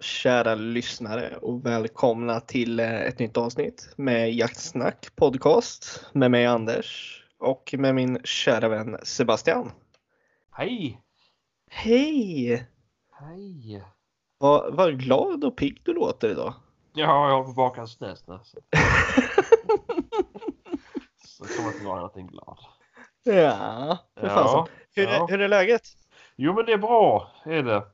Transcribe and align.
kära 0.00 0.54
lyssnare 0.54 1.36
och 1.36 1.66
välkomna 1.66 2.40
till 2.40 2.80
eh, 2.80 3.00
ett 3.00 3.18
nytt 3.18 3.36
avsnitt 3.36 3.88
med 3.96 4.34
Jaktsnack 4.34 5.16
podcast 5.16 6.06
med 6.12 6.30
mig 6.30 6.46
Anders 6.46 7.22
och 7.38 7.74
med 7.78 7.94
min 7.94 8.20
kära 8.24 8.68
vän 8.68 8.98
Sebastian. 9.02 9.72
Hej! 10.50 11.02
Hej! 11.70 12.66
Hej! 13.12 13.84
Vad, 14.38 14.74
vad 14.74 15.00
glad 15.00 15.44
och 15.44 15.56
pigg 15.56 15.80
du 15.84 15.94
låter 15.94 16.30
idag. 16.30 16.54
Ja, 16.92 17.28
jag 17.28 17.42
har 17.42 17.54
bakat 17.54 17.90
snus 17.90 18.26
nu. 18.26 18.38
Så. 18.44 18.58
så 21.24 21.44
kommer 21.44 21.68
jag 21.68 21.74
inte 21.74 21.86
vara 21.86 21.96
någonting 21.96 22.26
glad. 22.26 22.58
Ja, 23.22 23.98
för 24.20 24.26
Ja, 24.26 24.34
fasen. 24.34 24.74
Hur, 24.94 25.04
ja. 25.04 25.24
är, 25.24 25.28
hur 25.28 25.40
är 25.40 25.48
läget? 25.48 25.82
Jo, 26.36 26.54
men 26.54 26.66
det 26.66 26.72
är 26.72 26.78
bra, 26.78 27.32
är 27.44 27.62
det. 27.62 27.84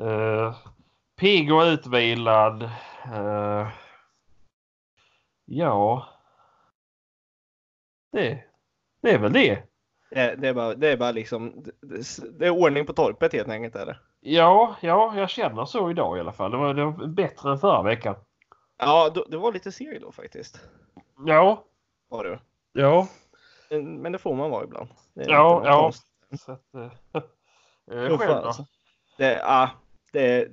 Uh, 0.00 0.56
pigg 1.20 1.52
och 1.52 1.62
utvilad. 1.62 2.62
Eh, 3.04 3.68
ja. 5.44 6.06
Det, 8.12 8.44
det 9.02 9.10
är 9.10 9.18
väl 9.18 9.32
det. 9.32 9.62
Det, 10.10 10.34
det, 10.36 10.48
är 10.48 10.54
bara, 10.54 10.74
det 10.74 10.88
är 10.88 10.96
bara 10.96 11.12
liksom, 11.12 11.64
det, 11.80 12.38
det 12.38 12.46
är 12.46 12.50
ordning 12.50 12.86
på 12.86 12.92
torpet 12.92 13.32
helt 13.32 13.48
enkelt 13.48 13.74
det. 13.74 13.98
Ja, 14.20 14.76
ja, 14.80 15.12
jag 15.16 15.30
känner 15.30 15.64
så 15.64 15.90
idag 15.90 16.16
i 16.16 16.20
alla 16.20 16.32
fall. 16.32 16.50
Det 16.50 16.56
var, 16.56 16.74
det 16.74 16.84
var 16.84 17.06
bättre 17.06 17.50
än 17.50 17.58
förra 17.58 17.82
veckan. 17.82 18.14
Ja, 18.76 19.10
du 19.28 19.36
var 19.36 19.52
lite 19.52 19.72
seg 19.72 20.00
då 20.00 20.12
faktiskt. 20.12 20.60
Ja, 21.26 21.64
Var 22.08 22.24
du. 22.24 22.38
ja, 22.72 23.08
Men 23.70 24.12
det 24.12 24.18
får 24.18 24.34
man 24.34 24.50
vara 24.50 24.64
ibland. 24.64 24.88
Det 25.14 25.24
Ja, 25.24 25.62
ja. 25.64 25.92
så 26.38 26.52
att... 26.52 26.64
Uh, 26.74 27.22
Hur 27.86 28.16
själv 28.18 28.30
då? 28.30 28.46
alltså. 28.46 28.66
Det, 29.18 29.32
ja, 29.38 29.70
det, 30.12 30.48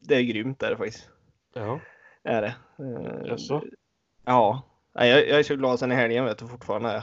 det 0.00 0.14
är 0.16 0.22
grymt 0.22 0.62
är 0.62 0.70
det 0.70 0.76
faktiskt. 0.76 1.08
Ja. 1.54 1.80
Är 2.24 2.42
det. 2.42 2.54
Eh, 2.78 3.26
Jaså? 3.26 3.62
Ja. 4.24 4.62
Nej, 4.94 5.10
Jag, 5.10 5.28
jag 5.28 5.38
är 5.38 5.42
så 5.42 5.56
glad 5.56 5.78
sen 5.78 5.92
i 5.92 5.94
helgen 5.94 6.24
vet 6.24 6.38
du 6.38 6.48
fortfarande. 6.48 6.88
Är 6.88 6.94
jag. 6.94 7.02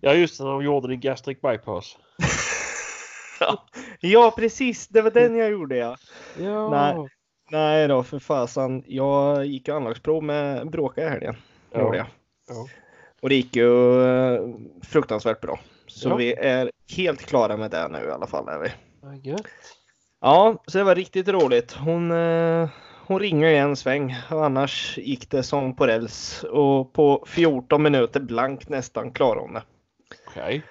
Ja 0.00 0.14
just 0.14 0.38
det, 0.38 0.44
de 0.44 0.64
gjorde 0.64 0.88
din 0.88 1.00
gastric 1.00 1.40
bypass. 1.40 1.96
Ja 4.00 4.34
precis, 4.36 4.88
det 4.88 5.02
var 5.02 5.10
den 5.10 5.36
jag 5.36 5.50
gjorde 5.50 5.76
ja. 5.76 5.96
Ja. 6.38 6.70
Nej. 6.70 7.08
Nej 7.50 7.88
då 7.88 8.02
för 8.02 8.18
fasen. 8.18 8.82
Jag 8.86 9.46
gick 9.46 9.68
ju 9.68 9.74
anlagsprov 9.74 10.22
med 10.22 10.70
Bråka 10.70 11.02
i 11.06 11.08
helgen. 11.08 11.36
Ja. 11.70 11.80
Gjorde 11.80 11.96
jag. 11.96 12.06
Ja. 12.48 12.68
Och 13.22 13.28
det 13.28 13.34
gick 13.34 13.56
ju 13.56 14.02
eh, 14.04 14.40
fruktansvärt 14.82 15.40
bra. 15.40 15.60
Så 15.86 16.08
Ja. 16.08 16.16
vi 16.16 16.34
är 16.34 16.70
helt 16.96 17.26
klara 17.26 17.56
med 17.56 17.70
det 17.70 17.88
nu 17.88 17.98
i 17.98 18.10
alla 18.10 18.26
fall. 18.26 18.48
Är 18.48 18.58
vi. 18.58 18.68
Ja. 19.30 19.36
Ja, 20.26 20.62
så 20.66 20.78
det 20.78 20.84
var 20.84 20.94
riktigt 20.94 21.28
roligt. 21.28 21.72
Hon, 21.72 22.10
eh, 22.10 22.68
hon 23.06 23.20
ringer 23.20 23.48
i 23.48 23.56
en 23.58 23.76
sväng 23.76 24.14
och 24.30 24.44
annars 24.44 24.98
gick 24.98 25.30
det 25.30 25.42
som 25.42 25.76
på 25.76 25.86
räls 25.86 26.44
och 26.44 26.92
på 26.92 27.24
14 27.28 27.82
minuter 27.82 28.20
blankt 28.20 28.68
nästan 28.68 29.12
klarade 29.12 29.40
hon 29.40 29.52
det. 29.52 29.62
Okej. 30.28 30.62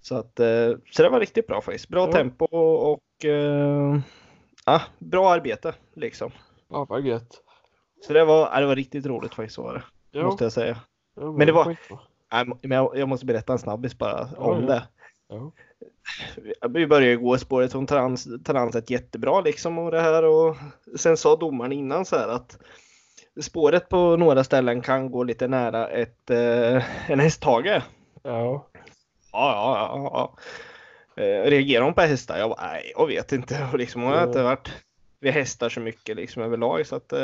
Så, 0.00 0.14
att, 0.16 0.40
eh, 0.40 0.70
så 0.90 1.02
det 1.02 1.08
var 1.08 1.20
riktigt 1.20 1.46
bra 1.46 1.60
faktiskt. 1.60 1.88
Bra 1.88 2.06
Ja. 2.06 2.12
tempo 2.12 2.44
och 2.54 3.24
eh, 3.24 3.98
ja, 4.66 4.80
bra 4.98 5.30
arbete 5.32 5.74
liksom. 5.94 6.30
Ja, 6.70 6.86
vad 6.88 7.02
gött. 7.06 7.40
Så 8.06 8.12
det 8.12 8.24
var, 8.24 8.50
ja, 8.52 8.60
det 8.60 8.66
var 8.66 8.76
riktigt 8.76 9.06
roligt 9.06 9.34
faktiskt 9.34 9.58
var 9.58 9.74
det. 9.74 9.82
Ja. 10.18 10.24
Måste 10.24 10.44
jag 10.44 10.52
säga. 10.52 10.76
men 11.16 11.46
det 11.46 11.52
var- 11.52 11.76
men 12.62 12.70
jag, 12.76 12.98
jag 12.98 13.08
måste 13.08 13.26
berätta 13.26 13.52
en 13.52 13.58
snabbis 13.58 13.98
bara 13.98 14.28
om 14.36 14.66
det. 14.66 14.82
Vi 16.68 16.86
började 16.86 17.16
gå 17.16 17.38
spåret 17.38 17.74
an, 17.74 18.16
tar 18.44 18.54
an 18.54 18.72
sig 18.72 18.82
jättebra 18.86 19.40
liksom 19.40 19.78
och 19.78 19.90
det 19.90 20.00
här 20.00 20.24
och 20.24 20.56
sen 20.96 21.16
sa 21.16 21.36
domaren 21.36 21.72
innan 21.72 22.04
så 22.04 22.16
här 22.16 22.28
att 22.28 22.58
spåret 23.40 23.88
på 23.88 24.16
några 24.16 24.44
ställen 24.44 24.80
kan 24.80 25.10
gå 25.10 25.24
lite 25.24 25.48
nära 25.48 25.88
ett, 25.88 26.30
eh, 26.30 27.10
en 27.10 27.20
hästhage. 27.20 27.82
Ja. 28.22 28.68
Ja, 29.32 29.52
ja, 29.52 29.90
ja. 29.92 30.10
ja. 30.12 31.22
Eh, 31.22 31.50
reagerar 31.50 31.84
hon 31.84 31.94
på 31.94 32.00
hästar? 32.00 32.38
Jag 32.38 32.50
bara, 32.50 32.66
nej, 32.66 32.92
jag 32.96 33.06
vet 33.06 33.32
inte. 33.32 33.68
Och 33.72 33.78
liksom, 33.78 34.02
hon 34.02 34.12
har 34.12 34.26
inte 34.26 34.42
varit 34.42 34.72
vid 35.20 35.32
hästar 35.32 35.68
så 35.68 35.80
mycket 35.80 36.16
liksom 36.16 36.42
överlag 36.42 36.86
så 36.86 36.96
att 36.96 37.12
eh, 37.12 37.18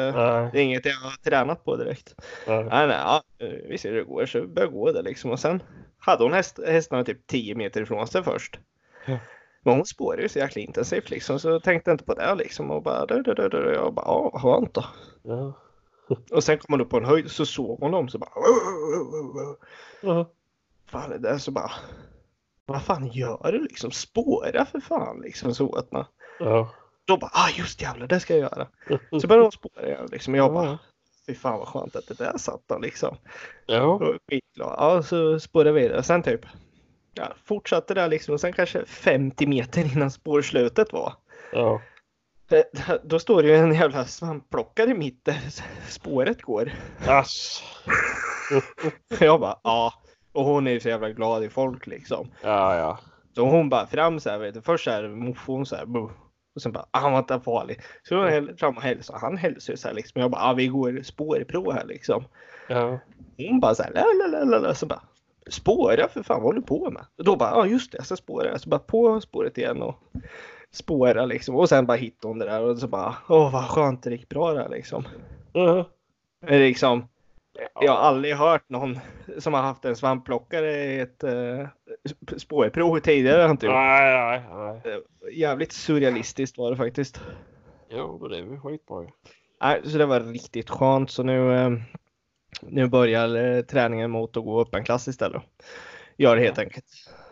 det 0.53 0.59
är 0.59 0.62
inget 0.62 0.87
jag 0.87 0.95
har 0.95 1.25
tränat 1.25 1.65
på 1.65 1.77
direkt. 1.77 2.15
Nej. 2.47 2.65
Nej, 2.65 2.89
ja, 2.89 3.23
vi 3.69 3.79
ser 3.79 3.91
hur 3.91 3.97
det 3.97 4.05
går 4.05 4.27
så 4.27 4.47
börjar 4.47 4.69
gå 4.69 4.93
det 4.93 5.03
liksom 5.03 5.31
och 5.31 5.41
sen 5.41 5.62
hade 6.00 6.22
hon 6.25 6.33
häst, 6.33 6.59
hästarna 6.66 7.05
typ 7.05 7.27
10 7.27 7.55
meter 7.55 7.83
ifrån 7.83 8.06
sig 8.06 8.22
först. 8.22 8.59
Ja. 9.06 9.19
Men 9.62 9.75
hon 9.75 9.87
spårade 9.87 10.22
ju 10.22 10.28
så 10.28 10.38
jäkla 10.38 10.62
intensivt 10.62 11.11
liksom 11.11 11.38
så 11.38 11.49
jag 11.49 11.62
tänkte 11.62 11.91
inte 11.91 12.05
på 12.05 12.15
det 12.15 12.34
liksom 12.34 12.71
och 12.71 12.83
bara, 12.83 13.06
du, 13.06 13.22
du, 13.22 13.34
du, 13.34 13.49
du. 13.49 13.72
jag 13.72 13.94
bara, 13.94 14.06
ja, 14.06 14.31
vad 14.33 14.43
skönt 14.43 14.75
då. 14.75 14.84
Ja. 15.22 15.53
Och 16.33 16.44
sen 16.44 16.59
kom 16.59 16.72
hon 16.72 16.81
upp 16.81 16.91
på 16.91 16.97
en 16.97 17.05
höjd 17.05 17.31
så 17.31 17.47
såg 17.47 17.81
hon 17.81 17.91
dem 17.91 18.09
så 18.09 18.19
bara, 18.19 18.31
Ja. 20.03 20.31
fan 20.87 21.11
det 21.11 21.19
där 21.19 21.38
så 21.38 21.50
bara, 21.50 21.71
vad 22.67 22.82
fan 22.82 23.06
gör 23.06 23.53
du 23.53 23.62
liksom? 23.62 23.91
Spåra 23.91 24.65
för 24.67 24.81
fan 24.81 25.21
liksom 25.21 25.55
så 25.55 25.69
åt 25.69 25.93
man. 25.93 26.05
Ja. 26.38 26.75
Då 27.05 27.17
bara, 27.17 27.31
ah 27.34 27.49
just 27.59 27.82
jävlar 27.82 28.06
det 28.06 28.21
ska 28.21 28.37
jag 28.37 28.41
göra. 28.41 28.69
Så 29.21 29.27
började 29.27 29.43
hon 29.44 29.53
spåra 29.53 29.87
igen 29.87 30.09
liksom. 30.12 30.34
Jag 30.34 30.53
bara, 30.53 30.78
fy 31.31 31.35
fan 31.35 31.59
vad 31.59 31.69
skönt 31.69 31.97
att 31.97 32.07
det 32.09 32.19
där 32.19 32.39
satt 32.39 32.63
då 32.67 32.79
liksom. 32.79 33.17
Ja. 33.67 34.17
Ja, 34.55 35.03
så 35.03 35.41
spårade 35.41 35.73
vi 35.73 35.81
vidare. 35.81 36.03
Sen 36.03 36.23
typ 36.23 36.41
ja, 37.15 37.33
fortsatte 37.45 37.95
där 37.95 38.09
liksom 38.09 38.35
och 38.35 38.41
sen 38.41 38.53
kanske 38.53 38.85
50 38.87 39.47
meter 39.47 39.97
innan 39.97 40.11
spårslutet 40.11 40.93
var. 40.93 41.13
Ja. 41.53 41.81
Då 43.03 43.19
står 43.19 43.43
det 43.43 43.49
ju 43.49 43.57
en 43.57 43.75
jävla 43.75 44.05
svampplockare 44.05 44.95
mitt 44.95 45.25
där 45.25 45.41
spåret 45.89 46.43
går. 46.43 46.73
Ass. 47.07 47.62
Jag 49.21 49.41
bara 49.41 49.59
ja. 49.62 49.95
Och 50.33 50.45
hon 50.45 50.67
är 50.67 50.71
ju 50.71 50.81
så 50.81 50.89
jävla 50.89 51.11
glad 51.11 51.45
i 51.45 51.49
folk 51.49 51.87
liksom. 51.87 52.31
Ja, 52.43 52.77
ja. 52.77 52.99
Så 53.35 53.45
hon 53.45 53.69
bara 53.69 53.87
fram 53.87 54.21
så 54.21 54.31
här 54.31 54.39
vet 54.39 54.55
du. 54.55 54.62
Först 54.62 54.85
så 54.85 54.91
här 54.91 55.09
moffon 55.09 55.67
så 55.67 55.77
här. 55.77 55.87
Och 56.55 56.62
sen 56.62 56.72
bara 56.72 56.87
ah, 56.91 56.99
han 56.99 57.12
var 57.12 57.19
inte 57.19 57.41
farlig. 57.41 57.81
Så 58.03 58.16
hon 58.16 58.28
häll- 58.28 58.56
fram 58.56 58.77
och 58.77 58.83
hälsade. 58.83 59.19
Han 59.19 59.37
hälsade 59.37 59.78
så 59.78 59.88
här 59.88 59.94
liksom. 59.94 60.21
Jag 60.21 60.31
bara 60.31 60.43
ah, 60.43 60.53
vi 60.55 60.66
går 60.66 61.03
spårprov 61.03 61.72
här 61.72 61.84
liksom. 61.84 62.25
Ja. 62.69 62.99
Hon 63.37 63.61
bara 63.61 63.75
så 63.75 63.83
här, 63.83 63.93
la, 63.93 64.05
la, 64.27 64.38
la, 64.38 64.44
la, 64.44 64.59
la, 64.59 64.75
så 64.75 64.87
bara 64.87 65.03
spåra 65.50 66.09
för 66.09 66.22
fan, 66.22 66.37
vad 66.37 66.43
håller 66.43 66.61
du 66.61 66.66
på 66.66 66.91
med? 66.91 67.03
Och 67.19 67.25
då 67.25 67.37
bara, 67.37 67.50
ja 67.50 67.66
just 67.66 67.93
det, 67.93 67.99
jag 67.99 68.06
ska 68.06 68.16
spåra. 68.16 68.59
Så 68.59 68.69
bara 68.69 68.81
på 68.81 69.21
spåret 69.21 69.59
igen 69.59 69.83
och 69.83 69.97
spåra 70.72 71.27
liksom. 71.27 71.55
Och 71.56 71.69
sen 71.69 71.87
bara 71.87 71.97
hittade 71.97 72.28
hon 72.31 72.38
det 72.38 72.44
där 72.44 72.62
och 72.62 72.78
så 72.78 72.88
bara, 72.88 73.15
åh 73.28 73.53
vad 73.53 73.65
skönt 73.69 74.03
det 74.03 74.11
gick 74.11 74.28
bra 74.28 74.53
där 74.53 74.69
liksom. 74.69 75.05
Ja. 75.53 75.88
Men 76.47 76.59
liksom, 76.59 77.09
jag 77.81 77.93
har 77.93 77.99
aldrig 77.99 78.34
hört 78.34 78.69
någon 78.69 78.99
som 79.38 79.55
har 79.55 79.62
haft 79.62 79.84
en 79.84 79.97
svampplockare 79.97 80.84
i 80.84 81.00
ett 81.00 81.25
uh, 81.25 81.66
spårprov 82.37 83.00
tidigare. 83.00 83.43
har 83.43 83.50
Inte 83.50 83.66
gjort. 83.66 83.75
Nej, 83.75 84.43
nej, 84.50 84.83
nej. 84.84 85.03
Jävligt 85.33 85.72
surrealistiskt 85.72 86.59
var 86.59 86.71
det 86.71 86.77
faktiskt. 86.77 87.21
Jo, 87.91 88.19
men 88.21 88.31
det 88.31 88.38
är 88.38 88.43
väl 88.43 88.59
skitbra 88.59 89.03
ju. 89.03 89.09
Nej, 89.61 89.81
så 89.84 89.99
det 89.99 90.06
var 90.06 90.21
riktigt 90.21 90.71
skönt. 90.71 91.11
Så 91.11 91.22
nu, 91.22 91.55
eh, 91.56 91.71
nu 92.61 92.87
börjar 92.87 93.37
eh, 93.56 93.62
träningen 93.62 94.11
mot 94.11 94.37
att 94.37 94.44
gå 94.44 94.61
upp 94.61 94.75
en 94.75 94.84
klass 94.84 95.09
istället. 95.09 95.43
Gör 96.17 96.37
det 96.37 96.43
helt 96.43 96.59
enkelt. 96.59 96.87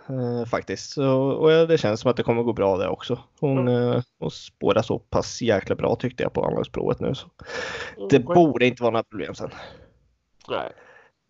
Eh, 0.08 0.44
faktiskt. 0.50 0.90
Så, 0.92 1.18
och 1.18 1.52
ja, 1.52 1.66
det 1.66 1.78
känns 1.78 2.00
som 2.00 2.10
att 2.10 2.16
det 2.16 2.22
kommer 2.22 2.42
gå 2.42 2.52
bra 2.52 2.76
det 2.76 2.88
också. 2.88 3.18
Hon, 3.40 3.68
eh, 3.68 4.02
hon 4.18 4.30
spårar 4.30 4.82
så 4.82 4.98
pass 4.98 5.42
jäkla 5.42 5.74
bra 5.74 5.96
tyckte 5.96 6.22
jag 6.22 6.32
på 6.32 6.44
anlagsprovet 6.44 7.00
nu. 7.00 7.14
Så. 7.14 7.28
Det 8.10 8.16
Skit- 8.16 8.24
borde 8.24 8.66
inte 8.66 8.82
vara 8.82 8.90
några 8.92 9.04
problem 9.04 9.34
sen. 9.34 9.50
Nej. 10.50 10.72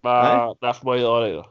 Men 0.00 0.55
när 0.61 0.73
får 0.73 0.87
man 0.87 1.00
göra 1.00 1.26
det 1.26 1.32
då? 1.35 1.47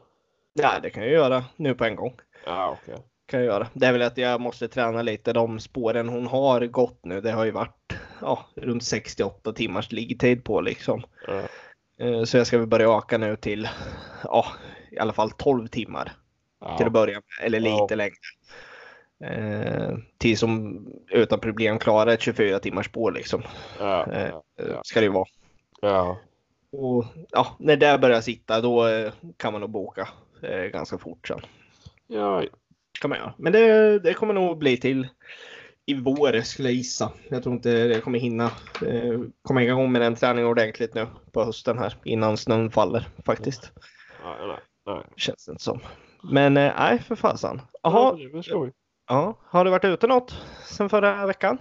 Nej, 0.54 0.80
det 0.82 0.90
kan 0.90 1.02
jag 1.02 1.12
göra 1.12 1.44
nu 1.56 1.74
på 1.74 1.84
en 1.84 1.96
gång. 1.96 2.14
Ja, 2.46 2.76
okej. 2.82 2.94
Kan 3.26 3.40
jag 3.40 3.46
göra. 3.46 3.66
Det 3.72 3.86
är 3.86 3.92
väl 3.92 4.02
att 4.02 4.18
jag 4.18 4.40
måste 4.40 4.68
träna 4.68 5.02
lite. 5.02 5.32
De 5.32 5.60
spåren 5.60 6.08
hon 6.08 6.26
har 6.26 6.66
gått 6.66 7.04
nu, 7.04 7.20
det 7.20 7.30
har 7.32 7.44
ju 7.44 7.50
varit 7.50 7.92
ja, 8.20 8.46
runt 8.54 8.84
68 8.84 9.52
timmars 9.52 9.92
liggtid 9.92 10.44
på 10.44 10.60
liksom. 10.60 11.02
Ja. 11.26 11.42
Eh, 12.06 12.22
Så 12.24 12.36
jag 12.36 12.46
ska 12.46 12.58
väl 12.58 12.66
börja 12.66 12.96
öka 12.98 13.18
nu 13.18 13.36
till 13.36 13.68
ja, 14.24 14.46
i 14.90 14.98
alla 14.98 15.12
fall 15.12 15.30
12 15.30 15.66
timmar 15.66 16.04
till 16.04 16.66
att 16.68 16.80
Ja. 16.80 16.90
börja 16.90 17.14
med. 17.14 17.46
Eller 17.46 17.60
lite 17.60 17.86
Ja. 17.88 17.94
längre. 17.96 18.14
Eh, 19.24 19.96
till 20.18 20.38
som 20.38 20.86
utan 21.10 21.40
problem 21.40 21.78
klarar 21.78 22.10
ett 22.12 22.20
24 22.20 22.58
timmars 22.58 22.86
spår 22.86 23.12
liksom. 23.12 23.42
Ja. 23.78 24.06
Ja. 24.12 24.42
eh, 24.64 24.78
ska 24.82 25.00
det 25.00 25.06
ju 25.06 25.12
vara. 25.12 25.26
Ja. 25.80 26.18
Och 26.72 27.04
ja, 27.30 27.56
när 27.58 27.76
det 27.76 27.98
börjar 27.98 28.20
sitta 28.20 28.60
då 28.60 28.86
eh, 28.86 29.12
kan 29.36 29.52
man 29.52 29.60
nog 29.60 29.70
boka 29.70 30.08
eh, 30.42 30.62
ganska 30.62 30.98
fort 30.98 31.28
sen. 31.28 31.40
Ja. 32.06 32.44
Kan 33.00 33.10
man 33.10 33.18
göra. 33.18 33.34
Men 33.38 33.52
det, 33.52 33.98
det 33.98 34.14
kommer 34.14 34.34
nog 34.34 34.58
bli 34.58 34.76
till 34.76 35.08
i 35.86 35.94
vår 35.94 36.40
skulle 36.40 36.68
jag 36.68 36.76
gissa. 36.76 37.12
Jag 37.28 37.42
tror 37.42 37.54
inte 37.54 37.88
det 37.88 38.00
kommer 38.00 38.18
hinna 38.18 38.44
eh, 38.86 39.20
komma 39.42 39.62
igång 39.62 39.92
med 39.92 40.02
den 40.02 40.14
träningen 40.14 40.50
ordentligt 40.50 40.94
nu 40.94 41.06
på 41.32 41.44
hösten 41.44 41.78
här 41.78 41.96
innan 42.04 42.36
snön 42.36 42.70
faller 42.70 43.08
faktiskt. 43.26 43.72
Nej, 44.24 44.46
nej. 44.46 44.58
nej. 44.86 45.04
Känns 45.16 45.48
inte 45.48 45.62
som. 45.62 45.80
Men 46.22 46.56
eh, 46.56 46.72
nej, 46.78 46.98
för 46.98 47.16
fasen. 47.16 47.60
Ja, 47.82 48.18
Jaha, 48.46 48.70
ja, 49.08 49.38
har 49.44 49.64
du 49.64 49.70
varit 49.70 49.84
ute 49.84 50.06
något 50.06 50.36
sen 50.64 50.88
förra 50.88 51.26
veckan? 51.26 51.58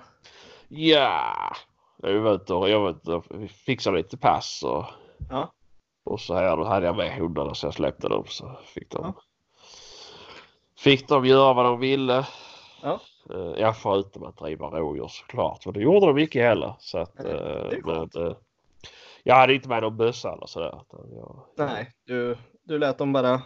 Ja, 0.67 1.55
jag 1.97 2.19
var 2.21 2.33
ute 2.33 2.53
och, 2.53 2.69
jag 2.69 2.79
var 2.79 2.89
ute 2.89 3.11
och 3.13 3.25
fixade 3.65 3.97
lite 3.97 4.17
pass 4.17 4.63
och, 4.63 4.85
Ja. 5.29 5.53
och 6.05 6.19
så 6.19 6.33
här. 6.33 6.57
Då 6.57 6.63
hade 6.63 6.85
jag 6.85 6.95
med 6.97 7.15
hundarna 7.15 7.53
så 7.53 7.67
jag 7.67 7.73
släppte 7.73 8.07
dem 8.07 8.23
så 8.27 8.59
fick 8.65 8.91
de, 8.91 9.01
Ja. 9.03 9.21
fick 10.77 11.07
de 11.07 11.25
göra 11.25 11.53
vad 11.53 11.65
de 11.65 11.79
ville. 11.79 12.27
Ja. 12.81 12.99
Eh, 13.33 13.53
Ja, 13.57 13.73
förutom 13.73 14.23
att 14.23 14.37
driva 14.37 14.67
rådjur 14.67 15.07
såklart. 15.07 15.63
För 15.63 15.71
det 15.71 15.79
gjorde 15.81 16.05
de 16.05 16.17
inte 16.17 16.39
heller. 16.39 16.73
Så 16.79 16.97
att, 16.97 17.13
Nej, 17.23 17.33
eh, 17.33 17.85
men, 17.85 18.35
jag 19.23 19.35
hade 19.35 19.53
inte 19.55 19.69
med 19.69 19.81
någon 19.83 19.97
bössa 19.97 20.33
eller 20.33 20.45
sådär. 20.45 20.81
Jag, 20.91 21.39
Nej, 21.57 21.91
du, 22.05 22.37
du 22.63 22.79
lät 22.79 22.97
dem 22.97 23.13
bara 23.13 23.41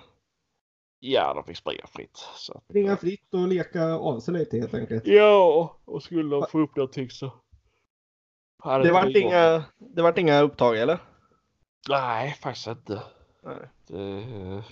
Ja, 1.04 1.34
de 1.34 1.44
fick 1.44 1.58
springa 1.58 1.88
fritt. 1.88 2.18
Så. 2.36 2.54
att, 2.54 2.64
Springa 2.64 2.98
fritt 2.98 3.34
och 3.34 3.48
leka 3.48 3.94
av 3.94 4.20
sig 4.20 4.34
lite 4.34 4.58
helt 4.58 4.74
enkelt. 4.74 5.08
Ja, 5.08 5.76
och 5.86 6.04
skulle 6.04 6.36
de 6.36 6.46
få 6.52 6.60
upp 6.60 6.76
någonting 6.76 7.10
så. 7.10 7.32
Det 8.64 8.92
vart 8.92 9.16
inga, 9.16 9.64
det 9.78 10.02
vart 10.02 10.18
inga 10.18 10.42
upptag 10.42 10.78
eller? 10.78 11.00
Nej, 11.90 12.38
faktiskt 12.42 12.68
inte. 12.68 13.02
Nej. 13.44 13.70
Det, 13.88 14.64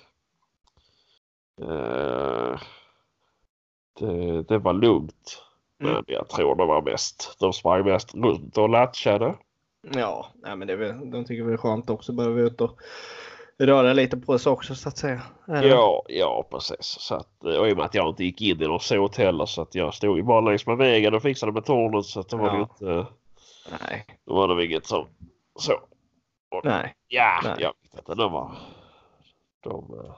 eh, 1.61 2.59
det, 3.99 4.43
det 4.43 4.57
var 4.57 4.73
lugnt. 4.73 5.43
Mm. 5.81 5.93
Men 5.93 6.03
jag 6.07 6.29
tror 6.29 6.55
det 6.55 6.65
var 6.65 6.81
mest. 6.81 7.35
De 7.39 7.53
sprang 7.53 7.85
mest 7.85 8.15
runt 8.15 8.57
och 8.57 8.69
latchade. 8.69 9.35
Ja, 9.95 10.27
nej, 10.35 10.55
men 10.55 10.67
det 10.67 10.75
väl, 10.75 11.11
de 11.11 11.25
tycker 11.25 11.43
väl 11.43 11.47
det 11.51 11.55
är 11.55 11.57
skönt 11.57 11.89
också 11.89 12.13
bara 12.13 12.29
vara 12.29 12.41
ute 12.41 12.63
och 12.63 12.79
röra 13.57 13.93
lite 13.93 14.17
på 14.17 14.39
sig 14.39 14.51
också 14.51 14.75
så 14.75 14.89
att 14.89 14.97
säga. 14.97 15.21
Det? 15.45 15.67
Ja, 15.67 16.03
ja 16.07 16.47
precis. 16.51 16.77
Så 16.99 17.15
att, 17.15 17.43
och 17.43 17.69
i 17.69 17.73
och 17.73 17.77
med 17.77 17.85
att 17.85 17.95
jag 17.95 18.09
inte 18.09 18.23
gick 18.23 18.41
in 18.41 18.61
i 18.61 18.67
någon 18.67 18.79
såt 18.79 19.15
heller 19.15 19.45
så 19.45 19.61
att 19.61 19.75
jag 19.75 19.93
stod 19.93 20.17
ju 20.17 20.23
bara 20.23 20.41
längs 20.41 20.67
med 20.67 20.77
vägen 20.77 21.13
och 21.13 21.21
fixade 21.21 21.51
med 21.51 21.65
tornet 21.65 22.05
så 22.05 22.19
att 22.19 22.29
det 22.29 22.37
var 22.37 22.47
Ja. 22.47 22.59
inte. 22.61 23.05
Nej, 23.81 24.05
Då 24.25 24.33
var 24.35 24.47
det 24.55 24.65
inget 24.65 24.85
som 24.85 25.07
så. 25.59 25.79
nej. 26.63 26.93
Ja, 27.07 27.39
Nej. 27.43 27.55
jag 27.59 27.73
vet 27.83 27.93
inte. 27.99 28.15
De 28.15 28.31
var. 28.31 28.51
De, 29.63 29.99
eh, 30.05 30.15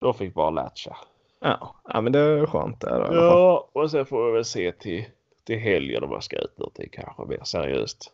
de 0.00 0.14
fick 0.14 0.34
bara 0.34 0.50
latcha. 0.50 0.96
Ja, 1.40 1.74
ja 1.84 2.00
men 2.00 2.12
det 2.12 2.18
är 2.18 2.46
skönt 2.46 2.80
där. 2.80 3.14
Ja, 3.14 3.68
och 3.72 3.90
sen 3.90 4.06
får 4.06 4.26
vi 4.26 4.32
väl 4.32 4.44
se 4.44 4.72
till, 4.72 5.04
till 5.44 5.58
helgen 5.58 6.04
om 6.04 6.10
jag 6.12 6.22
ska 6.24 6.36
ut 6.38 6.58
någonting 6.58 6.88
kanske 6.92 7.24
mer 7.24 7.40
seriöst. 7.44 8.12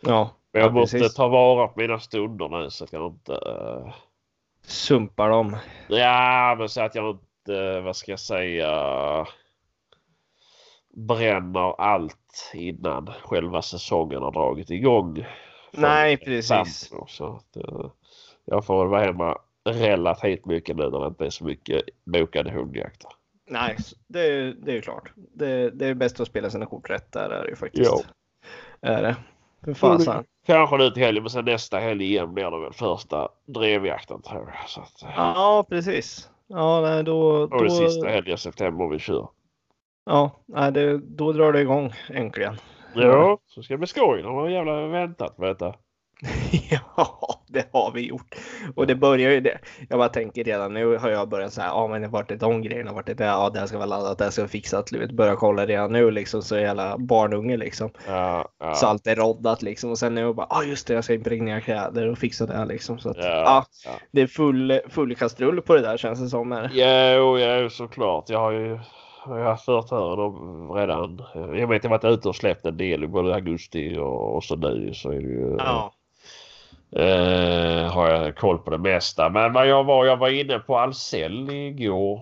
Ja, 0.00 0.30
Men 0.52 0.62
jag 0.62 0.68
Ja, 0.70 0.72
måste 0.74 0.98
precis. 0.98 1.14
ta 1.14 1.28
vara 1.28 1.68
på 1.68 1.80
mina 1.80 1.98
stunder 2.00 2.48
nu 2.48 2.70
så 2.70 2.84
att 2.84 2.92
jag 2.92 3.06
inte... 3.12 3.32
eh, 3.32 3.94
sumpar 4.62 5.30
dem. 5.30 5.56
ja, 5.88 6.54
men 6.58 6.68
så 6.68 6.80
att 6.82 6.94
jag 6.94 7.10
inte, 7.10 7.56
eh, 7.64 7.80
vad 7.80 7.96
ska 7.96 8.12
jag 8.12 8.20
säga, 8.20 9.26
bränner 10.98 11.80
allt 11.80 12.50
innan 12.54 13.06
själva 13.22 13.62
säsongen 13.62 14.22
har 14.22 14.32
dragit 14.32 14.70
igång. 14.70 15.26
Nej, 15.72 16.16
precis. 16.16 16.92
Så 17.08 17.26
att, 17.26 17.56
eh, 17.56 17.90
jag 18.44 18.64
får 18.64 18.78
väl 18.78 18.88
vara 18.88 19.04
hemma 19.04 19.38
relativt 19.64 20.46
mycket 20.46 20.76
nu 20.76 20.90
när 20.90 21.00
det 21.00 21.06
inte 21.06 21.26
är 21.26 21.30
så 21.30 21.44
mycket 21.44 21.82
bokade 22.04 22.50
hundjakter. 22.50 23.10
Nej, 23.50 23.76
det, 24.06 24.52
det 24.52 24.70
är 24.70 24.74
ju 24.74 24.80
klart. 24.80 25.12
Det, 25.16 25.70
det 25.70 25.86
är 25.86 25.94
bäst 25.94 26.20
att 26.20 26.28
spela 26.28 26.50
sina 26.50 26.66
kort 26.66 26.90
rätt 26.90 27.12
där 27.12 27.30
är 27.30 27.42
det 27.42 27.48
ju 27.48 27.56
faktiskt. 27.56 27.90
Jo. 27.94 28.02
Är 28.80 29.02
det. 29.02 29.16
För 29.64 29.74
fasen. 29.74 30.24
Kanske 30.46 30.76
nu 30.76 30.90
till 30.90 31.02
helgen 31.02 31.22
men 31.22 31.30
sen 31.30 31.44
nästa 31.44 31.78
helg 31.78 32.04
igen 32.04 32.34
blir 32.34 32.50
det 32.50 32.60
väl 32.60 32.72
första 32.72 33.28
drevjakten 33.46 34.22
tror 34.22 34.54
jag. 34.54 34.68
Så 34.68 34.80
att, 34.80 35.14
Ja, 35.16 35.66
precis. 35.68 36.30
Ja, 36.46 36.80
nej, 36.80 37.04
då, 37.04 37.46
då 37.46 37.56
är 37.58 37.64
det 37.64 37.70
sista 37.70 38.08
helgen 38.08 38.34
i 38.34 38.38
september 38.38 38.88
vi 38.88 38.98
kör. 38.98 39.28
Ja, 40.08 40.70
det, 40.70 40.98
då 40.98 41.32
drar 41.32 41.52
det 41.52 41.60
igång 41.60 41.92
äntligen. 42.10 42.56
Ja, 42.94 43.38
så 43.46 43.62
ska 43.62 43.74
det 43.74 43.78
bli 43.78 43.86
skoj. 43.86 44.22
De 44.22 44.34
har 44.34 44.48
jävla 44.48 44.86
väntat 44.86 45.36
på 45.36 45.44
detta. 45.44 45.74
ja, 46.70 47.40
det 47.48 47.68
har 47.72 47.92
vi 47.92 48.06
gjort. 48.06 48.34
Och 48.76 48.86
det 48.86 48.94
börjar 48.94 49.30
ju 49.30 49.40
det. 49.40 49.58
Jag 49.88 49.98
bara 49.98 50.08
tänker 50.08 50.44
redan 50.44 50.74
nu 50.74 50.96
har 50.96 51.10
jag 51.10 51.28
börjat 51.28 51.52
så 51.52 51.60
här. 51.60 51.68
Ja, 51.68 51.88
men 51.88 52.10
vart 52.10 52.30
är 52.30 52.36
de 52.36 52.62
grejerna? 52.62 52.92
Vart 52.92 53.08
är 53.08 53.14
det? 53.14 53.24
Ja, 53.24 53.50
det 53.50 53.58
här 53.58 53.66
ska 53.66 53.76
vara 53.76 53.86
laddat. 53.86 54.18
Det 54.18 54.24
här 54.24 54.30
ska 54.30 54.42
vara 54.42 54.48
fixat. 54.48 54.92
Vet, 54.92 55.10
börja 55.10 55.36
kolla 55.36 55.66
redan 55.66 55.92
nu 55.92 56.10
liksom 56.10 56.42
så 56.42 56.58
jävla 56.58 56.98
barnunge 56.98 57.56
liksom. 57.56 57.90
Ja, 58.06 58.48
ja, 58.60 58.74
Så 58.74 58.86
allt 58.86 59.06
är 59.06 59.16
roddat 59.16 59.62
liksom. 59.62 59.90
Och 59.90 59.98
sen 59.98 60.14
nu 60.14 60.32
bara, 60.32 60.46
ja 60.50 60.56
ah, 60.56 60.62
just 60.62 60.86
det, 60.86 60.94
jag 60.94 61.04
ska 61.04 61.14
impregnera 61.14 61.60
kläder 61.60 62.06
och 62.06 62.18
fixa 62.18 62.46
det 62.46 62.56
här 62.56 62.66
liksom. 62.66 62.98
Så 62.98 63.10
att, 63.10 63.16
ja, 63.16 63.24
ja, 63.24 63.64
ja. 63.84 63.90
det 64.10 64.20
är 64.20 64.26
full, 64.26 64.80
full 64.88 65.14
kastrull 65.14 65.62
på 65.62 65.74
det 65.74 65.80
där 65.80 65.96
känns 65.96 66.20
det 66.20 66.28
som. 66.28 66.52
Här. 66.52 66.70
Jo, 66.72 67.38
jo, 67.38 67.70
såklart. 67.70 68.28
Jag 68.28 68.38
har 68.38 68.52
ju 68.52 68.78
jag 69.26 69.32
har 69.32 69.40
haft 69.42 69.64
förtören 69.64 70.18
om 70.18 70.72
redan. 70.72 71.22
Jag 71.34 71.68
vet 71.68 71.84
jag 71.84 71.90
har 71.90 71.98
varit 71.98 72.18
ute 72.18 72.28
och 72.28 72.36
släppt 72.36 72.66
en 72.66 72.76
del 72.76 73.08
både 73.08 73.34
augusti 73.34 73.96
och, 73.98 74.36
och 74.36 74.44
så 74.44 74.56
nu 74.56 74.94
så 74.94 75.10
är 75.10 75.20
det 75.20 75.28
ju. 75.28 75.56
Ja. 75.58 75.92
Eh, 76.92 77.92
har 77.92 78.08
jag 78.10 78.36
koll 78.36 78.58
på 78.58 78.70
det 78.70 78.78
mesta. 78.78 79.28
Men 79.28 79.52
vad 79.52 79.66
jag 79.66 79.84
var, 79.84 80.04
jag 80.04 80.16
var 80.16 80.28
inne 80.28 80.58
på 80.58 80.78
Ahlsell 80.78 81.50
igår. 81.50 82.20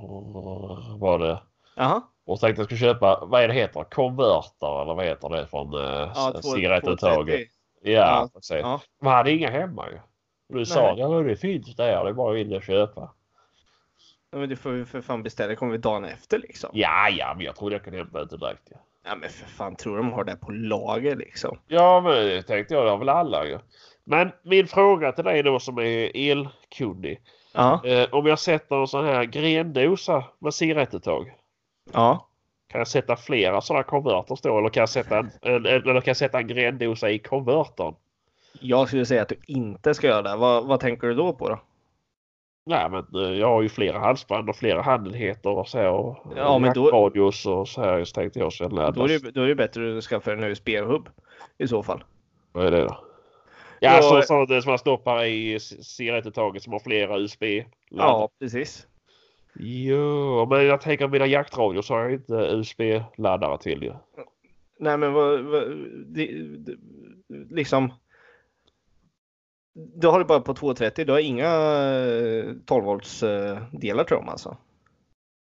Var 0.99 1.19
det. 1.19 1.39
Jaha. 1.77 2.03
Och 2.27 2.41
tänkte 2.41 2.61
jag 2.61 2.67
skulle 2.67 2.93
köpa, 2.93 3.25
vad 3.27 3.43
är 3.43 3.49
det 3.49 3.55
heter? 3.55 3.85
Konverter 3.85 4.83
eller 4.83 4.95
vad 4.95 5.05
heter 5.05 5.29
det 5.29 5.47
från 5.47 5.75
eh, 5.75 6.11
Ja, 6.15 6.41
cigarettuttaget? 6.43 7.27
230. 7.27 7.47
Ja, 7.83 7.91
Ja, 7.93 8.29
precis. 8.35 8.57
ja. 8.63 8.81
Man 9.03 9.13
hade 9.13 9.33
inga 9.33 9.51
hemma 9.51 9.87
ju. 9.91 9.99
Du 10.49 10.67
sa 10.67 10.95
ja 10.97 11.09
det 11.09 11.37
finns 11.37 11.77
där, 11.77 12.05
det 12.05 12.11
är 12.11 12.13
bara 12.13 12.33
att 12.33 12.39
in 12.39 12.53
och 12.57 12.63
köpa. 12.63 13.11
Ja, 14.37 14.41
Men 14.41 14.49
du 14.49 14.57
får 14.57 14.73
ju 14.73 14.85
för 14.85 15.01
fan 15.01 15.23
beställa. 15.23 15.49
Det 15.49 15.57
kommer 15.57 15.73
vi 15.73 15.79
dagen 15.79 16.05
efter 16.05 16.39
liksom. 16.39 16.71
Ja, 16.73 17.09
ja, 17.09 17.35
men 17.37 17.45
jag 17.45 17.57
trodde 17.57 17.75
jag 17.75 17.85
kunde 17.85 17.99
hämta 17.99 18.25
det 18.25 18.37
direkt. 18.37 18.63
Ja, 18.71 18.79
Ja 19.09 19.17
men 19.17 19.31
för 19.31 19.47
fan, 19.47 19.77
tror 19.77 19.97
de 19.97 20.13
har 20.13 20.25
det 20.25 20.37
på 20.37 20.53
lager 20.53 21.17
liksom? 21.17 21.59
ja 21.67 22.01
men 22.01 22.13
det 22.13 22.43
tänkte 22.43 22.75
jag, 22.75 22.85
det 22.85 22.91
har 22.91 22.99
väl 22.99 23.09
alla 23.09 23.47
ju. 23.47 23.59
Men 24.05 24.33
min 24.43 24.67
fråga 24.67 25.13
till 25.13 25.25
dig 25.25 25.43
då 25.43 25.61
som 25.61 25.79
är 25.79 26.17
elkunnig. 26.17 27.21
Ja. 27.53 27.85
Eh, 27.85 28.09
om 28.15 28.27
jag 28.27 28.39
sätter 28.39 28.77
en 28.77 28.87
sån 28.87 29.05
här 29.05 29.25
grendosa 29.25 30.25
med 30.39 30.55
cigarettuttag. 30.55 31.35
Ja. 31.93 32.29
Kan 32.69 32.79
jag 32.79 32.89
sätta 32.89 33.17
flera 33.17 33.61
sådana 33.61 33.83
konverters 33.83 34.41
då? 34.41 34.59
Eller 34.59 34.69
kan 34.69 34.81
jag 34.81 34.89
sätta 34.89 35.19
en, 35.19 35.31
en, 35.43 35.67
en, 35.67 35.67
eller 35.67 36.01
kan 36.01 36.11
jag 36.11 36.17
sätta 36.17 36.39
en 36.39 36.47
grendosa 36.47 37.11
i 37.11 37.19
konvertern? 37.19 37.95
Jag 38.61 38.89
skulle 38.89 39.07
säga 39.07 39.23
att 39.23 39.29
du 39.29 39.39
inte 39.47 39.95
ska 39.95 40.07
göra 40.07 40.23
det. 40.23 40.37
Vad, 40.37 40.67
vad 40.67 40.81
tänker 40.81 41.07
du 41.07 41.15
då 41.15 41.33
på 41.33 41.49
då? 41.49 41.61
Nej 42.67 42.91
men 42.91 43.07
eh, 43.25 43.39
jag 43.39 43.47
har 43.47 43.63
ju 43.63 43.69
flera 43.69 43.99
halsband 43.99 44.49
och 44.49 44.57
flera 44.57 44.83
handeligheter 44.83 45.51
och 45.51 45.69
så. 45.69 45.89
Och, 45.89 46.33
Ja, 46.37 46.59
men 46.59 46.73
då- 46.75 46.91
radios 46.91 47.47
och 47.47 47.69
så 47.69 47.81
här 47.81 48.05
så 48.05 48.15
tänkte 48.15 48.39
jag. 48.39 48.53
Så 48.53 48.69
Då 48.69 48.81
är, 48.81 49.09
det, 49.09 49.31
då 49.31 49.43
är 49.43 49.49
det 49.49 49.55
bättre 49.55 49.99
att 49.99 50.05
skaffa 50.05 50.33
en 50.33 50.45
USB-hubb 50.45 51.09
i 51.59 51.69
så 51.69 51.83
fall. 51.83 52.05
Vad 52.53 52.67
är 52.67 52.71
det 52.71 52.81
då? 52.83 52.99
Ja, 53.81 53.97
Ja, 53.97 54.03
så, 54.03 54.23
så 54.23 54.45
det 54.45 54.63
som 54.63 54.71
man 54.71 54.79
stoppar 54.79 55.25
i 55.25 55.61
cigarettuttaget 55.61 56.63
som 56.63 56.73
har 56.73 56.81
flera 56.81 57.19
USB. 57.19 57.43
Ja, 57.91 58.29
precis. 58.39 58.87
Jo, 59.59 60.47
men 60.51 60.67
jag 60.67 60.81
tänker 60.81 61.09
mina 61.09 61.27
jaktradior 61.27 61.83
så 61.83 61.95
har 61.95 62.01
jag 62.01 62.13
inte 62.13 62.35
USB-laddare 62.35 63.59
till 63.59 63.83
ju. 63.83 63.93
Nej 64.79 64.97
men 64.99 65.13
vad, 65.13 65.41
vad 65.41 65.63
det, 66.07 66.27
det, 66.59 66.77
liksom. 67.51 67.93
Du 69.77 70.09
har 70.09 70.19
det 70.19 70.25
bara 70.25 70.41
på 70.41 70.55
230. 70.55 71.05
Du 71.05 71.13
har 71.13 71.19
inga 71.19 71.51
12 72.67 72.85
volts 72.85 73.23
eh, 73.23 73.59
delar 73.73 74.05
tror 74.05 74.21
jag 74.21 74.29
alltså. 74.29 74.57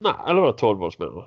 Nej, 0.01 0.12
eller 0.29 0.41
var 0.41 0.53
det 0.53 0.59
12 0.59 0.79
volts 0.79 0.99
menar 0.99 1.12
du? 1.12 1.25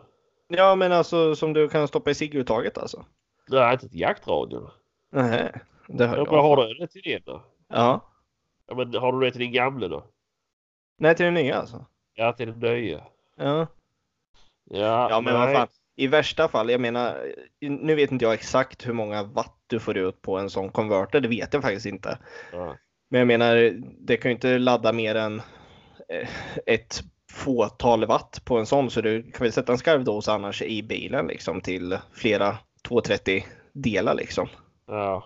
Ja 0.55 0.75
men 0.75 0.91
alltså 0.91 1.35
som 1.35 1.53
du 1.53 1.67
kan 1.69 1.87
stoppa 1.87 2.09
i 2.11 2.15
cigguttaget 2.15 2.77
alltså. 2.77 3.05
Nej, 3.49 3.73
inte 3.73 3.89
till 3.89 3.99
jaktradion. 3.99 4.69
Nej, 5.11 5.51
det 5.87 6.05
har 6.07 6.15
Jag 6.17 6.25
jag. 6.27 6.31
bara, 6.31 6.41
har 6.41 6.57
du 6.67 6.73
det 6.73 6.87
till 6.87 7.01
din 7.01 7.21
då? 7.25 7.41
Ja. 7.67 8.01
Ja, 8.67 8.75
men 8.75 8.93
har 8.95 9.13
du 9.13 9.19
det 9.25 9.31
till 9.31 9.41
din 9.41 9.51
gamla 9.53 9.87
då? 9.87 10.03
Nej 10.97 11.15
till 11.15 11.25
den 11.25 11.33
nya 11.33 11.55
alltså. 11.55 11.85
Ja, 12.13 12.33
till 12.33 12.59
den 12.59 12.73
nya. 12.73 13.03
Ja. 13.37 13.67
Ja, 14.69 15.09
Ja 15.09 15.21
men 15.21 15.33
nej. 15.33 15.45
vad 15.45 15.55
fan. 15.55 15.67
I 15.95 16.07
värsta 16.07 16.47
fall, 16.47 16.69
jag 16.69 16.81
menar, 16.81 17.33
nu 17.61 17.95
vet 17.95 18.11
inte 18.11 18.25
jag 18.25 18.33
exakt 18.33 18.87
hur 18.87 18.93
många 18.93 19.23
watt 19.23 19.55
du 19.67 19.79
får 19.79 19.97
ut 19.97 20.21
på 20.21 20.37
en 20.37 20.49
sån 20.49 20.69
konverter, 20.69 21.19
det 21.21 21.27
vet 21.27 21.53
jag 21.53 21.61
faktiskt 21.61 21.85
inte. 21.85 22.17
Ja. 22.51 22.75
Men 23.09 23.19
jag 23.19 23.27
menar, 23.27 23.81
det 23.99 24.17
kan 24.17 24.31
ju 24.31 24.35
inte 24.35 24.57
ladda 24.57 24.93
mer 24.93 25.15
än 25.15 25.41
eh, 26.09 26.29
ett 26.65 27.03
fåtal 27.31 28.05
watt 28.05 28.41
på 28.45 28.57
en 28.57 28.65
sån, 28.65 28.89
så 28.89 29.01
du 29.01 29.23
kan 29.23 29.43
väl 29.43 29.51
sätta 29.51 29.71
en 29.71 29.77
skarvdos 29.77 30.29
annars 30.29 30.61
i 30.61 30.83
bilen 30.83 31.27
liksom 31.27 31.61
till 31.61 31.97
flera 32.13 32.57
230 32.87 33.45
delar 33.73 34.15
liksom. 34.15 34.47
Ja. 34.87 35.23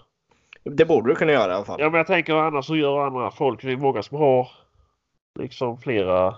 Det 0.63 0.85
borde 0.85 1.09
du 1.11 1.15
kunna 1.15 1.31
göra 1.31 1.51
i 1.51 1.55
alla 1.55 1.65
fall. 1.65 1.79
ja, 1.79 1.89
men 1.89 1.97
jag 1.97 2.07
tänker 2.07 2.33
annars 2.33 2.65
så 2.65 2.75
gör 2.75 3.07
andra 3.07 3.31
folk. 3.31 3.61
Det 3.61 3.71
är 3.71 3.77
många 3.77 4.03
som 4.03 4.17
har 4.17 4.47
liksom 5.39 5.77
flera 5.77 6.35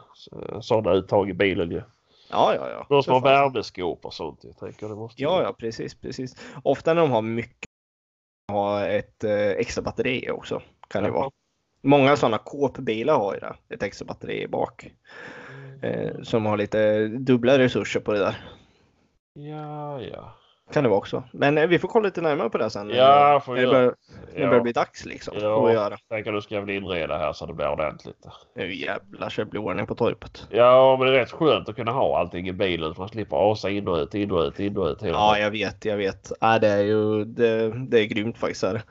sådana 0.61 0.95
uttag 0.95 1.29
i 1.29 1.33
bilen 1.33 1.71
ju. 1.71 1.81
Ja, 2.29 2.55
ja, 2.55 2.69
ja. 2.69 2.85
De 2.89 3.03
som 3.03 3.13
har 3.13 3.21
värmeskåp 3.21 4.05
och 4.05 4.13
sånt. 4.13 4.39
Jag 4.43 4.57
tänker 4.57 4.89
det 4.89 4.95
måste 4.95 5.21
Ja, 5.21 5.43
ja, 5.43 5.53
precis, 5.53 5.95
precis. 5.95 6.35
Ofta 6.63 6.93
när 6.93 7.01
de 7.01 7.11
har 7.11 7.21
mycket 7.21 7.65
ha 8.51 8.85
ett 8.85 9.23
eh, 9.23 9.49
extra 9.49 9.81
batteri 9.81 10.29
också 10.31 10.61
kan 10.91 11.03
det 11.03 11.11
vara. 11.11 11.31
Många 11.81 12.15
sådana 12.15 12.37
kåpbilar 12.37 13.17
har 13.17 13.33
ju 13.33 13.39
det, 13.39 13.55
ett 13.69 13.83
extra 13.83 14.05
batteri 14.05 14.47
bak. 14.47 14.91
Eh, 15.81 16.21
som 16.23 16.45
har 16.45 16.57
lite 16.57 17.07
dubbla 17.07 17.57
resurser 17.57 17.99
på 17.99 18.13
det 18.13 18.19
där. 18.19 18.35
Ja, 19.33 20.01
ja. 20.01 20.33
Kan 20.71 20.83
det 20.83 20.89
vara 20.89 20.97
också. 20.97 21.23
Men 21.31 21.57
eh, 21.57 21.67
vi 21.67 21.79
får 21.79 21.87
kolla 21.87 22.05
lite 22.05 22.21
närmare 22.21 22.49
på 22.49 22.57
det 22.57 22.69
sen. 22.69 22.89
Ja, 22.89 23.41
får 23.45 23.53
när 23.53 23.59
vi 23.59 23.65
det 23.65 23.71
börjar, 23.71 23.95
det 24.35 24.47
börjar 24.47 24.61
bli 24.61 24.71
dags 24.71 25.05
liksom. 25.05 25.33
Ja. 25.37 25.55
Får 25.55 25.67
vi 25.67 25.73
göra. 25.73 25.97
Tänker 26.09 26.31
du 26.31 26.41
ska 26.41 26.59
väl 26.59 26.69
inreda 26.69 27.17
här 27.17 27.33
så 27.33 27.45
det 27.45 27.53
blir 27.53 27.69
ordentligt. 27.69 28.17
Nu 28.55 28.75
jävlar 28.75 29.29
så 29.29 29.41
det 29.41 29.45
blir 29.45 29.61
ordning 29.61 29.87
på 29.87 29.95
torpet. 29.95 30.47
Ja, 30.49 30.95
men 30.99 31.07
det 31.07 31.13
är 31.13 31.19
rätt 31.19 31.31
skönt 31.31 31.69
att 31.69 31.75
kunna 31.75 31.91
ha 31.91 32.19
allting 32.19 32.47
i 32.47 32.53
bilen 32.53 32.93
så 32.95 33.01
man 33.01 33.09
slipper 33.09 33.51
asa 33.51 33.69
in 33.69 33.87
och 33.87 33.97
ut, 33.97 34.13
in 34.13 34.31
och 34.31 34.41
ut, 34.41 34.59
in 34.59 34.77
och 34.77 34.87
ut 34.87 34.97
Ja, 35.01 35.37
jag 35.37 35.51
vet, 35.51 35.85
jag 35.85 35.97
vet. 35.97 36.31
Ja, 36.41 36.59
det 36.59 36.67
är 36.67 36.83
ju 36.83 37.25
det, 37.25 37.73
det 37.89 37.99
är 37.99 38.05
grymt 38.05 38.37
faktiskt. 38.37 38.63
Är 38.63 38.73
det. 38.73 38.83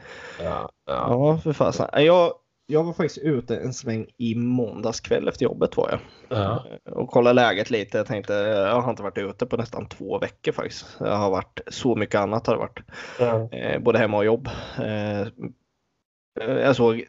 Ja, 0.42 0.70
ja. 0.86 1.06
Ja, 1.08 1.38
för 1.38 1.52
fasen. 1.52 1.88
Jag, 1.92 2.32
jag 2.70 2.84
var 2.84 2.92
faktiskt 2.92 3.18
ute 3.18 3.56
en 3.56 3.72
sväng 3.74 4.06
i 4.16 4.34
måndags 4.34 5.00
kväll 5.00 5.28
efter 5.28 5.44
jobbet 5.44 5.76
var 5.76 5.90
jag. 5.90 6.00
Ja. 6.38 6.64
Och 6.90 7.08
kollade 7.10 7.34
läget 7.34 7.70
lite. 7.70 7.98
Jag 7.98 8.06
tänkte, 8.06 8.32
jag 8.34 8.80
har 8.80 8.90
inte 8.90 9.02
varit 9.02 9.18
ute 9.18 9.46
på 9.46 9.56
nästan 9.56 9.88
två 9.88 10.18
veckor 10.18 10.52
faktiskt. 10.52 10.86
Jag 11.00 11.16
har 11.16 11.30
varit 11.30 11.60
så 11.66 11.96
mycket 11.96 12.20
annat 12.20 12.46
har 12.46 12.54
det 12.54 12.60
varit. 12.60 12.80
Ja. 13.18 13.58
Eh, 13.58 13.80
både 13.80 13.98
hemma 13.98 14.16
och 14.16 14.24
jobb. 14.24 14.48
Eh, 14.78 15.26
jag 16.46 16.76
såg 16.76 17.04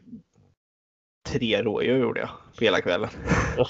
tre 1.30 1.63
rådjur 1.63 2.00
gjorde 2.00 2.20
jag 2.20 2.30
på 2.58 2.63
hela 2.63 2.82
kvällen. 2.82 3.10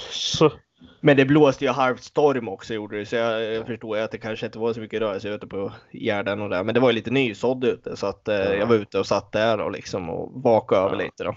Så, 0.09 0.51
Men 0.99 1.17
det 1.17 1.25
blåste 1.25 1.65
ju 1.65 1.71
halvt 1.71 2.03
storm 2.03 2.47
också 2.47 2.73
gjorde 2.73 2.97
det 2.99 3.05
så 3.05 3.15
jag, 3.15 3.43
jag 3.43 3.65
förstår 3.67 3.97
att 3.97 4.11
det 4.11 4.17
kanske 4.17 4.45
inte 4.45 4.59
var 4.59 4.73
så 4.73 4.79
mycket 4.79 4.99
rörelse 5.01 5.29
ute 5.29 5.47
på 5.47 5.71
Gärden 5.91 6.41
och 6.41 6.49
där. 6.49 6.63
Men 6.63 6.73
det 6.75 6.79
var 6.81 6.89
ju 6.89 6.95
lite 6.95 7.11
nysådd 7.11 7.63
ute 7.63 7.97
så 7.97 8.07
att 8.07 8.27
eh, 8.27 8.35
jag 8.35 8.65
var 8.67 8.75
ute 8.75 8.99
och 8.99 9.07
satt 9.07 9.31
där 9.31 9.61
och 9.61 9.71
liksom 9.71 10.09
och 10.09 10.41
vakade 10.43 10.81
över 10.81 10.95
Ja. 10.95 11.03
lite 11.03 11.23
då. 11.23 11.35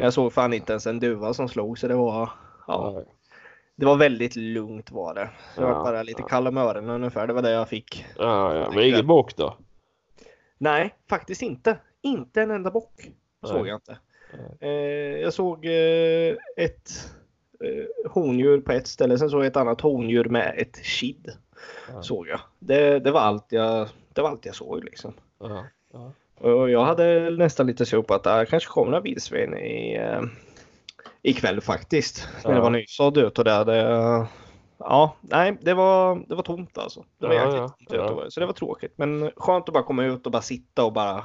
Jag 0.00 0.12
såg 0.12 0.32
fan 0.32 0.52
inte 0.52 0.72
ens 0.72 0.86
en 0.86 1.00
duva 1.00 1.34
som 1.34 1.48
slog 1.48 1.78
så 1.78 1.88
det 1.88 1.94
var 1.94 2.30
ja, 2.66 3.04
det 3.76 3.86
var 3.86 3.96
väldigt 3.96 4.36
lugnt 4.36 4.90
var 4.90 5.14
det. 5.14 5.30
Så 5.54 5.62
jag 5.62 5.70
Ja, 5.70 5.74
var 5.74 5.84
bara 5.84 6.02
lite 6.02 6.22
ja. 6.22 6.28
kall 6.28 6.46
om 6.46 6.56
öronen 6.56 6.90
ungefär. 6.90 7.26
Det 7.26 7.32
var 7.32 7.42
det 7.42 7.50
jag 7.50 7.68
fick. 7.68 8.06
Ja, 8.18 8.54
ja. 8.54 8.70
Men 8.74 8.84
ingen 8.84 9.06
bock 9.06 9.36
då? 9.36 9.56
Nej, 10.58 10.94
faktiskt 11.08 11.42
inte. 11.42 11.78
Inte 12.02 12.42
en 12.42 12.50
enda 12.50 12.70
bock 12.70 13.10
såg 13.44 13.68
jag 13.68 13.76
inte. 13.76 13.98
Eh, 14.60 14.70
jag 15.20 15.32
såg 15.32 15.64
eh, 15.66 16.34
ett 16.56 16.90
eh, 17.64 18.10
hondjur 18.10 18.60
på 18.60 18.72
ett 18.72 18.86
ställe. 18.86 19.18
Sen 19.18 19.30
såg 19.30 19.40
jag 19.40 19.46
ett 19.46 19.56
annat 19.56 19.80
hondjur 19.80 20.24
med 20.24 20.54
ett 20.56 20.82
kid. 20.82 21.32
Såg 22.00 22.28
jag. 22.28 22.40
Det, 22.58 22.98
det, 22.98 23.10
var 23.10 23.20
allt 23.20 23.52
jag, 23.52 23.88
det 24.12 24.22
var 24.22 24.30
allt 24.30 24.46
jag 24.46 24.54
såg 24.54 24.84
liksom. 24.84 25.12
Ja. 26.40 26.48
Ja. 26.48 26.54
Och 26.54 26.70
jag 26.70 26.84
hade 26.84 27.30
nästan 27.30 27.66
lite 27.66 27.86
så 27.86 28.02
på 28.02 28.14
att 28.14 28.24
det 28.24 28.46
kanske 28.50 28.68
kommer 28.70 28.90
några 28.90 29.02
vildsvin 29.02 29.54
i, 29.54 29.94
eh, 29.96 30.22
ikväll 31.22 31.60
faktiskt. 31.60 32.28
När 32.44 32.50
det 32.50 32.56
Ja. 32.56 32.62
var 32.62 32.70
nysådd 32.70 33.18
ut 33.18 33.38
och 33.38 33.44
det 33.44 33.52
hade, 33.52 34.26
Ja, 34.78 35.16
nej, 35.20 35.58
det 35.60 35.74
var, 35.74 36.24
det 36.28 36.34
var 36.34 36.42
tomt 36.42 36.78
alltså. 36.78 37.04
Det 37.18 37.26
var 37.26 37.34
Ja, 37.34 37.40
jäkligt 37.62 37.72
ja, 37.90 38.20
ja. 38.24 38.30
Så 38.30 38.40
det 38.40 38.46
var 38.46 38.52
tråkigt. 38.52 38.92
Men 38.96 39.30
skönt 39.36 39.68
att 39.68 39.72
bara 39.72 39.82
komma 39.84 40.04
ut 40.04 40.26
och 40.26 40.32
bara 40.32 40.42
sitta 40.42 40.84
och 40.84 40.92
bara 40.92 41.24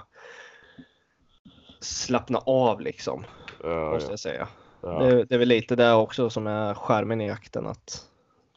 slappna 1.80 2.40
av 2.46 2.82
liksom. 2.82 3.24
Ja, 3.64 3.92
Måste 3.94 4.08
ja. 4.08 4.12
jag 4.12 4.20
säga. 4.20 4.48
Ja. 4.82 4.90
Det, 5.00 5.24
det 5.24 5.36
är 5.36 5.40
väl 5.40 5.48
lite 5.48 5.76
det 5.76 5.94
också 5.94 6.30
som 6.30 6.48
är 6.48 6.74
skärmen 6.74 7.22
i 7.22 7.28
jakten. 7.28 7.68
Att 7.68 8.06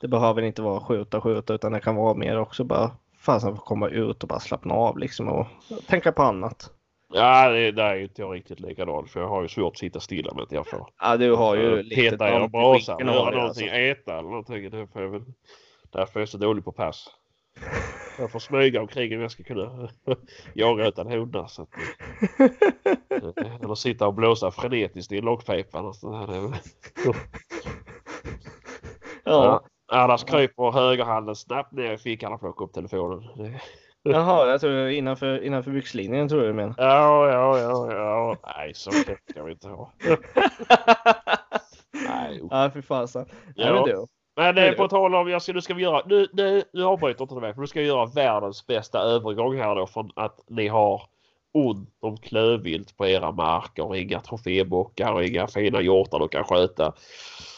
det 0.00 0.08
behöver 0.08 0.42
inte 0.42 0.62
vara 0.62 0.80
skjuta, 0.80 1.20
skjuta 1.20 1.54
utan 1.54 1.72
det 1.72 1.80
kan 1.80 1.96
vara 1.96 2.14
mer 2.14 2.38
också 2.38 2.64
bara 2.64 2.90
fasen 3.24 3.56
få 3.56 3.62
komma 3.62 3.88
ut 3.88 4.22
och 4.22 4.28
bara 4.28 4.40
slappna 4.40 4.74
av 4.74 4.98
liksom 4.98 5.28
och 5.28 5.46
tänka 5.86 6.12
på 6.12 6.22
annat. 6.22 6.70
Ja, 7.12 7.48
det, 7.48 7.72
där 7.72 7.90
är 7.90 7.94
ju 7.94 8.02
inte 8.02 8.22
jag 8.22 8.34
riktigt 8.34 8.60
likadan 8.60 9.06
för 9.06 9.20
jag 9.20 9.28
har 9.28 9.42
ju 9.42 9.48
svårt 9.48 9.72
att 9.72 9.78
sitta 9.78 10.00
stilla 10.00 10.34
med 10.34 10.46
jag 10.50 10.66
får 10.66 10.86
Ja, 11.00 11.16
du 11.16 11.32
har 11.32 11.56
ju 11.56 11.82
lite 11.82 11.96
peta 11.96 12.30
i 12.30 12.34
en 12.34 12.40
damp 12.40 12.48
i 12.48 12.52
brasa, 12.52 12.96
skinkan 12.96 13.08
har 13.08 13.14
göra 13.14 13.36
någonting, 13.36 13.68
alltså. 13.68 13.80
äta 13.80 14.18
eller 14.18 14.28
någonting. 14.28 14.70
Det 14.70 14.86
får 14.86 15.02
jag 15.02 15.08
väl, 15.08 15.22
därför 15.92 16.20
är 16.20 16.22
jag 16.22 16.28
så 16.28 16.38
dålig 16.38 16.64
på 16.64 16.72
pass. 16.72 17.10
Jag 18.18 18.30
får 18.30 18.38
smyga 18.38 18.80
omkring 18.80 19.14
om 19.14 19.20
jag 19.20 19.30
ska 19.30 19.42
kunna 19.42 19.88
jaga 20.54 20.86
utan 20.86 21.06
hundar. 21.06 21.46
Så 21.46 21.62
att, 21.62 21.68
eller 23.62 23.74
sitta 23.74 24.06
och 24.06 24.14
blåsa 24.14 24.50
frenetiskt 24.50 25.12
i 25.12 25.20
lockpipan. 25.20 25.86
och 25.86 25.94
Ja. 29.24 29.64
Annars 29.94 30.24
kryper 30.24 30.70
högerhanden 30.70 31.36
snabbt 31.36 31.72
ner 31.72 31.92
i 31.92 31.98
fickan 31.98 32.32
och 32.32 32.40
plockar 32.40 32.64
upp 32.64 32.72
telefonen. 32.72 33.22
Jaha, 34.02 34.48
jag 34.48 34.60
tror 34.60 34.88
innanför, 34.88 35.44
innanför 35.44 35.70
byxlinjen 35.70 36.28
tror 36.28 36.40
jag 36.44 36.50
du 36.50 36.56
menar. 36.56 36.74
Ja, 36.78 37.28
ja, 37.30 37.58
ja, 37.58 37.92
ja. 37.92 38.36
Nej, 38.56 38.74
så 38.74 38.90
kul 38.90 39.16
ska 39.30 39.42
vi 39.42 39.52
inte 39.52 39.68
ha. 39.68 39.92
Nej, 41.92 42.40
ja, 42.50 42.70
för 42.70 42.82
fasen. 42.82 43.26
Ja. 43.54 43.74
men 43.74 43.84
du. 43.84 44.06
Men 44.36 44.58
eh, 44.58 44.72
på 44.72 44.88
tal 44.88 45.14
om, 45.14 45.28
jag 45.28 45.42
ska, 45.42 45.52
nu 45.52 45.60
ska 45.60 45.74
vi 45.74 45.82
göra, 45.82 46.02
nu, 46.06 46.28
nu, 46.32 46.62
nu 46.72 46.84
avbryter 46.84 47.22
inte 47.22 47.34
det 47.34 47.40
mig, 47.40 47.54
för 47.54 47.60
nu 47.60 47.66
ska 47.66 47.80
jag 47.80 47.86
göra 47.86 48.06
världens 48.06 48.66
bästa 48.66 48.98
övergång 48.98 49.58
här 49.58 49.74
då 49.74 49.86
från 49.86 50.10
att 50.16 50.44
ni 50.48 50.68
har 50.68 51.02
ont 51.52 51.96
om 52.00 52.16
klövvilt 52.16 52.96
på 52.96 53.06
era 53.06 53.32
marker 53.32 53.86
och 53.86 53.96
inga 53.96 54.20
trofébockar 54.20 55.12
och 55.12 55.24
inga 55.24 55.46
fina 55.46 55.80
hjortar 55.80 56.18
du 56.18 56.28
kan 56.28 56.44
sköta. 56.44 56.92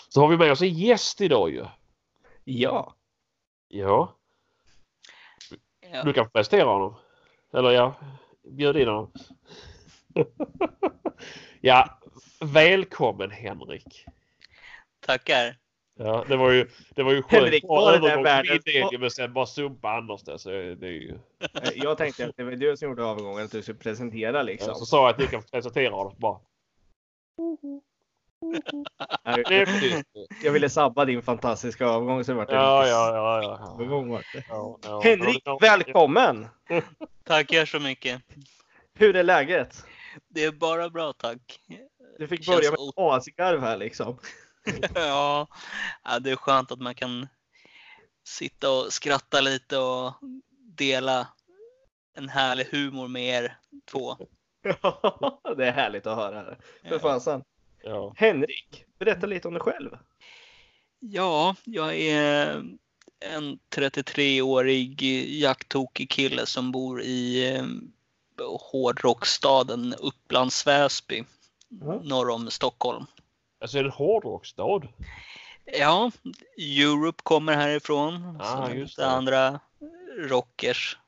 Så 0.08 0.20
har 0.20 0.28
vi 0.28 0.36
med 0.36 0.52
oss 0.52 0.62
en 0.62 0.74
gäst 0.74 1.20
idag 1.20 1.50
ju. 1.50 1.64
Ja. 2.48 2.94
Ja, 3.68 4.16
Ja, 5.92 6.02
du 6.04 6.12
kan 6.12 6.24
få 6.24 6.30
presentera 6.30 6.64
honom. 6.68 6.94
Eller 7.52 7.70
ja, 7.70 7.94
bjud 8.48 8.76
in 8.76 8.88
honom. 8.88 9.12
ja, 11.60 12.00
välkommen 12.40 13.30
Henrik. 13.30 14.04
tackar. 15.00 15.56
Ja, 15.98 16.24
det 16.28 16.36
var 16.36 16.50
ju, 16.50 16.68
det 16.94 17.02
var 17.02 17.12
ju 17.12 17.22
skönt 17.22 17.32
Henrik, 17.44 17.64
var 17.64 17.92
det 17.92 17.98
där 18.08 18.16
världens- 18.22 18.98
men 18.98 19.10
sen 19.10 19.32
bara 19.32 19.46
sumpa 19.46 19.90
Anders 19.90 20.22
det. 20.22 20.38
Så 20.38 20.50
det 20.50 20.86
är 20.86 20.90
ju... 20.90 21.18
Eh, 21.40 21.70
Jag 21.74 21.98
tänkte 21.98 22.26
att 22.26 22.36
det 22.36 22.44
var 22.44 22.52
du 22.52 22.76
som 22.76 22.88
gjorde 22.88 23.02
övergången, 23.02 23.44
att 23.44 23.50
du 23.50 23.62
skulle 23.62 23.78
presentera 23.78 24.42
liksom. 24.42 24.74
Så 24.74 24.86
sa 24.86 24.96
jag 25.02 25.10
att 25.10 25.18
du 25.18 25.26
kan 25.26 25.42
presentera 25.42 25.94
honom 25.94 26.14
bara. 26.18 26.40
Nej, 29.24 29.44
Det. 29.46 30.04
Jag 30.42 30.52
ville 30.52 30.70
sabba 30.70 31.04
din 31.04 31.22
fantastiska 31.22 31.84
övergång 31.84 32.24
så 32.24 32.32
det 32.32 32.38
vart 32.38 32.50
Ja, 32.50 32.80
lite 32.82 32.90
ja, 32.92 33.14
ja, 33.14 33.76
ja. 33.78 34.00
vart 34.00 34.24
det. 34.32 34.44
ja, 34.48 34.78
ja. 34.82 35.00
Henrik, 35.04 35.42
Ja, 35.44 35.58
välkommen! 35.60 36.48
Tackar 37.24 37.64
så 37.66 37.80
mycket. 37.80 38.22
Hur 38.94 39.16
är 39.16 39.22
läget? 39.22 39.84
Det 40.28 40.44
är 40.44 40.52
bara 40.52 40.90
bra 40.90 41.12
tack. 41.12 41.60
Du 42.18 42.28
fick 42.28 42.46
börja 42.46 42.70
med 42.70 42.78
asgarv 42.96 43.60
här 43.60 43.76
liksom. 43.76 44.18
Ja, 44.94 45.46
ja, 46.04 46.18
det 46.18 46.30
är 46.30 46.36
skönt 46.36 46.72
att 46.72 46.80
man 46.80 46.94
kan 46.94 47.28
sitta 48.24 48.70
och 48.70 48.92
skratta 48.92 49.40
lite 49.40 49.78
och 49.78 50.12
dela 50.76 51.28
en 52.16 52.28
härlig 52.28 52.64
humor 52.64 53.08
med 53.08 53.22
er 53.44 53.58
två. 53.90 54.16
det 55.56 55.66
är 55.66 55.72
härligt 55.72 56.06
att 56.06 56.16
höra. 56.16 56.44
För 56.44 56.58
Ja. 56.94 56.98
fasen. 56.98 57.42
Ja. 57.86 58.12
Henrik, 58.16 58.84
berätta 58.98 59.26
lite 59.26 59.48
om 59.48 59.54
dig 59.54 59.62
själv. 59.62 59.90
Ja, 60.98 61.56
jag 61.64 61.96
är 61.98 62.46
en 63.20 63.58
33-årig 63.76 65.02
jakttokig 65.40 66.10
kille 66.10 66.46
som 66.46 66.72
bor 66.72 67.02
i 67.02 67.50
eh, 67.56 67.64
hårdrocksstaden 68.72 69.94
Upplands 69.98 70.66
Väsby 70.66 71.24
Ja. 71.68 72.00
norr 72.04 72.30
om 72.30 72.50
Stockholm. 72.50 73.04
Alltså 73.60 73.78
är 73.78 73.82
det 73.82 73.88
en 73.88 73.92
hårdrocksstad? 73.92 74.88
Ja, 75.78 76.10
Europe 76.58 77.22
kommer 77.22 77.54
härifrån. 77.54 78.38
Ah, 78.40 78.70
just 78.70 78.96
det. 78.96 79.06
andra 79.06 79.60
rockers. 80.18 80.98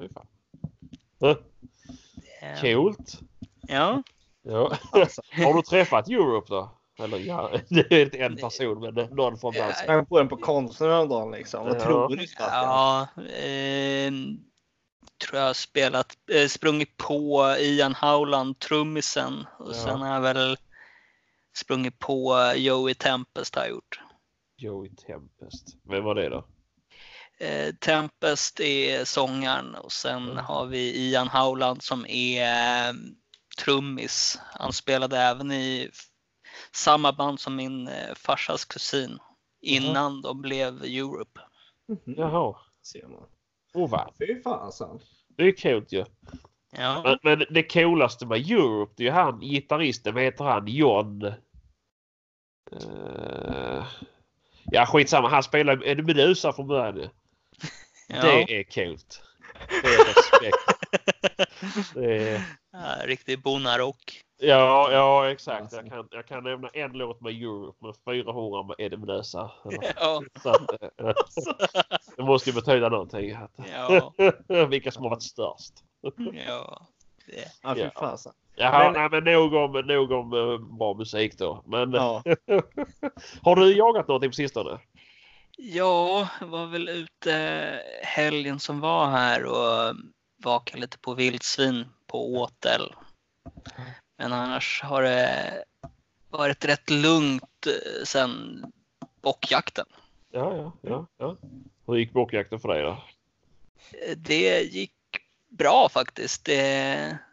Fy 0.00 0.08
fan. 0.08 0.26
Huh, 1.20 1.36
Coolt. 2.60 3.20
Ja, 3.68 4.02
Ja. 4.48 4.76
Alltså, 4.92 5.22
Har 5.44 5.54
du 5.54 5.62
träffat 5.62 6.08
Europe 6.08 6.46
då? 6.48 6.78
Eller 7.04 7.18
ja, 7.18 7.52
det 7.68 7.92
är 7.92 8.02
inte 8.04 8.18
en 8.18 8.36
person 8.36 8.80
men 8.80 8.94
någon 8.94 9.38
från 9.38 9.54
bandet. 9.54 9.84
jag 9.86 10.08
på 10.08 10.18
den 10.18 10.28
på 10.28 10.36
konsten 10.36 10.90
häromdagen 10.90 11.30
liksom. 11.30 11.66
Vad 11.66 11.76
Ja. 11.76 11.80
tror 11.84 12.08
du? 12.08 12.26
Ja 12.38 13.08
eh, 13.22 14.12
tror 15.26 15.40
jag 15.40 15.46
har 15.46 15.54
spelat, 15.54 16.06
eh, 16.32 16.46
sprungit 16.48 16.96
på 16.96 17.54
Ian 17.58 17.94
Howland, 17.94 18.58
trummisen. 18.58 19.46
Och 19.58 19.68
Ja. 19.70 19.72
sen 19.74 20.00
har 20.00 20.14
jag 20.14 20.20
väl 20.20 20.56
sprungit 21.56 21.98
på 21.98 22.52
Joey 22.56 22.94
Tempest 22.94 23.54
har 23.54 23.62
jag 23.62 23.70
gjort. 23.70 24.00
Joey 24.56 24.90
Tempest. 25.06 25.66
Vem 25.90 26.04
var 26.04 26.14
det 26.14 26.28
då? 26.28 26.44
Eh, 27.38 27.74
Tempest 27.74 28.60
är 28.60 29.04
sångaren 29.04 29.74
och 29.74 29.92
sen 29.92 30.22
Mm. 30.30 30.44
har 30.44 30.66
vi 30.66 30.96
Ian 31.10 31.28
Howland 31.28 31.82
som 31.82 32.06
är 32.08 32.42
eh, 32.88 32.94
trummis. 33.58 34.38
Han 34.54 34.72
spelade 34.72 35.18
även 35.18 35.52
i 35.52 35.90
samma 36.72 37.12
band 37.12 37.40
som 37.40 37.56
min 37.56 37.88
eh, 37.88 38.14
farsas 38.14 38.64
kusin 38.64 39.18
innan 39.60 40.22
de 40.22 40.42
blev 40.42 40.84
Europe. 40.84 41.40
Mhm. 41.88 42.14
Jaha. 42.16 42.56
Ser 42.82 43.06
man. 43.08 43.26
Oh, 43.74 43.90
va? 43.90 44.12
Fy 44.18 44.42
fasen. 44.42 45.00
Det 45.36 45.42
är 45.42 45.52
coolt 45.52 45.92
ju. 45.92 46.04
Ja, 46.70 47.02
Men, 47.04 47.18
men 47.22 47.46
det 47.50 47.62
coolaste 47.62 48.26
med 48.26 48.50
Europe 48.50 48.92
det 48.96 49.02
är 49.02 49.04
ju 49.04 49.12
han 49.12 49.40
gitarristen, 49.40 50.14
vad 50.14 50.22
heter 50.22 50.44
han? 50.44 50.66
John? 50.66 51.22
Uh, 52.72 53.86
ja 54.64 54.86
skitsamma, 54.86 55.28
han 55.28 55.42
spelar, 55.42 55.84
är 55.84 55.94
det 55.94 56.02
Medusa 56.02 56.52
från 56.52 56.66
början? 56.66 56.98
Ja, 58.10 58.22
Det 58.22 58.60
är 58.60 58.64
coolt. 58.64 59.22
Det 59.82 59.88
är 59.88 60.04
respekt. 60.04 60.56
Är... 61.96 62.42
ja, 62.72 63.06
riktig 63.06 63.42
bonnarock. 63.42 64.22
Ja, 64.40 64.92
ja 64.92 65.30
exakt. 65.30 65.60
Alltså. 65.60 65.76
Jag 65.76 65.88
kan, 65.90 66.08
jag 66.10 66.26
kan 66.26 66.44
nämna 66.44 66.68
en 66.68 66.92
låt 66.92 67.20
med 67.20 67.32
Europe 67.42 67.86
med 67.86 67.94
400 68.04 68.62
med 68.62 68.76
Eddie 68.78 68.96
Meduza. 68.96 69.50
Ja, 69.96 70.22
Så 70.42 70.50
att, 70.50 70.82
eh, 70.82 71.12
det 72.16 72.22
måste 72.22 72.50
ju 72.50 72.54
betyda 72.54 72.88
någonting. 72.88 73.32
Att, 73.32 73.58
ja, 73.72 74.12
vilka 74.68 74.90
som 74.90 75.02
har 75.02 75.10
varit 75.10 75.22
störst. 75.22 75.72
ja. 76.46 76.86
Det. 77.26 77.44
Ja, 77.62 77.74
fy 77.74 77.90
fasen. 77.96 78.32
Jaha, 78.56 78.84
Men- 78.84 78.92
nej, 78.92 79.08
men 79.10 79.32
nog 79.34 79.54
om, 79.54 79.72
nog 79.86 80.12
om 80.12 80.32
eh, 80.32 80.58
bra 80.78 80.94
musik 80.94 81.38
då. 81.38 81.62
Men 81.66 81.92
Ja. 81.92 82.22
har 83.42 83.56
du 83.56 83.76
jagat 83.76 84.08
någonting 84.08 84.30
på 84.30 84.34
sistone? 84.34 84.78
Ja, 85.56 86.28
jag 86.40 86.46
var 86.46 86.66
väl 86.66 86.88
ute 86.88 87.32
helgen 88.02 88.60
som 88.60 88.80
var 88.80 89.06
här 89.06 89.44
och 89.44 89.94
vakade 90.38 90.80
lite 90.80 90.98
på 90.98 91.14
vildsvin 91.14 91.84
på 92.06 92.34
åtel. 92.34 92.94
Men 94.16 94.32
annars 94.32 94.82
har 94.82 95.02
det 95.02 95.64
varit 96.30 96.64
rätt 96.64 96.90
lugnt 96.90 97.66
eh, 97.66 98.04
sen 98.04 98.64
bockjakten. 99.22 99.86
Ja, 100.30 100.56
ja, 100.56 100.72
ja. 100.82 101.06
ja. 101.16 101.36
Hur 101.86 101.96
gick 101.96 102.12
bockjakten 102.12 102.60
för 102.60 102.68
dig 102.68 102.82
då? 102.82 103.02
Eh, 103.98 104.16
Det 104.16 104.60
gick 104.62 104.94
bra 105.48 105.88
faktiskt. 105.88 106.44
Det, 106.44 106.58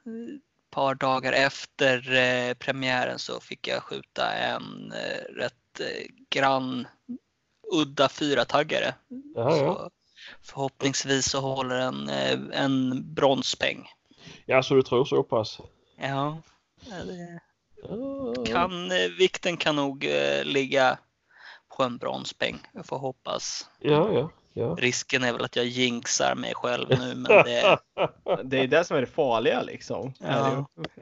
ett 0.05 0.41
par 0.69 0.95
dagar 0.95 1.33
efter 1.33 2.13
eh, 2.13 2.53
premiären 2.53 3.19
så 3.19 3.39
fick 3.39 3.67
jag 3.67 3.83
skjuta 3.83 4.33
en 4.33 4.91
eh, 4.91 5.33
rätt 5.35 5.79
eh, 5.79 6.07
grann 6.29 6.87
udda 7.71 8.09
fyrataggare. 8.09 8.95
Ja, 9.07 9.21
ja. 9.35 9.57
Så 9.57 9.91
förhoppningsvis 10.45 11.29
så 11.29 11.39
håller 11.39 11.75
den 11.75 12.09
eh, 12.09 12.61
en 12.63 13.03
bronspeng. 13.13 13.87
ja, 14.45 14.63
så 14.63 14.75
du 14.75 14.81
tror 14.81 15.05
så 15.05 15.23
pass? 15.23 15.59
Ja, 15.97 16.41
det 18.35 18.51
kan, 18.51 18.91
eh, 18.91 19.09
vikten 19.19 19.57
kan 19.57 19.75
nog 19.75 20.05
eh, 20.05 20.43
ligga 20.43 20.97
på 21.77 21.83
en 21.83 21.97
bronspeng. 21.97 22.59
Jag 22.73 22.85
får 22.85 22.97
hoppas. 22.97 23.69
ja, 23.79 24.13
ja. 24.13 24.31
ja. 24.53 24.75
Risken 24.79 25.23
är 25.23 25.33
väl 25.33 25.45
att 25.45 25.55
jag 25.55 25.65
jinxar 25.65 26.35
mig 26.35 26.53
själv 26.55 26.89
nu, 26.89 27.15
men 27.15 27.23
det, 27.45 27.79
Det 28.43 28.57
är 28.57 28.67
det 28.67 28.85
som 28.85 28.97
är 28.97 29.01
det 29.01 29.07
farliga 29.07 29.61
liksom. 29.61 30.13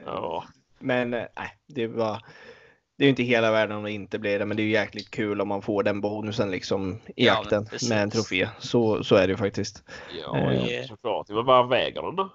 Ja. 0.04 0.44
Men 0.78 1.10
nej, 1.10 1.58
det 1.66 1.82
är 1.82 1.88
bara. 1.88 2.20
Det 2.96 3.04
är 3.04 3.06
ju 3.06 3.10
inte 3.10 3.22
hela 3.22 3.50
världen 3.52 3.76
om 3.76 3.82
det 3.84 3.90
inte 3.92 4.18
blir 4.18 4.38
det, 4.38 4.44
men 4.46 4.56
det 4.56 4.62
är 4.62 4.64
ju 4.64 4.70
jäkligt 4.72 5.10
kul 5.10 5.40
om 5.40 5.48
man 5.48 5.62
får 5.62 5.82
den 5.82 6.00
bonusen 6.00 6.50
liksom 6.50 7.00
i 7.16 7.26
Ja, 7.26 7.44
precis. 7.70 7.88
med 7.88 8.02
en 8.02 8.10
trofé. 8.10 8.48
Så, 8.58 9.04
så 9.04 9.14
är 9.16 9.26
det 9.26 9.30
ju 9.30 9.36
faktiskt. 9.36 9.82
Ja, 10.22 10.38
Eh. 10.38 10.74
ja, 10.80 10.86
såklart. 10.88 11.26
Vad 11.30 11.68
väger 11.68 12.02
den 12.02 12.16
då? 12.16 12.30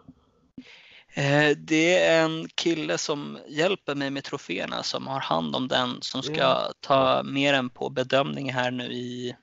eh, 1.13 1.57
det 1.57 1.97
är 2.03 2.23
en 2.23 2.47
kille 2.55 2.97
som 2.97 3.39
hjälper 3.47 3.95
mig 3.95 4.09
med 4.09 4.23
troféerna 4.23 4.83
som 4.83 5.07
har 5.07 5.19
hand 5.19 5.55
om 5.55 5.67
den 5.67 6.01
som 6.01 6.23
ska 6.23 6.35
Ja. 6.37 6.71
ta 6.79 7.23
med 7.23 7.53
den 7.53 7.69
på 7.69 7.89
bedömning 7.89 8.53
här 8.53 8.71
nu 8.71 8.83
i 8.83 9.35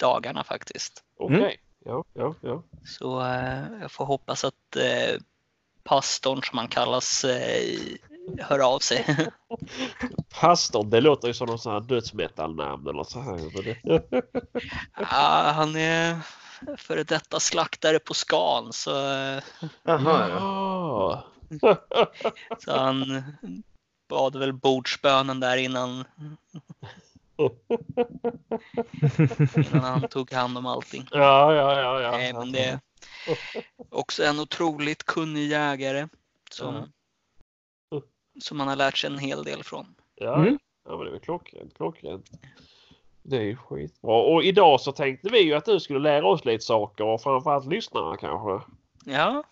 dagarna 0.00 0.44
faktiskt. 0.44 1.04
Okej. 1.18 1.36
Mm. 1.36 1.50
Ja, 1.84 2.04
ja, 2.14 2.34
ja. 2.40 2.62
Så 2.84 3.20
eh, 3.20 3.80
jag 3.80 3.90
får 3.90 4.04
hoppas 4.04 4.44
att 4.44 4.76
eh, 4.76 5.20
pastorn 5.84 6.42
som 6.42 6.58
han 6.58 6.68
kallas 6.68 7.24
hör 8.38 8.58
av 8.74 8.78
sig. 8.78 9.28
Pastorn, 10.40 10.90
det 10.90 11.00
låter 11.00 11.28
ju 11.28 11.34
som 11.34 11.46
någon 11.46 11.58
sån 11.58 11.72
här 11.72 11.80
dödsmetallnamn 11.80 12.86
eller 12.88 13.04
så 13.04 13.20
här. 13.20 13.80
Ja, 15.10 15.52
han 15.54 15.76
är 15.76 16.16
före 16.76 17.04
detta 17.04 17.40
slaktare 17.40 17.98
på 17.98 18.14
Scan 18.14 18.72
så, 18.72 18.90
Jaha, 19.82 20.28
Ja. 20.28 21.24
så 22.64 22.78
han 22.78 23.22
bad 24.08 24.36
väl 24.36 24.52
bordsbönen 24.52 25.40
där 25.40 25.56
innan, 25.56 26.04
innan 29.56 29.84
han 29.84 30.08
tog 30.08 30.32
hand 30.32 30.58
om 30.58 30.66
allting. 30.66 31.08
Ja, 31.10 31.54
ja, 31.54 31.80
ja, 31.80 32.00
ja. 32.00 32.10
Nej, 32.10 32.32
men 32.32 32.52
det 32.52 32.64
är 32.64 32.78
också 33.90 34.24
en 34.24 34.40
otroligt 34.40 35.04
kunnig 35.04 35.46
jägare 35.46 36.08
som, 36.50 36.92
som 38.40 38.56
man 38.58 38.68
har 38.68 38.76
lärt 38.76 38.96
sig 38.98 39.10
en 39.10 39.18
hel 39.18 39.44
del 39.44 39.64
från. 39.64 39.86
Ja, 40.14 40.34
Mm. 40.36 40.58
ja 40.88 40.96
men 40.96 41.06
det 41.06 41.16
är 41.16 41.18
klockrent, 41.18 41.76
klockrent. 41.76 42.30
Det 43.22 43.36
är 43.36 43.40
ju 43.42 43.56
skitbra. 43.56 44.14
Och 44.22 44.44
idag 44.44 44.80
så 44.80 44.92
tänkte 44.92 45.28
vi 45.28 45.38
ju 45.42 45.54
att 45.54 45.64
du 45.64 45.80
skulle 45.80 45.98
lära 45.98 46.26
oss 46.26 46.44
lite 46.44 46.64
saker 46.64 47.04
och 47.04 47.20
framförallt 47.22 47.66
lyssnarna 47.66 48.16
kanske. 48.16 48.70
Ja, 49.04 49.44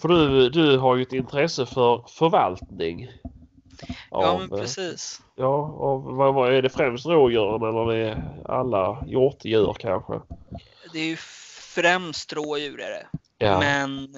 För 0.00 0.08
du, 0.08 0.48
du 0.50 0.78
har 0.78 0.96
ju 0.96 1.02
ett 1.02 1.12
intresse 1.12 1.66
för 1.66 2.04
förvaltning. 2.08 3.08
ja 4.10 4.26
Av, 4.28 4.40
men 4.40 4.52
eh, 4.52 4.58
precis. 4.58 5.22
Ja, 5.36 5.56
och 5.56 6.02
vad, 6.02 6.34
vad 6.34 6.54
är 6.54 6.62
det 6.62 6.68
främst 6.68 7.06
rådjuren 7.06 7.62
eller 7.62 7.92
är 7.92 8.04
det 8.04 8.22
alla 8.48 9.04
hjortdjur 9.06 9.76
kanske? 9.78 10.20
Det 10.92 10.98
är 10.98 11.04
ju 11.06 11.16
främst 11.74 12.32
rådjur 12.32 12.80
är 12.80 12.90
det. 12.90 13.06
Ja, 13.38 13.58
Men 13.60 14.14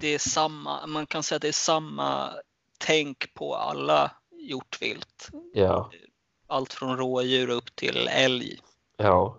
det 0.00 0.14
är 0.14 0.18
samma, 0.18 0.86
man 0.86 1.06
kan 1.06 1.22
säga 1.22 1.36
att 1.36 1.42
det 1.42 1.48
är 1.48 1.52
samma 1.52 2.30
tänk 2.78 3.34
på 3.34 3.56
alla 3.56 4.10
hjortvilt. 4.48 5.28
ja, 5.52 5.90
Allt 6.48 6.72
från 6.72 6.96
rådjur 6.96 7.50
upp 7.50 7.76
till 7.76 8.08
älg. 8.10 8.60
ja, 8.96 9.38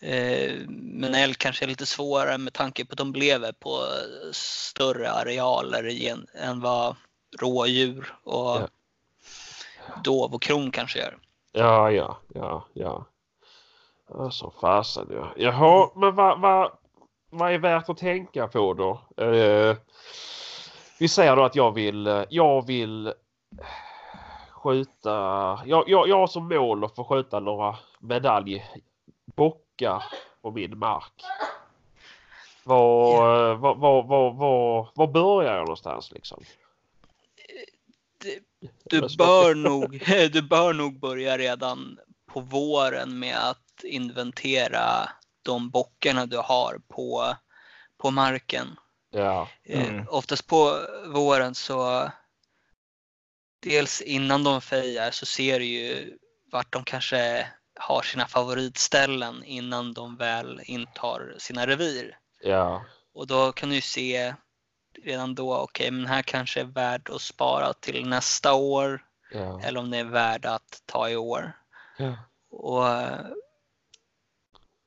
Eh, 0.00 0.52
Men 0.68 1.14
älg 1.14 1.34
kanske 1.34 1.64
är 1.64 1.66
lite 1.66 1.86
svårare 1.86 2.38
med 2.38 2.52
tanke 2.52 2.84
på 2.84 2.92
att 2.92 2.98
de 2.98 3.12
lever 3.12 3.52
på 3.52 3.78
större 4.32 5.10
arealer 5.12 5.86
igen 5.86 6.26
än 6.34 6.60
vad 6.60 6.96
rådjur 7.40 8.14
och 8.22 8.60
Ja. 8.60 8.68
dov 10.04 10.34
och 10.34 10.42
kron 10.42 10.70
kanske 10.70 10.98
gör. 10.98 11.18
ja, 11.52 11.90
ja, 11.90 12.18
ja, 12.34 12.66
ja. 12.72 13.06
ja 14.08 14.30
så 14.30 14.52
fasen 14.60 15.08
ja. 15.10 15.32
Jaha, 15.36 15.90
men 15.94 16.14
vad, 16.14 16.40
vad, 16.40 16.72
vad 17.38 17.52
är 17.52 17.58
värt 17.58 17.88
att 17.88 17.96
tänka 17.96 18.48
på 18.48 18.74
då? 18.74 19.00
Eh, 19.24 19.76
vi 20.98 21.08
säger 21.08 21.36
då 21.36 21.44
att 21.44 21.56
jag 21.56 21.72
vill, 21.72 22.06
eh, 22.06 22.24
jag 22.28 22.66
vill 22.66 23.12
skjuta, 24.50 25.10
jag, 25.66 25.88
jag, 25.88 26.08
jag 26.08 26.18
har 26.18 26.26
som 26.26 26.48
mål 26.48 26.84
att 26.84 26.94
få 26.94 27.04
skjuta 27.04 27.40
några 27.40 27.76
medaljbockar 27.98 30.04
på 30.42 30.50
min 30.50 30.78
mark. 30.78 31.22
Var, 32.64 33.50
eh, 33.50 33.58
var, 33.58 33.74
var, 33.74 34.02
var, 34.02 34.32
var, 34.32 34.88
var 34.94 35.06
börjar 35.06 35.54
jag 35.54 35.64
någonstans 35.64 36.12
liksom? 36.12 36.42
Du 38.84 39.00
bör, 39.18 39.54
nog, 39.54 40.02
du 40.32 40.42
bör 40.42 40.72
nog 40.72 41.00
börja 41.00 41.38
redan 41.38 41.98
på 42.26 42.40
våren 42.40 43.18
med 43.18 43.50
att 43.50 43.84
inventera 43.84 45.08
de 45.44 45.70
bockarna 45.70 46.26
du 46.26 46.36
har 46.38 46.78
på, 46.88 47.36
på 47.98 48.10
marken. 48.10 48.76
Ja, 49.10 49.48
Eh, 49.64 49.88
Mm. 49.88 50.08
Oftast 50.08 50.46
på 50.46 50.86
våren 51.06 51.54
så 51.54 52.10
dels 53.62 54.00
innan 54.00 54.44
de 54.44 54.60
fejar 54.60 55.10
så 55.10 55.26
ser 55.26 55.58
du 55.58 55.64
ju 55.66 56.18
vart 56.52 56.72
de 56.72 56.84
kanske 56.84 57.46
har 57.80 58.02
sina 58.02 58.26
favoritställen 58.26 59.44
innan 59.44 59.92
de 59.92 60.16
väl 60.16 60.60
intar 60.64 61.34
sina 61.38 61.66
revir. 61.66 62.18
ja, 62.40 62.84
Och 63.14 63.26
då 63.26 63.52
kan 63.52 63.68
du 63.68 63.74
ju 63.74 63.80
se 63.80 64.34
redan 65.02 65.34
då, 65.34 65.56
okej 65.56 65.90
men 65.90 66.06
här 66.06 66.22
kanske 66.22 66.60
är 66.60 66.64
värd 66.64 67.10
att 67.10 67.22
spara 67.22 67.72
till 67.72 68.08
nästa 68.08 68.54
år 68.54 69.04
ja, 69.30 69.60
eller 69.62 69.80
om 69.80 69.90
det 69.90 69.98
är 69.98 70.04
värd 70.04 70.46
att 70.46 70.82
ta 70.86 71.10
i 71.10 71.16
år. 71.16 71.52
ja, 71.98 72.16
Och 72.50 72.88
eh, 72.88 73.26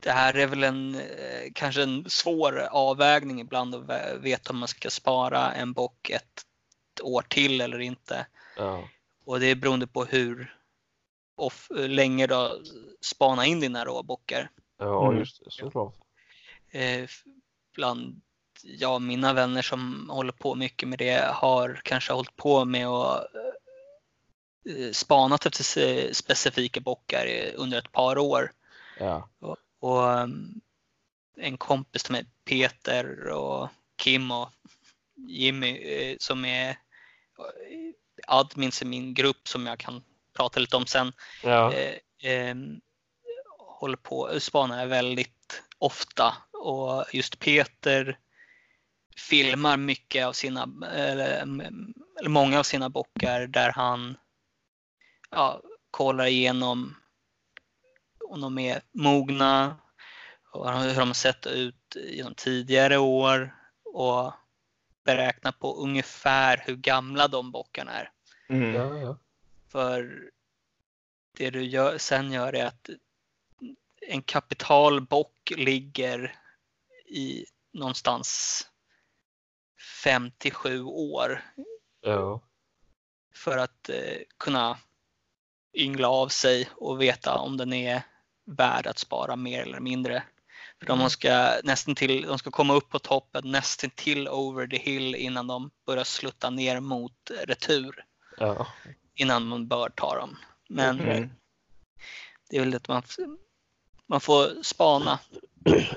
det 0.02 0.10
här 0.10 0.36
är 0.36 0.46
väl 0.46 0.64
en 0.64 0.94
eh, 0.94 1.50
kanske 1.54 1.82
en 1.82 2.10
svår 2.10 2.58
avvägning 2.70 3.40
ibland 3.40 3.74
att 3.74 4.16
veta 4.20 4.50
om 4.52 4.58
man 4.58 4.68
ska 4.68 4.90
spara 4.90 5.52
en 5.52 5.72
bock 5.72 6.10
ett 6.10 6.44
år 7.02 7.22
till 7.22 7.60
eller 7.60 7.78
inte. 7.78 8.26
ja, 8.56 8.88
Och 9.24 9.40
det 9.40 9.46
är 9.46 9.54
beroende 9.54 9.86
på 9.86 10.04
hur 10.04 10.54
off, 11.36 11.66
hur 11.70 11.88
länge 11.88 12.26
du 12.26 12.34
har 12.34 12.58
spanat 13.00 13.46
in 13.46 13.60
dina 13.60 13.84
råbockar. 13.84 14.50
ja, 14.78 15.06
Mm. 15.06 15.18
just 15.18 15.44
det, 15.44 15.50
såklart. 15.50 15.94
Eh, 16.70 17.08
bland 17.74 18.20
ja, 18.62 18.98
mina 18.98 19.32
vänner 19.32 19.62
som 19.62 20.10
håller 20.10 20.32
på 20.32 20.54
mycket 20.54 20.88
med 20.88 20.98
det 20.98 21.30
har 21.34 21.80
kanske 21.84 22.12
hållit 22.12 22.36
på 22.36 22.64
med 22.64 22.86
att 22.86 23.24
eh, 24.68 24.92
spanat 24.92 25.46
efter 25.46 26.12
specifika 26.12 26.80
bockar 26.80 27.26
under 27.56 27.78
ett 27.78 27.92
par 27.92 28.18
år. 28.18 28.52
Ja, 28.98 29.28
Och 29.40 29.56
um, 29.80 30.60
en 31.36 31.58
kompis 31.58 32.02
till 32.02 32.12
mig, 32.12 32.26
Peter 32.44 33.28
och 33.28 33.68
Kim 33.96 34.30
och 34.30 34.50
Jimmy 35.16 35.78
eh, 35.78 36.16
som 36.20 36.44
är 36.44 36.70
eh, 36.70 36.76
admins 38.26 38.82
i 38.82 38.84
min 38.84 39.14
grupp 39.14 39.48
som 39.48 39.66
jag 39.66 39.78
kan 39.78 40.02
prata 40.36 40.60
lite 40.60 40.76
om 40.76 40.86
sen. 40.86 41.12
ja, 41.42 41.72
Eh, 42.20 42.54
håller 43.58 43.96
på, 43.96 44.40
spanar 44.40 44.86
väldigt 44.86 45.62
ofta 45.78 46.34
och 46.52 47.04
just 47.12 47.38
Peter 47.38 48.18
filmar 49.16 49.76
mycket 49.76 50.26
av 50.26 50.32
sina, 50.32 50.68
eller, 50.92 51.28
eller 52.18 52.28
många 52.28 52.58
av 52.58 52.62
sina 52.62 52.88
bockar 52.88 53.46
där 53.46 53.72
han 53.72 54.16
ja, 55.30 55.62
kollar 55.90 56.26
igenom 56.26 56.96
om 58.28 58.40
de 58.40 58.58
är 58.58 58.80
mogna 58.92 59.76
och 60.50 60.72
hur 60.72 60.94
de 60.94 61.08
har 61.08 61.14
sett 61.14 61.46
ut 61.46 61.96
genom 61.96 62.34
tidigare 62.34 62.98
år 62.98 63.54
och 63.84 64.32
beräknar 65.04 65.52
på 65.52 65.74
ungefär 65.74 66.62
hur 66.66 66.76
gamla 66.76 67.28
de 67.28 67.52
bockarna 67.52 67.92
är. 67.92 68.10
Mm. 68.48 68.74
Ja, 68.74 68.98
ja. 68.98 69.18
För 69.68 70.30
det 71.36 71.50
du 71.50 71.64
gör, 71.64 71.98
sen 71.98 72.32
gör 72.32 72.52
är 72.52 72.66
att 72.66 72.90
en 74.00 74.22
kapitalbock 74.22 75.52
ligger 75.56 76.36
i 77.06 77.46
någonstans 77.72 78.62
57 80.02 80.82
år 80.82 81.42
ja. 82.00 82.40
för 83.34 83.58
att 83.58 83.88
eh, 83.88 84.18
kunna 84.36 84.78
yngla 85.74 86.08
av 86.08 86.28
sig 86.28 86.68
och 86.76 87.02
veta 87.02 87.38
om 87.38 87.56
den 87.56 87.72
är 87.72 88.02
värd 88.56 88.86
att 88.86 88.98
spara 88.98 89.36
mer 89.36 89.62
eller 89.62 89.80
mindre. 89.80 90.22
För 90.78 90.86
de 90.86 91.10
ska 91.10 91.52
nästan 91.64 91.94
till, 91.94 92.22
de 92.22 92.38
ska 92.38 92.50
komma 92.50 92.74
upp 92.74 92.88
på 92.88 92.98
toppen 92.98 93.50
nästan 93.50 93.90
till 93.90 94.28
over 94.28 94.66
the 94.66 94.78
hill 94.78 95.14
innan 95.14 95.46
de 95.46 95.70
börjar 95.86 96.04
slutta 96.04 96.50
ner 96.50 96.80
mot 96.80 97.30
retur. 97.46 98.04
ja. 98.38 98.66
Innan 99.14 99.46
man 99.46 99.68
bör 99.68 99.88
ta 99.88 100.16
dem. 100.18 100.36
Men 100.68 101.00
Mm. 101.00 101.30
det 102.50 102.56
är 102.56 102.60
väl 102.60 102.74
att 102.74 102.88
man, 102.88 103.02
man 104.06 104.20
får 104.20 104.62
spana. 104.62 105.18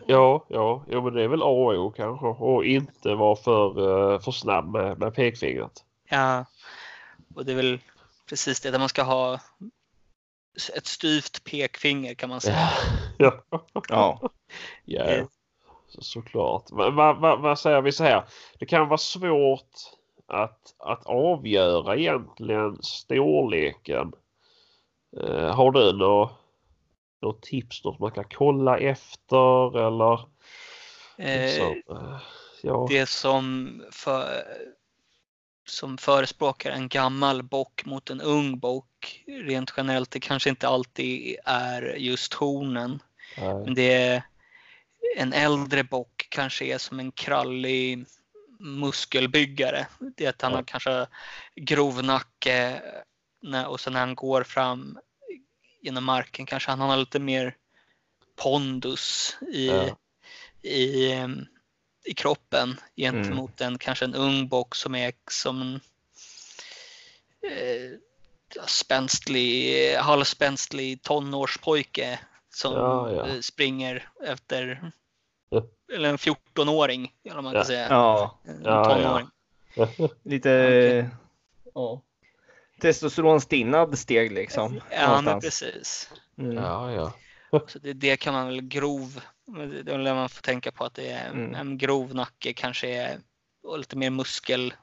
Ja, 0.08 0.46
ja, 0.50 0.86
jo, 0.90 1.02
men 1.04 1.14
det 1.14 1.24
är 1.24 1.28
väl 1.28 1.42
A 1.42 1.46
och 1.46 1.74
O 1.74 1.94
kanske 1.98 2.26
och 2.26 2.66
inte 2.66 3.16
vara 3.16 3.36
för, 3.36 3.68
eh, 4.14 4.20
för 4.20 4.32
snabb 4.32 4.72
med, 4.72 5.00
med 5.00 5.14
pekfingret. 5.16 5.84
Ja, 6.10 6.46
och 7.36 7.46
det 7.46 7.52
är 7.52 7.56
väl 7.56 7.80
precis 8.30 8.60
det 8.62 8.72
där 8.72 8.80
man 8.80 8.90
ska 8.90 9.04
ha 9.04 9.40
ett 10.76 10.88
styvt 10.88 11.44
pekfinger 11.44 12.14
kan 12.14 12.30
man 12.30 12.42
säga. 12.42 12.70
Ja, 13.18 13.44
Ja. 13.90 14.32
ja. 14.86 15.04
Eh. 15.04 15.26
Så, 15.88 16.02
såklart. 16.02 16.66
Vad 16.70 16.94
va, 16.94 17.14
va, 17.14 17.36
vad 17.36 17.60
säger 17.60 17.82
vi 17.82 17.92
så 17.92 18.04
här? 18.04 18.24
Det 18.60 18.66
kan 18.66 18.88
vara 18.88 18.98
svårt 18.98 19.76
att, 20.28 20.76
att 20.78 21.06
avgöra 21.06 21.96
egentligen 21.96 22.84
storleken. 22.84 24.14
Eh, 25.18 25.56
har 25.56 25.72
du 25.72 25.94
något, 25.94 26.32
något 27.22 27.42
tips 27.42 27.84
något 27.84 28.00
man 28.00 28.12
kan 28.12 28.26
kolla 28.30 28.78
efter 28.78 29.78
eller? 29.88 30.20
Eh, 31.18 31.50
så, 31.50 31.94
eh, 31.96 32.20
ja. 32.64 32.88
det 32.90 33.10
som, 33.10 33.70
för, 33.92 34.44
som 35.72 35.98
förespråkar 35.98 36.72
en 36.72 36.88
gammal 36.88 37.44
bock 37.44 37.86
mot 37.86 38.10
en 38.10 38.22
ung 38.22 38.60
bock 38.60 39.24
rent 39.28 39.74
generellt, 39.78 40.12
det 40.12 40.20
kanske 40.20 40.50
inte 40.50 40.68
alltid 40.68 41.38
är 41.46 41.82
just 41.82 42.34
hornen. 42.34 43.04
Men 43.66 43.74
det 43.74 43.94
är 43.94 44.24
en 45.18 45.34
äldre 45.34 45.84
bock 45.84 46.28
kanske 46.30 46.66
är 46.66 46.78
som 46.78 47.00
en 47.00 47.12
krallig 47.12 48.06
muskelbyggare. 48.60 49.88
Det 50.18 50.26
är 50.26 50.30
att 50.30 50.42
han 50.42 50.54
har 50.54 50.64
kanske 50.64 51.08
grov 51.56 52.04
nacke 52.04 52.82
och 53.68 53.80
sen 53.80 53.94
när 53.94 54.00
han 54.00 54.16
går 54.16 54.44
fram 54.44 55.00
genom 55.82 56.04
marken 56.04 56.46
kanske 56.46 56.70
han 56.72 56.80
har 56.80 56.98
lite 56.98 57.20
mer 57.20 57.56
pondus 58.36 59.38
i, 59.54 59.68
Ja. 59.68 59.98
i, 60.62 61.12
em, 61.12 61.46
i 62.06 62.14
kroppen 62.14 62.80
gentemot 62.96 63.62
en 63.62 63.78
kanske 63.78 64.06
en 64.06 64.16
ung 64.16 64.48
bock 64.48 64.76
som 64.76 64.96
är 64.96 65.14
som 65.32 65.62
en 65.62 65.80
eh, 67.52 67.92
spänstlig, 68.68 69.96
halvspänstlig 69.96 71.02
tonårspojke 71.02 72.20
som 72.54 72.74
Ja, 72.74 73.12
ja. 73.12 73.28
eh, 73.28 73.40
springer 73.40 74.10
efter 74.24 74.92
Ja. 75.50 75.64
eller 75.94 76.10
en 76.10 76.18
14-åring 76.18 77.14
eller 77.24 77.42
man 77.42 77.54
kan 77.54 77.60
Ja. 77.60 77.66
säga. 77.66 77.88
ja. 77.90 78.40
En 78.44 78.62
Ja, 78.64 78.86
tonåring. 78.86 79.28
Lite 80.24 81.10
ja. 81.74 82.02
testosteronstinnad 82.82 84.00
steg 84.00 84.32
liksom. 84.32 84.82
Ja, 84.92 85.22
men 85.22 85.40
precis. 85.40 86.10
Mm. 86.38 86.56
Ja, 86.58 86.92
ja. 86.92 87.14
Så 87.68 87.80
det, 87.80 87.94
det 87.94 88.18
kan 88.18 88.34
man 88.34 88.48
väl 88.48 88.62
grov, 88.62 89.22
det 89.46 89.92
är 89.92 89.98
väl 89.98 90.16
man 90.16 90.30
får 90.30 90.42
tänka 90.42 90.72
på 90.72 90.86
att 90.86 90.94
det 90.94 91.10
är 91.12 91.30
Mm. 91.30 91.56
en 91.56 91.78
grov 91.78 92.16
nacke 92.16 92.54
kanske 92.54 92.88
är 92.88 93.20
och 93.64 93.80
lite 93.80 93.96
mer 93.96 94.10
muskelpaket 94.10 94.78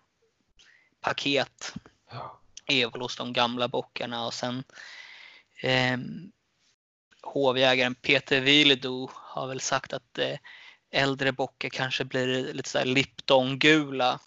Ja. 2.10 2.40
är 2.66 2.90
väl 2.90 3.00
hos 3.00 3.16
de 3.16 3.32
gamla 3.32 3.68
bockarna 3.68 4.26
och 4.26 4.34
sen 4.34 4.64
eh, 5.62 5.96
hovjägaren 7.22 7.94
Peter 7.94 8.40
Wiledo 8.40 9.10
har 9.14 9.46
väl 9.46 9.60
sagt 9.60 9.92
att 9.92 10.18
eh, 10.18 10.38
äldre 10.90 11.32
bockar 11.32 11.68
kanske 11.68 12.04
blir 12.04 12.54
lite 12.54 12.68
så 12.68 12.78
här 12.78 12.84
Lipton-gula, 12.84 14.20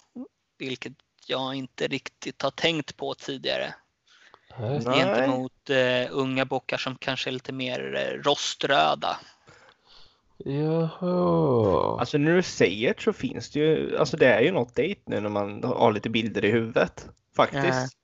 vilket 0.58 0.94
jag 1.26 1.56
inte 1.56 1.88
riktigt 1.88 2.41
har 2.41 2.52
tänkt 2.52 2.98
på 2.98 3.13
tidigare. 3.13 3.76
Nej. 4.60 4.80
Nej. 4.86 5.00
Gentemot 5.00 5.70
eh, 5.70 6.08
unga 6.10 6.46
bockar 6.46 6.78
som 6.78 6.96
kanske 6.96 7.30
är 7.30 7.32
lite 7.32 7.54
mer 7.54 7.96
eh, 7.96 8.24
roströda. 8.24 9.20
Jaha. 10.45 11.99
Alltså 11.99 12.17
när 12.17 12.36
du 12.36 12.43
säger 12.43 12.95
så 12.97 13.13
finns 13.13 13.51
det 13.51 13.60
ju, 13.60 13.97
alltså 13.97 14.17
det 14.17 14.27
är 14.27 14.41
ju 14.41 14.51
något 14.51 14.75
date 14.75 15.01
nu 15.06 15.19
när 15.19 15.30
man 15.30 15.63
har 15.63 15.91
lite 15.91 16.10
bilder 16.10 16.45
i 16.45 16.51
huvudet. 16.51 17.10
Faktiskt. 17.36 17.97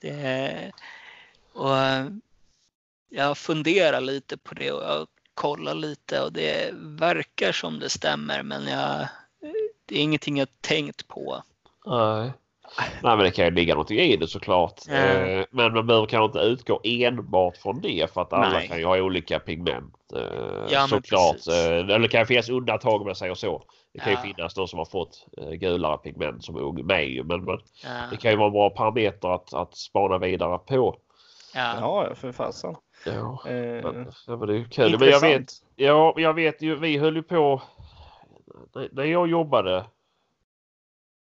Det, 0.00 0.72
och 1.52 1.76
jag 3.08 3.38
funderar 3.38 4.00
lite 4.00 4.36
på 4.38 4.54
det 4.54 4.72
och 4.72 4.82
jag 4.82 5.06
kollar 5.34 5.74
lite 5.74 6.22
och 6.22 6.32
det 6.32 6.70
verkar 6.74 7.52
som 7.52 7.78
det 7.78 7.88
stämmer 7.88 8.42
men 8.42 8.66
jag, 8.66 9.08
det 9.86 9.94
är 9.94 10.02
ingenting 10.02 10.38
jag 10.38 10.48
tänkt 10.60 11.08
på. 11.08 11.42
Nej. 11.86 12.32
Nej 13.02 13.16
men 13.16 13.18
det 13.18 13.30
kan 13.30 13.44
ju 13.44 13.50
ligga 13.50 13.74
någonting 13.74 13.98
i 13.98 14.16
det 14.16 14.26
såklart. 14.26 14.74
Ja. 14.88 14.94
Eh, 14.94 15.44
Men 15.50 15.74
man 15.74 15.86
behöver 15.86 16.06
kanske 16.06 16.24
inte 16.24 16.38
utgå 16.38 16.80
enbart 16.84 17.56
från 17.56 17.80
det 17.80 18.12
för 18.14 18.20
att 18.22 18.32
alla 18.32 18.48
Nej. 18.50 18.68
kan 18.68 18.78
ju 18.78 18.84
ha 18.84 18.98
olika 19.00 19.38
pigment. 19.38 19.94
eh, 20.16 20.22
Ja, 20.70 20.86
såklart. 20.88 21.46
Eh, 21.48 21.64
Eller 21.78 21.98
det 21.98 22.08
kan 22.08 22.26
finnas 22.26 22.48
undantag 22.48 23.06
med 23.06 23.16
sig 23.16 23.30
och 23.30 23.38
så. 23.38 23.62
Det 23.94 23.98
kan 24.00 24.12
Ja. 24.12 24.24
ju 24.24 24.34
finnas 24.34 24.54
de 24.54 24.68
som 24.68 24.78
har 24.78 24.86
fått 24.86 25.26
gulare 25.60 25.98
pigment 25.98 26.44
som 26.44 26.56
ung 26.56 26.86
med. 26.86 27.26
Men, 27.26 27.44
men 27.44 27.58
Ja, 27.84 27.90
det 28.10 28.16
kan 28.16 28.30
ju 28.30 28.36
vara 28.36 28.46
en 28.46 28.52
bra 28.52 28.70
parameter 28.70 29.28
att, 29.34 29.54
att 29.54 29.76
spana 29.76 30.18
vidare 30.18 30.58
på. 30.58 30.96
ja, 31.54 31.74
Ja, 31.80 32.14
för 32.14 32.32
fasen. 32.32 32.74
Ja, 33.06 33.42
Eh, 33.46 33.52
men, 33.92 34.12
ja, 34.26 34.36
men 34.36 34.46
det 34.48 34.54
är 34.54 34.58
ju 34.58 34.68
kul. 34.68 34.98
Men 34.98 35.08
jag 35.08 35.20
vet, 35.20 35.32
intressant. 35.32 35.62
ja, 35.76 36.14
jag 36.16 36.34
vet 36.34 36.62
ju, 36.62 36.76
vi 36.76 36.98
höll 36.98 37.16
ju 37.16 37.22
på 37.22 37.62
när- 38.74 38.88
när 38.92 39.04
jag 39.04 39.28
jobbade. 39.28 39.84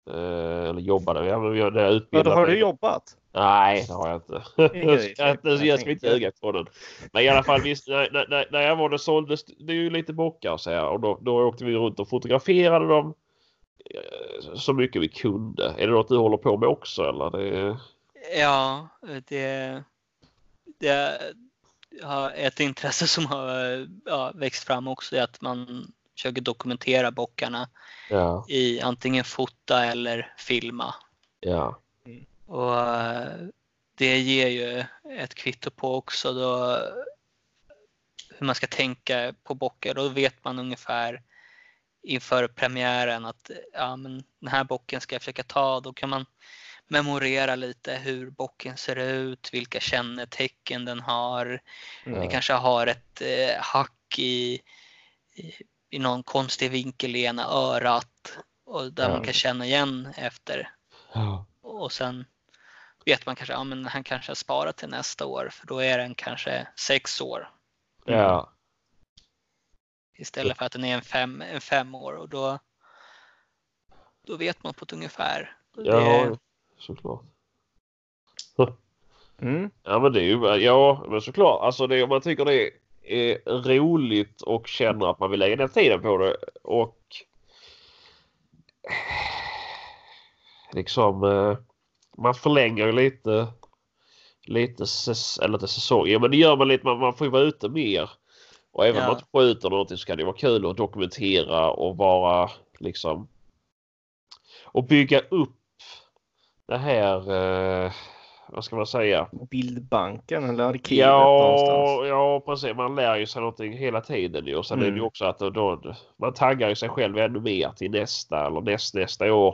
Eh, 0.08 0.68
Eller 0.68 0.80
jobbade, 0.80 1.26
ja, 1.26 1.54
jag, 1.54 1.56
jag 1.56 1.76
Ja, 1.76 1.88
utbildade 1.88 2.30
då 2.30 2.34
har 2.34 2.46
mig- 2.46 2.54
du 2.54 2.60
jobbat. 2.60 3.02
Nej, 3.32 3.84
det 3.88 3.94
har 3.94 4.08
jag 4.08 4.16
inte. 4.16 4.42
Ingen 4.78 4.88
jag 4.88 5.00
ska 5.10 5.30
inte, 5.30 5.48
jag 5.66 5.80
ska 5.80 5.90
inte 5.90 6.06
ljuga 6.08 6.32
på 6.40 6.52
den. 6.52 6.66
Men 7.12 7.22
i 7.22 7.28
alla 7.28 7.42
fall, 7.42 7.62
visst, 7.62 7.88
när, 7.88 8.10
när- 8.28 8.46
när, 8.52 8.60
jag 8.60 8.76
var 8.76 8.88
där 8.88 8.96
såldes 8.96 9.44
det 9.44 9.72
är 9.72 9.76
ju 9.76 9.90
lite 9.90 10.12
bockar 10.12 10.56
så 10.56 10.70
här, 10.70 10.84
och 10.88 11.00
då, 11.00 11.18
då 11.22 11.46
åkte 11.46 11.64
vi 11.64 11.74
runt 11.74 12.00
och 12.00 12.08
fotograferade 12.08 12.88
dem 12.88 13.14
eh, 13.94 14.54
så 14.54 14.72
mycket 14.72 15.02
vi 15.02 15.08
kunde. 15.08 15.74
Är 15.78 15.86
det 15.86 15.92
något 15.92 16.08
du 16.08 16.16
håller 16.16 16.36
på 16.36 16.56
med 16.56 16.68
också 16.68 17.02
eller? 17.02 17.30
Det, 17.30 17.76
ja 18.40 18.88
det, 19.28 19.82
det 20.80 21.18
har 22.02 22.32
ett 22.36 22.60
intresse 22.60 23.06
som 23.06 23.26
har 23.26 23.86
ja, 24.04 24.32
växt 24.34 24.64
fram 24.64 24.88
också 24.88 25.16
är 25.16 25.22
att 25.22 25.40
man 25.40 25.92
försöker 26.18 26.40
dokumentera 26.40 27.10
bockarna 27.10 27.68
ja, 28.10 28.44
i 28.48 28.80
antingen 28.80 29.24
fota 29.24 29.84
eller 29.84 30.34
filma. 30.38 30.94
ja, 31.40 31.80
Och 32.46 32.80
eh, 32.80 33.46
det 33.94 34.18
ger 34.18 34.48
ju 34.48 34.84
ett 35.20 35.34
kvitto 35.34 35.70
på 35.70 35.94
också 35.94 36.32
då 36.32 36.80
hur 38.38 38.46
man 38.46 38.54
ska 38.54 38.66
tänka 38.66 39.34
på 39.42 39.54
bockar. 39.54 39.94
Då 39.94 40.08
vet 40.08 40.44
man 40.44 40.58
ungefär 40.58 41.22
inför 42.02 42.48
premiären 42.48 43.24
att 43.24 43.50
ja, 43.72 43.96
men 43.96 44.24
den 44.38 44.48
här 44.48 44.64
bocken 44.64 45.00
ska 45.00 45.14
jag 45.14 45.22
försöka 45.22 45.42
ta. 45.42 45.80
Då 45.80 45.92
kan 45.92 46.08
man 46.08 46.26
memorera 46.86 47.56
lite 47.56 47.94
hur 47.94 48.30
bocken 48.30 48.76
ser 48.76 48.96
ut, 48.96 49.50
vilka 49.52 49.80
kännetecken 49.80 50.84
den 50.84 51.00
har. 51.00 51.60
Mm. 52.04 52.20
Den 52.20 52.30
kanske 52.30 52.52
har 52.52 52.86
ett 52.86 53.20
eh, 53.20 53.60
hack 53.60 54.18
i, 54.18 54.60
i, 55.34 55.52
i 55.90 55.98
någon 55.98 56.22
konstig 56.22 56.70
vinkel 56.70 57.16
i 57.16 57.24
ena 57.24 57.44
örat 57.44 58.38
och 58.64 58.92
där 58.92 59.02
Ja. 59.08 59.08
man 59.08 59.24
kan 59.24 59.32
känna 59.34 59.66
igen 59.66 60.12
efter 60.16 60.70
ja, 61.12 61.44
och 61.60 61.92
sen 61.92 62.24
vet 63.04 63.26
man 63.26 63.36
kanske, 63.36 63.52
ja 63.52 63.64
men 63.64 63.86
han 63.86 64.04
kanske 64.04 64.30
har 64.30 64.34
sparat 64.34 64.76
till 64.76 64.88
nästa 64.88 65.26
år 65.26 65.48
för 65.52 65.66
då 65.66 65.78
är 65.78 65.98
den 65.98 66.14
kanske 66.14 66.68
sex 66.76 67.20
år. 67.20 67.50
ja. 68.04 68.52
Istället 70.20 70.58
för 70.58 70.64
att 70.64 70.72
den 70.72 70.84
är 70.84 70.94
en 70.94 71.02
fem, 71.02 71.42
en 71.42 71.60
fem 71.60 71.94
år 71.94 72.12
och 72.12 72.28
då, 72.28 72.58
då 74.26 74.36
vet 74.36 74.62
man 74.62 74.74
på 74.74 74.84
ett 74.84 74.92
ungefär. 74.92 75.56
Ja, 75.76 76.00
Det- 76.00 76.38
såklart. 76.78 77.24
Mm. 79.40 79.70
Ja 79.82 79.98
men 79.98 80.12
det 80.12 80.20
är 80.20 80.24
ju, 80.24 80.56
ja 80.64 81.06
men 81.10 81.20
såklart. 81.20 81.62
Alltså 81.64 81.86
det, 81.86 82.02
om 82.02 82.08
man 82.08 82.20
tycker 82.20 82.44
det 82.44 82.54
är 82.66 82.70
roligt 83.56 84.42
och 84.42 84.66
känner 84.66 85.10
att 85.10 85.18
man 85.18 85.30
vill 85.30 85.40
lägga 85.40 85.56
ner 85.56 85.68
tiden 85.68 86.02
på 86.02 86.18
det 86.18 86.36
och 86.62 86.98
liksom 90.72 91.24
eh, 91.24 91.56
man 92.18 92.34
förlänger 92.34 92.86
ju 92.86 92.92
lite 92.92 93.46
lite 94.46 94.86
säs, 94.86 95.38
eller 95.38 95.54
inte 95.54 95.68
säsong. 95.68 96.06
Ja 96.06 96.18
men 96.18 96.30
det 96.30 96.36
gör 96.36 96.56
man 96.56 96.68
lite. 96.68 96.84
Man, 96.84 96.98
man 96.98 97.14
får 97.14 97.26
ju 97.26 97.30
vara 97.30 97.42
ute 97.42 97.68
mer. 97.68 98.10
Och 98.72 98.86
även 98.86 98.96
om 98.96 99.02
Ja. 99.02 99.08
man 99.08 99.16
inte 99.16 99.28
skjuter 99.38 99.70
någonting 99.70 99.96
så 99.96 100.06
kan 100.06 100.16
det 100.18 100.24
vara 100.24 100.36
kul 100.36 100.66
att 100.66 100.76
dokumentera 100.76 101.70
och 101.70 101.96
vara 101.96 102.50
liksom 102.78 103.28
och 104.64 104.84
bygga 104.84 105.20
upp 105.20 105.56
det 106.66 106.76
här 106.76 107.32
eh, 107.32 107.92
vad 108.48 108.64
ska 108.64 108.76
man 108.76 108.86
säga? 108.86 109.26
Bildbanken 109.50 110.44
eller 110.50 110.64
arkivet 110.64 111.06
någonstans. 111.08 111.68
Ja, 111.70 112.06
ja 112.06 112.42
precis. 112.46 112.74
Man 112.76 112.94
lär 112.94 113.16
ju 113.16 113.26
sig 113.26 113.40
någonting 113.42 113.72
hela 113.72 114.00
tiden 114.00 114.46
ju. 114.46 114.56
Och 114.56 114.66
sen 114.66 114.78
är 114.78 114.82
det 114.82 114.86
ju 114.88 114.92
Mm. 114.92 115.04
också 115.04 115.24
att 115.24 115.38
då, 115.38 115.50
då, 115.50 115.94
man 116.16 116.32
taggar 116.34 116.68
ju 116.68 116.74
sig 116.74 116.88
själv 116.88 117.18
ännu 117.18 117.40
mer 117.40 117.70
till 117.76 117.90
nästa 117.90 118.46
eller 118.46 118.60
näst, 118.60 118.94
nästa 118.94 119.32
år. 119.34 119.48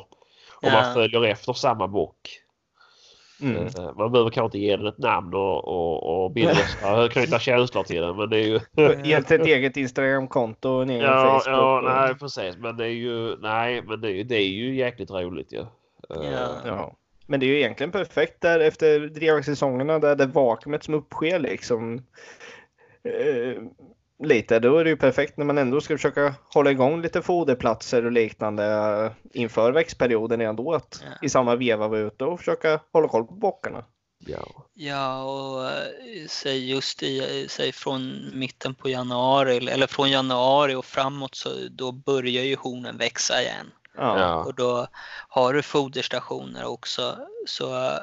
Och 0.56 0.68
Ja. 0.68 0.72
man 0.72 0.94
följer 0.94 1.24
efter 1.24 1.52
samma 1.52 1.88
bock. 1.88 2.16
Mm. 3.42 3.56
Eh, 3.66 3.94
Man 3.96 4.12
behöver 4.12 4.30
kanske 4.30 4.44
inte 4.44 4.58
ge 4.58 4.76
den 4.76 4.86
ett 4.86 4.98
namn 4.98 5.34
och, 5.34 5.68
och, 5.68 6.24
och 6.24 6.30
bilda, 6.30 6.54
knyta 7.10 7.38
känslor 7.38 7.82
till 7.82 8.00
den. 8.02 8.16
Men 8.16 8.30
det 8.30 8.36
är 8.38 8.46
ju... 8.46 8.60
Helt 9.04 9.30
ett 9.30 9.46
eget 9.46 9.76
Instagramkonto 9.76 10.70
och 10.70 10.82
en 10.82 10.90
egen 10.90 11.02
Ja, 11.02 11.40
Facebook. 11.44 11.46
ja, 11.58 11.78
och- 11.78 11.84
nej 11.84 12.14
precis. 12.14 12.56
Men 12.56 12.76
det 12.76 12.84
är 12.84 12.88
ju, 12.88 13.36
nej, 13.36 13.82
men 13.82 14.00
det 14.00 14.08
är, 14.08 14.12
ju- 14.12 14.22
det 14.24 14.36
är 14.36 14.48
ju 14.48 14.76
jäkligt 14.76 15.10
roligt 15.10 15.52
ju. 15.52 15.60
Eh, 15.60 15.66
Ja. 16.32 16.48
Ja. 16.66 16.92
Men 17.26 17.40
det 17.40 17.46
är 17.46 17.48
ju 17.48 17.58
egentligen 17.58 17.92
perfekt 17.92 18.40
där 18.40 18.60
efter 18.60 19.00
drevjaktsäsongerna 19.00 19.98
där 19.98 20.16
det 20.16 20.26
vakuumet 20.26 20.84
som 20.84 20.94
uppsker 20.94 21.38
liksom 21.38 21.94
eh, 23.04 23.62
lite. 24.24 24.58
Då 24.58 24.78
är 24.78 24.84
det 24.84 24.90
ju 24.90 24.96
perfekt 24.96 25.36
när 25.36 25.44
man 25.44 25.58
ändå 25.58 25.80
ska 25.80 25.94
försöka 25.94 26.34
hålla 26.54 26.70
igång 26.70 27.02
lite 27.02 27.22
foderplatser 27.22 28.04
och 28.04 28.12
liknande 28.12 29.10
inför 29.32 29.72
växtperioden 29.72 30.40
ändå 30.40 30.72
att 30.74 31.02
Ja. 31.04 31.26
i 31.26 31.28
samma 31.28 31.56
veva 31.56 31.88
vara 31.88 32.00
ute 32.00 32.24
och 32.24 32.38
försöka 32.38 32.80
hålla 32.92 33.08
koll 33.08 33.24
på 33.26 33.34
bockarna. 33.34 33.84
ja. 34.18 34.66
Ja, 34.76 35.22
och 35.24 35.64
eh, 35.66 36.26
säg 36.28 36.70
just 36.70 37.02
i, 37.02 37.46
säg 37.48 37.72
från 37.72 38.30
mitten 38.34 38.74
på 38.74 38.88
januari 38.88 39.56
eller 39.56 39.86
från 39.86 40.10
januari 40.10 40.74
och 40.74 40.84
framåt 40.84 41.34
så 41.34 41.48
då 41.70 41.92
börjar 41.92 42.44
ju 42.44 42.56
hornen 42.56 42.96
växa 42.96 43.42
igen. 43.42 43.70
Ja. 43.96 44.18
Ja. 44.20 44.34
Och 44.44 44.54
då 44.54 44.86
har 45.28 45.52
du 45.54 45.62
foderstationer 45.62 46.64
också 46.64 47.18
så 47.46 47.98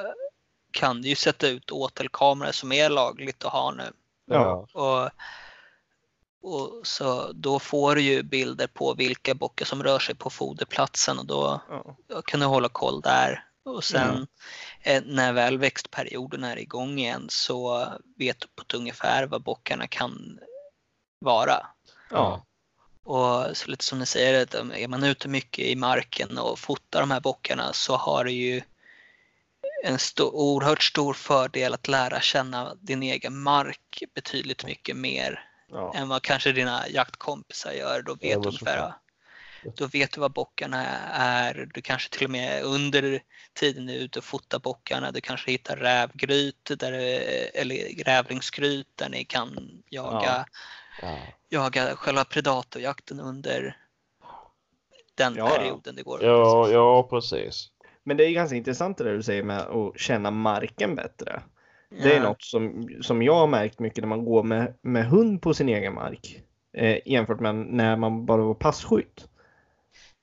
kan 0.71 1.01
du 1.01 1.09
ju 1.09 1.15
sätta 1.15 1.47
ut 1.47 1.71
åtelkameror 1.71 2.51
som 2.51 2.71
är 2.71 2.89
lagligt 2.89 3.45
att 3.45 3.51
ha 3.51 3.71
nu. 3.71 3.91
Ja. 4.25 4.67
Och, 4.73 5.09
och 6.43 6.87
så 6.87 7.31
då 7.31 7.59
får 7.59 7.95
du 7.95 8.01
ju 8.01 8.23
bilder 8.23 8.67
på 8.67 8.93
vilka 8.93 9.33
bockar 9.35 9.65
som 9.65 9.83
rör 9.83 9.99
sig 9.99 10.15
på 10.15 10.29
foderplatsen 10.29 11.19
och 11.19 11.25
då 11.25 11.61
Ja. 12.07 12.21
kan 12.21 12.39
du 12.39 12.45
hålla 12.45 12.69
koll 12.69 13.01
där. 13.01 13.47
Och 13.65 13.83
sen 13.83 14.27
eh, 14.81 15.03
när 15.05 15.33
väl 15.33 15.57
växtperioden 15.57 16.43
är 16.43 16.57
igång 16.59 16.99
igen 16.99 17.25
så 17.29 17.87
vet 18.17 18.39
du 18.39 18.47
på 18.47 18.61
ett 18.61 18.73
ungefär 18.73 19.27
vad 19.27 19.43
bockarna 19.43 19.87
kan 19.87 20.39
vara. 21.19 21.65
Ja. 22.09 22.45
Och 23.03 23.57
så 23.57 23.67
lite 23.71 23.83
som 23.85 23.99
ni 23.99 24.05
säger, 24.05 24.43
att 24.43 24.55
om- 24.55 24.71
är 24.73 24.87
man 24.87 25.03
ute 25.03 25.27
mycket 25.27 25.65
i 25.65 25.75
marken 25.75 26.37
och 26.37 26.59
fotar 26.59 26.99
de 26.99 27.11
här 27.11 27.19
bockarna 27.19 27.73
så 27.73 27.95
har 27.95 28.23
du 28.23 28.31
ju 28.31 28.61
en 29.83 29.99
stor, 29.99 30.35
oerhört 30.35 30.83
stor 30.83 31.13
fördel 31.13 31.73
att 31.73 31.87
lära 31.87 32.21
känna 32.21 32.75
din 32.75 33.03
egen 33.03 33.41
mark 33.41 34.03
betydligt 34.15 34.65
mycket 34.65 34.95
mer 34.95 35.47
Ja. 35.71 35.93
än 35.95 36.09
vad 36.09 36.21
kanske 36.21 36.51
dina 36.51 36.89
jaktkompisar 36.89 37.71
gör. 37.71 38.01
Då 38.01 38.15
vet 38.15 38.37
ungefär 38.45 38.77
då 39.75 39.87
vet 39.87 40.11
du 40.11 40.21
vad 40.21 40.31
bockarna 40.31 40.85
är. 41.13 41.69
Du 41.73 41.81
kanske 41.81 42.09
till 42.09 42.23
och 42.25 42.31
med 42.31 42.63
under 42.63 43.21
tiden 43.53 43.85
du 43.85 43.93
är 43.93 43.97
ute 43.97 44.19
och 44.19 44.25
fotar 44.25 44.59
bockarna, 44.59 45.11
du 45.11 45.21
kanske 45.21 45.51
hittar 45.51 45.75
rävgryt 45.77 46.71
där, 46.77 46.91
det- 46.91 47.59
eller 47.61 47.89
grävlingsgryt 47.89 48.87
där 48.95 49.09
ni 49.09 49.25
kan 49.25 49.81
jaga, 49.89 50.25
Ja. 50.27 50.45
Jaga 51.49 51.95
själva 51.95 52.23
predatorjakten 52.23 53.19
under 53.19 53.77
den 55.15 55.35
Ja, 55.35 55.49
ja. 55.49 55.57
perioden 55.57 55.95
det 55.95 56.03
går. 56.03 56.23
Ja, 56.23 56.69
ja, 56.69 57.07
precis. 57.09 57.67
Men 58.03 58.17
det 58.17 58.23
är 58.25 58.31
ganska 58.31 58.55
intressant 58.55 58.97
det 58.97 59.03
där 59.03 59.13
du 59.13 59.23
säger 59.23 59.43
med 59.43 59.59
att 59.61 59.99
känna 59.99 60.31
marken 60.31 60.95
bättre. 60.95 61.41
Det 61.89 62.13
är 62.13 62.17
Ja. 62.17 62.23
något 62.23 62.41
som, 62.41 62.89
som 63.01 63.21
jag 63.21 63.35
har 63.35 63.47
märkt 63.47 63.79
mycket 63.79 64.01
när 64.01 64.07
man 64.07 64.25
går 64.25 64.43
med, 64.43 64.73
med 64.81 65.05
hund 65.05 65.41
på 65.41 65.53
sin 65.53 65.69
egen 65.69 65.93
mark. 65.93 66.43
Eh, 66.77 66.97
jämfört 67.05 67.39
med 67.39 67.55
när 67.55 67.95
man 67.95 68.25
bara 68.25 68.41
var 68.41 68.53
passkytt. 68.53 69.27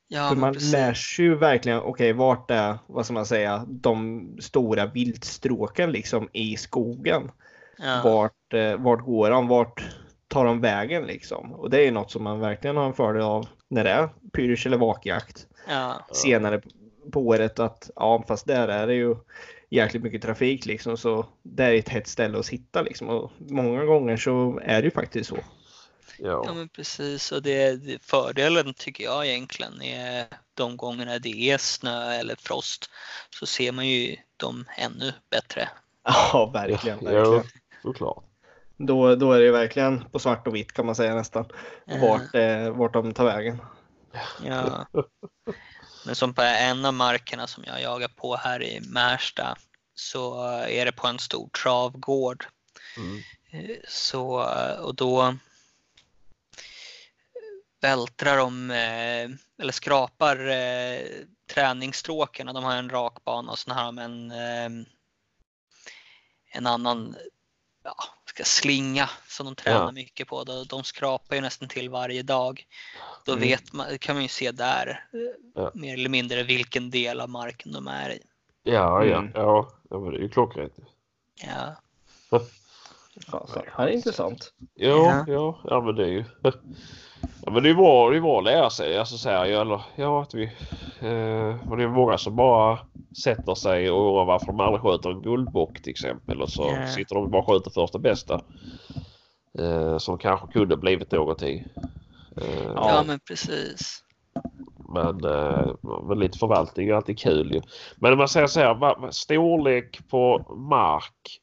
Ja, 0.09 0.28
För 0.28 0.35
men 0.35 0.40
man 0.40 0.52
precis. 0.52 0.72
lär 0.72 0.94
sig 0.94 1.24
ju 1.24 1.35
verkligen, 1.35 1.78
okej 1.81 2.12
vart 2.12 2.50
är, 2.50 2.78
vad 2.87 3.04
ska 3.04 3.14
man 3.14 3.26
säga, 3.26 3.64
de 3.68 4.26
stora 4.40 4.87
viltstråken 4.87 5.92
liksom 5.92 6.28
i 6.33 6.57
skogen. 6.57 7.31
Ja. 7.78 8.00
Vart, 8.04 8.54
eh, 8.54 8.76
vart 8.76 9.00
går 9.04 9.31
de? 9.31 9.48
Vart 9.48 9.83
tar 10.28 10.44
de 10.44 10.60
vägen 10.60 11.06
liksom? 11.06 11.52
Och 11.52 11.70
det 11.70 11.86
är 11.86 11.92
något 11.92 12.10
som 12.10 12.22
man 12.24 12.40
verkligen 12.40 12.76
har 12.76 12.86
en 12.86 12.94
fördel 12.94 13.22
av 13.22 13.46
när 13.68 13.84
det 13.84 13.90
är 13.90 14.08
pyrsch 14.32 14.66
eller 14.66 14.76
vakjakt 14.78 15.46
Ja. 15.68 16.06
senare 16.12 16.62
på 17.12 17.20
året 17.20 17.58
att 17.58 17.90
ja 17.96 18.24
fast 18.28 18.46
där 18.46 18.68
är 18.68 18.86
det 18.86 18.94
ju 18.94 19.16
jäkligt 19.70 20.02
mycket 20.02 20.22
trafik 20.22 20.66
liksom 20.66 20.96
så 20.96 21.26
det 21.42 21.64
är 21.64 21.74
ett 21.74 21.88
hett 21.88 22.06
ställe 22.08 22.38
att 22.38 22.46
sitta 22.46 22.82
liksom 22.82 23.08
och 23.08 23.30
många 23.38 23.84
gånger 23.84 24.16
så 24.16 24.60
är 24.62 24.82
det 24.82 24.84
ju 24.84 24.90
faktiskt 24.90 25.28
så. 25.30 25.36
Ja 26.18 26.42
Ja. 26.46 26.54
men 26.54 26.68
precis 26.68 27.32
och 27.32 27.42
det, 27.42 27.80
fördelen 28.02 28.74
tycker 28.74 29.04
jag 29.04 29.26
egentligen 29.26 29.82
är 29.82 30.26
de 30.54 30.76
gångerna 30.76 31.18
det 31.18 31.50
är 31.50 31.58
snö 31.58 32.12
eller 32.12 32.36
frost 32.36 32.90
så 33.30 33.46
ser 33.46 33.72
man 33.72 33.86
ju 33.88 34.16
dem 34.36 34.64
ännu 34.78 35.12
bättre. 35.30 35.68
Ja 36.04 36.50
verkligen, 36.54 36.98
Ja, 37.02 37.10
verkligen. 37.10 37.44
såklart. 37.82 38.24
Då, 38.80 39.14
då 39.14 39.32
är 39.32 39.38
det 39.38 39.44
ju 39.44 39.52
verkligen 39.52 40.04
på 40.04 40.18
svart 40.18 40.46
och 40.46 40.54
vitt 40.54 40.72
kan 40.72 40.86
man 40.86 40.94
säga 40.94 41.14
nästan 41.14 41.46
Eh, 41.86 42.00
vart, 42.00 42.34
eh, 42.34 42.70
vart 42.70 42.92
de 42.92 43.14
tar 43.14 43.24
vägen. 43.24 43.62
Ja. 44.44 44.86
Men 46.06 46.14
som 46.14 46.34
på 46.34 46.42
en 46.42 46.84
av 46.84 46.94
markerna 46.94 47.46
som 47.46 47.64
jag 47.66 47.82
jagar 47.82 48.08
på 48.08 48.36
här 48.36 48.62
i 48.62 48.80
Märsta 48.80 49.56
så 49.94 50.50
är 50.50 50.84
det 50.84 50.92
på 50.92 51.06
en 51.06 51.18
stor 51.18 51.48
travgård. 51.48 52.44
Mm. 52.96 53.22
Eh, 53.50 53.76
Så, 53.88 54.46
och 54.80 54.94
då 54.94 55.36
vältrar 57.80 58.36
de, 58.36 58.70
eh, 58.70 59.30
eller 59.60 59.72
skrapar 59.72 60.38
träningsstråken. 61.46 62.46
De 62.46 62.64
har 62.64 62.76
en 62.76 62.90
rak 62.90 63.24
bana 63.24 63.52
och 63.52 63.58
sen 63.58 63.74
har 63.74 63.84
de 63.84 63.98
en, 63.98 64.30
en 66.52 66.66
annan 66.66 67.16
ja, 67.84 67.94
ska 68.38 68.44
slinga 68.44 69.11
som 69.29 69.46
de 69.46 69.55
tränar 69.55 69.85
Ja. 69.85 69.92
mycket 69.92 70.29
på. 70.29 70.44
De, 70.44 70.64
de 70.66 70.85
skrapar 70.85 71.37
ju 71.37 71.42
nästan 71.42 71.68
till 71.68 71.90
varje 71.90 72.22
dag. 72.22 72.66
Då 73.24 73.33
Mm. 73.33 73.42
vet 73.48 73.72
man, 73.72 73.98
kan 73.98 74.16
man 74.16 74.22
ju 74.22 74.29
se 74.29 74.51
där 74.53 75.05
eh, 75.12 75.18
Ja. 75.55 75.70
mer 75.74 75.94
eller 75.94 76.09
mindre 76.09 76.42
vilken 76.42 76.90
del 76.90 77.20
av 77.20 77.29
marken 77.29 77.72
de 77.72 77.88
är 77.88 78.11
i. 78.11 78.20
Ja, 78.62 79.05
ja, 79.05 79.18
Mm. 79.18 79.31
ja. 79.35 79.72
ja 79.90 80.01
men 80.01 80.11
det 80.11 80.18
är 80.18 80.20
ju 80.22 80.29
klockrent. 80.29 80.74
Ja, 81.35 81.77
så, 82.31 82.38
det 83.55 83.64
här 83.72 83.87
är 83.87 83.90
intressant. 83.90 84.53
Ja, 84.74 84.88
Ja. 84.88 85.24
ja, 85.29 85.61
ja, 85.64 85.81
men 85.81 85.94
det 85.94 86.05
är 86.05 86.09
ju. 86.09 86.24
Ja, 87.44 87.52
men 87.52 87.62
det 87.62 87.70
är 87.70 87.74
bra, 87.74 88.11
det 88.11 88.16
är 88.16 88.20
bra 88.20 88.38
att 88.38 88.44
lära 88.44 88.70
sig. 88.70 88.98
Alltså 88.98 89.18
så 89.18 89.28
här, 89.28 89.44
eller, 89.44 89.81
ja, 89.96 90.22
att 90.22 90.35
vi. 90.35 90.44
Eh, 91.00 91.76
det 91.76 91.83
är 91.83 91.88
många 91.88 92.18
som 92.18 92.37
bara 92.37 92.78
sätter 93.22 93.54
sig 93.54 93.90
och 93.90 94.00
oroar 94.00 94.24
varför 94.24 94.46
de 94.46 94.61
aldrig 94.61 94.83
skjuter 94.83 95.11
en 95.11 95.22
guldbock 95.22 95.83
till 95.83 95.90
exempel. 95.90 96.42
Och 96.42 96.50
så 96.50 96.62
Ja. 96.62 96.87
sitter 96.87 97.14
de 97.14 97.24
och 97.24 97.31
bara 97.31 97.44
skjuter 97.44 97.70
första 97.70 97.98
bästa. 97.98 98.40
Eh, 99.59 99.98
som 99.98 100.18
kanske 100.18 100.46
kunde 100.52 100.76
blivit 100.76 101.12
någonting. 101.12 101.64
Eh, 102.37 102.62
ja. 102.64 102.90
Ja. 102.90 103.02
men 103.07 103.20
precis. 103.28 104.04
Men, 104.94 105.24
eh, 105.24 105.74
men 106.09 106.18
lite 106.18 106.38
förvaltning 106.38 106.88
är 106.88 106.94
alltid 106.94 107.18
kul 107.18 107.52
ju. 107.54 107.61
Men 107.96 108.12
om 108.12 108.18
man 108.18 108.28
säger 108.28 108.46
så 108.46 108.61
här, 108.61 109.11
storlek 109.11 110.09
på 110.11 110.54
mark 110.70 111.40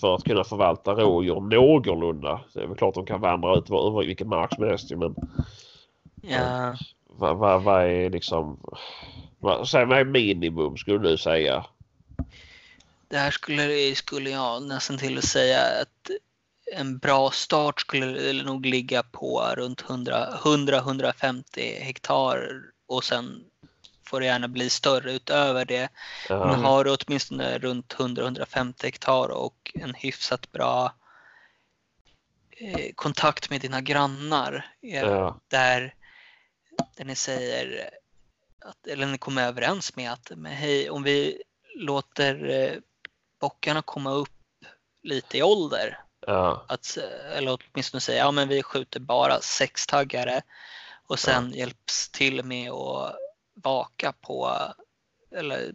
för 0.00 0.14
att 0.14 0.24
kunna 0.24 0.44
förvalta 0.44 0.94
rådjur 0.94 1.40
någorlunda. 1.40 2.40
Det 2.54 2.60
är 2.60 2.66
väl 2.66 2.76
klart 2.76 2.94
de 2.94 3.06
kan 3.06 3.20
vandra 3.20 3.56
ut 3.56 3.70
över 3.70 4.06
vilken 4.06 4.28
mark 4.28 4.54
som 4.54 4.64
helst 4.64 4.90
men 4.90 5.14
Ja. 6.26 6.76
vad 7.06 7.36
va, 7.36 7.58
va 7.58 7.82
är 7.82 8.10
liksom... 8.10 8.60
Vad, 9.38 9.68
säg, 9.68 9.84
vad 9.84 9.98
är 9.98 10.04
minimum 10.04 10.76
skulle 10.76 10.98
du 10.98 11.16
säga? 11.16 11.66
Där 13.08 13.30
skulle, 13.30 13.94
skulle 13.94 14.30
jag 14.30 14.62
nästan 14.62 14.98
till 14.98 15.18
att 15.18 15.24
säga 15.24 15.60
att 15.60 16.10
en 16.72 16.98
bra 16.98 17.30
start 17.30 17.80
skulle 17.80 18.42
nog 18.42 18.66
ligga 18.66 19.02
på 19.02 19.42
runt 19.56 19.82
100-150 19.82 21.42
hektar 21.80 22.62
och 22.86 23.04
sen 23.04 23.44
får 24.04 24.20
det 24.20 24.26
gärna 24.26 24.48
bli 24.48 24.70
större 24.70 25.12
utöver 25.12 25.64
det. 25.64 25.88
Men 26.28 26.38
Ja, 26.38 26.56
har 26.56 26.84
du 26.84 26.96
åtminstone 26.96 27.58
runt 27.58 27.94
100-150 27.94 28.84
hektar 28.84 29.28
och 29.28 29.72
en 29.74 29.94
hyfsat 29.94 30.52
bra 30.52 30.92
eh, 32.50 32.92
kontakt 32.94 33.50
med 33.50 33.60
dina 33.60 33.80
grannar. 33.80 34.66
Ja, 34.80 35.40
där, 35.48 35.94
där 36.96 37.04
ni 37.04 37.14
säger 37.14 37.90
att, 38.60 38.86
eller 38.86 39.06
ni 39.06 39.18
kommer 39.18 39.46
överens 39.46 39.96
med 39.96 40.12
att 40.12 40.32
men 40.36 40.52
hej, 40.52 40.90
om 40.90 41.02
vi 41.02 41.42
låter 41.74 42.50
eh, 42.50 42.78
bockarna 43.40 43.82
komma 43.82 44.12
upp 44.12 44.30
lite 45.02 45.38
i 45.38 45.42
ålder. 45.42 45.98
Ja, 46.26 46.64
att, 46.68 46.98
eller 47.36 47.58
åtminstone 47.60 48.00
säga 48.00 48.18
ja 48.18 48.30
men 48.30 48.48
vi 48.48 48.62
skjuter 48.62 49.00
bara 49.00 49.40
sextaggare 49.40 50.42
och 51.06 51.18
sen 51.18 51.52
hjälps 51.52 52.08
till 52.08 52.44
med 52.44 52.70
att 52.70 53.16
vaka 53.54 54.12
på 54.12 54.58
eller 55.30 55.72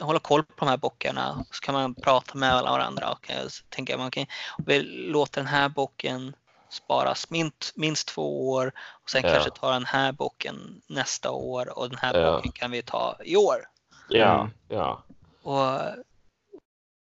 hålla 0.00 0.18
koll 0.18 0.42
på 0.42 0.64
de 0.64 0.68
här 0.68 0.76
bockarna 0.76 1.44
så 1.50 1.60
kan 1.60 1.74
man 1.74 1.94
prata 1.94 2.38
med 2.38 2.52
alla 2.52 2.70
varandra 2.70 3.12
och 3.12 3.30
jag 3.30 3.50
tänker 3.68 3.98
man 3.98 4.10
kan 4.10 4.26
vi 4.66 4.82
låter 4.82 5.40
den 5.40 5.46
här 5.46 5.68
bocken 5.68 6.34
sparas 6.70 7.30
minst, 7.30 7.76
minst 7.76 8.08
två 8.08 8.50
år 8.50 8.72
och 8.78 9.10
sen 9.10 9.22
Ja. 9.24 9.32
kanske 9.32 9.50
ta 9.50 9.72
den 9.72 9.84
här 9.84 10.12
bocken 10.12 10.82
nästa 10.86 11.30
år 11.30 11.78
och 11.78 11.88
den 11.90 11.98
här 11.98 12.18
Ja. 12.18 12.32
bocken 12.32 12.52
kan 12.52 12.70
vi 12.70 12.82
ta 12.82 13.16
i 13.24 13.36
år. 13.36 13.68
ja, 14.08 14.40
Mm. 14.40 14.50
ja, 14.68 15.02
Och, 15.42 15.80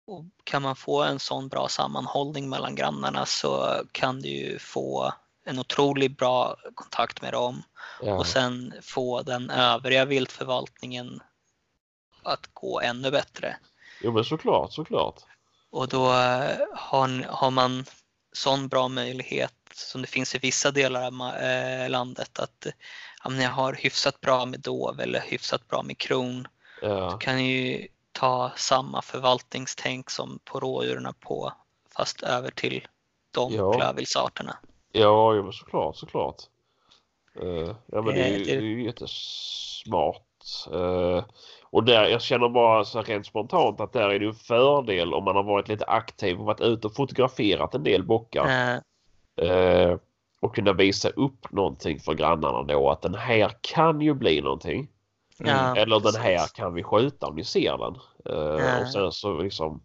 och 0.07 0.25
kan 0.43 0.61
man 0.61 0.75
få 0.75 1.03
en 1.03 1.19
sån 1.19 1.47
bra 1.47 1.67
sammanhållning 1.67 2.49
mellan 2.49 2.75
grannarna 2.75 3.25
så 3.25 3.81
kan 3.91 4.19
du 4.19 4.29
ju 4.29 4.59
få 4.59 5.13
en 5.49 5.59
otroligt 5.59 6.17
bra 6.17 6.55
kontakt 6.75 7.21
med 7.21 7.33
dem 7.33 7.63
ja, 8.01 8.13
och 8.13 8.27
sen 8.27 8.73
få 8.81 9.21
den 9.21 9.49
övriga 9.49 10.05
viltförvaltningen 10.05 11.19
att 12.23 12.49
gå 12.53 12.81
ännu 12.81 13.11
bättre. 13.11 13.57
Jo 14.01 14.11
men 14.11 14.23
såklart, 14.23 14.73
såklart. 14.73 15.15
Och 15.71 15.87
då 15.87 16.05
eh, 16.05 16.57
har, 16.75 17.25
har 17.29 17.51
man 17.51 17.85
sån 18.33 18.67
bra 18.67 18.87
möjlighet 18.87 19.53
som 19.73 20.01
det 20.01 20.07
finns 20.07 20.35
i 20.35 20.37
vissa 20.37 20.71
delar 20.71 21.07
av 21.07 21.35
eh, 21.35 21.89
landet 21.89 22.39
att 22.39 22.67
om 23.23 23.37
ni 23.37 23.43
har 23.43 23.73
hyfsat 23.73 24.21
bra 24.21 24.45
med 24.45 24.59
dov 24.59 24.99
eller 24.99 25.19
hyfsat 25.19 25.67
bra 25.67 25.83
med 25.83 25.97
kron 25.97 26.47
Ja, 26.81 27.17
kan 27.17 27.35
ni 27.35 27.51
ju 27.51 27.87
ta 28.11 28.51
samma 28.55 29.01
förvaltningstänk 29.01 30.09
som 30.09 30.39
på 30.43 30.59
rådjuren 30.59 31.13
på 31.19 31.53
fast 31.95 32.23
över 32.23 32.51
till 32.51 32.87
de 33.31 33.53
Ja. 33.53 33.73
klövviltsarterna. 33.73 34.57
Ja 34.91 35.35
jo, 35.35 35.43
men 35.43 35.53
såklart, 35.53 35.95
såklart. 35.95 36.35
Eh, 37.41 37.75
ja 37.85 38.01
men 38.01 38.05
det 38.05 38.21
är 38.21 38.37
ju, 38.37 38.41
Eh, 38.41 38.45
det 38.45 38.51
är 38.51 38.61
ju 38.61 38.83
jättesmart. 38.83 40.23
Eh, 40.71 41.23
och 41.71 41.83
där, 41.83 42.07
jag 42.07 42.21
känner 42.21 42.49
bara 42.49 42.85
så 42.85 43.01
rent 43.01 43.25
spontant 43.25 43.79
att 43.79 43.93
där 43.93 44.09
är 44.09 44.19
det 44.19 44.25
en 44.25 44.33
fördel 44.33 45.13
om 45.13 45.23
man 45.23 45.35
har 45.35 45.43
varit 45.43 45.67
lite 45.67 45.85
aktiv 45.85 46.39
och 46.39 46.45
varit 46.45 46.61
ute 46.61 46.87
och 46.87 46.95
fotograferat 46.95 47.75
en 47.75 47.83
del 47.83 48.03
bockar. 48.03 48.47
Eh, 49.41 49.97
och 50.41 50.55
kunna 50.55 50.73
visa 50.73 51.09
upp 51.09 51.51
någonting 51.51 51.99
för 51.99 52.13
grannarna 52.13 52.63
då 52.63 52.89
att 52.89 53.01
den 53.01 53.15
här 53.15 53.51
kan 53.61 54.01
ju 54.01 54.13
bli 54.13 54.41
någonting. 54.41 54.87
ja, 55.37 55.75
Eller 55.75 55.99
den 55.99 56.21
här 56.21 56.47
kan 56.55 56.73
vi 56.73 56.83
skjuta 56.83 57.27
om 57.27 57.35
ni 57.35 57.43
ser 57.43 57.77
den. 57.77 57.97
Ja. 58.23 58.81
Och 58.81 58.87
sen 58.87 59.11
så 59.11 59.41
liksom 59.41 59.81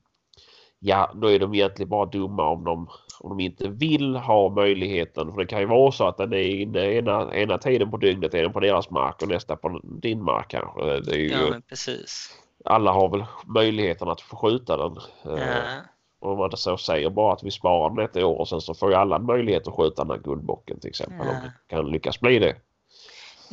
Ja, 0.87 1.13
då 1.15 1.31
är 1.31 1.39
de 1.39 1.55
egentligen 1.55 1.89
bara 1.89 2.07
dumma 2.07 2.49
om 2.49 2.65
de, 2.65 2.89
om 3.21 3.29
de 3.39 3.41
inte 3.45 3.69
vill 3.69 4.17
ha 4.17 4.49
möjligheten. 4.49 5.33
För 5.33 5.41
det 5.41 5.47
kan 5.47 5.61
ju 5.61 5.67
vara 5.67 5.93
så 5.93 6.09
att 6.09 6.17
den 6.17 6.33
är 6.33 6.39
inne 6.39 6.79
ena, 6.93 7.35
ena 7.35 7.59
tiden 7.59 7.91
på 7.91 7.97
dygnet 7.97 8.35
är 8.35 8.43
den 8.43 8.53
på 8.53 8.61
deras 8.61 8.91
mark 8.91 9.23
och 9.23 9.29
nästa 9.29 9.57
på 9.57 9.81
din 9.85 10.23
mark 10.23 10.49
kanske. 10.49 11.01
Det 11.01 11.13
är 11.13 11.19
ju, 11.19 11.29
Ja, 11.31 11.51
men 11.51 11.63
precis. 11.63 12.39
Alla 12.65 12.93
har 12.93 13.09
väl 13.09 13.25
möjligheten 13.47 14.09
att 14.09 14.21
få 14.21 14.37
skjuta 14.37 14.77
den. 14.77 14.97
Eh, 15.37 15.47
Ja, 15.47 15.81
Och 16.21 16.33
om 16.33 16.39
man 16.39 16.57
så 16.57 16.77
säger 16.77 17.11
bara 17.11 17.33
att 17.33 17.43
vi 17.43 17.51
sparar 17.51 17.95
den 17.97 18.05
ett 18.05 18.17
år 18.17 18.39
och 18.39 18.49
sen 18.49 18.61
så 18.61 18.75
får 18.75 18.91
ju 18.91 18.97
alla 18.97 19.19
möjlighet 19.19 19.69
att 19.69 19.75
skjuta 19.75 20.05
den 20.05 20.11
här 20.17 20.25
guldbocken 20.25 20.81
till 20.81 20.91
exempel. 20.91 21.21
Om 21.21 21.27
Ja. 21.27 21.41
det 21.69 21.75
kan 21.77 21.91
lyckas 21.91 22.21
bli 22.21 22.39
det. 22.39 22.57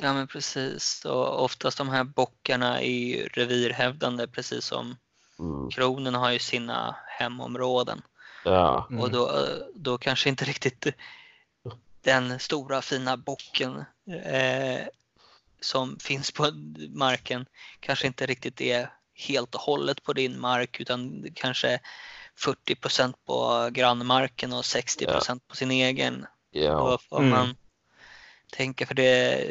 ja, 0.01 0.13
men 0.13 0.27
precis. 0.27 1.05
Och 1.05 1.43
oftast 1.43 1.77
de 1.77 1.89
här 1.89 2.03
bockarna 2.03 2.81
är 2.81 2.91
ju 2.91 3.27
revirhävdande 3.27 4.27
precis 4.27 4.65
som 4.65 4.95
Mm. 5.41 5.69
kronen 5.69 6.15
har 6.15 6.31
ju 6.31 6.39
sina 6.39 6.95
hemområden. 7.07 8.01
Ja, 8.45 8.87
Mm. 8.89 9.01
Och 9.03 9.11
då, 9.11 9.45
då 9.75 9.97
kanske 9.97 10.29
inte 10.29 10.45
riktigt 10.45 10.87
den 12.03 12.39
stora 12.39 12.81
fina 12.81 13.17
bocken 13.17 13.85
eh, 14.25 14.87
som 15.61 15.99
finns 15.99 16.31
på 16.31 16.51
marken 16.89 17.45
kanske 17.79 18.07
inte 18.07 18.25
riktigt 18.25 18.61
är 18.61 18.89
helt 19.13 19.55
och 19.55 19.61
hållet 19.61 20.03
på 20.03 20.13
din 20.13 20.39
mark 20.39 20.79
utan 20.79 21.25
kanske 21.35 21.79
40% 22.39 23.13
på 23.25 23.69
grannmarken 23.71 24.53
och 24.53 24.61
60% 24.61 25.39
på 25.47 25.55
sin 25.55 25.71
egen. 25.71 26.25
ja, 26.51 26.71
Då 26.71 26.97
får 26.97 27.17
Mm. 27.19 27.29
man 27.29 27.55
tänka 28.51 28.85
för 28.85 28.95
det 28.95 29.45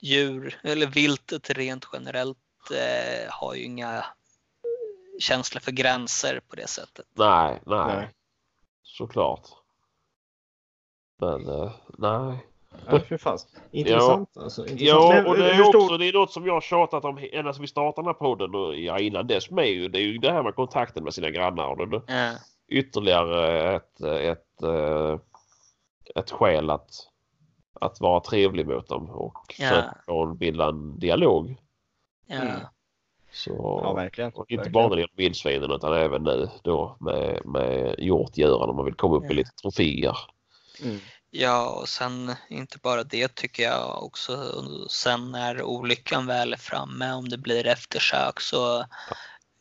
djur 0.00 0.60
eller 0.62 0.86
viltet 0.86 1.50
rent 1.50 1.86
generellt 1.92 2.38
eh, 2.70 3.30
har 3.30 3.54
ju 3.54 3.62
inga 3.64 4.04
känslor 5.20 5.60
för 5.60 5.72
gränser 5.72 6.40
på 6.48 6.56
det 6.56 6.66
sättet. 6.68 7.06
nej, 7.14 7.60
nej. 7.66 7.86
Nej. 7.96 8.08
Såklart. 8.82 9.46
Men 11.20 11.48
eh, 11.48 11.72
nej. 11.98 12.46
Ja, 12.90 13.00
fy 13.08 13.18
fan. 13.18 13.38
Intressant 13.70 14.36
alltså. 14.36 14.66
Intressant. 14.66 14.80
Ja, 14.80 15.28
och 15.28 15.36
det 15.36 15.42
hur 15.42 15.50
är 15.66 15.68
stor- 15.68 15.82
också 15.84 15.96
det 15.98 16.08
är 16.08 16.12
något 16.12 16.32
som 16.32 16.46
jag 16.46 16.52
har 16.54 16.60
tjatat 16.60 17.04
om 17.04 17.18
ända 17.32 17.52
sedan 17.52 17.62
vi 17.62 17.68
startade 17.68 18.02
den 18.02 18.06
här 18.06 18.12
podden 18.14 18.54
och 18.54 18.76
ja, 18.76 18.98
innan 18.98 19.26
dess 19.26 19.50
med 19.50 19.68
ju. 19.68 19.88
Det 19.88 19.98
är 19.98 20.02
ju 20.02 20.18
det 20.18 20.32
här 20.32 20.42
med 20.42 20.54
kontakten 20.54 21.04
med 21.04 21.14
sina 21.14 21.30
grannar. 21.30 21.66
Och 21.66 21.88
det 21.88 21.96
Eh, 22.08 22.34
ytterligare 22.68 23.62
ett, 23.76 24.00
ett, 24.00 24.62
eh, 24.62 25.18
ett 26.14 26.30
skäl 26.30 26.70
att, 26.70 26.90
att 27.80 28.00
vara 28.00 28.20
trevlig 28.20 28.66
mot 28.66 28.88
dem 28.88 29.10
och 29.10 29.54
Ja. 29.58 29.68
försöka 29.68 30.34
bilda 30.34 30.68
en 30.68 30.98
dialog. 30.98 31.56
ja. 32.26 32.42
Så, 33.32 33.80
Ja, 33.84 33.92
verkligen. 33.92 34.32
och 34.32 34.50
inte 34.50 34.56
verkligen. 34.56 34.72
bara 34.72 34.88
när 34.88 34.96
det 34.96 35.00
gäller 35.00 35.16
vildsvinen 35.16 35.70
utan 35.70 35.92
även 35.96 36.22
nu 36.22 36.48
då 36.64 36.96
med, 37.00 37.40
med 37.46 37.94
hjortdjuren 37.98 38.70
om 38.70 38.76
man 38.76 38.84
vill 38.84 38.94
komma 38.94 39.16
upp 39.16 39.24
i 39.24 39.26
Ja. 39.28 39.32
lite 39.34 39.50
troféer. 39.50 40.16
Mm. 40.82 40.98
Ja, 41.30 41.70
och 41.80 41.88
sen 41.88 42.34
inte 42.48 42.78
bara 42.78 43.04
det 43.04 43.34
tycker 43.34 43.62
jag 43.62 44.02
också. 44.04 44.62
Sen 44.90 45.30
när 45.30 45.62
olyckan 45.62 46.26
väl 46.26 46.52
är 46.52 46.56
framme, 46.56 47.12
om 47.12 47.28
det 47.28 47.38
blir 47.38 47.66
eftersök 47.66 48.40
så 48.40 48.84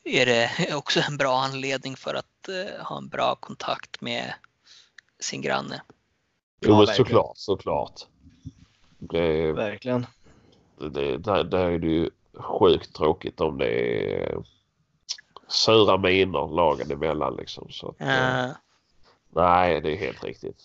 är 0.03 0.25
det 0.25 0.51
också 0.75 0.99
en 1.09 1.17
bra 1.17 1.37
anledning 1.39 1.95
för 1.95 2.13
att 2.13 2.47
eh, 2.49 2.85
ha 2.85 2.97
en 2.97 3.09
bra 3.09 3.35
kontakt 3.35 4.01
med 4.01 4.33
sin 5.19 5.41
granne. 5.41 5.81
Jo 6.61 6.71
Ja, 6.71 6.77
men 6.77 6.87
såklart, 6.87 7.37
såklart. 7.37 8.01
Det, 8.97 9.51
Verkligen. 9.51 10.05
det, 10.91 11.17
där, 11.17 11.43
där 11.43 11.65
är 11.65 11.79
det 11.79 11.87
ju 11.87 12.09
sjukt 12.39 12.95
tråkigt 12.95 13.41
om 13.41 13.57
det 13.57 13.67
är 14.23 14.43
sura 15.47 15.97
miner 15.97 16.55
lagen 16.55 16.91
emellan 16.91 17.35
liksom. 17.35 17.67
Så 17.71 17.89
att, 17.89 18.01
Eh, 18.01 18.51
nej, 19.29 19.81
det 19.81 19.91
är 19.91 19.97
helt 19.97 20.23
riktigt. 20.23 20.61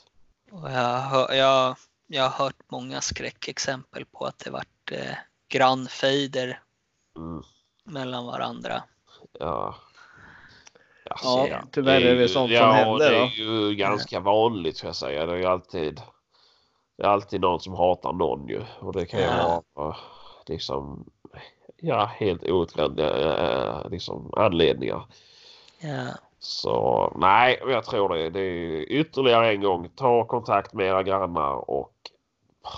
och 0.50 0.70
jag, 0.70 0.98
hör, 1.00 1.32
jag, 1.34 1.76
jag 2.06 2.22
har 2.28 2.44
hört 2.44 2.56
många 2.68 3.00
skräckexempel 3.00 4.04
på 4.04 4.24
att 4.24 4.38
det 4.38 4.50
varit 4.50 4.92
eh, 4.92 5.14
grannfejder 5.48 6.60
Mm, 7.16 7.42
mellan 7.84 8.26
varandra. 8.26 8.82
ja. 9.38 9.74
Alltså, 11.10 11.46
Ja, 11.48 11.58
tyvärr 11.72 12.00
är 12.00 12.14
det 12.14 12.22
ju- 12.22 12.28
sånt 12.28 12.48
som 12.48 12.54
ja, 12.56 12.72
händer, 12.72 13.10
det 13.10 13.18
då. 13.18 13.24
är 13.24 13.28
ju 13.68 13.74
ganska 13.74 14.20
vanligt 14.20 14.76
ska 14.76 14.86
jag 14.86 14.96
säga. 14.96 15.26
Det 15.26 15.32
är 15.32 15.36
ju 15.36 15.44
alltid 15.46 16.00
det 16.96 17.02
är 17.04 17.08
alltid 17.08 17.40
någon 17.40 17.60
som 17.60 17.74
hatar 17.74 18.12
någon 18.12 18.48
ju. 18.48 18.64
Och 18.80 18.92
det 18.92 19.06
kan 19.06 19.20
ju 19.20 19.26
Ja. 19.26 19.62
vara 19.74 19.96
liksom 20.46 21.10
ja, 21.86 22.10
helt 22.16 22.42
outgrundliga 22.42 23.36
eh, 23.38 23.90
liksom, 23.90 24.30
anledningar. 24.36 25.06
Ja, 25.78 26.06
Så 26.38 27.12
nej, 27.16 27.60
jag 27.66 27.84
tror 27.84 28.08
det. 28.14 28.30
Det 28.30 28.40
är 28.40 28.80
ytterligare 28.92 29.50
en 29.52 29.60
gång. 29.62 29.88
Ta 29.96 30.24
kontakt 30.24 30.72
med 30.72 30.86
era 30.86 31.02
grannar 31.02 31.70
och 31.70 31.92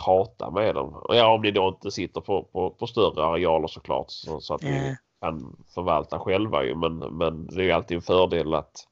prata 0.05 0.51
med 0.51 0.75
dem. 0.75 1.03
Ja, 1.09 1.35
om 1.35 1.43
ni 1.43 1.51
då 1.51 1.69
inte 1.69 1.91
sitter 1.91 2.21
på, 2.21 2.43
på, 2.43 2.71
på 2.71 2.87
större 2.87 3.25
arealer 3.25 3.69
såklart. 3.69 4.11
Så, 4.11 4.41
så 4.41 4.55
att 4.55 4.63
ni 4.63 4.89
Ja. 4.89 4.95
kan 5.29 5.57
förvalta 5.75 6.19
själva 6.19 6.65
ju. 6.65 6.75
Men, 6.75 6.99
men 6.99 7.47
det 7.47 7.71
är 7.71 7.75
alltid 7.75 7.97
en 7.97 8.03
fördel 8.03 8.55
att 8.55 8.87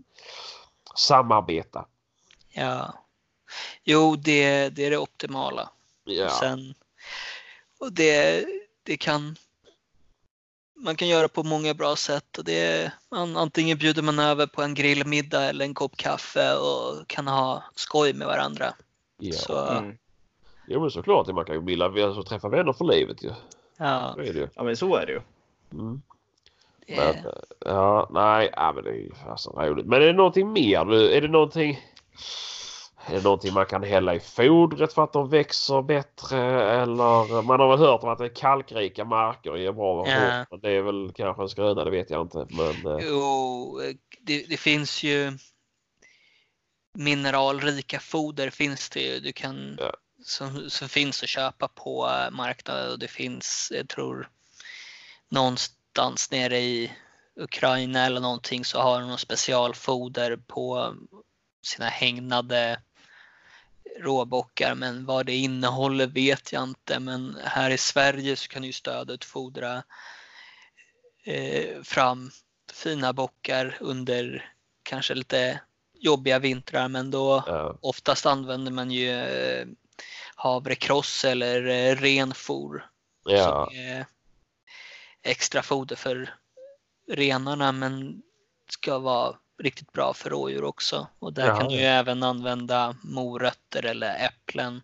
samarbeta. 0.95 1.87
ja. 2.53 2.95
Jo, 3.85 4.17
det, 4.17 4.69
det 4.69 4.87
är 4.87 4.91
det 4.91 4.99
optimala. 4.99 5.71
Ja, 6.05 6.25
Och 6.25 6.31
sen, 6.33 6.75
och 7.81 7.93
det, 7.93 8.45
det 8.83 8.97
kan 8.97 9.37
man 10.85 10.97
kan 10.97 11.09
göra 11.09 11.29
på 11.29 11.43
många 11.43 11.75
bra 11.75 11.97
sätt. 11.97 12.39
Och 12.39 12.45
det 12.45 12.61
är, 12.61 12.93
man, 13.11 13.37
antingen 13.37 13.79
bjuder 13.79 14.03
man 14.03 14.19
över 14.19 14.47
på 14.47 14.63
en 14.63 14.75
grillmiddag 14.75 15.43
eller 15.43 15.65
en 15.65 15.75
kopp 15.75 15.97
kaffe 15.97 16.55
och 16.57 17.09
kan 17.09 17.27
ha 17.27 17.63
skoj 17.75 18.13
med 18.13 18.27
varandra. 18.27 18.75
Ja. 19.19 19.33
Så, 19.33 19.67
Mm. 19.67 19.97
Jo 20.69 20.81
men 20.81 20.91
såklart, 20.91 21.27
man 21.27 21.45
kan 21.45 21.55
ju 21.55 21.61
bilda, 21.61 21.85
alltså, 21.85 22.23
träffa 22.23 22.49
vänner 22.49 22.73
för 22.73 22.85
livet 22.85 23.23
ju. 23.23 23.31
ja, 23.77 24.13
Så 24.15 24.21
är 24.21 24.33
det 24.33 24.39
ju. 24.39 24.49
Ja 24.55 24.63
men 24.63 24.77
så 24.77 24.97
är 24.97 25.07
det 25.07 25.13
ju. 25.13 25.21
Mm. 25.73 26.03
det 26.87 26.97
Men, 26.97 27.09
är, 27.09 27.45
ja, 27.65 28.09
nej, 28.11 28.51
ja, 28.57 28.73
men 28.75 28.85
det 28.85 28.91
är 28.91 28.95
ju 28.95 29.13
fasen 29.25 29.53
roligt. 29.53 29.87
Men 29.87 30.03
är 30.03 30.07
det 30.07 30.13
någonting 30.13 30.53
mer? 30.53 30.93
Är 30.93 31.21
det 31.21 31.29
någonting? 31.29 31.81
Är 33.07 33.15
det 33.15 33.23
någonting 33.23 33.55
man 33.55 33.67
kan 33.67 33.83
hälla 33.83 34.15
i 34.15 34.21
fodret 34.21 34.93
för 34.93 35.05
att 35.05 35.13
de 35.13 35.29
växer 35.29 35.83
bättre? 35.83 36.73
Eller 36.83 37.43
man 37.43 37.61
har 37.61 37.69
väl 37.69 37.79
hört 37.79 38.03
om 38.03 38.09
att 38.09 38.19
det 38.19 38.25
är 38.25 38.35
kalkrika 38.35 39.05
marker 39.05 39.57
ger 39.57 39.73
bra 39.73 40.09
Ja. 40.09 40.45
ja. 40.51 40.57
Det 40.57 40.71
är 40.71 40.83
väl 40.83 41.13
kanske 41.15 41.43
en 41.43 41.49
skröna, 41.49 41.85
det 41.85 41.91
vet 41.91 42.11
jag 42.11 42.23
inte. 42.23 42.47
Men 42.51 42.99
eh, 42.99 43.07
Jo, 43.07 43.81
det, 44.21 44.45
det 44.49 44.57
finns 44.57 45.03
ju 45.03 45.39
mineralrika 46.99 48.01
foder 48.01 48.51
finns 48.51 48.91
det 48.91 49.01
ju. 49.01 49.21
Du 49.21 49.33
kan, 49.33 49.77
Ja. 49.81 49.93
som, 50.25 50.71
som 50.71 50.89
finns 50.89 51.23
att 51.23 51.29
köpa 51.29 51.69
på 51.69 52.11
marknaden 52.33 52.93
och 52.93 52.99
det 52.99 53.09
finns, 53.09 53.73
jag 53.75 53.89
tror, 53.89 54.29
någonstans 55.29 56.31
nere 56.31 56.59
i 56.59 56.93
Ukraina 57.37 58.07
eller 58.07 58.21
någonting 58.21 58.65
så 58.65 58.81
har 58.81 59.01
de 59.01 59.09
någon 59.09 59.19
specialfoder 59.19 60.37
på 60.37 60.95
sina 61.63 61.87
hägnade 61.89 62.81
råbockar. 63.99 64.75
Men 64.75 65.07
vad 65.07 65.27
det 65.27 65.35
innehåller 65.35 66.07
vet 66.07 66.53
jag 66.53 66.63
inte. 66.63 67.01
Men 67.01 67.39
här 67.45 67.71
i 67.71 67.79
Sverige 67.79 68.37
så 68.37 68.49
kan 68.49 68.65
ju 68.65 68.73
stödet 68.73 69.25
fodra 69.25 69.83
eh, 71.25 71.83
fram 71.83 72.31
fina 72.73 73.13
bockar 73.13 73.77
under 73.81 74.51
kanske 74.83 75.15
lite 75.15 75.61
jobbiga 75.95 76.39
vintrar 76.39 76.89
men 76.89 77.11
då 77.11 77.45
ja, 77.47 77.79
oftast 77.83 78.27
använder 78.27 78.73
man 78.73 78.91
ju 78.91 79.11
eh, 79.11 79.67
havrekross 80.35 81.25
eller 81.25 81.67
eh, 81.67 81.97
renfor 81.97 82.91
ja, 83.25 83.69
som 83.69 83.79
är 83.79 84.07
extra 85.23 85.63
foder 85.63 85.97
för 85.97 86.35
renarna 87.09 87.73
men 87.73 88.23
ska 88.71 88.99
vara 88.99 89.37
riktigt 89.59 89.93
bra 89.93 90.15
för 90.15 90.31
rådjur 90.31 90.65
också. 90.65 91.07
Och 91.19 91.33
där 91.33 91.47
Jaha. 91.47 91.61
kan 91.61 91.69
du 91.69 91.75
ju 91.75 91.81
även 91.85 92.23
använda 92.23 92.97
morötter 93.03 93.85
eller 93.85 94.27
äpplen 94.27 94.83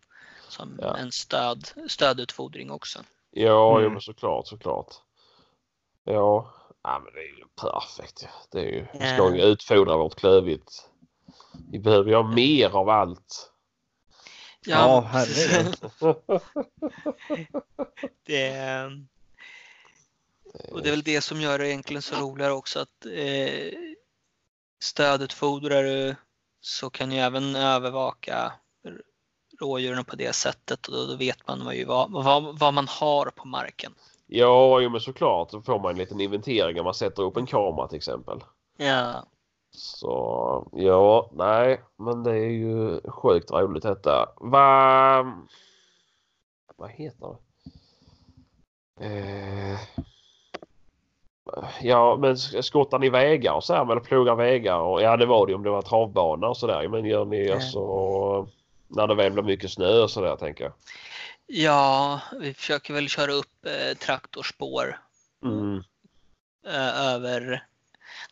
som 0.49 0.79
Ja. 0.83 0.97
en 0.97 1.13
stöd, 1.13 1.69
stödutfodring 1.89 2.71
också. 2.71 2.99
ja 3.31 3.79
Mm. 3.81 3.93
men 3.93 4.01
såklart, 4.01 4.47
såklart. 4.47 4.95
Ja, 6.05 6.55
ja 6.83 7.01
men 7.05 7.15
det 7.15 7.21
är 7.21 7.39
ju 7.39 7.45
perfekt. 7.61 8.29
Det 8.51 8.59
är 8.59 8.65
ju, 8.65 8.87
vi 8.93 8.99
ska 8.99 9.17
Ja. 9.17 9.35
ju 9.35 9.43
utfodra 9.43 9.97
vårt 9.97 10.15
klövvilt. 10.15 10.89
Vi 11.71 11.79
behöver 11.79 12.11
ju 12.11 12.17
ha 12.17 12.23
mer 12.35 12.71
av 12.77 12.89
allt. 12.89 13.47
Ja, 14.67 15.01
herregud. 15.13 15.77
Det 18.25 18.91
och 20.73 20.83
det 20.83 20.89
är 20.89 20.91
väl 20.91 21.03
det 21.03 21.21
som 21.21 21.41
gör 21.41 21.59
det 21.59 21.69
egentligen 21.69 22.03
så 22.03 22.17
roligare 22.17 22.53
också 22.53 22.81
att 22.81 23.07
eh, 23.07 23.73
stödutfodrar 24.81 25.83
du 25.83 26.17
så 26.61 26.91
kan 26.91 27.11
du 27.11 27.17
även 27.17 27.57
övervaka 27.57 28.53
rådjuren 29.61 30.05
på 30.05 30.17
det 30.17 30.33
sättet 30.33 30.87
och 30.87 30.95
då, 30.95 31.07
då 31.07 31.17
vet 31.17 31.49
man 31.49 31.65
vad, 31.65 31.75
ju 31.75 31.85
vad, 31.85 32.11
vad, 32.13 32.59
vad 32.59 32.75
man 32.75 32.89
har 32.89 33.27
på 33.27 33.49
marken. 33.49 33.95
Ja, 34.27 34.81
jo, 34.81 34.91
men 34.91 35.01
såklart. 35.01 35.51
Då 35.51 35.63
får 35.63 35.81
man 35.81 35.91
en 35.91 35.99
liten 35.99 36.21
inventering 36.21 36.79
om 36.81 36.85
man 36.85 36.95
sätter 36.95 37.23
upp 37.23 37.37
en 37.37 37.47
kamera 37.47 37.89
till 37.89 37.97
exempel. 37.97 38.45
Ja, 38.77 39.27
Så 39.73 40.69
ja, 40.73 41.31
nej, 41.33 41.81
men 41.97 42.23
det 42.23 42.31
är 42.31 42.51
ju 42.51 43.01
sjukt 43.11 43.51
roligt 43.51 43.83
detta. 43.83 44.29
Vad... 44.37 45.27
Vad 46.77 46.91
heter 46.91 47.37
det? 48.99 49.07
Eh... 49.07 49.79
Ja, 51.81 52.17
men 52.17 52.39
skottar 52.39 52.99
ni 52.99 53.09
vägar 53.11 53.53
och 53.53 53.65
så 53.65 53.75
här, 53.75 53.91
eller 53.93 54.01
plogar 54.01 54.35
vägar? 54.35 54.79
Och, 54.79 55.03
ja, 55.03 55.17
det 55.17 55.27
var 55.27 55.47
det 55.47 55.55
om 55.55 55.63
det 55.63 55.71
var 55.71 55.83
travbana 55.83 56.47
och 56.49 56.57
sådär. 56.57 56.89
Men 56.89 57.05
gör 57.05 57.25
ni 57.25 57.47
Ja. 57.47 57.55
alltså 57.55 58.49
när 58.89 59.07
det 59.07 59.15
väl 59.15 59.33
blir 59.33 59.43
mycket 59.43 59.71
snö 59.73 59.99
och 60.03 60.11
sådär 60.11 60.37
tänker 60.37 60.65
jag. 60.65 60.73
ja 61.47 62.21
vi 62.41 62.55
försöker 62.55 62.95
väl 62.95 63.09
köra 63.09 63.33
upp 63.33 63.67
eh, 63.67 63.97
traktorspår 63.99 64.99
Mm. 65.45 65.83
eh, 66.67 67.01
över 67.15 67.67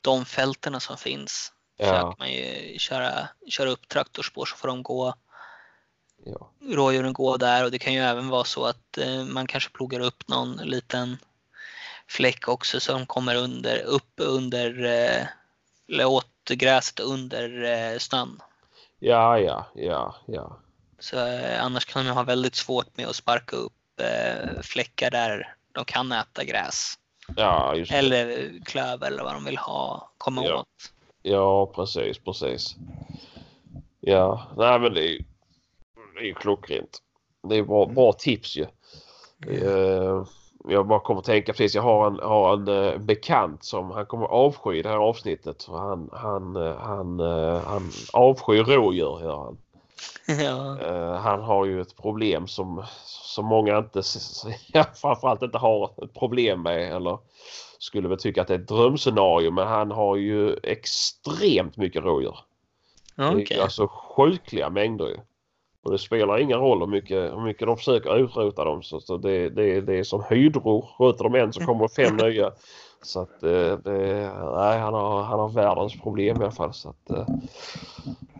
de 0.00 0.24
fälterna 0.24 0.80
som 0.80 0.96
finns. 0.96 1.52
Ja, 1.76 1.84
Försöker 1.86 2.14
man 2.18 2.32
ju 2.32 2.78
köra, 2.78 3.28
köra 3.48 3.70
upp 3.70 3.88
traktorspår 3.88 4.44
så 4.46 4.56
får 4.56 4.68
de 4.68 4.82
gå 4.82 5.14
ja. 6.24 6.50
rådjuren 6.74 7.12
gå 7.12 7.36
där 7.36 7.64
och 7.64 7.70
det 7.70 7.78
kan 7.78 7.94
ju 7.94 8.00
även 8.00 8.28
vara 8.28 8.44
så 8.44 8.64
att 8.64 8.98
eh, 8.98 9.24
man 9.24 9.46
kanske 9.46 9.70
plogar 9.70 10.00
upp 10.00 10.28
någon 10.28 10.56
liten 10.56 11.16
fläck 12.08 12.48
också 12.48 12.80
som 12.80 13.06
kommer 13.06 13.34
under, 13.36 13.82
upp 13.82 14.12
under, 14.16 14.84
eh, 14.84 15.26
eller 15.88 16.06
åt 16.06 16.26
gräset 16.50 17.00
under 17.00 17.62
eh, 17.62 17.98
snön. 17.98 18.40
Ja, 18.98 19.38
ja, 19.38 19.66
ja, 19.74 20.16
ja. 20.26 20.58
Så 20.98 21.26
eh, 21.26 21.64
annars 21.64 21.84
kan 21.84 22.04
de 22.06 22.10
ha 22.10 22.22
väldigt 22.22 22.54
svårt 22.54 22.96
med 22.96 23.06
att 23.06 23.16
sparka 23.16 23.56
upp 23.56 23.72
fläckar 24.62 25.10
där 25.10 25.54
de 25.72 25.84
kan 25.84 26.12
äta 26.12 26.44
gräs. 26.44 26.94
Ja, 27.36 27.74
just. 27.74 27.92
Eller 27.92 28.52
klöver 28.64 29.06
eller 29.06 29.22
vad 29.22 29.34
de 29.34 29.44
vill 29.44 29.58
ha, 29.58 30.10
komma 30.18 30.44
Ja. 30.44 30.60
åt. 30.60 30.66
Ja, 31.22 31.66
precis, 31.66 32.18
precis. 32.18 32.76
Ja, 34.00 34.46
nej 34.56 34.78
men 34.78 34.94
det 34.94 35.00
är 35.00 35.08
ju, 35.08 35.24
det 36.14 36.20
är 36.20 36.24
ju 36.24 36.34
klockrent. 36.34 36.98
Det 37.48 37.56
är 37.56 37.62
bra, 37.62 37.86
bra 37.86 38.12
tips 38.12 38.56
ju. 38.56 38.66
Eh, 39.46 40.24
jag 40.64 40.86
bara 40.86 41.00
kommer 41.00 41.20
att 41.20 41.26
tänka 41.26 41.52
precis, 41.52 41.74
jag 41.74 41.82
har 41.82 42.06
en, 42.06 42.18
har 42.22 42.52
en 42.52 42.68
eh, 42.68 42.98
bekant 42.98 43.64
som 43.64 43.90
han 43.90 44.06
kommer 44.06 44.26
avsky 44.26 44.82
det 44.82 44.88
här 44.88 44.96
avsnittet. 44.96 45.62
För 45.62 45.78
han, 45.78 46.10
han, 46.12 46.56
eh, 46.56 46.76
han, 46.76 47.20
eh, 47.20 47.62
han 47.62 47.90
avskyr 48.12 48.64
rådjur 48.64 49.20
gör 49.20 49.36
han. 49.36 49.58
ja. 50.38 50.76
Han 51.16 51.42
har 51.42 51.64
ju 51.64 51.80
ett 51.80 51.96
problem 51.96 52.46
som, 52.46 52.84
som 53.04 53.46
många 53.46 53.78
inte, 53.78 54.02
framförallt 55.00 55.42
inte 55.42 55.58
har 55.58 56.04
ett 56.04 56.14
problem 56.14 56.62
med 56.62 56.92
eller 56.92 57.18
skulle 57.78 58.08
väl 58.08 58.18
tycka 58.18 58.42
att 58.42 58.48
det 58.48 58.54
är 58.54 58.58
ett 58.58 58.68
drömscenario 58.68 59.50
men 59.50 59.66
han 59.66 59.90
har 59.90 60.16
ju 60.16 60.56
extremt 60.62 61.76
mycket 61.76 62.04
rådjur. 62.04 62.38
Det 63.16 63.22
är 63.22 63.32
Okej. 63.32 63.56
ju 63.56 63.62
alltså 63.62 63.88
sjukliga 63.88 64.70
mängder 64.70 65.06
ju. 65.06 65.16
Och 65.88 65.92
det 65.92 65.98
spelar 65.98 66.38
ingen 66.38 66.58
roll 66.58 66.78
hur 66.78 66.86
mycket, 66.86 67.32
hur 67.32 67.40
mycket 67.40 67.66
de 67.66 67.76
försöker 67.76 68.16
utrota 68.16 68.64
dem. 68.64 68.82
Så, 68.82 69.00
så 69.00 69.16
det, 69.16 69.48
det, 69.48 69.80
det 69.80 69.98
är 69.98 70.04
som 70.04 70.24
hydror. 70.30 70.88
Skjuter 70.98 71.24
de 71.24 71.34
en 71.34 71.52
så 71.52 71.60
kommer 71.60 71.88
fem 71.88 72.16
nya. 72.22 72.52
Så 73.02 73.20
att 73.20 73.42
eh, 73.42 73.78
det, 73.78 74.32
nej, 74.56 74.78
han, 74.78 74.94
har, 74.94 75.22
han 75.22 75.38
har 75.38 75.48
världens 75.48 76.00
problem 76.00 76.36
i 76.36 76.44
alla 76.44 76.52
fall. 76.52 76.74
Så 76.74 76.88
att, 76.88 77.10
eh, 77.10 77.26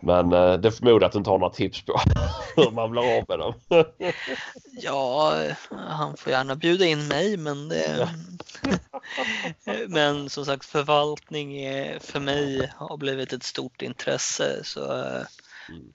men 0.01 0.33
eh, 0.33 0.53
det 0.53 0.71
förmodar 0.71 1.07
att 1.07 1.11
du 1.11 1.17
inte 1.17 1.29
har 1.29 1.39
några 1.39 1.53
tips 1.53 1.85
på 1.85 1.99
hur 2.55 2.71
man 2.71 2.91
blir 2.91 3.17
av 3.17 3.25
med 3.27 3.39
dem. 3.39 3.53
Ja, 4.81 5.33
han 5.69 6.17
får 6.17 6.31
gärna 6.31 6.55
bjuda 6.55 6.85
in 6.85 7.07
mig 7.07 7.37
men 7.37 7.69
det... 7.69 8.09
Men 9.87 10.29
som 10.29 10.45
sagt 10.45 10.65
förvaltning 10.65 11.57
är, 11.57 11.99
för 11.99 12.19
mig 12.19 12.71
har 12.75 12.97
blivit 12.97 13.33
ett 13.33 13.43
stort 13.43 13.81
intresse 13.81 14.63
så 14.63 14.81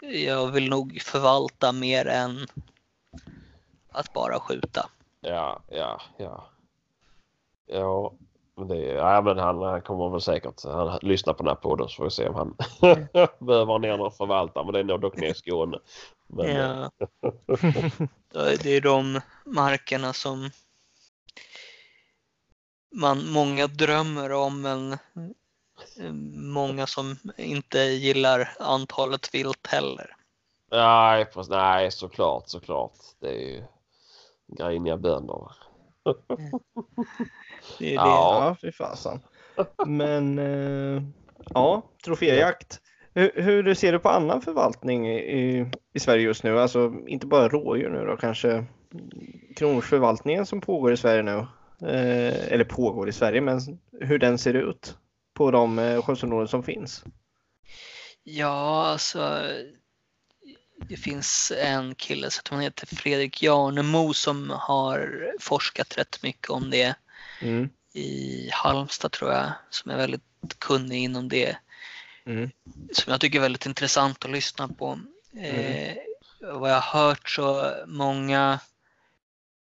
jag 0.01 0.51
vill 0.51 0.71
nog 0.71 1.03
förvalta 1.03 1.73
mer 1.73 2.07
än 2.07 2.47
att 3.93 4.13
bara 4.13 4.41
skjuta. 4.41 4.91
Ja, 5.21 5.61
ja, 5.69 6.03
ja. 6.17 6.47
Ja, 7.67 8.13
men 8.57 8.69
det, 8.69 8.77
ja, 8.77 9.23
men 9.23 9.39
han, 9.39 9.63
han 9.63 9.83
kommer 9.83 10.09
väl 10.09 10.21
säkert 10.21 10.65
han 10.65 10.99
lyssnar 11.03 11.33
på 11.33 11.43
den 11.43 11.49
här 11.49 11.55
podden 11.55 11.89
så 11.89 11.97
får 11.97 12.05
vi 12.05 12.11
se 12.11 12.29
om 12.29 12.35
han 12.35 12.57
behöver 13.39 13.79
ner 13.79 13.97
någon 13.97 14.13
förvaltare. 14.13 14.65
Men 14.65 14.73
det 14.73 14.81
är 14.81 14.85
nog 14.85 15.01
dock 15.01 15.17
ner 15.17 15.31
i 15.31 15.35
Skåne. 15.35 15.79
Men, 16.27 16.47
eh, 16.47 16.89
Ja. 18.33 18.57
Det 18.63 18.77
är 18.77 18.81
de 18.81 19.21
markerna 19.45 20.13
som 20.13 20.51
man, 22.95 23.31
många 23.31 23.67
drömmer 23.67 24.33
om 24.33 24.61
men 24.61 24.93
eh, 24.93 24.99
många 26.35 26.87
som 26.87 27.17
inte 27.37 27.79
gillar 27.79 28.49
antalet 28.59 29.35
vilt 29.35 29.67
heller. 29.67 30.17
Nej, 30.71 31.25
precis, 31.25 31.51
nej, 31.51 31.91
såklart, 31.91 32.49
såklart. 32.49 32.93
Det 33.21 33.29
är 33.29 33.39
ju 33.39 33.63
griniga 34.59 34.97
bönder. 34.97 35.51
Det 37.79 37.87
är 37.87 37.91
det. 37.91 37.95
Ja. 37.95 38.47
Ja, 38.49 38.57
fy 38.63 38.73
fasen. 38.73 39.21
Men 39.87 40.39
eh, 40.39 41.03
ja, 41.55 41.83
troféjakt. 42.05 42.81
Hur, 43.15 43.33
hur 43.43 43.75
ser 43.75 43.93
du 43.93 43.99
på 43.99 44.09
annan 44.09 44.43
förvaltning 44.43 45.09
i, 45.11 45.71
i 45.93 46.01
Sverige 46.01 46.23
just 46.25 46.45
nu? 46.45 46.61
Alltså 46.61 46.93
inte 47.07 47.27
bara 47.27 47.49
rådjur 47.49 47.91
nu 47.91 48.07
då 48.07 48.17
kanske 48.17 48.65
kronförvaltningen 49.57 50.47
som 50.47 50.61
pågår 50.61 50.93
i 50.93 50.97
Sverige 50.97 51.23
nu. 51.23 51.39
eh, 51.89 52.53
eller 52.53 52.65
pågår 52.65 53.09
i 53.09 53.13
Sverige, 53.13 53.41
men 53.41 53.61
hur 54.01 54.19
den 54.19 54.39
ser 54.39 54.55
ut 54.55 54.99
på 55.35 55.51
de 55.51 55.79
eh, 55.79 56.03
skyddsområden 56.03 56.49
som 56.49 56.63
finns. 56.63 57.05
Ja, 58.23 58.87
alltså. 58.87 59.43
Det 60.89 60.97
finns 60.97 61.53
en 61.59 61.95
kille 61.95 62.31
som 62.31 62.61
heter 62.61 62.87
Fredrik 62.87 63.43
Jarnemo 63.43 64.13
som 64.13 64.51
har 64.51 65.31
forskat 65.41 65.99
rätt 65.99 66.23
mycket 66.23 66.51
om 66.51 66.71
det 66.71 66.95
Mm. 67.41 67.69
i 67.93 68.49
Halmstad 68.53 69.13
tror 69.13 69.33
jag, 69.33 69.53
som 69.71 69.91
är 69.91 69.97
väldigt 69.97 70.23
kunnig 70.59 71.05
inom 71.05 71.29
det. 71.29 71.57
Mm. 72.27 72.51
Som 72.93 73.11
jag 73.11 73.21
tycker 73.21 73.39
är 73.39 73.43
väldigt 73.43 73.67
intressant 73.67 74.25
att 74.25 74.31
lyssna 74.31 74.69
på. 74.69 75.01
Eh, 75.41 75.97
vad 76.41 76.71
jag 76.71 76.81
har 76.81 77.01
hört 77.01 77.29
så 77.29 77.73
många 77.87 78.61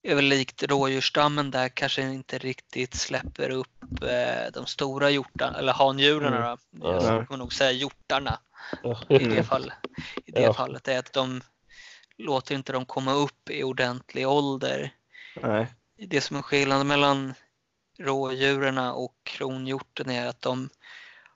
är 0.03 0.15
väl 0.15 0.25
likt 0.25 0.63
rådjursstammen 0.63 1.51
där 1.51 1.69
kanske 1.69 2.01
inte 2.01 2.37
riktigt 2.37 2.93
släpper 2.95 3.49
upp 3.49 4.03
eh, 4.03 4.51
de 4.53 4.65
stora 4.65 5.09
hjortarna, 5.09 5.57
eller 5.57 5.73
handjuren 5.73 6.33
Mm. 6.33 6.57
då. 6.71 6.87
Ja. 6.87 7.03
Jag 7.17 7.27
kommer 7.27 7.37
nog 7.37 7.53
säga 7.53 7.71
hjortarna 7.71 8.39
i 9.09 9.17
det, 9.25 9.43
fall, 9.49 9.73
i 10.25 10.31
det 10.31 10.41
Ja. 10.41 10.53
fallet. 10.53 10.87
är 10.87 10.99
att 10.99 11.13
de 11.13 11.41
låter 12.17 12.55
inte 12.55 12.73
dem 12.73 12.85
komma 12.85 13.13
upp 13.13 13.49
i 13.49 13.63
ordentlig 13.63 14.27
ålder. 14.27 14.93
Nej. 15.41 15.67
Det 15.97 16.21
som 16.21 16.37
är 16.37 16.41
skillnaden 16.41 16.87
mellan 16.87 17.33
rådjuren 17.99 18.77
och 18.77 19.15
kronhjorten 19.23 20.09
är 20.09 20.27
att 20.27 20.41
de 20.41 20.69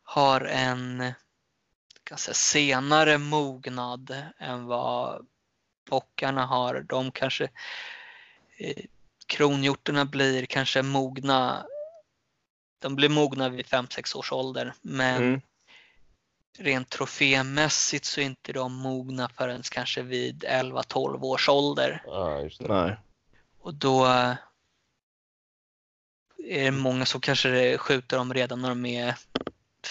har 0.04 0.42
en 0.42 1.14
kan 2.04 2.18
säga, 2.18 2.34
senare 2.34 3.18
mognad 3.18 4.16
än 4.40 4.66
vad 4.66 5.28
bockarna 5.90 6.46
har. 6.46 6.86
De 6.90 7.12
kanske 7.12 7.50
kronhjortarna 9.26 10.06
blir 10.06 10.46
kanske 10.46 10.82
mogna 10.82 11.66
de 12.80 12.96
blir 12.96 13.10
mogna 13.10 13.50
vid 13.50 13.66
5-6 13.66 14.18
års 14.18 14.32
ålder 14.32 14.74
men 14.82 15.24
Mm. 15.24 15.42
rent 16.58 16.90
trofémässigt 16.90 18.06
så 18.06 18.22
är 18.22 18.26
inte 18.26 18.54
de 18.54 18.74
mogna 18.74 19.30
förrän 19.30 19.62
kanske 19.72 20.02
vid 20.02 20.44
11-12 20.44 21.24
års 21.24 21.50
ålder. 21.50 22.04
Ja, 22.06 22.42
just 22.42 22.60
det. 22.60 22.68
Nej. 22.68 22.98
Och 23.60 23.74
då 23.74 24.06
är 24.06 24.38
det 26.64 26.72
många 26.72 27.06
som 27.06 27.22
kanske 27.22 27.78
skjuter 27.78 28.18
dem 28.18 28.34
redan 28.34 28.62
när 28.62 28.70
de 28.70 28.86
är 28.86 29.16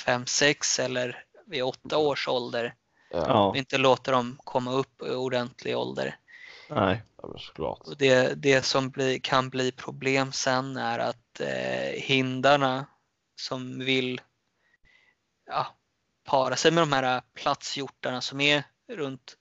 5-6 0.07 0.81
eller 0.81 1.25
vid 1.47 1.63
8 1.63 1.99
års 1.99 2.29
ålder. 2.29 2.75
Ja, 3.11 3.25
Ja. 3.29 3.47
Och 3.49 3.57
inte 3.57 3.79
låter 3.79 4.13
dem 4.13 4.39
komma 4.45 4.73
upp 4.73 5.03
i 5.03 5.11
ordentlig 5.11 5.77
ålder. 5.77 6.17
Nej. 6.71 7.03
såklart. 7.39 7.81
Och 7.81 7.97
det, 7.97 8.43
det 8.43 8.63
som 8.63 8.91
blir, 8.91 9.19
kan 9.19 9.49
bli 9.49 9.73
problem 9.73 10.33
sen 10.33 10.77
är 10.77 10.99
att 10.99 11.41
eh, 11.41 12.03
hindarna 12.03 12.87
som 13.41 13.79
vill 13.79 14.21
ja, 15.47 15.67
para 16.25 16.57
sig 16.57 16.71
med 16.71 16.83
de 16.83 16.93
här 16.93 17.23
platshjortarna 17.35 18.21
som 18.21 18.41
är 18.41 18.65
runt 18.89 19.37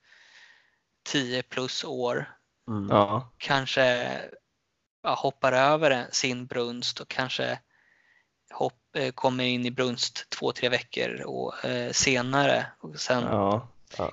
10 1.04 1.42
plus 1.42 1.84
år 1.84 2.34
Mm. 2.68 2.88
Ja. 2.90 3.32
kanske 3.38 4.20
ja, 5.02 5.14
hoppar 5.14 5.52
över 5.52 6.06
sin 6.10 6.46
brunst 6.46 7.00
och 7.00 7.08
kanske 7.08 7.60
hopp, 8.52 8.96
eh, 8.96 9.12
kommer 9.12 9.44
in 9.44 9.66
i 9.66 9.70
brunst 9.70 10.30
två, 10.30 10.52
tre 10.52 10.68
veckor 10.68 11.22
och, 11.22 11.64
eh, 11.64 11.92
senare 11.92 12.66
och 12.80 13.00
sen 13.00 13.22
Ja. 13.22 13.68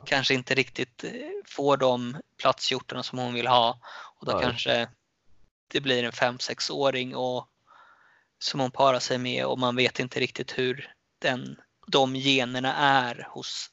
Kanske 0.06 0.34
inte 0.34 0.56
riktigt 0.56 1.04
eh, 1.04 1.12
får 1.48 1.78
de 1.78 2.18
platshjortarna 2.38 3.04
som 3.04 3.20
hon 3.20 3.34
vill 3.34 3.48
ha 3.48 3.80
och 4.20 4.26
då 4.26 4.32
Nej. 4.32 4.42
kanske 4.42 4.90
det 5.68 5.82
blir 5.82 6.04
en 6.04 6.12
5-6-åring 6.12 7.16
och 7.16 7.48
som 8.40 8.60
hon 8.60 8.72
parar 8.72 9.00
sig 9.00 9.18
med 9.18 9.46
och 9.46 9.60
man 9.60 9.76
vet 9.76 10.00
inte 10.00 10.20
riktigt 10.20 10.58
hur 10.58 10.94
den, 11.20 11.62
de 11.88 12.16
generna 12.16 12.76
är 12.76 13.28
hos 13.30 13.72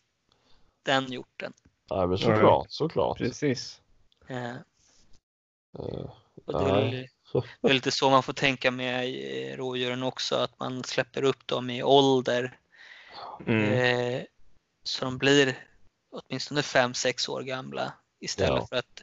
den 0.82 1.12
hjorten. 1.12 1.52
Ja, 1.88 2.06
men 2.06 2.18
såklart, 2.18 2.66
såklart. 2.70 3.18
Precis. 3.18 3.80
Eh, 4.28 4.54
Eh, 5.78 6.10
och 6.44 6.52
det, 6.52 6.70
är, 6.70 6.82
Nej. 6.82 7.10
det 7.60 7.68
är 7.68 7.74
lite 7.74 7.90
så 7.90 8.10
man 8.10 8.22
får 8.22 8.32
tänka 8.32 8.70
med 8.70 9.04
eh, 9.04 9.56
rådjuren 9.56 10.02
också, 10.02 10.36
att 10.36 10.60
man 10.60 10.84
släpper 10.84 11.22
upp 11.22 11.46
dem 11.46 11.70
i 11.70 11.82
ålder 11.82 12.58
Mm. 13.46 13.72
eh, 13.72 14.22
så 14.82 15.04
de 15.04 15.18
blir 15.18 15.58
åtminstone 16.12 16.60
5-6 16.60 17.30
år 17.30 17.42
gamla 17.42 17.92
istället 18.20 18.58
Ja. 18.60 18.66
för 18.66 18.76
att 18.76 19.02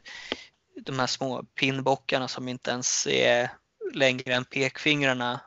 de 0.80 0.98
här 0.98 1.06
små 1.06 1.42
pinnbockarna 1.42 2.28
som 2.28 2.48
inte 2.48 2.70
ens 2.70 3.06
är 3.06 3.50
längre 3.94 4.34
än 4.34 4.44
pekfingrarna. 4.44 5.40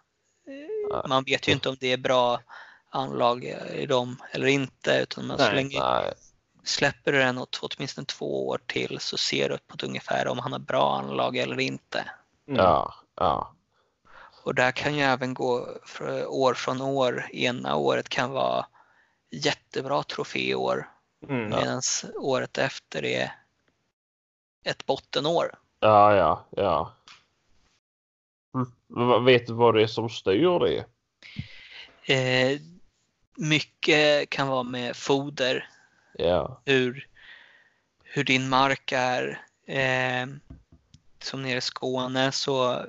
eh, 0.47 1.07
Man 1.09 1.23
vet 1.23 1.47
ju 1.47 1.51
inte 1.51 1.69
om 1.69 1.77
det 1.79 1.87
är 1.93 1.97
bra 1.97 2.41
anlag 2.89 3.43
i 3.73 3.85
dem 3.85 4.17
eller 4.31 4.47
inte 4.47 4.99
utan 5.03 5.27
man 5.27 5.37
så 5.37 5.43
Nej. 5.43 5.55
länge 5.55 5.79
Nej, 5.79 6.13
släpper 6.63 7.11
du 7.11 7.17
den 7.17 7.37
åt 7.37 7.59
åtminstone 7.61 8.05
två 8.05 8.47
år 8.47 8.59
till 8.67 8.99
så 8.99 9.17
ser 9.17 9.49
du 9.49 9.57
på 9.57 9.75
ett 9.75 9.83
ungefär 9.83 10.27
om 10.27 10.39
han 10.39 10.51
har 10.51 10.59
bra 10.59 10.97
anlag 10.99 11.37
eller 11.37 11.59
inte. 11.59 12.09
Mm. 12.47 12.57
ja, 12.57 12.93
ja. 13.15 13.53
Och 14.43 14.55
där 14.55 14.71
kan 14.71 14.95
ju 14.95 15.01
även 15.03 15.33
gå 15.33 15.67
för 15.85 16.25
år 16.27 16.53
från 16.53 16.81
år. 16.81 17.29
Ena 17.31 17.75
året 17.75 18.09
kan 18.09 18.31
vara 18.31 18.65
jättebra 19.31 20.03
troféår 20.03 20.89
Mm. 21.27 21.49
medan 21.49 21.81
året 22.15 22.57
efter 22.57 23.05
är 23.05 23.31
ett 24.63 24.85
bottenår. 24.85 25.51
Ja, 25.79 26.15
ja, 26.15 26.45
ja. 26.49 26.93
Mm. 28.55 29.25
Vet 29.25 29.47
du 29.47 29.53
vad 29.53 29.75
det 29.75 29.83
är 29.83 29.87
som 29.87 30.09
styr 30.09 30.59
det? 30.59 30.85
Eh, 32.13 32.59
mycket 33.35 34.29
kan 34.29 34.47
vara 34.47 34.63
med 34.63 34.95
foder, 34.95 35.69
Ja, 36.13 36.61
hur, 36.65 37.07
hur 38.03 38.23
din 38.23 38.49
mark 38.49 38.91
är. 38.91 39.45
Eh, 39.65 40.27
som 41.23 41.43
nere 41.43 41.57
i 41.57 41.61
Skåne 41.61 42.31
så 42.31 42.85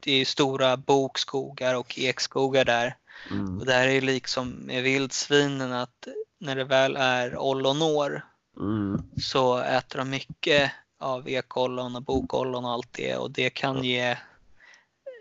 det 0.00 0.12
är 0.12 0.24
stora 0.24 0.76
bokskogar 0.76 1.74
och 1.74 1.98
ekskogar 1.98 2.64
där. 2.64 2.96
mm. 3.30 3.58
Och 3.58 3.66
där 3.66 3.88
är 3.88 4.00
liksom 4.00 4.48
med 4.50 4.82
vildsvinen 4.82 5.72
att 5.72 6.08
när 6.42 6.56
det 6.56 6.64
väl 6.64 6.96
är 6.96 7.36
ollonår 7.38 8.22
Mm. 8.56 9.02
så 9.22 9.58
äter 9.58 9.98
de 9.98 10.10
mycket 10.10 10.72
av 10.98 11.28
ekollon 11.28 11.96
och 11.96 12.02
bokollon 12.02 12.64
och 12.64 12.70
allt 12.70 12.92
det 12.92 13.16
och 13.16 13.30
det 13.30 13.50
kan 13.50 13.84
ge 13.84 14.16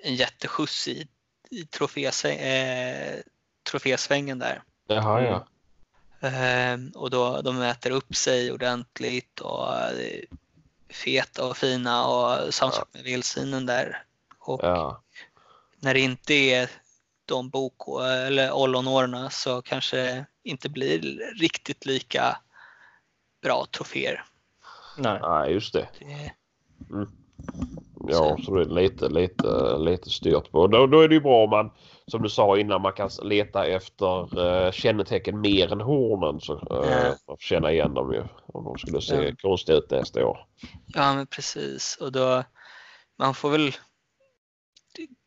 en 0.04 0.16
jätteskjuts 0.16 0.88
i, 0.88 1.08
i 1.50 1.64
trofésvä- 1.64 2.40
eh, 2.42 3.20
trofésvängen 3.72 4.40
där. 4.40 4.64
Jaha, 4.88 5.22
ja. 5.22 5.48
Ehm, 6.28 6.92
och 6.96 7.10
då 7.10 7.42
de 7.42 7.62
äter 7.62 7.92
upp 7.92 8.16
sig 8.16 8.52
ordentligt 8.52 9.40
och 9.40 9.68
feta 10.90 11.46
och 11.46 11.58
fina 11.58 12.06
och 12.06 12.54
samma 12.54 12.72
sak 12.72 12.88
med 12.94 13.04
vildsvinen 13.04 13.66
där. 13.66 14.04
Och 14.40 14.60
Ja, 14.64 15.02
när 15.80 15.94
det 15.94 16.00
inte 16.00 16.34
är 16.34 16.70
de 17.26 17.50
bok 17.50 17.76
eller 18.02 18.52
ollonårorna 18.52 19.30
så 19.30 19.62
kanske 19.62 19.98
det 19.98 20.26
inte 20.44 20.70
blir 20.70 21.00
riktigt 21.40 21.86
lika 21.86 22.38
bra 23.42 23.66
troféer. 23.78 24.24
Nej. 24.98 25.20
nej, 25.22 25.52
just 25.54 25.74
det. 25.74 25.88
Det, 26.00 26.32
Ja, 28.08 28.38
så 28.46 28.56
det 28.56 28.62
är 28.62 28.66
lite, 28.66 29.10
lite, 29.10 29.78
lite 29.78 30.10
styrt 30.10 30.52
på. 30.52 30.68
Då, 30.68 30.88
då 30.88 31.02
är 31.02 31.08
det 31.08 31.16
ju 31.16 31.22
bra 31.22 31.44
om 31.44 31.50
man, 31.50 31.72
som 32.08 32.22
du 32.22 32.30
sa 32.30 32.58
innan, 32.58 32.82
man 32.82 32.94
kan 32.94 33.10
leta 33.24 33.66
efter 33.66 34.40
uh, 34.40 34.72
kännetecken 34.72 35.42
mer 35.42 35.72
än 35.72 35.82
hornen. 35.82 36.40
Så, 36.42 36.54
uh, 36.54 37.16
för 37.26 37.34
att 37.34 37.42
känna 37.42 37.72
igen 37.72 37.94
dem 37.94 38.14
ju. 38.14 38.24
Om 38.54 38.64
de 38.64 38.78
skulle 38.78 39.02
se 39.02 39.16
Ja. 39.16 39.36
konstiga 39.42 39.78
ut 39.78 39.92
nästa 39.92 40.26
år. 40.26 40.46
ja 40.88 41.14
men 41.14 41.28
precis 41.28 41.98
och 42.02 42.12
då 42.12 42.44
man 43.18 43.34
får 43.34 43.50
väl 43.50 43.72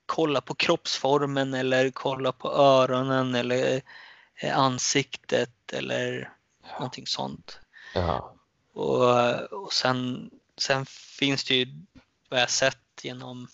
kolla 0.07 0.41
på 0.41 0.55
kroppsformen 0.55 1.55
eller 1.55 1.91
kolla 1.91 2.33
på 2.33 2.53
öronen 2.53 3.35
eller 3.35 3.83
eh, 4.35 4.59
ansiktet 4.59 5.73
eller 5.73 6.33
någonting 6.79 7.07
sånt. 7.07 7.59
Ja, 7.95 8.35
Och, 8.73 9.43
och 9.53 9.73
sen, 9.73 10.31
sen 10.59 10.87
finns 11.19 11.45
det 11.45 11.55
ju 11.55 11.67
vad 12.29 12.41
jag 12.41 12.51
sett 12.51 12.79
genom 13.03 13.49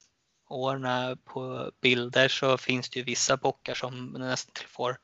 åren 0.48 1.18
på 1.24 1.70
bilder 1.80 2.28
så 2.28 2.58
finns 2.58 2.90
det 2.90 2.98
ju 2.98 3.04
vissa 3.04 3.36
bockar 3.36 3.74
som 3.74 4.06
nästan 4.06 4.64
får 4.68 4.98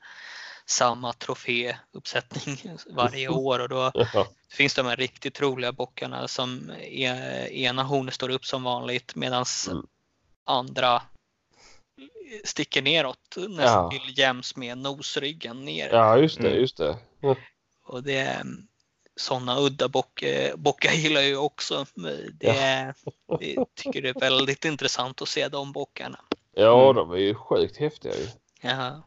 samma 0.65 1.13
troféuppsättning 1.13 2.77
varje 2.89 3.29
år. 3.29 3.59
Och 3.59 3.69
då 3.69 3.91
ja, 4.13 4.27
finns 4.51 4.73
de 4.73 4.85
här 4.85 4.95
riktigt 4.95 5.41
roliga 5.41 5.71
bockarna 5.71 6.27
som 6.27 6.71
e- 6.71 7.49
ena 7.51 7.83
hornet 7.83 8.13
står 8.13 8.29
upp 8.29 8.45
som 8.45 8.63
vanligt 8.63 9.15
medan 9.15 9.45
Mm. 9.69 9.85
andra 10.45 11.01
sticker 12.43 12.81
neråt 12.81 13.19
Ja. 13.35 13.47
nästan 13.47 13.89
till 13.89 14.17
jäms 14.19 14.55
med 14.55 14.77
nosryggen 14.77 15.65
ner. 15.65 15.89
ja 15.93 16.17
just 16.17 16.37
det, 16.41 16.47
Mm. 16.47 16.59
just 16.59 16.77
det. 16.77 16.97
Och 17.85 18.03
det, 18.03 18.43
sådana 19.15 19.59
udda 19.59 19.87
bock, 19.87 20.21
eh, 20.23 20.55
bockar 20.55 20.91
gillar 20.91 21.21
jag 21.21 21.29
ju 21.29 21.37
också. 21.37 21.85
Det, 22.39 22.93
Jag 23.39 23.65
tycker 23.75 24.01
det 24.01 24.09
är 24.09 24.19
väldigt 24.19 24.65
intressant 24.65 25.21
att 25.21 25.27
se 25.27 25.47
de 25.47 25.71
bockarna. 25.71 26.19
Ja, 26.53 26.83
Mm. 26.83 26.95
de 26.95 27.11
är 27.11 27.17
ju 27.17 27.35
sjukt 27.35 27.77
häftiga 27.77 28.13
ju. 28.15 28.27
Ja, 28.61 29.01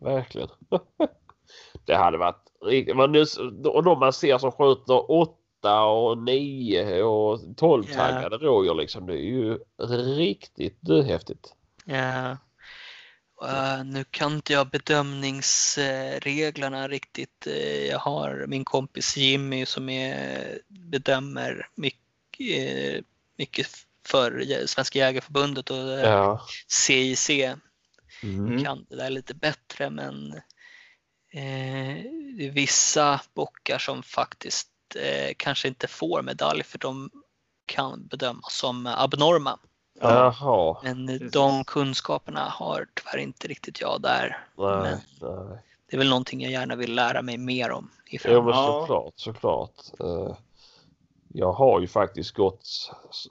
Verkligen. 0.00 0.48
det 1.84 1.94
hade 1.96 2.18
varit 2.18 2.44
riktigt. 2.64 2.94
Och 3.66 3.82
de 3.84 3.98
man 3.98 4.12
ser 4.12 4.38
som 4.38 4.52
skjuter 4.52 5.10
8 5.10 5.82
och 5.84 6.18
9 6.18 7.02
och 7.02 7.40
12 7.56 7.84
Ja. 7.88 7.94
taggade 7.94 8.36
rådjur 8.36 8.74
liksom. 8.74 9.06
Det 9.06 9.12
är 9.12 9.24
ju 9.24 9.58
riktigt 10.16 10.78
häftigt. 11.06 11.54
Eh, 11.86 12.36
nu 13.84 14.04
kan 14.10 14.32
inte 14.32 14.52
jag 14.52 14.68
bedömningsreglerna 14.68 16.88
riktigt. 16.88 17.46
Eh, 17.46 17.84
jag 17.84 17.98
har 17.98 18.44
min 18.48 18.64
kompis 18.64 19.16
Jimmy 19.16 19.66
som 19.66 19.88
är, 19.88 20.58
bedömer 20.68 21.68
mycket, 21.74 23.04
mycket 23.38 23.66
för 24.06 24.44
Svenska 24.66 24.98
Jägareförbundet 24.98 25.70
och 25.70 25.76
Ja. 25.76 26.40
CIC 26.66 27.30
Mm. 28.22 28.64
kan 28.64 28.86
det 28.90 28.96
där 28.96 29.10
lite 29.10 29.34
bättre 29.34 29.90
men 29.90 30.30
det 31.32 32.46
är 32.46 32.50
vissa 32.50 33.20
bockar 33.34 33.78
som 33.78 34.02
faktiskt 34.02 34.68
kanske 35.36 35.68
inte 35.68 35.88
får 35.88 36.22
medalj 36.22 36.62
för 36.62 36.78
de 36.78 37.10
kan 37.66 38.06
bedömas 38.06 38.56
som 38.56 38.86
abnorma. 38.86 39.58
Jaha. 40.00 40.76
Men 40.82 41.30
de 41.32 41.64
kunskaperna 41.64 42.40
har 42.40 42.86
tyvärr 42.94 43.18
inte 43.22 43.48
riktigt 43.48 43.80
jag 43.80 44.02
där. 44.02 44.38
Nej, 44.58 44.68
Men- 44.76 44.98
nej. 45.20 45.58
Det 45.90 45.96
är 45.96 45.98
väl 45.98 46.08
någonting 46.08 46.40
jag 46.40 46.52
gärna 46.52 46.76
vill 46.76 46.94
lära 46.94 47.22
mig 47.22 47.38
mer 47.38 47.70
om 47.70 47.90
i 48.06 48.14
Jo 48.16 48.18
framtiden. 48.18 48.44
men 48.44 48.54
Ja. 48.54 48.80
såklart, 48.80 49.12
såklart. 49.16 50.00
Eh, 50.00 50.36
Jag 51.34 51.52
har 51.52 51.80
ju 51.80 51.86
faktiskt 51.86 52.32
gått 52.34 52.68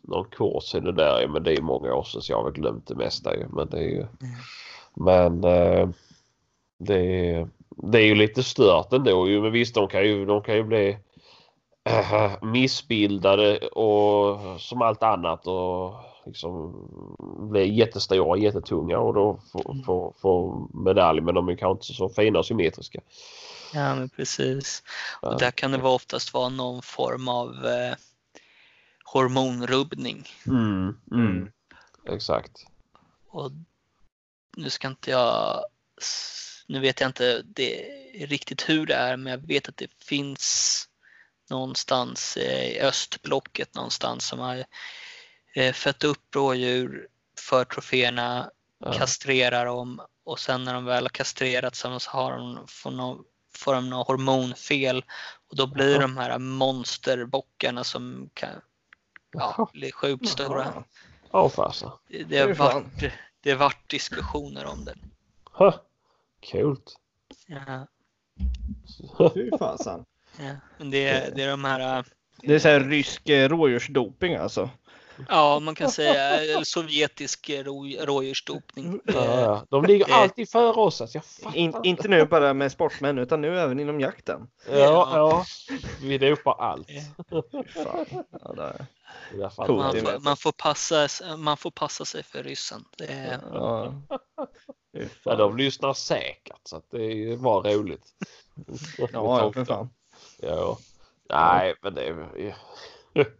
någon 0.03 0.25
kurs 0.29 0.75
i 0.75 0.79
det 0.79 0.91
där 0.91 1.27
men 1.27 1.43
det 1.43 1.53
är 1.57 1.61
många 1.61 1.93
år 1.93 2.03
sedan 2.03 2.21
så 2.21 2.31
jag 2.31 2.37
har 2.37 2.43
väl 2.43 2.53
glömt 2.53 2.87
det 2.87 2.95
mesta 2.95 3.35
ju. 3.35 3.47
Men 3.49 3.69
det 3.69 3.77
är 3.77 3.89
ju... 3.89 4.05
Men 4.93 5.43
eh, 5.43 5.89
det, 6.79 6.95
är, 7.29 7.47
det 7.69 7.97
är 7.99 8.05
ju 8.05 8.15
lite 8.15 8.43
stört 8.43 8.93
ändå. 8.93 9.25
Men 9.25 9.51
visst 9.51 9.75
de 9.75 9.87
kan 9.87 10.03
ju, 10.03 10.25
de 10.25 10.43
kan 10.43 10.55
ju 10.55 10.63
bli 10.63 10.97
äh, 11.83 12.31
missbildade 12.43 13.57
och 13.57 14.37
som 14.61 14.81
allt 14.81 15.03
annat 15.03 15.47
och 15.47 15.93
liksom 16.25 16.73
bli 17.51 17.73
jättestora, 17.73 18.39
jättetunga 18.39 18.97
och 18.99 19.13
då 19.13 19.39
få, 19.51 19.75
få, 19.85 20.13
få 20.21 20.67
medalj 20.73 21.21
men 21.21 21.35
de 21.35 21.49
är 21.49 21.55
kanske 21.55 21.71
inte 21.71 21.97
så 21.97 22.09
fina 22.09 22.39
och 22.39 22.45
symmetriska. 22.45 23.01
Ja, 23.73 23.95
men 23.95 24.09
precis. 24.09 24.83
Ja. 25.21 25.29
Och 25.29 25.39
där 25.39 25.51
kan 25.51 25.71
det 25.71 25.77
vara 25.77 25.93
oftast 25.93 26.33
vara 26.33 26.49
någon 26.49 26.81
form 26.81 27.27
av 27.27 27.65
eh, 27.65 27.95
hormonrubbning. 29.03 30.27
Mm, 30.47 30.97
Mm. 31.11 31.51
Exakt. 32.05 32.65
Och 33.27 33.51
nu 34.57 34.69
ska 34.69 34.87
inte 34.87 35.11
jag, 35.11 35.65
nu 36.67 36.79
vet 36.79 37.01
jag 37.01 37.09
inte 37.09 37.41
det, 37.45 37.83
riktigt 38.13 38.69
hur 38.69 38.85
det 38.85 38.93
är, 38.93 39.17
men 39.17 39.31
jag 39.31 39.47
vet 39.47 39.69
att 39.69 39.77
det 39.77 39.91
finns 40.03 40.87
någonstans 41.49 42.37
eh, 42.37 42.71
i 42.71 42.79
östblocket 42.79 43.75
någonstans 43.75 44.25
som 44.25 44.39
har 44.39 44.63
eh, 45.55 45.73
fött 45.73 46.03
upp 46.03 46.35
rådjur 46.35 47.07
för 47.39 47.65
troféerna, 47.65 48.51
Ja. 48.83 48.93
kastrerar 48.93 49.65
dem 49.65 50.01
och 50.23 50.39
sen 50.39 50.63
när 50.63 50.73
de 50.73 50.85
väl 50.85 51.03
har 51.03 51.09
kastrerat 51.09 51.75
så 51.75 51.99
har 52.07 52.31
de, 52.37 52.65
får, 52.67 52.91
de, 52.91 53.25
får 53.55 53.73
de 53.73 53.89
något 53.89 54.07
hormonfel 54.07 55.03
och 55.49 55.55
då 55.55 55.67
blir 55.67 55.91
Jaha. 55.91 56.01
de 56.01 56.17
här 56.17 56.39
monsterbockarna 56.39 57.83
som 57.83 58.29
kan 58.33 58.49
ja, 59.31 59.69
bli 59.73 59.91
sjukt 59.91 60.27
stora. 60.27 60.83
Ja 61.31 61.49
fasen. 61.49 61.91
Det 62.27 62.37
har 62.39 62.53
varit, 62.53 63.11
det 63.41 63.51
har 63.51 63.57
varit 63.57 63.89
diskussioner 63.89 64.65
om 64.65 64.85
det. 64.85 64.95
Huh. 65.51 65.75
Coolt. 66.51 66.95
Ja, 67.47 67.87
Fy 69.33 69.49
fasen. 69.59 70.05
ja. 70.39 70.55
Men 70.77 70.89
det, 70.91 71.07
är- 71.09 71.31
det 71.35 71.43
är 71.43 71.49
de 71.49 71.63
här, 71.65 72.05
Det 72.41 72.55
är 72.55 72.59
så 72.59 72.67
här 72.67 72.79
rysk 72.79 73.29
eh, 73.29 73.49
rådjursdoping 73.49 74.35
alltså. 74.35 74.69
Ja 75.29 75.59
man 75.59 75.75
kan 75.75 75.91
säga 75.91 76.23
eller 76.39 76.63
sovjetisk 76.63 77.49
rå- 77.49 78.05
rådjursdopning. 78.05 78.99
Ja, 79.05 79.13
Eh, 79.13 79.41
ja. 79.41 79.65
De 79.69 79.85
ligger 79.85 80.05
det- 80.05 80.13
alltid 80.13 80.49
före 80.49 80.73
oss. 80.73 81.01
Alltså. 81.01 81.19
In, 81.53 81.73
inte 81.83 82.07
nu 82.07 82.25
bara 82.25 82.53
med 82.53 82.71
sportmän 82.71 83.17
utan 83.17 83.41
nu 83.41 83.59
även 83.59 83.79
inom 83.79 83.99
jakten. 83.99 84.47
Ja, 84.69 85.09
ja. 85.17 85.45
Vi 86.01 86.17
dopar 86.17 86.55
allt. 86.59 86.87
Att- 88.41 88.77
Man 89.57 89.93
får, 90.01 90.19
man, 90.23 90.37
får 90.37 90.51
passa, 90.51 91.07
man 91.37 91.57
får 91.57 91.71
passa 91.71 92.05
sig 92.05 92.23
för 92.23 92.43
ryssen. 92.43 92.85
Det 92.97 93.05
är, 93.07 93.39
ja. 93.53 93.93
Ja, 95.23 95.35
de 95.35 95.57
lyssnar 95.57 95.93
säkert 95.93 96.59
så 96.63 96.75
att 96.77 96.85
det 96.91 97.37
bara 97.39 97.73
roligt. 97.73 98.05
Ja, 98.97 99.07
ja, 99.13 99.51
för 99.53 99.65
fan. 99.65 99.89
Ja. 100.41 100.77
Nej, 101.29 101.75
men 101.81 101.93
det 101.95 102.03
är... 102.07 102.55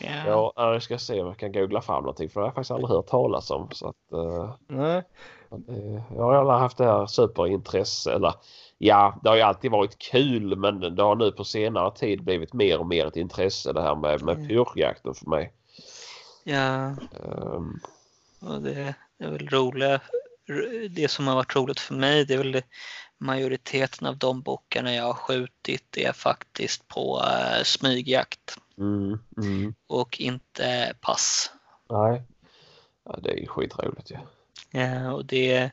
ja. 0.00 0.52
Ja, 0.56 0.72
jag 0.72 0.82
ska 0.82 0.98
se 0.98 1.20
om 1.20 1.26
jag 1.26 1.36
kan 1.36 1.52
googla 1.52 1.80
fram 1.82 2.02
någonting 2.02 2.28
för 2.30 2.40
det 2.40 2.44
har 2.44 2.48
jag 2.48 2.54
faktiskt 2.54 2.70
aldrig 2.70 2.88
hört 2.90 3.06
talas 3.06 3.50
om. 3.50 3.68
Så 3.72 3.88
att, 3.88 4.12
eh, 4.12 4.54
Nej. 4.68 5.02
det- 5.50 6.02
jag 6.16 6.22
har 6.22 6.34
aldrig 6.34 6.58
haft 6.58 6.76
det 6.78 6.84
här 6.84 7.06
superintresse. 7.06 8.12
Eller 8.12 8.34
ja, 8.78 9.20
det 9.22 9.28
har 9.28 9.36
ju 9.36 9.42
alltid 9.42 9.70
varit 9.70 9.98
kul 9.98 10.56
men 10.56 10.80
det 10.96 11.02
har 11.02 11.16
nu 11.16 11.32
på 11.32 11.44
senare 11.44 11.90
tid 11.96 12.24
blivit 12.24 12.52
mer 12.52 12.78
och 12.78 12.86
mer 12.86 13.06
ett 13.06 13.16
intresse 13.16 13.72
det 13.72 13.82
här 13.82 13.94
med, 13.94 14.22
med 14.22 14.34
Mm. 14.36 14.48
pyrschjakten 14.48 15.14
för 15.14 15.26
mig. 15.26 15.52
ja. 16.44 16.86
Ehm, 17.24 17.80
Och 18.40 18.62
det, 18.62 18.94
det 19.18 19.24
är 19.24 19.30
väl 19.30 19.48
roliga, 19.48 20.00
det 20.90 21.10
som 21.10 21.26
har 21.26 21.34
varit 21.34 21.56
roligt 21.56 21.80
för 21.80 21.94
mig 21.94 22.24
det 22.24 22.34
är 22.34 22.38
väl 22.38 22.52
det, 22.52 22.62
majoriteten 23.18 24.06
av 24.06 24.16
de 24.16 24.42
bockarna 24.42 24.94
jag 24.94 25.04
har 25.04 25.14
skjutit 25.14 25.96
är 25.96 26.12
faktiskt 26.12 26.88
på 26.88 27.18
uh, 27.18 27.62
smygjakt 27.64 28.58
mm, 28.80 29.18
mm. 29.36 29.74
och 29.86 30.20
inte 30.20 30.94
pass. 31.00 31.50
Nej. 31.90 32.22
Ja, 33.04 33.18
det 33.22 33.30
är 33.30 33.36
ju 33.36 33.46
skitroligt 33.46 34.10
ju. 34.10 34.16
Ja, 34.70 35.12
och 35.12 35.24
det 35.24 35.70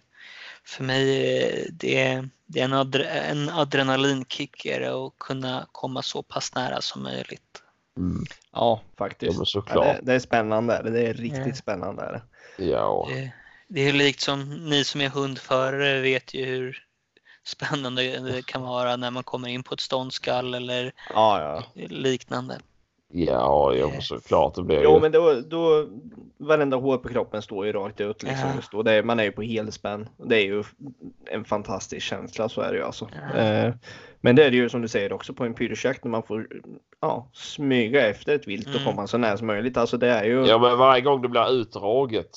för 0.63 0.83
mig 0.83 1.05
det, 1.71 2.29
det 2.45 2.61
är 2.61 2.63
en, 2.63 2.73
adre, 2.73 3.03
en 3.03 3.49
adrenalinkick 3.49 4.65
är 4.65 4.79
det 4.79 5.05
att 5.05 5.13
kunna 5.19 5.67
komma 5.71 6.01
så 6.01 6.23
pass 6.23 6.55
nära 6.55 6.81
som 6.81 7.03
möjligt. 7.03 7.63
Mm. 7.97 8.25
Ja, 8.51 8.59
Ja, 8.59 8.81
faktiskt. 8.97 9.55
Ja, 9.55 9.61
det, 9.83 9.99
det 10.03 10.13
är 10.13 10.19
spännande. 10.19 10.89
Det 10.89 11.01
är 11.01 11.13
riktigt 11.13 11.47
Ja. 11.47 11.53
spännande. 11.53 12.03
Är. 12.03 12.21
Ja. 12.57 13.07
Det, 13.09 13.31
det 13.67 13.81
är 13.81 13.93
likt 13.93 14.19
som 14.19 14.69
ni 14.69 14.83
som 14.83 15.01
är 15.01 15.09
hundförare 15.09 16.01
vet 16.01 16.33
ju 16.33 16.45
hur 16.45 16.83
spännande 17.43 18.19
det 18.19 18.45
kan 18.45 18.61
vara 18.61 18.95
när 18.95 19.11
man 19.11 19.23
kommer 19.23 19.47
in 19.47 19.63
på 19.63 19.73
ett 19.73 19.79
ståndskall 19.79 20.53
eller 20.53 20.91
Ja, 21.09 21.41
ja. 21.73 21.83
liknande. 21.87 22.59
Ja, 23.13 23.73
jo, 23.75 23.91
såklart. 23.99 24.55
Det 24.55 24.63
blir 24.63 24.83
Jo, 24.83 24.93
ju... 24.93 24.99
men 24.99 25.11
då, 25.11 25.41
då 25.47 25.87
varenda 26.37 26.77
hår 26.77 26.97
på 26.97 27.09
kroppen 27.09 27.41
står 27.41 27.65
ju 27.65 27.71
rakt 27.71 28.01
ut 28.01 28.23
liksom. 28.23 28.49
Ja. 28.49 28.55
Just 28.55 28.71
då. 28.71 28.83
Det 28.83 28.91
är, 28.93 29.03
man 29.03 29.19
är 29.19 29.23
ju 29.23 29.31
på 29.31 29.41
helspänn. 29.41 30.09
Det 30.17 30.35
är 30.35 30.45
ju 30.45 30.63
en 31.25 31.45
fantastisk 31.45 32.05
känsla, 32.05 32.49
så 32.49 32.61
är 32.61 32.71
det 32.71 32.77
ju 32.77 32.83
alltså. 32.83 33.09
Ja. 33.33 33.39
Eh, 33.39 33.73
men 34.21 34.35
det 34.35 34.45
är 34.45 34.51
det 34.51 34.57
ju 34.57 34.69
som 34.69 34.81
du 34.81 34.87
säger 34.87 35.13
också 35.13 35.33
på 35.33 35.45
en 35.45 35.53
pyrschjakt 35.53 36.03
när 36.03 36.11
man 36.11 36.23
får 36.23 36.47
ja, 37.01 37.29
smyga 37.33 38.07
efter 38.09 38.35
ett 38.35 38.47
vilt 38.47 38.67
och 38.67 38.81
Mm. 38.81 38.85
komma 38.85 39.07
så 39.07 39.17
nära 39.17 39.37
som 39.37 39.47
möjligt. 39.47 39.77
Alltså 39.77 39.97
det 39.97 40.09
är 40.09 40.23
ju. 40.23 40.45
Ja, 40.45 40.57
men 40.57 40.77
varje 40.77 41.01
gång 41.01 41.21
det 41.21 41.27
blir 41.29 41.51
utdraget 41.51 42.29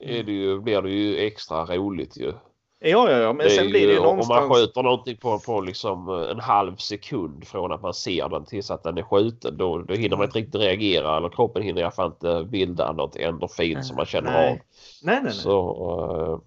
Mm. 0.00 0.16
är 0.16 0.22
det 0.22 0.32
ju, 0.32 0.60
blir 0.60 0.82
det 0.82 0.90
ju 0.90 1.16
extra 1.26 1.64
roligt 1.76 2.16
ju. 2.16 2.32
Ja, 2.78 3.10
ja, 3.10 3.18
ja, 3.18 3.32
men 3.32 3.44
Det 3.46 3.50
sen 3.50 3.66
blir 3.68 3.86
det 3.86 3.92
ju 3.92 3.98
Om 3.98 4.04
någonstans. 4.04 4.40
man 4.48 4.54
skjuter 4.56 4.82
någonting 4.82 5.16
på, 5.16 5.38
på 5.38 5.60
liksom 5.60 6.08
en 6.08 6.40
halv 6.40 6.76
sekund 6.76 7.46
från 7.46 7.72
att 7.72 7.82
man 7.82 7.94
ser 7.94 8.28
den 8.28 8.44
tills 8.44 8.70
att 8.70 8.82
den 8.82 8.98
är 8.98 9.02
skjuten 9.02 9.56
då, 9.56 9.78
då 9.78 9.94
hinner 9.94 10.16
man 10.16 10.26
inte 10.26 10.38
riktigt 10.38 10.60
reagera 10.60 11.16
eller 11.16 11.28
kroppen 11.28 11.62
hinner 11.62 11.80
i 11.80 11.84
alla 11.84 11.92
fall 11.92 12.10
inte 12.10 12.44
bilda 12.50 12.92
något 12.92 13.16
endorfin 13.16 13.84
som 13.84 13.96
man 13.96 14.06
känner 14.06 14.32
Nej. 14.32 14.50
av. 14.50 14.56
Nej, 14.56 14.60
nej, 15.02 15.20
nej. 15.24 15.32
Så 15.32 15.60
eh, 15.70 16.38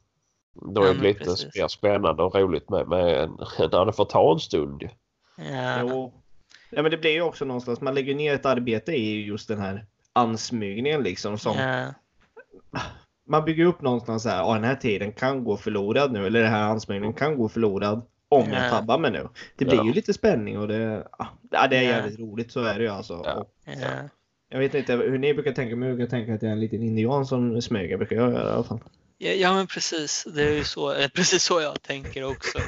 då 0.74 0.82
Ja, 0.82 0.88
är 0.88 0.94
det 0.94 1.00
men 1.00 1.04
lite 1.04 1.24
precis. 1.24 1.56
mer 1.56 1.68
spännande 1.68 2.24
och 2.24 2.36
roligt 2.36 2.70
med, 2.70 2.88
med 2.88 3.24
en, 3.24 3.30
när 3.72 3.86
det 3.86 3.94
får 3.94 4.06
ta 4.06 4.32
en 4.34 4.40
stund. 4.40 4.90
Ja, 5.38 5.80
Jo. 5.82 6.14
Ja, 6.70 6.82
men 6.82 6.92
det 6.92 6.98
blir 6.98 7.12
ju 7.12 7.22
också 7.22 7.46
någonstans. 7.46 7.82
Man 7.82 7.96
lägger 7.96 8.16
ner 8.16 8.34
ett 8.34 8.46
arbete 8.46 8.92
i 8.92 9.26
just 9.26 9.48
den 9.48 9.60
här 9.60 9.86
ansmygningen 10.14 11.04
liksom. 11.04 11.38
Som, 11.38 11.58
ja, 11.58 11.86
man 13.30 13.46
bygger 13.46 13.66
upp 13.66 13.82
någonstans 13.82 14.24
så 14.24 14.30
här, 14.30 14.38
"Ja, 14.38 14.54
den 14.54 14.64
här 14.64 14.76
tiden 14.76 15.12
kan 15.12 15.44
gå 15.44 15.58
förlorad 15.58 16.12
nu 16.12 16.26
eller 16.28 16.42
den 16.42 16.52
här 16.52 16.64
ansmygningen 16.64 17.14
kan 17.14 17.38
gå 17.38 17.50
förlorad 17.50 18.02
om 18.30 18.50
Ja. 18.52 18.62
jag 18.62 18.72
tabbar 18.72 19.00
mig 19.00 19.12
nu. 19.12 19.28
Det 19.56 19.66
blir 19.66 19.76
Ja. 19.78 19.86
ju 19.86 19.94
lite 19.94 20.14
spänning 20.14 20.60
och 20.60 20.68
det, 20.68 21.08
ja, 21.52 21.68
det 21.68 21.78
är 21.78 21.82
Ja. 21.82 21.90
jävligt 21.90 22.20
roligt, 22.20 22.52
så 22.52 22.64
är 22.64 22.78
det 22.78 22.84
ju 22.84 22.90
alltså. 22.90 23.22
Ja. 23.26 23.34
Och 23.34 23.52
ja. 23.66 24.10
jag 24.50 24.60
vet 24.60 24.74
inte 24.76 24.96
hur 24.96 25.18
ni 25.18 25.34
brukar 25.34 25.52
tänka, 25.52 25.76
men 25.76 25.90
jag 25.90 25.98
brukar 25.98 26.10
tänka 26.10 26.34
att 26.34 26.42
jag 26.42 26.50
är 26.50 26.54
en 26.54 26.60
liten 26.60 26.84
indian 26.84 27.26
som 27.26 27.62
smyger, 27.62 27.98
brukar 27.98 28.16
jag 28.16 28.32
göra 28.32 28.50
i 28.50 28.54
alla 28.54 28.64
fall. 28.64 28.80
Ja, 29.18 29.32
ja 29.32 29.54
men 29.54 29.68
precis. 29.68 30.28
Det 30.36 30.44
är 30.44 30.54
ju 30.54 30.64
så, 30.64 30.94
eh, 30.96 31.08
precis 31.08 31.44
så 31.44 31.62
jag 31.62 31.82
tänker 31.82 32.24
också. 32.24 32.60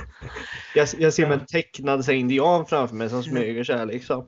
Jag, 0.76 0.88
jag 0.98 1.14
ser 1.14 1.32
en 1.32 1.46
tecknad 1.46 2.06
så 2.06 2.12
indian 2.12 2.66
framför 2.66 2.96
mig 2.96 3.10
som 3.10 3.24
smyger 3.24 3.64
sig 3.64 3.78
här 3.78 3.86
liksom. 3.86 4.26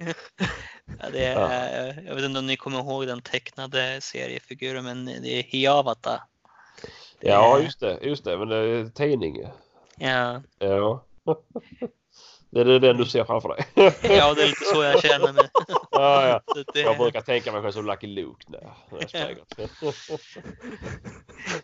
Ja, 0.85 1.09
det 1.11 1.25
är, 1.25 2.03
Jag 2.07 2.15
vet 2.15 2.23
inte 2.23 2.39
om 2.39 2.47
ni 2.47 2.57
kommer 2.57 2.79
ihåg 2.79 3.07
den 3.07 3.21
tecknade 3.21 4.01
seriefiguren 4.01 4.83
men 4.83 5.05
det 5.05 5.39
är 5.39 5.43
Hiawatha. 5.43 6.27
Ja, 7.19 7.59
just 7.59 7.79
det. 7.79 7.99
Just 8.01 8.23
det. 8.23 8.37
Men 8.37 8.47
det 8.47 8.55
är 8.55 8.89
tidning. 8.89 9.47
Ja. 9.97 10.41
Ja. 10.59 11.05
Det 12.49 12.61
är 12.61 12.79
den 12.79 12.97
du 12.97 13.05
ser 13.05 13.23
framför 13.23 13.49
dig. 13.49 13.65
ja, 14.17 14.33
det 14.33 14.43
är 14.43 14.47
lite 14.47 14.65
så 14.73 14.83
jag 14.83 15.01
känner 15.01 15.33
mig. 15.33 15.49
Ja, 15.91 16.27
ja. 16.27 16.63
Det, 16.73 16.81
Jag 16.81 16.97
brukar 16.97 17.21
tänka 17.21 17.51
mig 17.51 17.61
själv 17.61 17.71
som 17.71 17.85
Lucky 17.85 18.07
Luke 18.07 18.45
när 18.47 18.73
jag 18.89 19.09
springer. 19.09 19.43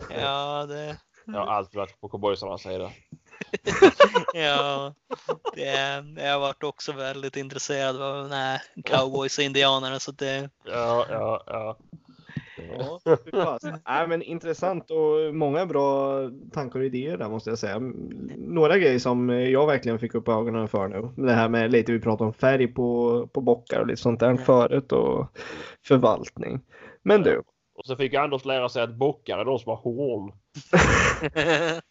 Ja, 0.09 0.65
det, 0.65 0.97
Jag 1.33 1.39
har 1.39 1.47
alltid 1.47 1.77
varit 1.77 2.01
på 2.01 2.09
cowboysarnas 2.09 2.61
sida. 2.63 2.91
ja, 4.33 4.93
det, 5.55 6.03
jag 6.17 6.33
har 6.33 6.39
varit 6.39 6.63
också 6.63 6.91
väldigt 6.91 7.37
intresserad 7.37 8.01
av 8.01 8.23
den 8.23 8.31
här 8.31 8.61
cowboys 8.85 9.37
och 9.37 9.43
indianerna 9.43 9.99
så 9.99 10.11
det, 10.11 10.49
Ja, 10.65 11.05
ja, 11.09 11.43
ja. 11.47 11.77
Ja. 13.31 13.59
Nej, 13.87 14.07
men 14.07 14.21
intressant 14.21 14.91
och 14.91 15.35
många 15.35 15.65
bra 15.65 16.15
tankar 16.51 16.79
och 16.79 16.85
idéer 16.85 17.17
där 17.17 17.29
måste 17.29 17.49
jag 17.49 17.59
säga. 17.59 17.79
Några 18.37 18.77
grejer 18.77 18.99
som 18.99 19.29
jag 19.29 19.67
verkligen 19.67 19.99
fick 19.99 20.15
upp 20.15 20.27
ögonen 20.27 20.67
för 20.67 20.87
nu. 20.87 21.25
Det 21.25 21.33
här 21.33 21.49
med 21.49 21.71
lite 21.71 21.91
vi 21.91 21.99
pratade 21.99 22.27
om 22.27 22.33
färg 22.33 22.67
på, 22.67 23.27
på 23.33 23.41
bockar 23.41 23.79
och 23.79 23.87
lite 23.87 24.01
sånt 24.01 24.19
där 24.19 24.35
förut 24.35 24.91
och 24.91 25.27
förvaltning. 25.87 26.61
Men 27.03 27.23
du, 27.23 27.41
Och 27.75 27.85
så 27.85 27.95
fick 27.95 28.13
Anders 28.13 28.45
lära 28.45 28.69
sig 28.69 28.83
att 28.83 28.95
bockar 28.95 29.37
är 29.37 29.45
de 29.45 29.59
som 29.59 29.69
har 29.69 29.77
horn. 29.77 30.31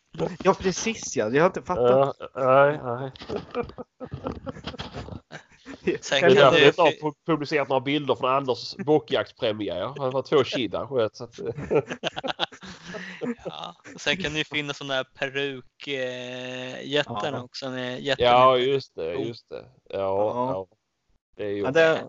ja 0.44 0.54
precis 0.54 1.16
ja, 1.16 1.28
jag 1.30 1.42
har 1.42 1.46
inte 1.46 1.62
fattat. 1.62 2.16
Ja, 2.34 2.40
nej, 2.44 2.80
nej. 2.84 3.12
Sen 6.00 6.20
Det 6.20 6.26
är 6.26 6.30
kan 6.34 6.34
därför 6.34 6.56
du- 6.56 6.62
jag 6.62 6.68
inte 6.68 6.82
har 7.04 7.12
publicerat 7.26 7.68
några 7.68 7.80
bilder 7.80 8.14
från 8.14 8.30
Anders 8.30 8.76
bockjaktspremiär. 8.76 9.94
Det 9.94 10.10
var 10.10 10.22
två 10.22 10.44
kid 10.44 10.74
han 10.74 10.88
sköt. 10.88 11.16
Så 11.16 11.24
att, 11.24 11.38
ja. 13.44 13.74
Sen 13.96 14.16
kan 14.16 14.32
det 14.32 14.38
ju 14.38 14.44
finnas 14.44 14.76
sådana 14.78 14.94
här 14.94 15.04
perukjättarna 15.14 17.36
Ja. 17.38 17.42
också 17.42 17.70
med 17.70 18.00
jätten. 18.00 18.26
ja, 18.26 18.56
just 18.56 18.94
det. 18.94 19.12
Just 19.14 19.48
det. 19.48 19.64
Ja, 19.88 19.98
Ja. 19.98 20.50
ja. 20.52 20.66
Det 21.36 21.44
är 21.44 21.48
ju... 21.50 21.62
Ja, 21.62 21.70
det, 21.70 22.04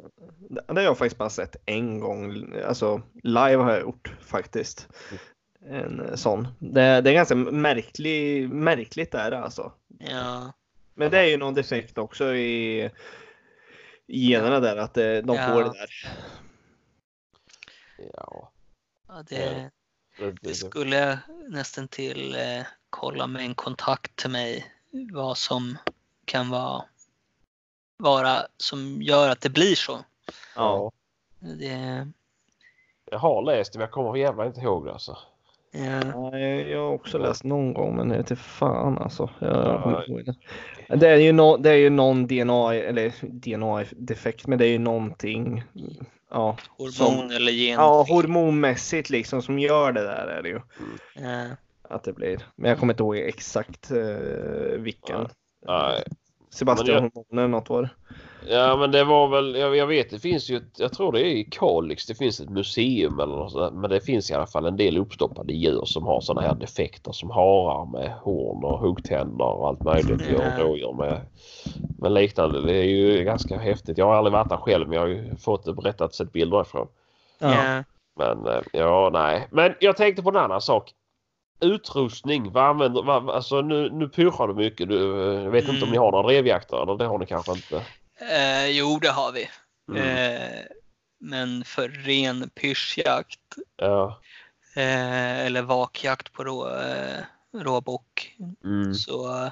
det 0.50 0.74
har 0.76 0.82
jag 0.82 0.98
faktiskt 0.98 1.18
bara 1.18 1.30
sett 1.30 1.56
en 1.66 2.00
gång. 2.00 2.54
Alltså 2.66 3.02
live 3.24 3.56
har 3.64 3.72
jag 3.72 3.82
gjort 3.82 4.14
faktiskt. 4.22 4.88
En 5.66 6.18
sån. 6.18 6.48
Det, 6.60 7.02
det 7.02 7.10
är 7.10 7.14
ganska 7.14 7.36
märklig, 7.36 8.50
märkligt 8.50 9.14
är 9.14 9.32
det 9.32 9.40
alltså. 9.40 9.72
Ja, 10.00 10.52
Men 10.94 11.12
det 11.12 11.20
är 11.20 11.24
ju 11.24 11.38
någon 11.38 11.54
defekt 11.54 11.98
också 11.98 12.34
i, 12.36 12.84
i 14.08 14.30
generna 14.30 14.60
där 14.60 14.78
att 14.78 14.98
eh, 14.98 15.04
de 15.04 15.36
Ja. 15.36 15.48
får 15.48 15.64
det 15.64 15.70
där. 15.80 15.90
Ja. 18.14 18.52
ja 19.08 19.24
det, 19.30 19.72
Det, 20.18 20.32
det 20.32 20.38
det, 20.42 20.56
skulle 20.56 20.98
jag 20.98 21.18
nästan 21.50 21.88
till 21.88 22.36
eh, 22.36 22.66
kolla 22.90 23.28
med 23.28 23.42
en 23.42 23.56
kontakt 23.56 24.16
till 24.16 24.30
mig 24.30 24.74
vad 25.12 25.38
som 25.38 25.78
kan 26.26 26.50
vara, 26.50 26.84
vara 27.98 28.48
som 28.58 29.02
gör 29.02 29.30
att 29.30 29.42
det 29.42 29.50
blir 29.50 29.76
så. 29.76 30.00
ja. 30.56 30.92
Det, 31.40 32.08
Jag 33.12 33.20
har 33.20 33.42
läst 33.42 33.74
det 33.74 33.80
men 33.80 33.86
jag 33.86 33.92
kommer 33.92 34.16
jävla 34.16 34.46
inte 34.46 34.62
ihåg 34.62 34.86
det 34.86 34.94
alltså. 34.94 35.18
Ja, 35.72 36.02
Ja, 36.14 36.38
jag, 36.40 36.80
har 36.80 36.94
också 36.94 37.18
läst 37.18 37.44
någon 37.44 37.74
gång 37.74 37.96
men 37.96 38.10
det 38.10 38.16
är 38.16 38.24
till 38.24 38.38
fan 38.38 38.98
alltså. 38.98 39.30
Jag, 39.40 40.04
inte 40.08 40.36
det. 40.90 40.96
Det 40.96 41.08
är 41.10 41.16
ju, 41.18 41.32
no, 41.32 41.58
det 41.58 41.70
är 41.70 41.76
ju 41.76 41.90
någon 41.90 42.28
DNA, 42.28 42.74
eller 42.76 43.14
DNA-defekt, 43.22 44.48
men 44.48 44.60
det 44.60 44.66
är 44.66 44.70
ju 44.72 44.80
någonting. 44.80 45.64
Ja, 46.32 46.58
hormon 46.78 46.92
Som- 46.92 47.30
eller 47.32 47.52
gen. 47.52 47.80
ja, 47.80 48.06
hormonmässigt 48.10 49.10
liksom 49.10 49.42
som 49.42 49.60
gör 49.60 49.92
det 49.92 50.02
där 50.02 50.28
är 50.28 50.44
det 50.44 50.50
ju. 50.50 50.62
Ja, 51.16 51.46
Att 51.90 52.04
det 52.04 52.14
blir. 52.14 52.42
Men 52.56 52.70
jag 52.70 52.80
kommer 52.80 52.94
inte 52.94 53.04
ihåg 53.04 53.18
exakt 53.18 53.92
eh, 53.92 54.78
vilken. 54.78 55.28
Nej. 55.68 56.04
Sebastian 56.50 57.12
hormoner 57.14 57.48
något 57.48 57.70
var 57.70 57.82
det. 57.82 57.90
Ja 58.48 58.78
men 58.78 58.92
det 58.92 59.04
var 59.04 59.28
väl, 59.28 59.56
jag, 59.56 59.76
jag 59.76 59.88
vet 59.88 60.10
det 60.10 60.20
finns 60.20 60.50
ju, 60.50 60.58
ett, 60.58 60.80
jag 60.80 60.94
tror 60.94 61.12
det 61.12 61.22
är 61.22 61.26
i 61.26 61.44
Kalix, 61.44 62.06
det 62.06 62.16
finns 62.16 62.40
ett 62.40 62.50
museum 62.50 63.20
eller 63.20 63.36
något 63.36 63.52
sånt, 63.52 63.76
men 63.76 63.90
det 63.90 64.02
finns 64.02 64.32
i 64.32 64.34
alla 64.34 64.48
fall 64.48 64.66
en 64.66 64.78
del 64.78 64.98
uppstoppade 64.98 65.54
djur 65.54 65.86
som 65.86 66.06
har 66.06 66.22
sådana 66.22 66.48
här 66.48 66.56
defekter 66.56 67.12
som 67.12 67.30
harar 67.30 67.86
med 67.86 68.12
horn 68.12 68.64
och 68.64 68.80
huggtänder 68.80 69.46
och 69.46 69.68
allt 69.68 69.84
möjligt. 69.84 70.22
Ja. 70.32 70.36
Och 70.38 70.60
rådjur 70.60 70.94
med, 70.94 71.22
med 72.00 72.12
liknande. 72.12 72.62
Det 72.62 72.76
är 72.76 72.84
ju 72.84 73.24
ganska 73.24 73.58
häftigt. 73.58 73.98
Jag 73.98 74.06
har 74.06 74.16
aldrig 74.16 74.34
varit 74.34 74.50
där 74.50 74.58
själv 74.58 74.88
men 74.88 74.96
jag 74.96 75.02
har 75.02 75.08
ju 75.08 75.36
fått 75.36 75.66
det 75.66 75.74
berättat 75.74 76.16
sett 76.16 76.32
bilder 76.32 76.62
ifrån. 76.62 76.88
ja. 77.40 77.84
Men 78.16 78.48
eh, 78.48 78.62
ja, 78.74 79.10
nej. 79.14 79.48
Men 79.52 79.74
jag 79.80 79.98
tänkte 79.98 80.24
på 80.24 80.30
en 80.30 80.36
annan 80.36 80.62
sak. 80.62 80.94
Utrustning, 81.62 82.52
vad 82.52 82.64
använder, 82.64 83.02
vad, 83.04 83.30
alltså 83.30 83.62
nu, 83.62 83.90
nu 83.90 84.10
pyschar 84.10 84.48
du 84.48 84.54
mycket. 84.54 84.90
Du, 84.90 85.22
eh, 85.36 85.44
jag 85.44 85.52
vet 85.52 85.64
inte 85.64 85.72
om 85.72 85.78
Mm. 85.78 85.92
ni 85.92 85.98
har 85.98 86.12
några 86.12 86.30
revjakter 86.30 86.82
eller 86.84 86.96
det 86.98 87.06
har 87.06 87.18
ni 87.20 87.26
kanske 87.26 87.52
inte? 87.52 87.86
Eh, 88.32 88.68
jo, 88.68 89.00
det 89.02 89.10
har 89.10 89.32
vi. 89.32 89.50
Mm. 89.92 90.02
Eh, 90.36 90.60
men 91.20 91.64
för 91.64 91.90
ren 91.90 92.50
pyrschjakt 92.50 93.40
Ja. 93.78 94.20
eh, 94.76 95.40
eller 95.46 95.62
vakjakt 95.62 96.34
på 96.34 96.44
rå, 96.44 96.70
eh, 96.70 97.24
råbock 97.54 98.36
Mm. 98.64 98.94
så 98.94 99.44
eh, 99.44 99.52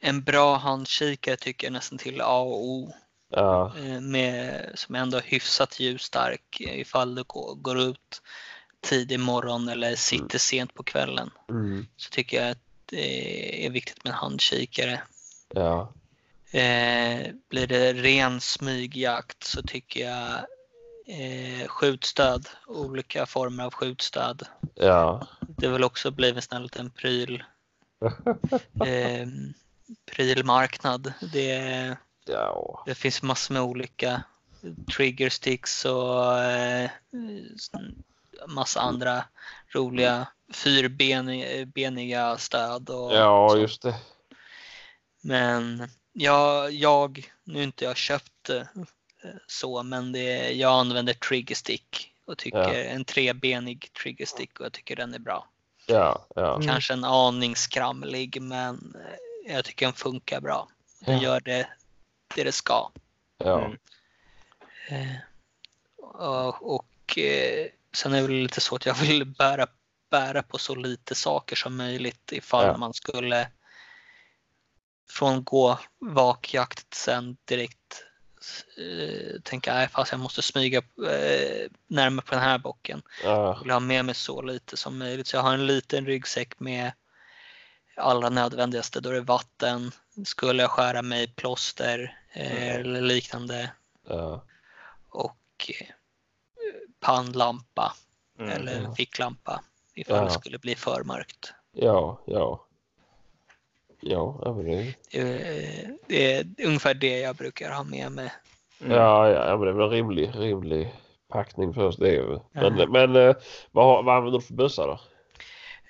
en 0.00 0.22
bra 0.22 0.56
handkikare 0.56 1.36
tycker 1.36 1.66
jag 1.66 1.72
nästan 1.72 1.98
till 1.98 2.20
A 2.20 2.38
och 2.38 2.64
O. 2.64 2.94
Ja. 3.30 3.72
eh, 3.78 4.00
med, 4.00 4.70
som 4.74 4.94
ändå 4.94 5.16
är 5.16 5.22
hyfsat 5.22 5.80
ljusstark 5.80 6.60
eh, 6.60 6.80
ifall 6.80 7.14
du 7.14 7.24
går, 7.26 7.54
går 7.54 7.78
ut 7.80 8.22
tidig 8.84 9.20
morgon 9.20 9.68
eller 9.68 9.96
sitter 9.96 10.38
sent 10.38 10.74
på 10.74 10.82
kvällen. 10.82 11.30
Mm. 11.50 11.86
Så 11.96 12.10
tycker 12.10 12.42
jag 12.42 12.50
att 12.50 12.58
det 12.86 13.66
är 13.66 13.70
viktigt 13.70 14.04
med 14.04 14.10
en 14.10 14.16
handkikare. 14.18 15.02
Ja. 15.54 15.92
Eh, 16.50 17.26
blir 17.48 17.66
det 17.66 17.92
ren 17.92 18.40
smygjakt 18.40 19.44
så 19.44 19.62
tycker 19.62 20.10
jag 20.10 20.32
eh, 21.06 21.68
skjutstöd, 21.68 22.48
olika 22.66 23.26
former 23.26 23.64
av 23.64 23.74
skjutstöd. 23.74 24.42
Ja. 24.74 25.26
Det 25.40 25.68
vill 25.68 25.84
också 25.84 26.10
bli 26.10 26.30
en 26.30 26.42
sån 26.42 26.56
här 26.56 26.62
liten 26.62 26.90
pryl. 26.90 27.44
Eh, 28.86 29.28
prylmarknad. 30.10 31.12
Det, 31.32 31.96
Ja. 32.26 32.82
det 32.86 32.94
finns 32.94 33.22
massor 33.22 33.54
med 33.54 33.62
olika 33.62 34.22
trigger 34.96 35.30
sticks 35.30 35.84
och 35.84 36.38
eh, 36.38 36.90
massa 38.46 38.80
andra 38.80 39.24
roliga 39.74 40.26
fyrbeniga 40.52 42.38
stöd. 42.38 42.90
Och 42.90 43.14
Ja, 43.14 43.48
så. 43.50 43.58
just 43.58 43.82
det. 43.82 43.94
Men 45.20 45.88
jag, 46.12 46.72
jag, 46.72 47.32
nu 47.44 47.58
är 47.58 47.62
inte 47.62 47.84
jag 47.84 47.96
köpt 47.96 48.50
eh, 48.50 48.62
så, 49.46 49.82
men 49.82 50.12
det, 50.12 50.52
jag 50.52 50.72
använder 50.72 51.12
trigger 51.14 51.54
stick 51.54 52.12
och 52.26 52.38
tycker 52.38 52.58
Ja. 52.58 52.74
en 52.74 53.04
trebenig 53.04 53.92
trigger 54.02 54.26
stick 54.26 54.60
och 54.60 54.66
jag 54.66 54.72
tycker 54.72 54.96
den 54.96 55.14
är 55.14 55.18
bra. 55.18 55.48
Ja, 55.86 56.26
ja. 56.34 56.54
Mm. 56.54 56.66
Kanske 56.68 56.92
en 56.92 57.04
aning 57.04 57.56
skramlig 57.56 58.42
men 58.42 58.94
eh, 59.46 59.54
jag 59.54 59.64
tycker 59.64 59.86
den 59.86 59.92
funkar 59.94 60.40
bra. 60.40 60.68
Den 61.00 61.16
Ja. 61.16 61.22
gör 61.22 61.40
det, 61.40 61.68
det 62.34 62.44
det 62.44 62.52
ska. 62.52 62.90
Ja. 63.38 63.64
Mm. 63.64 63.78
Eh, 64.88 65.16
och 66.02 66.74
och 66.74 67.18
sen 67.94 68.12
är 68.12 68.20
det 68.20 68.26
väl 68.26 68.36
lite 68.36 68.60
så 68.60 68.76
att 68.76 68.86
jag 68.86 68.94
vill 68.94 69.24
bära, 69.24 69.66
bära 70.10 70.42
på 70.42 70.58
så 70.58 70.74
lite 70.74 71.14
saker 71.14 71.56
som 71.56 71.76
möjligt 71.76 72.32
ifall 72.32 72.66
Ja. 72.66 72.76
man 72.76 72.94
skulle 72.94 73.50
från 75.10 75.44
gå 75.44 75.78
vakjakt 75.98 76.94
sen 76.94 77.36
direkt 77.44 78.04
eh, 78.78 79.40
tänka 79.42 79.74
nej 79.74 79.88
fast 79.88 80.12
jag 80.12 80.20
måste 80.20 80.42
smyga 80.42 80.78
eh, 80.78 81.70
närmare 81.86 82.26
på 82.26 82.34
den 82.34 82.44
här 82.44 82.58
bocken. 82.58 83.02
Ja. 83.22 83.46
Jag 83.54 83.62
vill 83.62 83.70
ha 83.70 83.80
med 83.80 84.04
mig 84.04 84.14
så 84.14 84.42
lite 84.42 84.76
som 84.76 84.98
möjligt. 84.98 85.26
Så 85.26 85.36
jag 85.36 85.42
har 85.42 85.54
en 85.54 85.66
liten 85.66 86.06
ryggsäck 86.06 86.60
med 86.60 86.92
allra 87.96 88.28
nödvändigaste. 88.28 89.00
Då 89.00 89.08
är 89.10 89.14
det 89.14 89.20
vatten. 89.20 89.92
Skulle 90.24 90.62
jag 90.62 90.70
skära 90.70 91.02
mig 91.02 91.34
plåster 91.34 92.18
eh, 92.32 92.74
eller 92.74 93.00
liknande. 93.00 93.72
Ja. 94.08 94.44
Och 95.08 95.70
eh, 95.80 95.86
pannlampa 97.04 97.92
Mm. 98.38 98.50
eller 98.50 98.94
ficklampa 98.94 99.64
ifall 99.94 100.16
Ja. 100.16 100.24
det 100.24 100.30
skulle 100.30 100.58
bli 100.58 100.74
för 100.74 101.02
mörkt. 101.04 101.52
Ja, 101.72 102.22
ja. 102.26 102.66
Ja, 104.00 104.54
det, 104.60 104.94
är, 105.10 105.94
det 106.06 106.34
är 106.34 106.46
ungefär 106.66 106.94
det 106.94 107.18
jag 107.18 107.36
brukar 107.36 107.70
ha 107.70 107.84
med 107.84 108.12
mig. 108.12 108.32
Mm. 108.80 108.92
ja, 108.96 109.28
ja, 109.30 109.56
men 109.56 109.60
det 109.60 109.68
är 109.70 109.72
väl 109.74 109.84
en 109.84 109.90
rimlig, 109.90 110.30
rimlig 110.34 110.94
packning 111.28 111.74
först. 111.74 111.98
Det 111.98 112.08
är 112.08 112.12
ju. 112.12 112.38
Men, 112.52 112.78
Ja. 112.78 112.86
men 112.86 113.16
eh, 113.16 113.34
vad, 113.70 114.04
vad 114.04 114.16
använder 114.16 114.38
du 114.38 114.46
för 114.46 114.54
bössa 114.54 114.86
då? 114.86 115.00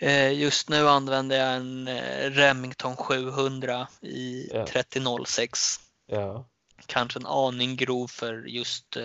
Eh, 0.07 0.33
just 0.33 0.69
nu 0.69 0.89
använder 0.89 1.37
jag 1.37 1.57
en 1.57 1.89
eh, 1.89 2.31
Remington 2.31 2.97
700 2.97 3.89
i 4.01 4.51
Ja. 4.55 4.67
3006. 4.67 5.59
Ja. 6.07 6.45
Kanske 6.87 7.19
en 7.19 7.27
aning 7.27 7.77
grov 7.77 8.07
för 8.07 8.45
just 8.47 8.97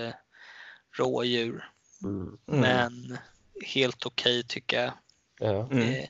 rådjur. 0.97 1.69
Mm. 2.03 2.37
Mm. 2.47 2.59
Men 2.61 3.17
helt 3.65 4.05
okej 4.05 4.43
tycker 4.43 4.81
jag. 4.83 4.91
Ja. 5.39 5.67
Mm. 5.71 6.05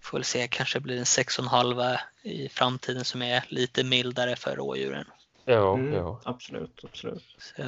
Får 0.00 0.18
väl 0.18 0.24
se, 0.24 0.48
kanske 0.48 0.80
blir 0.80 0.98
en 0.98 1.04
6,5 1.04 1.98
i 2.22 2.48
framtiden 2.48 3.04
som 3.04 3.22
är 3.22 3.44
lite 3.48 3.84
mildare 3.84 4.36
för 4.36 4.56
rådjuren. 4.56 5.06
Ja. 5.44 5.74
Mm, 5.74 5.94
Ja. 5.94 6.20
Absolut, 6.24 6.80
absolut. 6.84 7.36
Så, 7.38 7.62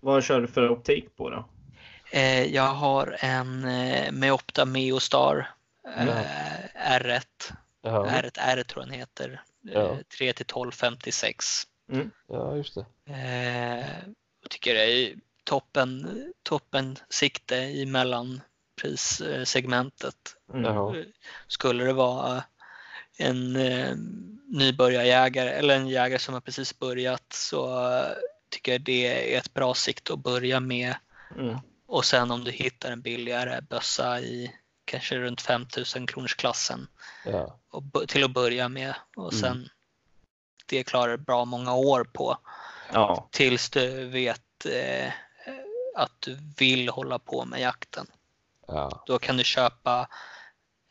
Vad 0.00 0.24
kör 0.24 0.40
du 0.40 0.46
för 0.46 0.68
optik 0.70 1.16
på 1.16 1.30
då? 1.30 1.48
Eh, 2.10 2.44
jag 2.54 2.68
har 2.68 3.16
en 3.20 3.64
eh, 3.64 4.12
Meopta 4.12 4.64
Meostar 4.64 5.50
eh, 5.96 6.06
R1. 6.98 7.22
Ja. 7.82 8.06
R1 8.06 8.30
R 8.38 8.62
tror 8.62 8.82
jag 8.82 8.90
den 8.90 8.98
heter. 8.98 9.42
Ja. 9.60 9.80
Eh, 9.80 9.96
3 9.96 10.32
till 10.32 10.46
1256. 10.46 11.62
ja, 12.28 12.56
just 12.56 12.74
det. 12.74 12.86
Eh, 13.06 13.86
jag 14.42 14.50
tycker 14.50 14.74
det 14.74 14.84
är 14.92 15.14
toppen, 15.44 16.08
toppen 16.42 16.98
sikte 17.08 17.56
i 17.56 17.86
mellanprissegmentet. 17.86 20.36
Mm. 20.54 21.04
Skulle 21.46 21.84
det 21.84 21.92
vara 21.92 22.44
en 23.18 23.56
eh, 23.56 23.94
nybörjarjägare 24.46 25.50
eller 25.50 25.76
en 25.76 25.88
jägare 25.88 26.18
som 26.18 26.34
har 26.34 26.40
precis 26.40 26.78
börjat 26.78 27.32
så 27.32 27.90
tycker 28.50 28.72
jag 28.72 28.80
det 28.80 29.34
är 29.34 29.38
ett 29.38 29.54
bra 29.54 29.74
sikte 29.74 30.12
att 30.12 30.18
börja 30.18 30.60
med. 30.60 30.94
Mm. 31.38 31.56
Och 31.86 32.04
sen 32.04 32.30
om 32.30 32.44
du 32.44 32.50
hittar 32.50 32.90
en 32.90 33.00
billigare 33.02 33.60
bössa 33.60 34.20
i 34.20 34.54
kanske 34.84 35.18
runt 35.18 35.40
5000 35.40 36.06
kronors 36.06 36.34
klassen 36.34 36.86
Ja. 37.26 37.58
och 37.70 38.08
till 38.08 38.24
att 38.24 38.30
börja 38.30 38.68
med 38.68 38.94
och 39.16 39.32
Mm. 39.32 39.40
sen 39.42 39.68
det 40.66 40.84
klarar 40.84 41.16
du 41.16 41.24
bra 41.24 41.44
många 41.44 41.74
år 41.74 42.04
på 42.04 42.38
Ja. 42.92 43.28
tills 43.32 43.70
du 43.70 44.04
vet 44.08 44.66
eh, 44.66 45.12
att 45.94 46.12
du 46.20 46.38
vill 46.58 46.88
hålla 46.88 47.18
på 47.18 47.44
med 47.44 47.60
jakten. 47.60 48.06
Ja. 48.66 49.02
Då 49.06 49.18
kan 49.18 49.36
du 49.36 49.44
köpa 49.44 50.08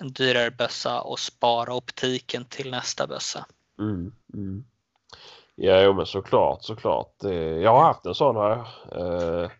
en 0.01 0.11
dyrare 0.11 0.51
bössa 0.51 1.01
och 1.01 1.19
spara 1.19 1.73
optiken 1.73 2.45
till 2.45 2.71
nästa 2.71 3.07
bössa. 3.07 3.45
Mm. 3.79 4.11
Mm. 4.33 4.65
Ja, 5.55 5.81
jo, 5.81 5.93
men 5.93 6.05
såklart, 6.05 6.63
såklart. 6.63 7.23
Eh, 7.23 7.31
Jag 7.33 7.71
har 7.73 7.83
haft 7.83 8.05
en 8.05 8.15
sån 8.15 8.35
här. 8.35 8.57
eh, 9.43 9.51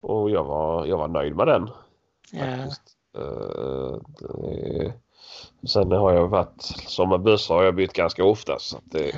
Och 0.00 0.30
jag 0.30 0.44
var, 0.44 0.86
jag 0.86 0.96
var 0.98 1.08
nöjd 1.08 1.36
med 1.36 1.46
den. 1.46 1.70
Ja. 2.32 2.56
Faktiskt. 2.56 2.82
Sen 5.66 5.92
har 5.92 6.12
jag 6.12 6.28
varit, 6.28 6.62
som 6.86 7.12
en 7.12 7.22
bössa 7.22 7.54
har 7.54 7.64
jag 7.64 7.74
bytt 7.74 7.92
ganska 7.92 8.24
ofta. 8.24 8.58
Så 8.58 8.76
att 8.76 8.84
det... 8.84 9.12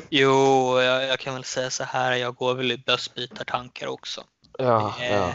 Jo, 0.10 0.80
jag, 0.80 1.04
jag 1.04 1.18
kan 1.18 1.34
väl 1.34 1.44
säga 1.44 1.70
så 1.70 1.84
här, 1.84 2.12
jag 2.12 2.34
går 2.34 2.54
väl 2.54 2.72
i 2.72 2.78
bössbytartankar 2.78 3.86
också. 3.86 4.24
ja, 4.58 4.94
Eh, 5.00 5.14
ja. 5.14 5.34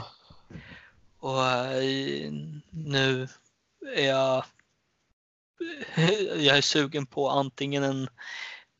Och 1.20 1.46
eh, 1.46 2.32
nu 2.70 3.28
är 3.96 4.08
jag, 4.08 4.44
jag 6.38 6.58
är 6.58 6.62
sugen 6.62 7.06
på 7.06 7.30
antingen 7.30 7.84
en 7.84 8.08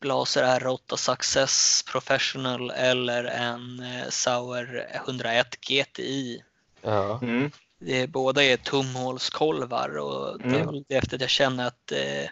Blaser 0.00 0.60
R8 0.60 0.96
Success 0.96 1.84
Professional 1.92 2.70
eller 2.70 3.24
en 3.24 3.80
eh, 3.80 4.08
Sauer 4.08 4.86
101 4.92 5.60
GTI. 5.60 6.42
ja. 6.82 7.18
Mm. 7.22 7.50
Det 7.86 8.00
är, 8.00 8.06
båda 8.06 8.42
är 8.44 8.56
tumhålskolvar 8.56 9.98
och 9.98 10.38
det 10.38 10.44
är 10.44 10.54
Mm. 10.54 10.66
väl 10.66 10.84
det 10.88 10.94
efter 10.94 11.14
att 11.16 11.20
jag 11.20 11.30
känner 11.30 11.66
att 11.66 11.92
eh, 11.92 12.30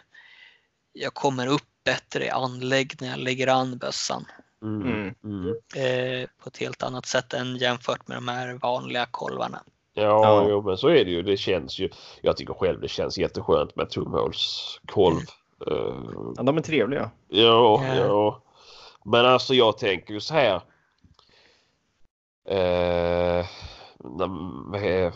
jag 0.93 1.13
kommer 1.13 1.47
upp 1.47 1.63
bättre 1.85 2.25
i 2.25 2.29
anlägg 2.29 2.93
när 3.01 3.09
jag 3.09 3.19
lägger 3.19 3.47
an 3.47 3.77
bössan. 3.77 4.25
Mm. 4.63 4.81
Mm. 4.87 5.13
Mm. 5.23 5.47
Eh, 5.75 6.29
på 6.43 6.49
ett 6.49 6.57
helt 6.57 6.83
annat 6.83 7.05
sätt 7.05 7.33
än 7.33 7.57
jämfört 7.57 8.07
med 8.07 8.17
de 8.17 8.27
här 8.27 8.53
vanliga 8.53 9.05
kolvarna. 9.05 9.63
Ja, 9.93 10.03
Ja. 10.03 10.45
Jo, 10.49 10.61
men 10.61 10.77
så 10.77 10.87
är 10.87 11.05
det 11.05 11.11
ju. 11.11 11.21
Det 11.23 11.37
känns 11.37 11.79
ju. 11.79 11.89
Jag 12.21 12.37
tycker 12.37 12.53
själv 12.53 12.81
det 12.81 12.87
känns 12.87 13.17
jätteskönt 13.17 13.75
med 13.75 13.89
tumhålskolv. 13.89 15.17
Uh, 15.67 16.33
ja, 16.37 16.43
de 16.43 16.57
är 16.57 16.61
trevliga. 16.61 17.11
ja, 17.27 17.83
Ja. 17.87 17.95
ja. 17.95 18.41
Men 19.05 19.25
alltså 19.25 19.53
jag 19.53 19.77
tänker 19.77 20.13
ju 20.13 20.19
så 20.19 20.33
här. 20.33 20.61
Uh, 22.51 23.45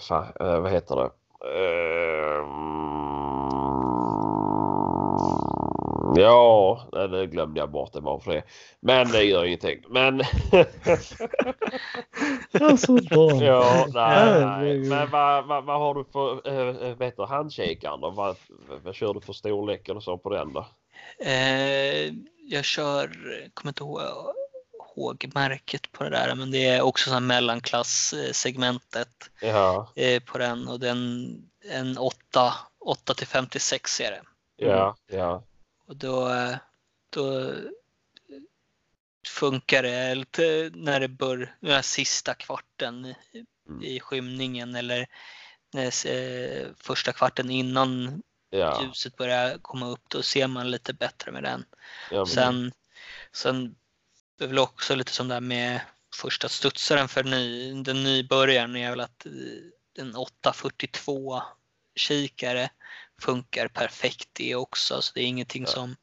fan, 0.08 0.26
eh, 0.40 0.60
vad 0.60 0.72
heter 0.72 0.96
det? 0.96 1.12
Eh, 1.46 2.46
ja, 6.16 6.82
det 6.92 7.28
glömde 7.28 7.60
jag 7.60 7.72
bort 7.72 7.94
det 7.94 8.00
var 8.00 8.20
för 8.20 8.34
det. 8.34 8.44
Men 8.80 9.08
det 9.08 9.24
gör 9.24 9.46
ingenting. 9.46 9.84
Men 9.90 10.22
Alltså. 12.62 12.98
Ja, 13.42 13.88
nej, 13.94 14.46
nej. 14.46 14.80
Men 14.80 15.12
vad, 15.12 15.48
vad, 15.48 15.66
vad 15.66 15.80
har 15.80 15.94
du 15.94 16.04
för 16.04 16.50
äh, 16.88 16.96
vet 16.96 17.18
du, 17.18 17.26
handkikaren 17.26 18.02
då? 18.02 18.10
Vad, 18.10 18.36
vad 18.84 18.96
kör 18.96 19.14
du 19.14 19.22
för 19.22 19.34
storlek 19.34 19.90
eller 19.90 20.00
så 20.00 20.18
på 20.18 20.30
den 20.30 20.54
då? 20.54 20.66
Eh, 21.20 22.14
jag 22.48 22.66
kör, 22.66 23.10
kommer 23.54 23.70
inte 23.70 23.84
ihåg, 23.84 24.02
ihåg 24.98 25.32
märket 25.34 25.92
på 25.92 26.04
det 26.04 26.10
där, 26.10 26.36
men 26.36 26.52
det 26.52 26.66
är 26.66 26.82
också 26.82 27.10
sån 27.10 27.28
mellanklass-segmentet 27.28 29.30
Ja, 29.42 29.92
eh, 29.96 30.24
på 30.24 30.38
den 30.38 30.68
och 30.68 30.80
den 30.80 31.30
en 31.70 31.98
8, 31.98 32.54
8 32.80 33.14
till 33.14 33.28
56 33.28 34.02
är 34.02 34.12
det. 34.12 34.22
ja, 34.56 34.96
ja. 35.08 35.44
Och 35.88 35.96
då, 35.96 36.30
då 37.10 37.54
funkar 39.28 39.84
det 39.84 40.16
lite 40.16 40.72
när 40.74 41.00
det 41.00 41.08
bör, 41.08 41.56
den 41.60 41.72
här 41.72 41.82
sista 41.82 42.34
kvarten 42.34 43.06
i, 43.06 43.16
Mm. 43.70 43.84
i 43.84 44.00
skymningen 44.00 44.76
eller 44.76 45.08
när, 45.74 46.08
eh, 46.08 46.68
första 46.78 47.14
kvarten 47.14 47.50
innan 47.50 48.22
Ja, 48.50 48.82
ljuset 48.84 49.16
börjar 49.18 49.58
komma 49.62 49.88
upp, 49.88 50.02
då 50.08 50.22
ser 50.22 50.48
man 50.48 50.72
lite 50.72 50.94
bättre 50.94 51.32
med 51.32 51.44
den. 51.44 51.66
ja, 52.12 52.18
men, 52.18 52.28
Sen, 52.28 52.72
sen 53.32 53.76
är 54.38 54.44
det 54.44 54.48
väl 54.48 54.60
också 54.60 54.96
lite 54.96 55.12
som 55.12 55.28
det 55.28 55.34
här 55.34 55.42
med 55.42 55.82
första 56.16 56.50
studsaren 56.50 57.08
för 57.08 57.24
ny, 57.24 57.74
den 57.84 58.04
nybörjaren 58.04 58.76
är 58.76 58.90
väl 58.90 59.00
att 59.00 59.26
eh, 59.26 59.32
en 60.04 60.16
842 60.16 61.44
kikare 61.96 62.70
funkar 63.22 63.68
perfekt 63.68 64.30
det 64.34 64.56
också. 64.56 65.02
Så 65.02 65.12
det 65.14 65.22
är 65.22 65.26
ingenting 65.26 65.64
Ja. 65.64 65.72
som, 65.72 65.96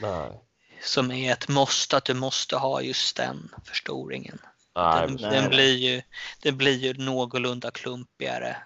nej. 0.00 0.40
som 0.82 1.10
är 1.10 1.32
ett 1.32 1.48
måste 1.48 1.96
att 1.96 2.04
du 2.04 2.14
måste 2.14 2.56
ha 2.56 2.82
just 2.82 3.16
den 3.16 3.50
förstoringen. 3.64 4.38
Nej, 4.74 5.06
Den, 5.06 5.16
den, 5.16 5.30
nej. 5.30 5.48
blir 5.48 5.76
ju, 5.76 6.02
den 6.42 6.56
blir 6.56 6.78
ju 6.78 6.94
någorlunda 6.94 7.70
klumpigare 7.70 8.56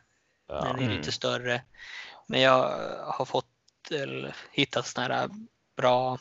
ja, 0.49 0.55
den 0.63 0.77
är 0.79 0.83
Mm. 0.83 0.97
lite 0.97 1.13
större. 1.13 1.63
Men 2.27 2.41
jag 2.41 2.63
har 3.05 3.25
fått 3.25 3.47
eller, 3.91 4.37
hittat 4.51 4.87
såna 4.87 5.07
här 5.07 5.31
bra 5.77 6.19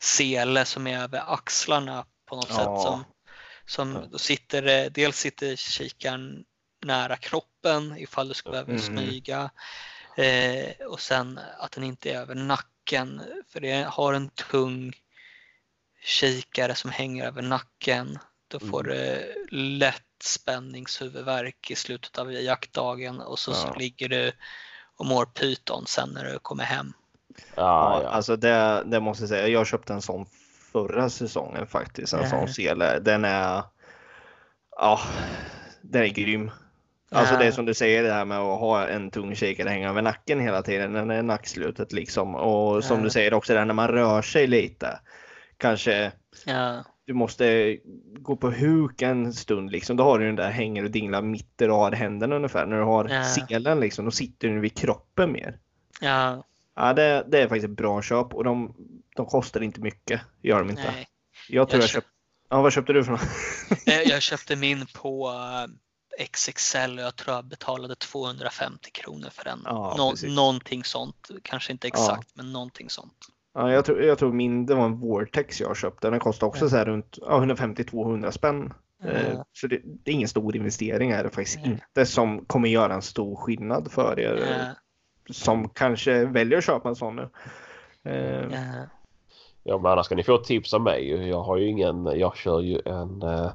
sele 0.00 0.64
som 0.64 0.86
är 0.86 0.98
över 1.02 1.32
axlarna 1.34 2.06
på 2.26 2.36
något 2.36 2.46
Ja. 2.50 2.54
sätt. 2.56 2.82
Som, 2.82 3.04
som 3.66 4.10
då 4.10 4.18
sitter, 4.18 4.62
det- 4.62 4.88
dels 4.88 5.16
sitter 5.18 5.56
kikaren 5.56 6.44
nära 6.84 7.16
kroppen 7.16 7.96
ifall 7.98 8.28
du 8.28 8.34
ska 8.34 8.50
behöva 8.50 8.70
Mm. 8.72 8.82
smyga. 8.82 9.50
Eh, 10.16 10.86
och 10.86 11.00
sen 11.00 11.40
att 11.58 11.72
den 11.72 11.84
inte 11.84 12.10
är 12.10 12.18
över 12.18 12.34
nacken. 12.34 13.22
För 13.48 13.60
det 13.60 13.82
har 13.88 14.12
en 14.12 14.28
tung 14.30 14.92
kikare 16.02 16.74
som 16.74 16.90
hänger 16.90 17.26
över 17.26 17.42
nacken. 17.42 18.18
Då 18.48 18.60
får 18.60 18.90
Mm. 18.90 18.96
du 18.98 19.46
lätt 19.56 20.02
spänningshuvudvärk 20.22 21.70
i 21.70 21.74
slutet 21.76 22.18
av 22.18 22.32
jaktdagen 22.32 23.20
och 23.20 23.38
så, 23.38 23.54
så 23.54 23.66
Ja. 23.68 23.74
ligger 23.74 24.08
du 24.08 24.32
och 24.96 25.06
mår 25.06 25.26
pyton 25.26 25.86
sen 25.86 26.08
när 26.08 26.24
du 26.24 26.38
kommer 26.38 26.64
hem. 26.64 26.92
Ja, 27.56 28.00
Ja, 28.02 28.08
alltså 28.08 28.36
det, 28.36 28.82
det 28.86 29.00
måste 29.00 29.22
jag 29.22 29.28
säga. 29.28 29.48
Jag 29.48 29.66
köpte 29.66 29.92
en 29.92 30.02
sån 30.02 30.26
förra 30.72 31.10
säsongen 31.10 31.66
faktiskt. 31.66 32.12
En 32.12 32.20
Ja. 32.22 32.28
sån 32.30 32.48
sele. 32.48 32.98
Den 32.98 33.24
är. 33.24 33.62
Ja, 34.76 35.00
den 35.82 36.02
är 36.02 36.08
grym. 36.08 36.50
Alltså 37.10 37.34
Ja. 37.34 37.40
det 37.40 37.46
är 37.46 37.50
som 37.52 37.64
du 37.66 37.74
säger 37.74 38.02
det 38.02 38.12
här 38.12 38.24
med 38.24 38.38
att 38.38 38.60
ha 38.60 38.86
en 38.86 39.10
tung 39.10 39.34
kikare 39.34 39.68
hänga 39.68 39.88
över 39.88 40.02
nacken 40.02 40.40
hela 40.40 40.62
tiden. 40.62 40.92
Den 40.92 41.10
är 41.10 41.22
nackslutet 41.22 41.92
liksom. 41.92 42.34
Och 42.34 42.84
som 42.84 42.98
Ja. 42.98 43.04
du 43.04 43.10
säger 43.10 43.34
också 43.34 43.54
där 43.54 43.64
när 43.64 43.74
man 43.74 43.88
rör 43.88 44.22
sig 44.22 44.46
lite. 44.46 45.00
Kanske 45.56 46.12
Ja, 46.46 46.84
du 47.04 47.14
måste 47.14 47.76
gå 48.18 48.36
på 48.36 48.50
huk 48.50 49.02
en 49.02 49.32
stund 49.32 49.70
liksom. 49.70 49.96
Då 49.96 50.04
har 50.04 50.18
du 50.18 50.26
den 50.26 50.36
där 50.36 50.50
hänger 50.50 50.84
och 50.84 50.90
dinglar 50.90 51.22
mitt 51.22 51.62
i 51.62 51.66
radhänderna 51.66 52.36
ungefär. 52.36 52.66
När 52.66 52.76
du 52.76 52.82
har 52.84 53.08
Ja. 53.08 53.24
selen 53.24 53.80
liksom, 53.80 54.04
då 54.04 54.10
sitter 54.10 54.48
den 54.48 54.60
vid 54.60 54.76
kroppen 54.76 55.32
mer. 55.32 55.58
ja, 56.00 56.44
Ja, 56.80 56.92
det, 56.92 57.24
det 57.28 57.38
är 57.42 57.48
faktiskt 57.48 57.64
ett 57.64 57.76
bra 57.76 58.02
köp 58.02 58.34
och 58.34 58.44
de, 58.44 58.74
de 59.16 59.26
kostar 59.26 59.60
inte 59.62 59.80
mycket. 59.80 60.20
Gör 60.42 60.58
de 60.58 60.70
inte. 60.70 60.82
nej. 60.82 61.06
Jag 61.48 61.68
tror 61.68 61.78
Jag 61.78 61.82
jag, 61.82 61.88
köp- 61.90 61.92
köpte... 61.94 62.10
Ja, 62.50 62.62
vad 62.62 62.72
köpte 62.72 62.92
du 62.92 63.04
för 63.04 63.12
något? 63.12 63.20
Eh, 63.86 64.00
Jag 64.08 64.22
köpte 64.22 64.56
min 64.56 64.86
på 64.94 65.30
XXL 66.32 66.98
och 66.98 67.04
jag 67.04 67.16
tror 67.16 67.36
jag 67.36 67.44
betalade 67.44 67.94
250 67.96 68.90
kronor 68.90 69.28
för 69.32 69.44
den. 69.44 69.60
Ja, 69.64 69.94
Nå- 69.98 70.10
precis. 70.10 70.34
någonting 70.36 70.84
sånt. 70.84 71.28
Kanske 71.42 71.72
inte 71.72 71.88
exakt, 71.88 72.28
men 72.34 72.52
någonting 72.52 72.90
sånt. 72.90 73.14
Ja, 73.54 73.72
jag, 73.72 73.84
tror, 73.84 74.02
jag 74.02 74.18
tror 74.18 74.32
min, 74.32 74.66
det 74.66 74.74
var 74.74 74.84
en 74.84 75.00
Vortex 75.00 75.60
jag 75.60 75.76
köpte. 75.76 76.10
Den 76.10 76.20
kostade 76.20 76.48
också 76.48 76.68
så 76.68 76.76
här 76.76 76.84
runt 76.84 77.18
ja, 77.20 77.40
150-200 77.44 78.30
spänn. 78.30 78.72
Eh, 79.04 79.32
Ja. 79.34 79.44
Så 79.52 79.66
det, 79.66 79.80
det 79.84 80.10
är 80.10 80.14
ingen 80.14 80.28
stor 80.28 80.56
investering 80.56 81.10
är 81.10 81.24
det 81.24 81.30
faktiskt 81.30 81.58
Nej. 81.58 81.70
inte 81.70 82.06
som 82.06 82.44
kommer 82.44 82.68
göra 82.68 82.94
en 82.94 83.02
stor 83.02 83.36
skillnad 83.36 83.92
för 83.92 84.20
er 84.20 84.42
eh, 84.42 84.58
Ja, 84.58 84.74
som 85.30 85.68
kanske 85.68 86.24
väljer 86.24 86.58
att 86.58 86.64
köpa 86.64 86.88
en 86.88 86.96
sån 86.96 87.16
nu. 87.16 87.28
Eh, 88.04 88.42
ja. 88.52 88.58
Ja 89.62 89.78
men 89.78 89.92
annars 89.92 90.06
ska 90.06 90.14
ni 90.14 90.22
få 90.22 90.34
ett 90.34 90.44
tips 90.44 90.74
av 90.74 90.80
mig. 90.80 91.28
Jag 91.28 91.42
har 91.42 91.56
ju 91.56 91.66
ingen, 91.68 92.06
jag 92.06 92.36
kör 92.36 92.60
ju 92.60 92.80
en 92.84 93.22
eh, 93.22 93.50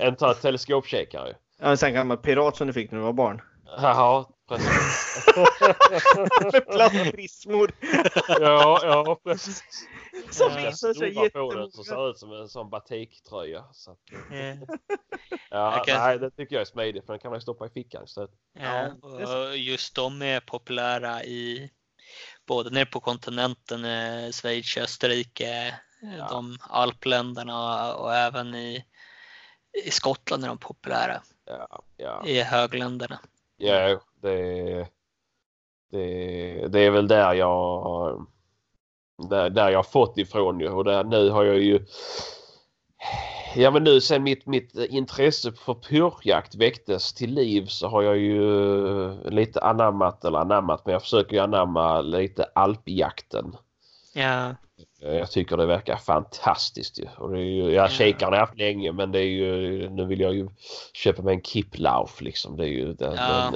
en 0.00 0.16
ta- 0.16 0.34
teleskopkikare. 0.34 1.34
Ja, 1.60 1.66
en 1.66 1.76
sån 1.76 1.92
gammal 1.92 2.16
pirat 2.16 2.56
som 2.56 2.66
du 2.66 2.72
fick 2.72 2.90
när 2.90 2.98
du 2.98 3.04
var 3.04 3.12
barn. 3.12 3.40
Ja. 3.82 4.28
Med 6.52 6.66
plastprismor. 6.66 7.72
Ja, 8.28 8.80
ja 8.84 9.20
precis. 9.24 9.62
Som 10.30 10.52
Ja. 10.52 10.70
Visar 10.70 10.94
sig 10.94 11.14
jättemånga. 11.24 11.70
ser 11.70 12.10
ut 12.10 12.18
som 12.18 12.32
en 12.32 12.48
sån 12.48 12.70
batiktröja. 12.70 13.64
Så 13.72 13.90
att, 13.90 13.98
Ja. 14.30 14.56
ja, 15.50 15.80
Okej. 15.80 15.94
nej, 15.94 16.18
det 16.18 16.30
tycker 16.30 16.54
jag 16.54 16.60
är 16.60 16.64
smidigt 16.64 17.06
för 17.06 17.12
den 17.12 17.20
kan 17.20 17.30
man 17.30 17.40
stoppa 17.40 17.66
i 17.66 17.70
fickan 17.70 18.04
istället. 18.04 18.30
Ja, 18.52 18.88
och 19.02 19.56
just 19.56 19.94
de 19.94 20.22
är 20.22 20.40
populära 20.40 21.24
i 21.24 21.70
både 22.46 22.70
nere 22.70 22.86
på 22.86 23.00
kontinenten, 23.00 23.84
eh, 23.84 24.30
Schweiz, 24.32 24.76
Österrike, 24.76 25.66
eh, 26.02 26.16
Ja. 26.18 26.28
de 26.30 26.58
alpländerna 26.60 27.94
och 27.94 28.14
även 28.14 28.54
i, 28.54 28.84
i 29.86 29.90
Skottland 29.90 30.44
är 30.44 30.48
de 30.48 30.58
populära. 30.58 31.22
Ja, 31.44 31.82
ja. 31.96 32.22
I 32.26 32.42
högländerna. 32.42 33.20
Ja, 33.56 34.00
det, 34.22 34.86
det, 35.90 36.68
det 36.68 36.80
är 36.80 36.90
väl 36.90 37.08
där 37.08 37.34
jag 37.34 38.26
där, 39.30 39.50
där 39.50 39.70
jag 39.70 39.90
fått 39.90 40.18
ifrån 40.18 40.60
ju 40.60 40.68
och 40.68 40.84
där, 40.84 41.04
nu 41.04 41.30
har 41.30 41.44
jag 41.44 41.58
ju 41.58 41.84
Ja 43.56 43.70
men 43.70 43.84
nu 43.84 44.00
sen 44.00 44.22
mitt, 44.22 44.46
mitt 44.46 44.74
intresse 44.74 45.52
för 45.52 45.74
pyrjakt 45.74 46.54
väcktes 46.54 47.14
till 47.14 47.34
liv 47.34 47.66
så 47.66 47.88
har 47.88 48.02
jag 48.02 48.18
ju 48.18 49.30
lite 49.30 49.60
anammat 49.60 50.24
eller 50.24 50.38
anammat 50.38 50.86
men 50.86 50.92
jag 50.92 51.02
försöker 51.02 51.32
ju 51.32 51.38
anamma 51.42 52.00
lite 52.00 52.44
alpjakten. 52.54 53.56
Ja, 54.14 54.54
Jag 55.00 55.30
tycker 55.30 55.56
det 55.56 55.66
verkar 55.66 55.96
fantastiskt 55.96 56.98
ju. 57.00 57.06
Och 57.18 57.30
det 57.32 57.38
är 57.38 57.42
ju 57.42 57.62
jag 57.62 57.84
Ja. 57.84 57.88
kikaren 57.88 58.32
har 58.32 58.40
haft 58.40 58.58
länge 58.58 58.92
men 58.92 59.12
det 59.12 59.18
är 59.18 59.28
ju 59.28 59.90
nu 59.90 60.04
vill 60.04 60.20
jag 60.20 60.34
ju 60.34 60.48
köpa 60.94 61.22
mig 61.22 61.34
en 61.34 61.42
Kiplauf 61.42 62.20
liksom. 62.20 62.56
Det 62.56 62.64
är 62.64 62.68
ju 62.68 62.92
den, 62.92 63.14
Ja. 63.14 63.26
den 63.28 63.54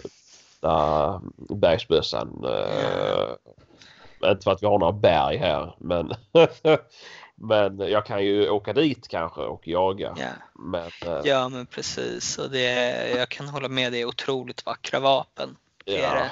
där 0.62 1.20
bergsbössan. 1.54 2.44
eh, 2.44 4.30
inte 4.30 4.44
för 4.44 4.50
att 4.50 4.62
vi 4.62 4.66
har 4.66 4.78
några 4.78 4.92
berg 4.92 5.36
här 5.36 5.74
men 5.78 6.12
men 7.34 7.78
jag 7.78 8.06
kan 8.06 8.24
ju 8.24 8.50
åka 8.50 8.72
dit 8.72 9.08
kanske 9.08 9.40
och 9.40 9.68
jaga. 9.68 10.14
ja. 10.18 10.28
Men 10.54 10.90
eh, 11.06 11.20
ja 11.24 11.48
men 11.48 11.66
precis. 11.66 12.38
Och 12.38 12.50
det, 12.50 13.08
jag 13.16 13.28
kan 13.28 13.48
hålla 13.48 13.68
med, 13.68 13.92
det 13.92 13.98
är 13.98 14.04
otroligt 14.04 14.66
vackra 14.66 15.00
vapen. 15.00 15.56
Ja. 15.84 16.30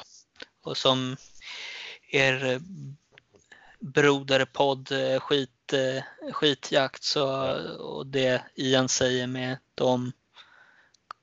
Och 0.62 0.76
som 0.76 1.16
er 2.10 2.60
broderpodd 3.78 4.92
eh, 4.92 5.20
skit, 5.20 5.72
skitjakt 6.32 7.02
så, 7.02 7.54
och 7.78 8.06
det 8.06 8.42
Ian 8.54 8.88
säger 8.88 9.26
med 9.26 9.56
de 9.74 10.12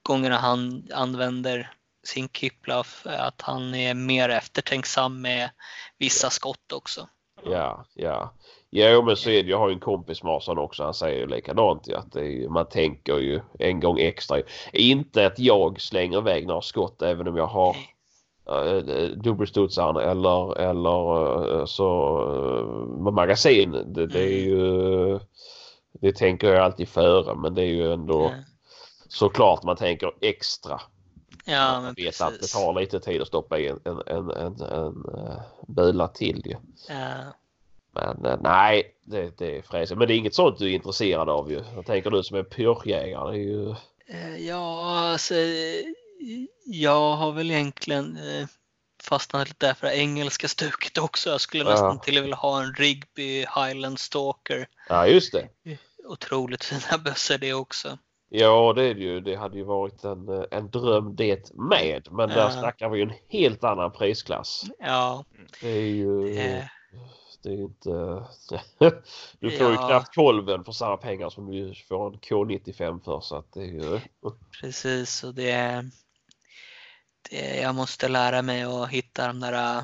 gångerna 0.03 0.38
han 0.38 0.88
använder 0.93 1.76
sin 2.08 2.30
Kiplauf 2.30 3.05
är 3.05 3.28
att 3.28 3.41
han 3.41 3.76
är 3.76 3.93
mer 3.93 4.30
eftertänksam 4.30 5.22
med 5.22 5.49
vissa 5.97 6.30
skott 6.30 6.72
också. 6.74 7.08
Ja, 7.45 7.86
ja. 7.93 8.34
Jo 8.70 9.03
men 9.03 9.18
så 9.18 9.30
är 9.30 9.43
det. 9.43 9.49
Jag 9.49 9.60
har 9.60 9.68
ju 9.68 9.74
en 9.74 9.80
kompis 9.80 10.18
sån 10.41 10.58
också. 10.58 10.84
Han 10.84 10.93
säger 10.93 11.20
ju 11.20 11.28
likadant. 11.28 11.93
Att 11.93 12.16
är, 12.16 12.49
man 12.49 12.70
tänker 12.70 13.18
ju 13.18 13.41
en 13.60 13.80
gång 13.80 13.99
extra. 13.99 14.41
Inte 14.74 15.26
att 15.26 15.39
jag 15.39 15.82
slänger 15.82 16.18
iväg 16.18 16.47
några 16.47 16.62
skott 16.62 17.01
även 17.01 17.28
om 17.28 17.38
jag 17.38 17.47
har 17.47 17.76
uh, 18.49 19.10
dubbelstudsaren 19.24 19.95
eller, 19.95 20.58
eller 20.58 21.60
eh, 21.60 21.66
så 21.66 22.20
uh, 23.05 23.14
magasin. 23.14 23.72
Det, 23.72 24.08
det 24.08 24.24
är 24.24 24.43
ju 24.43 25.20
det 26.01 26.16
tänker 26.16 26.53
jag 26.53 26.64
alltid 26.64 26.89
före 26.89 27.36
men 27.36 27.53
det 27.53 27.62
är 27.62 27.74
ju 27.74 27.93
ändå 27.93 28.24
Ja, 28.24 28.43
såklart 29.08 29.64
man 29.64 29.76
tänker 29.76 30.12
extra. 30.22 30.82
Ja 31.48 31.82
men 31.82 31.93
vet 31.93 32.22
att 32.22 32.41
det 32.41 32.48
tar 32.48 32.80
lite 32.80 33.00
tid 33.00 33.22
att 33.22 33.28
stoppa 33.28 33.60
i 33.60 33.68
en, 33.68 33.80
en, 33.86 34.02
en, 34.08 34.62
en, 34.62 35.06
uh, 35.06 35.41
bula 35.68 36.08
till 36.08 36.41
ju. 36.45 36.56
Ja. 36.89 37.34
Men 37.91 38.26
eh, 38.26 38.38
nej, 38.41 38.95
det, 39.04 39.38
det 39.38 39.58
är 39.58 39.62
fräsigt. 39.62 39.98
Men 39.98 40.08
det 40.08 40.14
är 40.14 40.18
inget 40.18 40.36
sånt 40.36 40.60
du 40.60 40.66
är 40.66 40.76
intresserad 40.76 41.30
av 41.30 41.52
ju. 41.52 41.64
Jag 41.76 41.86
tänker 41.86 42.10
du 42.10 42.24
som 42.24 42.38
är 42.38 42.43
pyrschjägare. 42.43 43.38
Ju... 43.38 43.70
Eh, 44.08 44.38
Ja, 44.38 45.00
alltså, 45.00 45.36
eh, 45.36 45.86
jag 46.66 47.16
har 47.16 47.32
väl 47.32 47.52
egentligen 47.52 48.18
eh, 48.18 48.48
fastnat 49.04 49.48
lite 49.48 49.66
där 49.68 49.74
för 49.74 49.88
det 49.88 49.98
engelska 49.98 50.48
stuket 50.48 50.98
också. 50.98 51.30
Jag 51.30 51.41
skulle 51.41 51.64
Ja. 51.64 51.70
nästan 51.72 52.00
till 52.00 52.22
vilja 52.22 52.36
ha 52.36 52.64
en 52.64 52.74
Rigby 52.74 53.39
Highland 53.39 54.00
Stalker. 54.00 54.68
Ja 54.89 55.08
just 55.08 55.32
det. 55.34 55.48
Otroligt 56.06 56.64
fina 56.64 56.98
bössor 56.98 57.38
det 57.38 57.54
också. 57.54 57.98
Ja 58.30 58.73
det 58.73 58.84
är 58.84 58.93
det 58.93 59.01
ju. 59.01 59.19
Det 59.21 59.36
hade 59.36 59.57
ju 59.57 59.63
varit 59.63 60.03
en, 60.03 60.30
eh, 60.30 60.43
en 60.51 60.69
dröm 60.69 61.15
det 61.15 61.53
med. 61.53 62.07
Men 62.11 62.30
där 62.30 62.38
Ja. 62.38 62.49
snackar 62.49 62.89
vi 62.89 62.97
ju 62.97 63.03
en 63.03 63.13
helt 63.30 63.63
annan 63.63 63.91
prisklass. 63.91 64.63
Ja, 64.80 65.25
Det 65.61 65.69
är 65.69 65.82
ju... 65.82 66.38
eh, 66.38 66.63
Det 67.43 67.49
är 67.49 67.53
ju 67.53 67.63
inte... 67.63 67.89
du 69.39 69.51
får 69.51 69.67
ju 69.67 69.73
Ja. 69.75 69.88
knappt 69.88 70.15
kolven 70.15 70.63
för 70.63 70.71
samma 70.71 70.97
pengar 70.97 71.30
som 71.30 71.51
du 71.51 71.73
får 71.75 72.07
en 72.07 72.19
K95 72.19 73.03
för. 73.03 73.19
Så 73.21 73.36
att 73.36 73.53
det 73.53 73.61
är 73.61 73.65
ju... 73.65 73.99
precis. 74.61 75.23
Och 75.23 75.34
det, 75.34 75.84
det, 77.30 77.59
jag 77.61 77.75
måste 77.75 78.07
lära 78.07 78.41
mig 78.41 78.63
att 78.63 78.89
hitta 78.89 79.28
de 79.28 79.39
där 79.39 79.84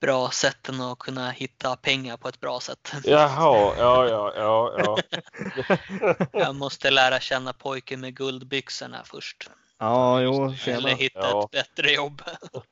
bra 0.00 0.30
sätten 0.30 0.80
att 0.80 0.98
kunna 0.98 1.30
hitta 1.30 1.76
pengar 1.76 2.16
på 2.16 2.28
ett 2.28 2.40
bra 2.40 2.60
sätt. 2.60 2.92
Jaha, 3.04 3.74
ja 3.78 4.08
ja 4.08 4.32
ja 4.36 4.72
ja. 4.78 4.98
Jag 6.32 6.54
måste 6.54 6.90
lära 6.90 7.20
känna 7.20 7.52
pojken 7.52 8.00
med 8.00 8.16
guldbyxorna 8.16 9.02
först. 9.04 9.50
Ja, 9.78 10.20
jo, 10.20 10.44
Eller 10.44 10.54
tjena. 10.56 10.88
hitta 10.88 11.18
Ja. 11.20 11.44
ett 11.44 11.50
bättre 11.50 11.90
jobb. 11.92 12.22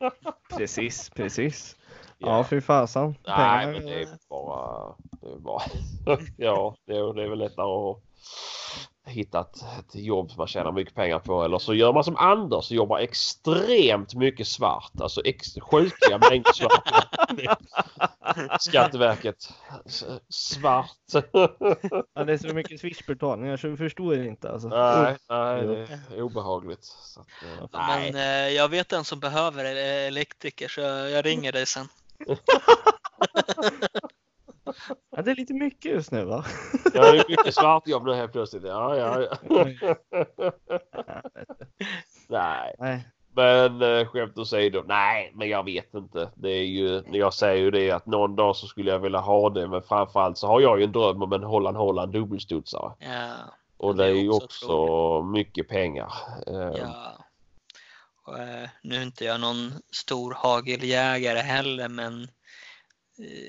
Precis, 0.57 1.11
precis. 1.11 1.77
Ja, 2.19 2.29
ja. 2.37 2.45
fy 2.45 2.61
fasen. 2.61 3.07
Nej 3.27 3.37
Pengarna- 3.37 3.73
men 3.73 3.87
det 3.87 4.03
är 4.03 4.09
bara... 4.29 4.95
Det 5.21 5.33
är 5.33 5.39
bara 5.39 5.63
ja, 6.37 6.77
det 6.87 6.93
är, 6.93 7.15
det 7.15 7.23
är 7.23 7.29
väl 7.29 7.39
lättare 7.39 7.67
att 7.67 8.03
hitta 9.15 9.41
ett, 9.41 9.95
jobb 9.95 10.31
som 10.31 10.39
man 10.39 10.47
tjänar 10.47 10.73
mycket 10.73 10.95
pengar 10.95 11.19
på. 11.19 11.43
Eller 11.45 11.59
så 11.59 11.75
gör 11.75 11.93
man 11.93 12.05
som 12.05 12.17
Anders 12.17 12.71
och 12.71 12.77
jobbar 12.77 12.99
extremt 12.99 14.15
mycket 14.15 14.47
svart. 14.47 15.01
Alltså 15.01 15.21
ex, 15.25 15.55
sjukliga 15.61 16.19
mängder 16.19 16.53
svart. 16.53 16.89
Skatteverket. 18.61 19.49
S- 19.87 20.05
Svart. 20.29 20.91
Ja, 22.15 22.25
det 22.25 22.33
är 22.33 22.39
så 22.39 22.55
mycket 22.55 22.81
swishbetalningar 22.81 23.57
så 23.57 23.69
vi 23.69 23.77
förstår 23.77 24.27
inte 24.27 24.51
alltså. 24.53 24.69
nej, 24.69 25.17
nej, 25.29 25.67
det 25.67 26.17
är 26.17 26.23
obehagligt. 26.23 26.85
Så 26.85 27.21
att, 27.21 27.27
eh, 27.43 27.67
nej. 27.73 28.13
Men 28.13 28.21
eh, 28.21 28.55
jag 28.55 28.69
vet 28.69 28.93
en 28.93 29.05
som 29.05 29.21
behöver 29.21 29.65
eh, 29.65 30.07
elektriker 30.07 30.69
så 30.69 30.81
jag 30.81 31.11
jag 31.11 31.27
ringer 31.27 31.53
dig 31.53 31.67
sen. 31.67 31.89
Ja, 35.17 35.23
det 35.23 35.31
är 35.31 35.35
lite 35.37 35.55
mycket 35.55 35.93
just 35.93 36.11
nu 36.13 36.25
va? 36.25 36.45
Ja, 36.95 37.13
det 37.13 37.19
är 37.19 37.25
mycket 37.29 37.55
svartjobb 37.55 38.05
nu 38.05 38.15
helt 38.15 38.33
plötsligt. 38.33 38.63
Ja, 38.65 38.97
ja, 38.97 39.21
ja. 39.21 39.37
Nej, 42.29 42.75
Nej. 42.79 43.09
men 43.35 43.83
äh, 43.83 44.07
skämt 44.07 44.39
åsido. 44.39 44.83
Nej, 44.87 45.33
men 45.35 45.49
jag 45.49 45.65
vet 45.65 45.95
inte. 45.95 46.31
Det 46.35 46.51
är 46.51 46.65
ju, 46.65 47.03
jag 47.13 47.35
säger 47.35 47.57
ju 47.63 47.71
det 47.71 47.91
att 47.91 48.07
någon 48.07 48.37
dag 48.37 48.57
så 48.57 48.67
skulle 48.67 48.91
jag 48.91 48.99
vilja 48.99 49.21
ha 49.21 49.51
det. 49.51 49.69
Men 49.69 49.83
framförallt 49.83 50.39
så 50.39 50.47
har 50.47 50.61
jag 50.61 50.79
ju 50.79 50.85
en 50.85 50.93
dröm 50.93 51.23
om 51.23 51.33
en 51.33 51.43
Holland 51.43 51.77
Holland 51.77 52.13
dubbelstudsare. 52.13 52.93
Ja, 52.99 53.33
Och 53.77 53.97
det 53.97 54.05
det 54.05 54.11
är 54.11 54.15
ju 54.15 54.31
också 54.31 54.67
också 54.67 55.23
mycket 55.23 55.69
pengar. 55.69 56.13
Eh, 56.47 56.81
ja. 56.81 57.19
Och, 58.27 58.39
eh, 58.39 58.69
nu 58.83 58.97
är 58.97 59.03
inte 59.03 59.25
jag 59.25 59.41
någon 59.41 59.73
stor 59.93 60.35
hageljägare 60.35 61.39
heller 61.39 61.89
men 61.89 62.23
eh, 62.23 62.29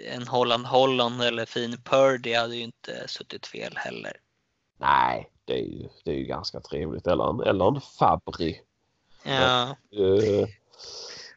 en 0.07 0.28
Holland 0.28 0.66
Holland 0.66 1.22
eller 1.22 1.45
fin 1.45 1.78
Purdy 1.84 2.34
hade 2.34 2.55
ju 2.55 2.63
inte 2.63 3.07
suttit 3.07 3.47
fel 3.47 3.74
heller. 3.76 4.13
Nej, 4.78 5.30
det 5.45 5.53
är 5.53 5.63
ju, 5.63 5.89
det 6.03 6.11
är 6.11 6.16
ju 6.16 6.26
ganska 6.26 6.59
trevligt. 6.59 7.07
Eller 7.07 7.30
en, 7.30 7.41
eller 7.41 7.68
en 7.68 7.82
Fabri. 7.82 8.61
Ja, 9.24 9.76
Eh, 9.91 10.47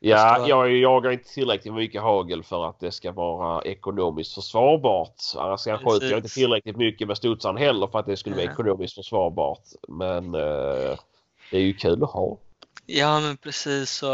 Ja, 0.01 0.49
jag 0.49 0.73
jagar 0.73 1.11
inte 1.11 1.29
tillräckligt 1.29 1.75
mycket 1.75 2.03
hagel 2.03 2.43
för 2.43 2.69
att 2.69 2.81
det 2.81 2.93
ska 2.93 3.13
vara 3.13 3.63
ekonomiskt 3.63 4.35
försvarbart. 4.35 5.15
Annars 5.37 5.67
jag 5.67 5.81
skjuter 5.81 6.17
inte 6.17 6.29
tillräckligt 6.29 6.77
mycket 6.77 7.09
med 7.09 7.17
studsaren 7.17 7.57
heller 7.57 7.87
för 7.87 7.99
att 7.99 8.07
det 8.07 8.17
skulle 8.17 8.37
vara 8.37 8.53
ekonomiskt 8.53 8.95
försvarbart. 8.95 9.63
Men 9.89 10.35
eh, 10.35 10.99
det 11.51 11.57
är 11.57 11.61
ju 11.61 11.75
kul 11.75 12.03
att 12.05 12.11
ha. 12.11 12.39
Ja 12.91 13.21
men 13.21 13.37
precis 13.37 14.03
och 14.03 14.09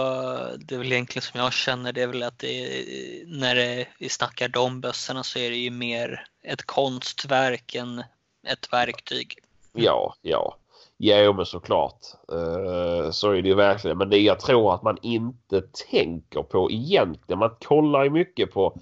det 0.58 0.74
är 0.74 0.78
väl 0.78 0.92
egentligen 0.92 1.22
som 1.22 1.40
jag 1.40 1.52
känner 1.52 1.92
det 1.92 2.02
är 2.02 2.06
väl 2.06 2.22
att 2.22 2.38
det 2.38 2.60
är, 2.60 3.26
när 3.26 3.54
det, 3.54 3.86
vi 3.98 4.08
snackar 4.08 4.48
de 4.48 4.80
bössorna 4.80 5.22
så 5.22 5.38
är 5.38 5.50
det 5.50 5.56
ju 5.56 5.70
mer 5.70 6.26
ett 6.42 6.66
konstverk 6.66 7.74
än 7.74 8.02
ett 8.46 8.72
verktyg. 8.72 9.38
Ja, 9.72 10.14
ja. 10.22 10.56
Jo 10.98 11.32
men 11.32 11.46
såklart. 11.46 12.00
Eh, 12.32 13.10
så 13.10 13.30
är 13.30 13.42
det 13.42 13.48
ju 13.48 13.54
verkligen. 13.54 13.98
Men 13.98 14.10
det 14.10 14.18
jag 14.18 14.40
tror 14.40 14.74
att 14.74 14.82
man 14.82 14.98
inte 15.02 15.62
tänker 15.90 16.42
på 16.42 16.70
egentligen. 16.70 17.38
Man 17.38 17.56
kollar 17.60 18.04
ju 18.04 18.10
mycket 18.10 18.52
på 18.52 18.78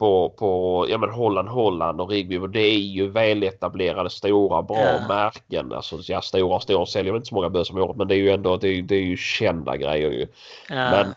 på, 0.00 0.30
på 0.38 0.86
ja, 0.88 0.98
men 0.98 1.10
Holland, 1.10 1.48
Holland 1.48 2.00
och 2.00 2.10
Rigby. 2.10 2.38
Och 2.38 2.50
det 2.50 2.60
är 2.60 2.78
ju 2.78 3.10
väletablerade 3.10 4.10
stora 4.10 4.62
bra 4.62 4.78
Ja. 4.78 5.08
märken. 5.08 5.72
Alltså 5.72 5.98
ja, 6.06 6.22
stora 6.22 6.60
stora 6.60 6.86
säljer 6.86 7.16
inte 7.16 7.28
så 7.28 7.34
många 7.34 7.50
bössor 7.50 7.74
om 7.76 7.82
året 7.82 7.96
men 7.96 8.08
det 8.08 8.14
är 8.14 8.18
ju 8.18 8.30
ändå 8.30 8.56
det 8.56 8.68
är, 8.68 8.82
det 8.82 8.94
är 8.94 9.02
ju 9.02 9.16
kända 9.16 9.76
grejer 9.76 10.10
ju. 10.10 10.26
Ja, 10.68 10.90
Men 10.90 11.14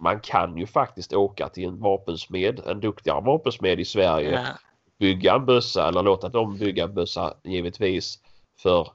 man 0.00 0.20
kan 0.20 0.56
ju 0.56 0.66
faktiskt 0.66 1.12
åka 1.12 1.48
till 1.48 1.64
en 1.64 1.80
vapensmed, 1.80 2.60
en 2.66 2.80
duktigare 2.80 3.20
vapensmed 3.20 3.80
i 3.80 3.84
Sverige 3.84 4.30
ja, 4.30 4.44
bygga 4.98 5.34
en 5.34 5.46
bössa 5.46 5.88
eller 5.88 6.02
låta 6.02 6.28
dem 6.28 6.58
bygga 6.58 6.84
en 6.84 6.94
bössa 6.94 7.34
givetvis 7.44 8.18
för 8.62 8.88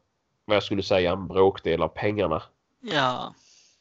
vad 0.45 0.55
jag 0.55 0.63
skulle 0.63 0.83
säga 0.83 1.11
en 1.11 1.27
bråkdel 1.27 1.81
av 1.81 1.87
pengarna. 1.87 2.41
ja, 2.81 3.33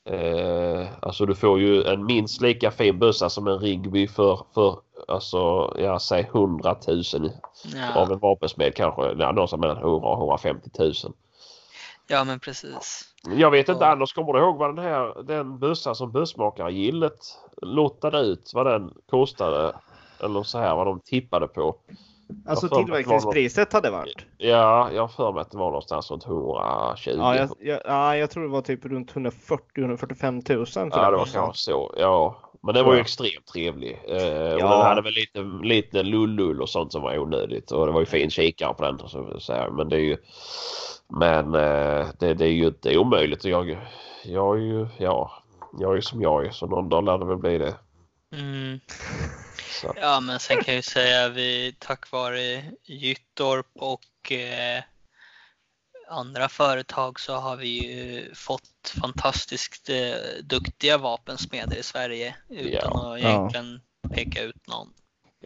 Eh, 0.04 0.86
alltså 1.02 1.26
du 1.26 1.34
får 1.34 1.60
ju 1.60 1.82
en 1.82 2.04
minst 2.04 2.40
lika 2.40 2.70
fin 2.70 2.98
bössa 2.98 3.30
som 3.30 3.46
en 3.46 3.58
Rigby 3.58 4.08
för, 4.08 4.46
för 4.54 4.78
alltså 5.08 5.72
jag 5.78 6.02
säger 6.02 6.24
100 6.24 6.76
000 6.88 6.96
av 6.96 7.30
ja, 7.74 8.12
en 8.12 8.18
vapensmed 8.18 8.74
kanske. 8.74 9.02
Ja, 9.02 9.32
någonstans 9.32 9.60
mellan 9.60 9.76
100 9.76 10.08
och 10.08 10.18
150 10.18 10.70
000. 10.78 10.92
ja 12.06 12.24
men 12.24 12.40
precis. 12.40 13.02
Jag 13.36 13.50
vet 13.50 13.68
inte 13.68 13.84
Ja. 13.84 13.90
Anders, 13.90 14.12
kommer 14.12 14.32
du 14.32 14.38
ihåg 14.38 14.56
vad 14.56 14.76
den 14.76 14.84
här 14.84 15.22
den 15.22 15.58
bössan 15.58 15.94
som 15.94 16.12
bussmakargillet 16.12 17.18
lottade 17.62 18.20
ut 18.20 18.50
vad 18.54 18.66
den 18.66 18.94
kostade? 19.10 19.74
Eller 20.20 20.42
så 20.42 20.58
här 20.58 20.74
vad 20.74 20.86
de 20.86 21.00
tippade 21.00 21.48
på. 21.48 21.76
Alltså 22.46 22.68
tillverkningspriset 22.68 23.72
hade 23.72 23.90
varit. 23.90 24.26
Ja, 24.38 24.90
jag 24.94 25.02
har 25.02 25.08
för 25.08 25.32
mig 25.32 25.40
att 25.40 25.50
det 25.50 25.58
var 25.58 25.66
någonstans 25.66 26.10
runt 26.10 26.26
120. 26.26 27.10
Ja, 27.16 27.36
jag, 27.36 27.48
jag, 27.60 27.80
ja, 27.84 28.16
jag 28.16 28.30
tror 28.30 28.42
det 28.42 28.48
var 28.48 28.62
typ 28.62 28.84
runt 28.84 29.12
140-145 29.12 30.54
000 30.56 30.66
för 30.66 30.90
Ja, 30.98 31.10
det 31.10 31.16
var 31.16 31.26
kanske 31.32 31.62
så. 31.62 31.94
Ja, 31.96 32.36
men 32.62 32.74
den 32.74 32.84
var 32.84 32.92
ju 32.92 32.98
Ja. 32.98 33.02
extremt 33.02 33.46
trevlig. 33.52 34.00
Eh, 34.08 34.14
och 34.54 34.60
Ja. 34.60 34.76
den 34.76 34.86
hade 34.86 35.02
väl 35.02 35.12
lite, 35.12 35.40
lite 35.66 36.02
lullull 36.02 36.62
och 36.62 36.68
sånt 36.68 36.92
som 36.92 37.02
var 37.02 37.18
onödigt. 37.18 37.70
Och 37.70 37.86
det 37.86 37.92
var 37.92 38.00
ju 38.00 38.06
fin 38.06 38.30
kikare 38.30 38.74
på 38.74 38.82
den. 38.82 38.98
Så, 38.98 39.40
så 39.40 39.52
här. 39.52 39.70
Men 39.70 39.88
det 39.88 39.96
är 39.96 40.00
ju... 40.00 40.16
Men 41.08 41.54
eh, 41.54 42.06
det, 42.18 42.34
det 42.34 42.44
är 42.44 42.52
ju 42.52 42.66
inte 42.66 42.98
omöjligt. 42.98 43.44
Och 43.44 43.50
Jag, 43.50 43.78
jag 44.24 44.56
är 44.56 44.60
ju, 44.60 44.86
ja, 44.98 45.30
jag 45.78 45.96
är 45.96 46.00
som 46.00 46.22
jag 46.22 46.46
är. 46.46 46.50
Så 46.50 46.66
någon 46.66 46.88
dag 46.88 47.04
lär 47.04 47.18
det 47.18 47.24
väl 47.26 47.36
bli 47.36 47.58
det. 47.58 47.74
Mm. 48.32 48.80
Så. 49.70 49.94
Ja 50.00 50.20
men 50.20 50.40
sen 50.40 50.56
kan 50.56 50.74
jag 50.74 50.76
ju 50.76 50.82
säga 50.82 51.28
vi 51.28 51.74
tack 51.78 52.10
vare 52.10 52.64
Gyttorp 52.84 53.66
och 53.74 54.32
eh, 54.32 54.82
andra 56.08 56.48
företag 56.48 57.20
så 57.20 57.34
har 57.34 57.56
vi 57.56 57.68
ju 57.68 58.34
fått 58.34 58.94
fantastiskt 59.02 59.88
eh, 59.88 60.14
duktiga 60.42 60.98
vapensmeder 60.98 61.76
i 61.76 61.82
Sverige 61.82 62.36
utan 62.48 62.92
Ja. 62.92 63.12
att 63.14 63.18
egentligen 63.18 63.80
peka 64.14 64.42
ut 64.42 64.66
någon. 64.66 64.92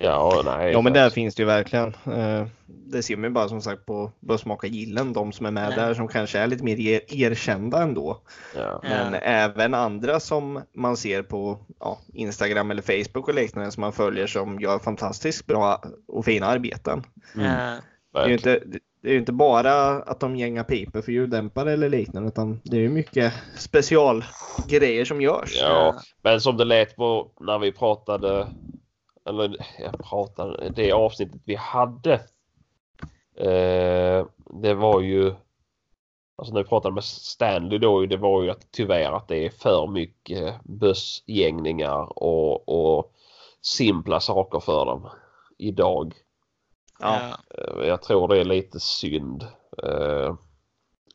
Ja, 0.00 0.42
nej. 0.44 0.72
Ja 0.72 0.80
men 0.80 0.92
där 0.92 1.10
finns 1.10 1.34
det 1.34 1.42
ju 1.42 1.46
verkligen. 1.46 1.94
Eh, 2.06 2.46
Det 2.66 3.02
ser 3.02 3.16
man 3.16 3.24
ju 3.24 3.30
bara 3.30 3.48
som 3.48 3.62
sagt 3.62 3.86
på 3.86 4.10
bussmakargillen, 4.20 5.12
de 5.12 5.32
som 5.32 5.46
är 5.46 5.50
med 5.50 5.68
Nej. 5.68 5.76
där 5.78 5.94
som 5.94 6.08
kanske 6.08 6.38
är 6.38 6.46
lite 6.46 6.64
mer 6.64 6.80
er- 6.80 7.00
erkända 7.08 7.82
ändå. 7.82 8.20
Ja. 8.56 8.80
Men 8.82 9.12
Ja. 9.12 9.18
även 9.18 9.74
andra 9.74 10.20
som 10.20 10.60
man 10.74 10.96
ser 10.96 11.22
på 11.22 11.58
ja, 11.80 11.98
Instagram 12.12 12.70
eller 12.70 12.82
Facebook 12.82 13.28
och 13.28 13.34
liknande 13.34 13.70
som 13.70 13.80
man 13.80 13.92
följer 13.92 14.26
som 14.26 14.60
gör 14.60 14.78
fantastiskt 14.78 15.46
bra 15.46 15.82
och 16.08 16.24
fina 16.24 16.46
arbeten. 16.46 17.02
Mm. 17.34 17.46
Eh, 17.46 17.78
Det 18.12 18.20
är 18.20 18.26
ju 18.28 18.32
inte, 18.34 18.62
det 19.02 19.08
är 19.08 19.12
ju 19.12 19.18
inte 19.18 19.32
bara 19.32 19.86
att 20.02 20.20
de 20.20 20.36
gängar 20.36 20.64
piper 20.64 21.02
för 21.02 21.12
ljuddämpare 21.12 21.72
eller 21.72 21.88
liknande 21.88 22.28
utan 22.28 22.60
det 22.64 22.76
är 22.76 22.80
ju 22.80 22.88
mycket 22.88 23.32
specialgrejer 23.56 25.04
som 25.04 25.20
görs. 25.20 25.58
Ja, 25.60 25.94
men 26.22 26.40
som 26.40 26.56
det 26.56 26.64
lät 26.64 26.96
på 26.96 27.30
när 27.40 27.58
vi 27.58 27.72
pratade 27.72 28.46
eller 29.24 29.56
jag 29.78 29.98
pratade, 29.98 30.68
det 30.68 30.92
avsnittet 30.92 31.40
vi 31.44 31.54
hade. 31.54 32.12
Eh, 33.36 34.26
det 34.62 34.74
var 34.74 35.00
ju 35.00 35.34
Alltså 36.36 36.54
när 36.54 36.62
vi 36.62 36.68
pratade 36.68 36.94
med 36.94 37.04
Stanley 37.04 37.78
då, 37.78 38.06
det 38.06 38.16
var 38.16 38.42
ju 38.42 38.50
att 38.50 38.66
tyvärr 38.70 39.12
att 39.12 39.28
det 39.28 39.46
är 39.46 39.50
för 39.50 39.86
mycket 39.86 40.64
bussgängningar 40.64 42.18
och, 42.22 42.68
och 42.68 43.12
simpla 43.62 44.20
saker 44.20 44.60
för 44.60 44.86
dem 44.86 45.08
idag. 45.58 46.14
Ja. 46.98 47.18
Eh, 47.50 47.86
Jag 47.86 48.02
tror 48.02 48.28
det 48.28 48.40
är 48.40 48.44
lite 48.44 48.80
synd. 48.80 49.46
Eh, 49.82 50.34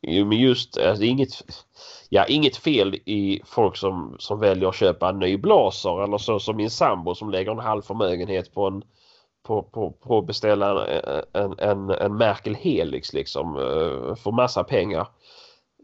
Men 0.02 0.32
just 0.32 0.78
alltså, 0.78 1.04
inget, 1.04 1.30
ja, 2.10 2.26
inget 2.26 2.58
fel 2.58 2.96
i 2.96 3.42
folk 3.46 3.78
som, 3.78 4.16
som 4.20 4.40
väljer 4.40 4.70
att 4.70 4.76
köpa 4.76 5.10
en 5.10 5.20
ny 5.20 5.38
blaser 5.38 6.04
eller 6.04 6.18
så 6.18 6.40
som 6.40 6.58
min 6.58 6.70
sambo 6.70 7.16
som 7.16 7.30
lägger 7.30 7.52
en 7.52 7.60
halv 7.60 7.82
förmögenhet 7.82 8.54
på 8.54 8.68
en 8.68 8.84
på, 9.44 9.64
på, 9.64 9.92
på 9.92 10.18
att 10.18 10.28
beställa 10.28 10.88
en, 10.88 11.24
en, 11.34 11.60
en, 11.60 11.90
en 11.90 12.18
Merkel 12.18 12.56
Helix 12.56 13.14
liksom 13.14 13.56
eh, 13.56 14.16
för 14.16 14.32
massa 14.32 14.64
pengar. 14.64 15.08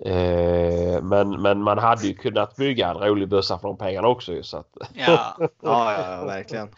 Eh, 0.05 1.01
men, 1.01 1.41
men 1.41 1.61
man 1.61 1.77
hade 1.77 2.07
ju 2.07 2.13
kunnat 2.13 2.55
bygga 2.55 2.89
en 2.89 2.97
rolig 2.97 3.29
bössa 3.29 3.59
för 3.59 3.67
de 3.67 3.77
pengarna 3.77 4.07
också 4.07 4.43
så 4.43 4.57
att, 4.57 4.77
ja. 4.93 5.37
Ja, 5.39 5.47
ja, 5.61 6.17
ja, 6.17 6.25
verkligen. 6.25 6.69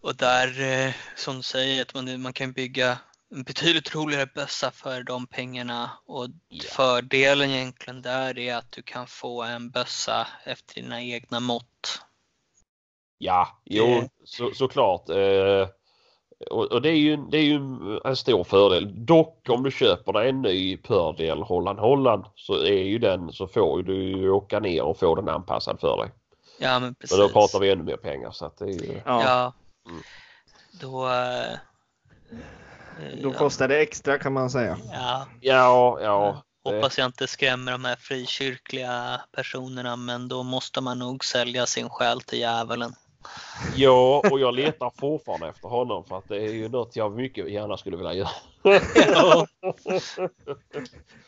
Och 0.00 0.16
där, 0.16 0.48
eh, 0.60 0.94
som 1.16 1.36
du 1.36 1.42
säger, 1.42 1.82
att 1.82 1.94
man, 1.94 2.22
man 2.22 2.32
kan 2.32 2.52
bygga 2.52 2.98
betydligt 3.32 3.94
roligare 3.94 4.26
bössa 4.34 4.70
för 4.70 5.02
de 5.02 5.26
pengarna. 5.26 5.90
Och 6.06 6.26
Ja. 6.48 6.64
fördelen 6.70 7.50
egentligen 7.50 8.02
där 8.02 8.38
är 8.38 8.56
att 8.56 8.72
du 8.72 8.82
kan 8.82 9.06
få 9.06 9.42
en 9.42 9.70
bössa 9.70 10.26
efter 10.44 10.74
dina 10.74 11.02
egna 11.02 11.40
mått. 11.40 12.02
Ja, 13.18 13.60
jo 13.64 14.08
så, 14.24 14.50
såklart. 14.54 15.08
Eh, 15.08 15.68
och, 16.50 16.72
och 16.72 16.82
det 16.82 16.88
är 16.88 16.96
ju, 16.96 17.16
det 17.16 17.38
är 17.38 17.42
ju 17.42 17.60
en 18.04 18.16
stor 18.16 18.44
fördel. 18.44 19.06
Dock 19.06 19.48
om 19.48 19.62
du 19.62 19.70
köper 19.70 20.12
dig 20.12 20.28
en 20.28 20.42
ny 20.42 20.76
Pördel 20.76 21.42
Holland 21.42 21.78
Holland 21.78 22.24
så 22.34 22.54
är 22.54 22.82
ju 22.82 22.98
den 22.98 23.32
så 23.32 23.46
får 23.46 23.82
du 23.82 24.02
ju 24.02 24.30
åka 24.30 24.60
ner 24.60 24.82
och 24.82 24.98
få 24.98 25.14
den 25.14 25.28
anpassad 25.28 25.80
för 25.80 25.96
dig. 25.96 26.10
Ja 26.58 26.78
men 26.78 26.94
precis. 26.94 27.18
Men 27.18 27.26
då 27.26 27.32
pratar 27.32 27.58
vi 27.60 27.70
ännu 27.70 27.82
mer 27.82 27.96
pengar 27.96 28.30
så 28.30 28.46
att 28.46 28.56
det 28.56 28.64
är 28.64 28.68
ju... 28.68 29.00
Ja, 29.06 29.22
Ja. 29.24 29.52
Mm. 29.90 30.02
Då... 30.80 31.06
eh, 31.08 31.58
Då 33.22 33.32
ja, 33.32 33.38
kostar 33.38 33.68
det 33.68 33.78
extra 33.78 34.18
kan 34.18 34.32
man 34.32 34.50
säga. 34.50 34.78
Ja, 34.92 35.26
Ja, 35.40 35.98
ja. 36.02 36.42
hoppas 36.64 36.98
jag 36.98 37.06
inte 37.06 37.26
skrämmer 37.26 37.72
de 37.72 37.84
här 37.84 37.96
frikyrkliga 37.96 39.20
personerna 39.36 39.96
men 39.96 40.28
då 40.28 40.42
måste 40.42 40.80
man 40.80 40.98
nog 40.98 41.24
sälja 41.24 41.66
sin 41.66 41.88
själ 41.90 42.20
till 42.20 42.38
djävulen. 42.38 42.94
Ja, 43.76 44.22
och 44.30 44.40
jag 44.40 44.54
letar 44.54 44.92
fortfarande 44.98 45.48
efter 45.48 45.68
honom 45.68 46.04
för 46.04 46.18
att 46.18 46.28
det 46.28 46.36
är 46.36 46.52
ju 46.52 46.68
något 46.68 46.96
jag 46.96 47.12
mycket 47.16 47.50
gärna 47.50 47.76
skulle 47.76 47.96
vilja 47.96 48.14
göra. 48.14 48.28
Ja. 48.94 49.46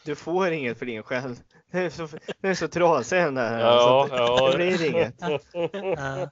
Du 0.05 0.15
får 0.15 0.51
inget 0.51 0.79
för 0.79 0.87
din 0.87 1.03
själ. 1.03 1.37
Det 1.73 1.79
är 1.79 1.91
så, 1.91 2.09
är 2.43 2.55
så 2.55 2.69
trasig 2.69 3.19
den 3.19 3.35
där. 3.35 3.61
Ja, 3.61 3.79
så 4.09 4.15
att 4.15 4.21
ja. 4.21 4.51
Det 4.51 4.57
blir 4.57 4.91
inget. 4.91 5.15
Ja. 5.21 6.31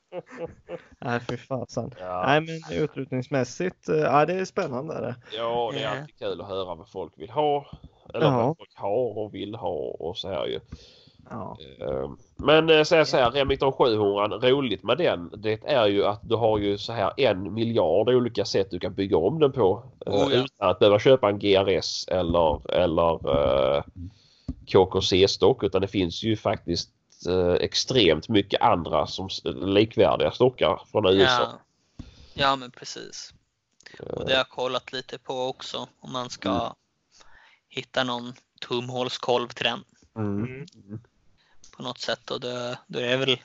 Nej, 0.98 1.20
fy 1.28 1.36
fasen. 1.36 1.94
Ja. 2.00 2.24
Nej, 2.26 2.40
men 2.40 2.78
utrustningsmässigt, 2.78 3.88
eh, 3.88 3.96
ja 3.96 4.26
det 4.26 4.34
är 4.34 4.44
spännande. 4.44 5.00
Det. 5.00 5.14
Ja, 5.36 5.70
det 5.74 5.82
är 5.82 6.00
alltid 6.00 6.18
kul 6.18 6.40
att 6.40 6.48
höra 6.48 6.74
vad 6.74 6.90
folk 6.90 7.12
vill 7.16 7.30
ha. 7.30 7.66
Eller 8.14 8.26
Ja. 8.26 8.46
vad 8.46 8.56
folk 8.56 8.70
har 8.74 9.18
och 9.18 9.34
vill 9.34 9.54
ha 9.54 9.76
och 9.98 10.16
så 10.16 10.28
här 10.28 10.46
ju. 10.46 10.60
Ja. 11.30 11.56
Eh, 11.80 12.10
Men 12.36 12.70
eh, 12.70 12.82
så 12.84 12.94
här, 12.96 13.30
Remington 13.30 13.72
700, 13.72 14.28
roligt 14.38 14.82
med 14.82 14.98
den 14.98 15.30
det 15.36 15.64
är 15.64 15.86
ju 15.86 16.04
att 16.04 16.20
du 16.22 16.34
har 16.36 16.58
ju 16.58 16.78
så 16.78 16.92
här 16.92 17.12
en 17.16 17.54
miljard 17.54 18.08
olika 18.08 18.44
sätt 18.44 18.70
du 18.70 18.78
kan 18.78 18.94
bygga 18.94 19.16
om 19.16 19.38
den 19.40 19.52
på. 19.52 19.84
eh, 20.06 20.12
Oh, 20.12 20.34
ja. 20.34 20.44
Utan 20.44 20.68
att 20.70 20.78
behöva 20.78 20.98
köpa 20.98 21.28
en 21.28 21.38
GRS 21.38 22.08
eller, 22.08 22.70
eller 22.72 23.28
uh, 23.28 23.82
KKC-stock 24.66 25.62
utan 25.64 25.80
det 25.80 25.88
finns 25.88 26.22
ju 26.22 26.36
faktiskt 26.36 26.90
eh, 27.28 27.52
extremt 27.52 28.28
mycket 28.28 28.62
andra 28.62 29.06
som 29.06 29.28
likvärdiga 29.44 30.30
stockar 30.30 30.82
från 30.92 31.06
USA. 31.06 31.40
Ja. 31.96 32.04
ja 32.34 32.56
men 32.56 32.70
precis. 32.70 33.34
Och 34.00 34.24
det 34.26 34.32
har 34.32 34.38
jag 34.38 34.48
kollat 34.48 34.92
lite 34.92 35.18
på 35.18 35.34
också 35.48 35.88
om 36.00 36.12
man 36.12 36.30
ska 36.30 36.50
Mm. 36.50 36.72
hitta 37.68 38.04
någon 38.04 38.32
tumhålskolv 38.68 39.48
till 39.48 39.64
den 39.64 39.84
Mm. 40.16 40.66
På 41.76 41.82
något 41.82 41.98
sätt 41.98 42.30
och 42.30 42.40
då, 42.40 42.74
då 42.86 42.98
är 42.98 43.08
det 43.08 43.16
väl 43.16 43.38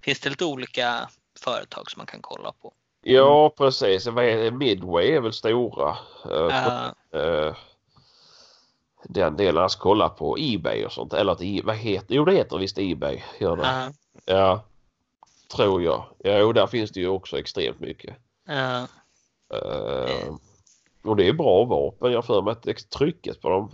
finns 0.00 0.20
det 0.20 0.30
lite 0.30 0.44
olika 0.44 1.08
företag 1.40 1.90
som 1.90 1.98
man 1.98 2.06
kan 2.06 2.22
kolla 2.22 2.52
på. 2.52 2.72
Ja, 3.02 3.50
precis. 3.56 4.04
Det? 4.04 4.50
Midway 4.50 5.10
är 5.10 5.20
väl 5.20 5.32
stora. 5.32 5.96
Uh, 7.14 7.54
den 9.04 9.36
delen. 9.36 9.62
Alltså 9.62 9.78
kolla 9.78 10.08
på 10.08 10.36
Ebay 10.38 10.84
och 10.84 10.92
sånt. 10.92 11.12
Eller 11.12 11.32
att, 11.32 11.64
vad 11.64 11.76
heter 11.76 12.14
Jo, 12.14 12.24
det 12.24 12.32
heter 12.32 12.58
visst 12.58 12.78
Ebay. 12.78 13.22
Gör 13.38 13.56
det. 13.56 13.62
uh, 13.62 13.90
Ja. 14.24 14.64
Tror 15.54 15.82
jag. 15.82 16.04
Ja, 16.18 16.44
och 16.44 16.54
där 16.54 16.66
finns 16.66 16.90
det 16.90 17.00
ju 17.00 17.08
också 17.08 17.38
extremt 17.38 17.80
mycket. 17.80 18.16
uh, 18.50 18.84
Uh, 19.54 20.36
och 21.02 21.16
det 21.16 21.28
är 21.28 21.32
bra 21.32 21.64
vapen. 21.64 22.12
Jag 22.12 22.24
för 22.24 22.42
mig 22.42 22.52
att 22.52 22.90
trycket 22.90 23.40
på 23.40 23.48
dem 23.48 23.70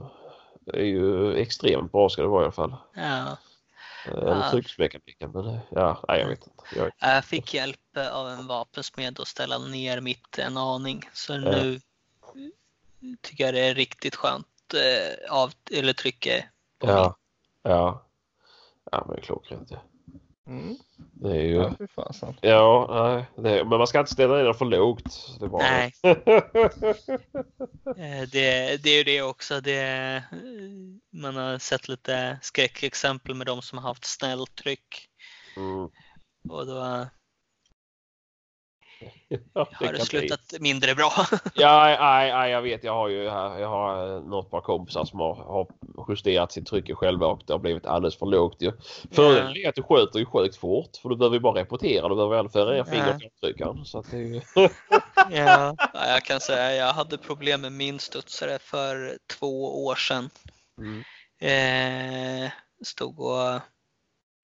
är 0.74 0.84
ju 0.84 1.36
extremt 1.36 1.92
bra 1.92 2.08
ska 2.08 2.22
det 2.22 2.28
vara 2.28 2.42
i 2.42 2.44
alla 2.44 2.52
fall. 2.52 2.76
ja. 2.94 3.36
Uh, 4.08 4.12
eller 4.12 4.36
Ja. 4.44 4.50
trycksmekaniken. 4.50 5.30
Men 5.30 5.44
det- 5.44 5.60
ja, 5.70 6.04
nej, 6.08 6.20
jag 6.20 6.28
vet 6.28 6.46
inte. 6.46 6.64
Jag, 6.76 6.90
Jag 6.98 7.24
fick 7.24 7.54
hjälp 7.54 7.96
eh, 7.96 8.08
av 8.16 8.28
en 8.28 8.46
vapensmed 8.46 9.20
att 9.20 9.28
ställa 9.28 9.58
ner 9.58 10.00
mitt 10.00 10.38
en 10.38 10.56
aning. 10.56 11.02
Så 11.12 11.36
nu 11.38 11.80
tycker 13.22 13.44
jag 13.44 13.54
det 13.54 13.60
är 13.60 13.74
riktigt 13.74 14.14
skönt 14.16 14.46
eh, 14.74 15.32
av, 15.32 15.52
eller 15.72 15.92
trycke 15.92 16.48
på 16.78 16.86
min. 16.86 16.96
ja. 16.96 17.16
Ja. 17.62 18.02
Ja, 18.92 19.06
men 19.08 19.20
klockrent. 19.20 19.70
Ja. 19.70 19.78
Mm. 20.46 20.76
Det 21.12 21.28
är 21.30 21.42
ju... 21.42 21.54
Ja, 21.54 21.74
fy 21.78 21.86
fasen. 21.86 22.36
Ja, 22.40 23.26
nej, 23.36 23.44
det, 23.44 23.64
men 23.64 23.78
man 23.78 23.86
ska 23.86 23.98
inte 24.00 24.12
ställa 24.12 24.36
ner 24.36 24.44
den 24.44 24.54
för 24.54 24.64
lågt. 24.64 25.36
Det 25.40 25.48
Nej. 25.48 25.92
Eh, 27.96 28.28
Det, 28.32 28.82
det 28.82 28.90
är 28.90 28.96
ju 28.96 29.04
det 29.04 29.22
också. 29.22 29.60
Det, 29.60 30.22
man 31.12 31.36
har 31.36 31.58
sett 31.58 31.88
lite 31.88 32.38
skräckexempel 32.42 33.34
med 33.34 33.46
de 33.46 33.62
som 33.62 33.78
har 33.78 33.88
haft 33.88 34.04
snälltryck. 34.04 35.08
mm. 35.56 35.90
Och 36.48 36.66
då 36.66 37.06
ja, 39.28 39.68
det 39.80 39.86
kan 39.86 39.94
bli. 39.94 40.00
slutat 40.00 40.54
mindre 40.60 40.94
bra. 40.94 41.12
Ja, 41.54 41.96
nej, 42.00 42.32
nej, 42.32 42.50
jag 42.50 42.62
vet. 42.62 42.84
Jag 42.84 42.92
har 42.92 43.08
ju 43.08 43.22
jag 43.22 43.68
har 43.68 44.20
något 44.20 44.50
par 44.50 44.60
kompisar 44.60 45.04
som 45.04 45.20
har, 45.20 45.34
har 45.34 45.66
justerat 46.08 46.52
sitt 46.52 46.66
trycke 46.66 46.94
själva 46.94 47.26
och 47.26 47.42
det 47.46 47.52
har 47.52 47.58
blivit 47.58 47.86
alldeles 47.86 48.18
för 48.18 48.26
lågt. 48.26 48.62
ju. 48.62 48.72
Fördelen 49.10 49.56
är 49.56 49.68
att 49.68 49.74
du 49.74 49.82
skjuter 49.82 50.18
ju 50.18 50.26
sjukt 50.26 50.56
fort 50.56 50.96
för 51.02 51.08
du 51.08 51.16
behöver 51.16 51.36
ju 51.36 51.40
bara 51.40 51.60
repetera. 51.60 52.08
Du 52.08 52.14
behöver 52.14 52.36
aldrig 52.36 52.52
föra 52.52 52.84
fingret 52.84 53.18
på 53.18 53.46
tryckaren. 53.46 53.84
Så 53.84 53.98
att 53.98 54.10
det 54.10 54.16
är 54.16 54.20
ju... 54.20 54.40
Ja, 55.30 55.76
ja, 55.94 56.06
jag 56.08 56.24
kan 56.24 56.40
säga 56.40 56.74
jag 56.74 56.92
hade 56.92 57.18
problem 57.18 57.60
med 57.60 57.72
min 57.72 57.98
studsare 57.98 58.58
för 58.58 59.18
två 59.38 59.84
år 59.86 59.94
sedan. 59.94 60.30
Mm. 60.78 61.04
Eh, 61.38 62.50
stod 62.84 63.20
och 63.20 63.60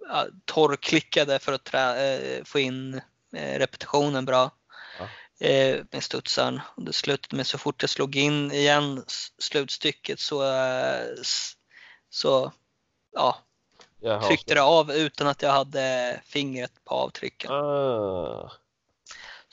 ja, 0.10 0.26
torrklickade 0.45 1.40
för 1.40 1.53
att 1.53 1.64
trä, 1.64 2.14
eh, 2.15 2.44
få 2.44 2.60
in 2.60 3.02
repetitionen 3.34 4.26
bra 4.26 4.52
Ja. 4.99 5.08
eh, 5.48 5.80
med 5.91 6.03
studsaren. 6.03 6.62
Det 6.78 6.94
slutade 6.94 7.36
med 7.36 7.48
så 7.48 7.58
fort 7.58 7.84
jag 7.84 7.90
slog 7.90 8.16
in 8.16 8.52
igen 8.52 9.03
slutstycket 9.40 10.20
så, 10.20 10.44
eh, 10.44 11.06
så 12.10 12.52
ja, 13.14 13.38
Jaha. 13.99 14.22
tryckte 14.28 14.53
det 14.53 14.62
av 14.62 14.91
utan 14.91 15.28
att 15.28 15.41
jag 15.41 15.52
hade 15.52 16.22
fingret 16.26 16.72
på 16.86 16.94
avtrycken. 16.95 17.52
Ah. 17.52 18.52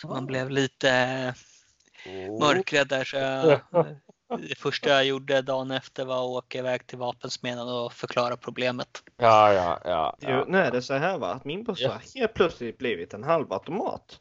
Så 0.01 0.09
man 0.09 0.27
blev 0.27 0.51
lite 0.51 1.35
Oh. 2.07 2.41
mörkrädd 2.41 2.89
där 2.89 3.05
så 3.05 3.17
jag, 3.17 3.61
det 4.37 4.59
första 4.59 4.89
jag 4.89 5.05
gjorde 5.05 5.43
dagen 5.43 5.71
efter 5.71 6.05
var 6.05 6.17
att 6.17 6.45
åka 6.45 6.59
iväg 6.59 6.87
till 6.87 6.99
vapensmeden 6.99 7.69
och 7.69 7.93
förklara 7.93 8.37
problemet. 8.37 9.03
Ja, 9.17 9.53
ja, 9.53 9.81
ja. 9.85 10.17
Ja. 10.21 10.45
nu 10.49 10.59
är 10.59 10.71
det 10.71 10.83
så 10.83 10.95
här 10.95 11.19
va, 11.19 11.27
att 11.33 11.45
min 11.45 11.65
buss 11.65 11.81
Ja. 11.81 11.91
har 11.93 12.03
helt 12.21 12.35
plötsligt 12.35 12.79
blivit 12.79 13.15
en 13.15 13.25
halvautomat. 13.25 14.21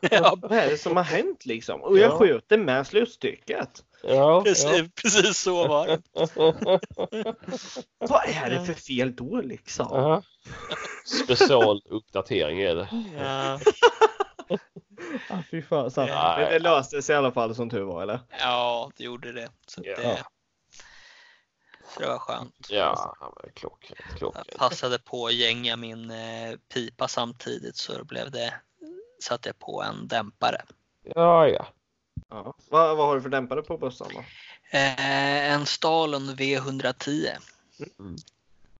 Ja, 0.00 0.36
Vad 0.42 0.52
är 0.52 0.70
det 0.70 0.78
som 0.78 0.96
har 0.96 1.04
hänt 1.04 1.46
liksom? 1.46 1.82
Och 1.82 1.98
jag 1.98 2.10
Ja. 2.12 2.18
skjuter 2.18 2.58
med 2.58 2.86
slutstycket. 2.86 3.82
Ja, 4.02 4.42
precis, 4.44 4.82
precis 5.02 5.38
så 5.38 5.68
var 5.68 5.86
det. 5.86 6.00
Vad 7.98 8.24
är 8.28 8.50
det 8.50 8.64
för 8.66 8.74
fel 8.74 9.16
då 9.16 9.40
liksom? 9.40 9.86
ja. 9.90 10.22
Specialuppdatering 11.24 12.60
är 12.60 12.74
det. 12.74 12.88
Ja, 13.18 13.60
Ah, 15.30 15.42
fy 15.50 15.62
fasen. 15.62 16.06
Ja. 16.06 16.34
Men 16.38 16.50
det 16.52 16.58
löste 16.58 17.02
sig 17.02 17.14
i 17.14 17.16
alla 17.16 17.32
fall 17.32 17.54
som 17.54 17.70
tur 17.70 17.82
var 17.82 18.02
eller? 18.02 18.20
ja 18.40 18.90
det 18.96 19.04
gjorde 19.04 19.32
det. 19.32 19.48
Så 19.66 19.80
Ja. 19.84 19.96
det, 19.96 20.24
så 21.94 22.00
det 22.00 22.06
var 22.08 22.18
skönt. 22.18 22.66
Ja, 22.70 23.16
men 23.42 23.52
klockrent, 23.52 24.00
Jag 24.10 24.18
klockrent. 24.18 24.56
passade 24.58 24.98
på 24.98 25.26
att 25.26 25.34
gänga 25.34 25.76
min 25.76 26.10
eh, 26.10 26.56
pipa 26.74 27.08
samtidigt 27.08 27.76
så 27.76 28.04
blev 28.04 28.30
det, 28.30 28.54
satte 29.22 29.48
jag 29.48 29.58
på 29.58 29.82
en 29.82 30.08
dämpare. 30.08 30.62
Ja, 31.14 31.48
ja. 31.48 31.66
Ja. 32.28 32.54
Vad, 32.70 32.96
vad 32.96 33.06
har 33.06 33.14
du 33.14 33.22
för 33.22 33.28
dämpare 33.28 33.62
på 33.62 33.78
bussen 33.78 34.06
då? 34.14 34.18
Eh, 34.78 35.52
en 35.52 35.66
Stalon 35.66 36.22
V110. 36.22 37.26
Mm. 37.98 38.16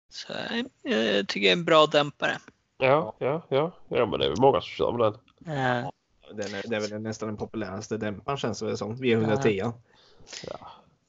Så 0.09 0.33
eh, 0.33 0.65
jag 0.83 1.29
tycker 1.29 1.41
det 1.47 1.49
är 1.49 1.53
en 1.53 1.65
bra 1.65 1.87
dämpare. 1.87 2.39
Ja, 2.79 3.17
ja, 3.19 3.43
ja. 3.49 3.73
Ja, 3.89 4.07
men 4.07 4.19
det 4.21 4.25
är 4.27 4.29
väl 4.29 4.41
många 4.41 4.61
som 4.61 4.69
kör 4.69 4.93
med 4.93 5.01
den. 5.13 5.21
Eh, 5.47 5.89
Den 6.35 6.55
är, 6.55 6.63
det 6.69 6.77
är 6.77 6.81
väl 6.81 7.01
nästan 7.03 7.29
den 7.29 7.37
populäraste 7.37 7.97
dämparen 7.97 8.39
känns 8.39 8.61
det 8.61 8.77
som. 8.77 8.97
V110. 8.97 9.73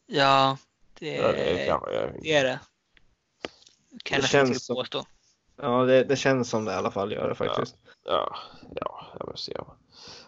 ja, 0.07 0.57
det, 0.99 1.15
Ja, 1.15 1.31
det 1.31 1.61
är 1.63 1.67
kanske, 1.67 1.91
ja. 1.93 2.01
det 2.21 2.33
är 2.33 2.43
det. 2.43 2.59
Kan 4.03 4.15
Det 4.19 4.21
jag 4.23 4.29
känns 4.29 4.65
som- 4.65 4.75
påstå. 4.75 5.03
Ja, 5.61 5.83
det, 5.85 6.03
det 6.03 6.15
känns 6.15 6.49
som 6.49 6.65
det 6.65 6.71
i 6.71 6.75
alla 6.75 6.91
fall 6.91 7.11
gör 7.11 7.29
det 7.29 7.35
faktiskt. 7.35 7.75
Ja, 8.05 8.35
ja, 8.75 9.05
jag 9.19 9.27
vill 9.27 9.37
se. 9.37 9.57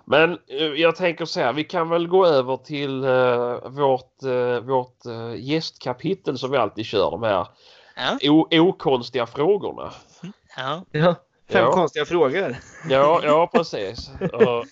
Men 0.05 0.39
eh, 0.47 0.57
jag 0.65 0.95
tänker 0.95 1.25
så 1.25 1.39
här, 1.39 1.53
vi 1.53 1.63
kan 1.63 1.89
väl 1.89 2.07
gå 2.07 2.25
över 2.25 2.57
till 2.57 3.03
eh, 3.03 3.69
vårt, 3.69 4.23
eh, 4.23 4.59
vårt 4.59 5.05
eh, 5.05 5.33
gästkapitel 5.35 6.37
som 6.37 6.51
vi 6.51 6.57
alltid 6.57 6.85
kör, 6.85 7.11
de 7.11 7.23
här 7.23 7.47
Ja, 8.21 8.47
okonstiga 8.61 9.25
frågorna. 9.25 9.93
ja. 10.91 11.15
Fem 11.49 11.63
Ja. 11.63 11.71
konstiga 11.71 12.05
frågor. 12.05 12.55
Ja, 12.89 13.21
ja 13.23 13.47
precis. 13.53 14.09
Uh, 14.21 14.63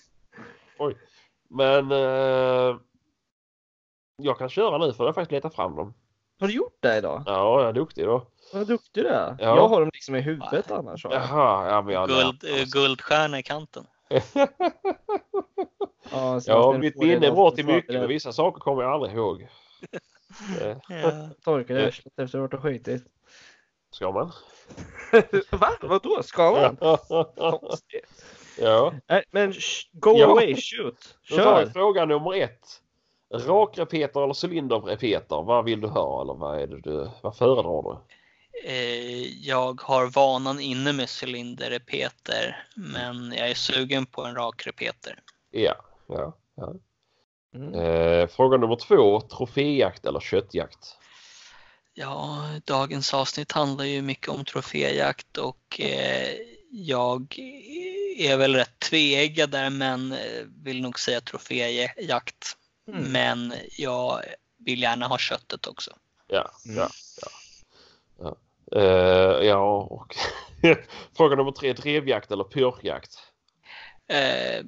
oj. 0.78 0.96
Men 1.50 1.92
eh, 1.92 2.76
jag 4.16 4.38
kan 4.38 4.48
köra 4.48 4.78
nu 4.78 4.92
för 4.92 5.04
jag 5.04 5.08
har 5.08 5.12
faktiskt 5.14 5.32
letat 5.32 5.54
fram 5.54 5.76
dem. 5.76 5.94
Har 6.40 6.46
du 6.46 6.54
gjort 6.54 6.76
det 6.80 6.96
idag? 6.98 7.22
Ja, 7.26 7.60
jag 7.60 7.68
är 7.68 7.72
duktig 7.72 8.04
då. 8.04 8.26
Vad 8.52 8.66
duktig 8.66 9.04
du 9.04 9.08
är. 9.08 9.36
Ja. 9.38 9.56
Jag 9.56 9.68
har 9.68 9.80
dem 9.80 9.90
liksom 9.92 10.14
i 10.16 10.20
huvudet 10.20 10.70
annars. 10.70 11.04
Jaha, 11.04 11.68
ja 11.70 11.82
men 11.82 11.94
jag 11.94 12.08
Guld, 12.08 12.44
eh, 12.44 12.64
guldstjärna 12.72 13.38
i 13.38 13.42
kanten. 13.42 13.84
Ja, 16.12 16.40
Ja, 16.46 16.78
mitt 16.78 16.96
minne 16.96 17.26
är 17.26 17.32
bra 17.32 17.50
till 17.50 17.66
mycket 17.66 17.92
det 17.92 17.98
men 17.98 18.08
vissa 18.08 18.32
saker 18.32 18.60
kommer 18.60 18.82
jag 18.82 18.92
aldrig 18.92 19.14
ihåg. 19.14 19.42
Eh, 20.60 20.76
Ja. 20.88 21.28
Torkar 21.44 21.78
i 21.78 21.84
arslet 21.86 22.06
efter 22.06 22.22
att 22.24 22.32
ha 22.32 22.40
varit 22.40 22.54
och 22.54 22.62
skitit. 22.62 23.04
Ska 23.90 24.12
man? 24.12 24.32
Va? 25.50 25.68
Vadå? 25.80 26.22
Ska 26.22 26.50
man? 26.52 26.76
Ja. 28.60 28.92
Men 29.30 29.52
go 29.92 30.16
Ja. 30.18 30.26
away, 30.30 30.56
shoot. 30.56 31.18
Då 31.30 31.36
tar 31.36 31.58
vi 31.58 31.64
Kör! 31.64 31.72
fråga 31.72 32.04
nummer 32.04 32.34
ett. 32.34 32.82
Rakrepeter 33.34 34.24
eller 34.24 34.46
cylinderrepeter? 34.46 35.42
Vad 35.42 35.64
vill 35.64 35.80
du 35.80 35.88
ha 35.88 36.22
eller 36.22 36.34
vad 36.34 36.60
är 36.62 36.66
det 36.66 36.80
du, 36.80 37.10
vad 37.22 37.36
föredrar 37.36 37.82
du? 37.82 37.98
Eh, 38.70 39.46
Jag 39.48 39.80
har 39.80 40.06
vanan 40.06 40.60
inne 40.60 40.92
med 40.92 41.08
cylinderrepeter 41.22 42.66
men 42.76 43.32
jag 43.32 43.50
är 43.50 43.54
sugen 43.54 44.06
på 44.06 44.24
en 44.24 44.34
rakrepeter. 44.34 45.18
Ja, 45.50 45.74
ja, 46.08 46.36
ja. 46.54 46.74
Mm. 47.54 47.74
Eh, 47.74 48.26
fråga 48.26 48.56
nummer 48.58 48.76
två. 48.76 49.20
Troféjakt 49.20 50.06
eller 50.06 50.20
köttjakt? 50.20 50.96
Ja, 52.00 52.44
dagens 52.64 53.14
avsnitt 53.14 53.52
handlar 53.52 53.84
ju 53.84 54.02
mycket 54.02 54.28
om 54.28 54.44
troféjakt 54.44 55.36
och 55.38 55.80
eh, 55.80 56.36
jag 56.70 57.38
är 58.18 58.36
väl 58.36 58.54
rätt 58.54 58.78
tveeggad 58.78 59.50
där 59.50 59.70
men 59.70 60.12
eh, 60.12 60.44
vill 60.62 60.82
nog 60.82 61.00
säga 61.00 61.20
troféjakt. 61.20 62.56
Mm. 62.88 63.02
Men 63.12 63.54
jag 63.78 64.22
vill 64.56 64.82
gärna 64.82 65.06
ha 65.06 65.18
köttet 65.18 65.66
också. 65.66 65.96
Ja, 66.26 66.50
Mm. 66.66 66.76
ja, 66.78 66.88
ja. 67.22 67.28
Ja, 68.18 68.36
eh, 68.80 69.46
ja 69.46 69.76
och 69.90 70.16
fråga 71.16 71.36
nummer 71.36 71.52
tre. 71.52 71.72
Drevjakt 71.72 72.30
eller 72.30 72.44
pyrschjakt? 72.44 73.18
Eh, 74.08 74.64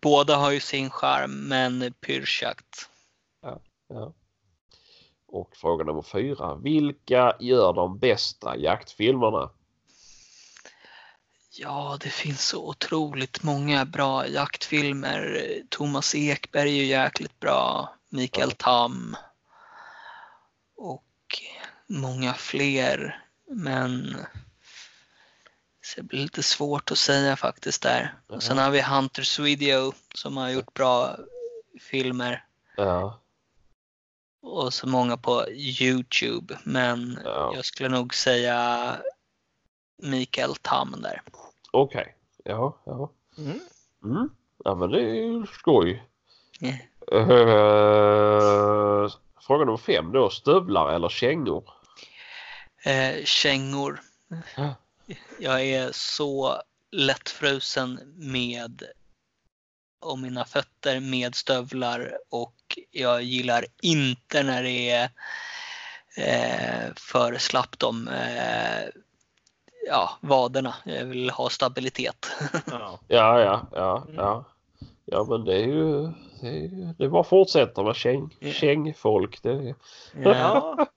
båda 0.00 0.36
har 0.36 0.50
ju 0.50 0.60
sin 0.60 0.90
charm 0.90 1.48
men 1.48 1.92
pyrschjakt. 2.00 2.88
Ja. 3.88 4.12
Och 5.32 5.56
fråga 5.56 5.84
nummer 5.84 6.02
fyra. 6.02 6.54
Vilka 6.54 7.36
gör 7.40 7.72
de 7.72 7.98
bästa 7.98 8.56
jaktfilmerna? 8.56 9.50
Ja, 11.50 11.98
det 12.00 12.08
finns 12.08 12.48
så 12.48 12.68
otroligt 12.68 13.42
många 13.42 13.84
bra 13.84 14.28
jaktfilmer. 14.28 15.44
Thomas 15.68 16.14
Ekberg 16.14 16.68
är 16.68 16.74
ju 16.74 16.84
jäkligt 16.84 17.40
bra. 17.40 17.94
Mikael 18.08 18.48
Ja. 18.48 18.56
Tam. 18.58 19.16
Och 20.76 21.04
många 21.86 22.34
fler. 22.34 23.24
Men 23.50 24.16
det 25.96 26.02
blir 26.02 26.20
lite 26.20 26.42
svårt 26.42 26.90
att 26.90 26.98
säga 26.98 27.36
faktiskt 27.36 27.82
där. 27.82 28.14
Och 28.26 28.42
sen 28.42 28.58
har 28.58 28.70
vi 28.70 28.82
Hunter 28.82 29.22
Swedio 29.22 29.92
som 30.14 30.36
har 30.36 30.50
gjort 30.50 30.74
bra 30.74 31.16
filmer. 31.80 32.44
Ja. 32.76 33.21
Och 34.42 34.74
så 34.74 34.86
många 34.88 35.16
på 35.16 35.50
Youtube. 35.50 36.58
Men 36.64 37.18
Ja. 37.24 37.52
jag 37.54 37.64
skulle 37.64 37.88
nog 37.88 38.14
säga 38.14 38.96
Mikael 40.02 40.56
Tam 40.56 40.94
där. 41.02 41.22
Okej. 41.70 42.14
Ja, 42.44 42.78
ja. 42.84 43.12
Mm. 43.38 43.60
Mm. 44.04 44.30
Ja 44.64 44.74
men 44.74 44.90
det 44.90 45.00
är 45.00 45.14
ju 45.14 45.46
skoj. 45.46 46.02
Ja. 46.58 46.68
Eh, 47.12 49.10
fråga 49.46 49.64
nummer 49.64 49.76
fem 49.76 50.12
då. 50.12 50.30
Stövlar 50.30 50.92
eller 50.92 51.08
kängor? 51.08 51.64
Eh, 52.84 53.24
kängor. 53.24 54.00
Ja. 54.56 54.74
Jag 55.38 55.62
är 55.62 55.90
så 55.92 56.62
lättfrusen 56.90 58.00
med 58.16 58.82
om 60.00 60.22
mina 60.22 60.44
fötter 60.44 61.00
med 61.00 61.34
stövlar 61.34 62.18
och 62.30 62.54
jag 62.90 63.22
gillar 63.22 63.64
inte 63.82 64.42
när 64.42 64.62
det 64.62 64.90
är 64.90 65.10
eh, 66.16 66.92
för 66.96 67.38
slappt 67.38 67.82
om 67.82 68.08
eh, 68.08 68.84
ja, 69.88 70.10
vaderna. 70.20 70.74
Jag 70.84 71.04
vill 71.04 71.30
ha 71.30 71.50
stabilitet. 71.50 72.26
Ja. 72.70 72.98
Ja, 73.08 73.40
ja, 73.40 73.66
ja, 73.72 74.06
ja. 74.16 74.44
Ja 75.04 75.24
men 75.28 75.44
det 75.44 75.54
är 75.54 75.66
ju 75.66 76.02
det 76.40 76.48
är, 76.48 76.52
ju- 76.52 76.94
det 76.98 77.04
är 77.04 77.08
bara 77.08 77.20
att 77.20 77.28
fortsätta 77.28 77.82
med 77.82 77.96
käng, 77.96 78.36
Ja. 78.40 78.52
kängfolk. 78.52 79.42
Det, 79.42 79.74
Ja. 80.24 80.86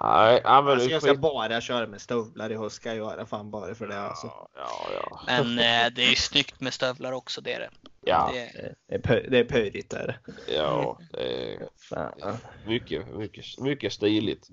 nej, 0.00 0.40
ja, 0.44 0.62
men 0.62 0.72
Alltså, 0.72 0.86
det 0.88 0.92
jag 0.92 1.02
ska 1.02 1.10
skit. 1.10 1.20
bara 1.20 1.60
köra 1.60 1.86
med 1.86 2.00
stövlar 2.00 2.50
i 2.50 2.54
höst. 2.56 2.76
Ska 2.76 2.88
jag 2.88 2.96
göra 2.96 3.26
fan 3.26 3.50
bara 3.50 3.74
för 3.74 3.86
det 3.86 4.00
alltså. 4.00 4.26
Ja, 4.26 4.48
ja, 4.56 5.00
ja. 5.10 5.20
Men 5.26 5.58
eh, 5.58 5.92
det 5.94 6.02
är 6.02 6.14
snyggt 6.14 6.60
med 6.60 6.72
stövlar 6.74 7.12
också, 7.12 7.40
det 7.40 7.52
är 7.52 7.60
det. 7.60 7.70
Ja, 8.04 8.30
det 8.32 8.74
Det 8.88 8.94
är, 8.94 8.98
pö- 8.98 9.30
det 9.30 9.38
är 9.38 9.44
pöjdigt 9.44 9.90
där. 9.90 10.18
ja 10.54 10.98
det 11.12 11.52
är 11.54 11.68
Fan. 11.88 12.36
mycket, 12.66 13.14
mycket, 13.14 13.44
mycket 13.58 13.92
stiligt. 13.92 14.48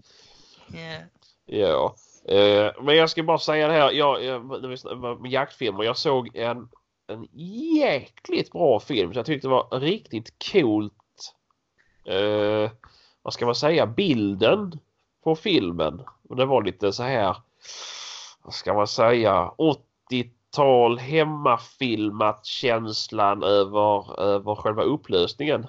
yeah. 0.75 1.01
Ja. 1.45 1.95
Eh, 2.27 2.71
men 2.83 2.95
jag 2.95 3.09
ska 3.09 3.23
bara 3.23 3.37
säga 3.37 3.67
det 3.67 3.73
här. 3.73 3.91
Jag, 3.91 4.23
jag, 4.23 4.45
när 4.61 4.67
vi 4.67 4.77
snackade 4.77 5.21
med 5.21 5.31
jaktfilmer. 5.31 5.83
Jag 5.83 5.97
såg 5.97 6.35
en, 6.35 6.69
en 7.07 7.27
jäkligt 7.77 8.51
bra 8.51 8.79
film. 8.79 9.13
Så 9.13 9.19
jag 9.19 9.25
tyckte 9.25 9.47
det 9.47 9.51
var 9.51 9.79
riktigt 9.79 10.33
coolt. 10.51 10.93
Eh, 12.05 12.71
vad 13.21 13.33
ska 13.33 13.45
man 13.45 13.55
säga? 13.55 13.85
Bilden 13.87 14.79
på 15.23 15.35
filmen. 15.35 16.01
Och 16.29 16.35
det 16.35 16.45
var 16.45 16.63
lite 16.63 16.93
så 16.93 17.03
här. 17.03 17.35
Vad 18.43 18.53
ska 18.53 18.73
man 18.73 18.87
säga? 18.87 19.51
80-tal 19.57 20.97
hemmafilmat 20.99 22.45
känslan 22.45 23.43
över, 23.43 24.19
över 24.21 24.55
själva 24.55 24.83
upplösningen. 24.83 25.67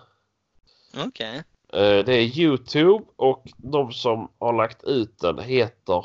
Okej. 1.07 1.37
Eh, 1.73 2.05
Det 2.05 2.13
är 2.15 2.39
Youtube 2.39 3.05
och 3.17 3.45
de 3.57 3.93
som 3.93 4.29
har 4.39 4.53
lagt 4.53 4.85
ut 4.85 5.19
den 5.19 5.39
heter 5.39 6.05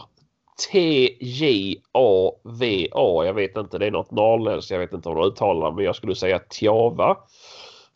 TJAVA. 1.76 3.26
Jag 3.26 3.34
vet 3.34 3.57
inte, 3.57 3.77
det 3.77 3.85
är 3.88 3.91
något 3.91 4.11
norrländskt. 4.11 4.72
Jag 4.72 4.80
vet 4.80 4.93
inte 4.93 5.09
om 5.09 5.15
de 5.15 5.27
uttalar 5.27 5.72
men 5.72 5.85
jag 5.85 5.95
skulle 5.95 6.15
säga 6.15 6.41
Tjava. 6.51 7.17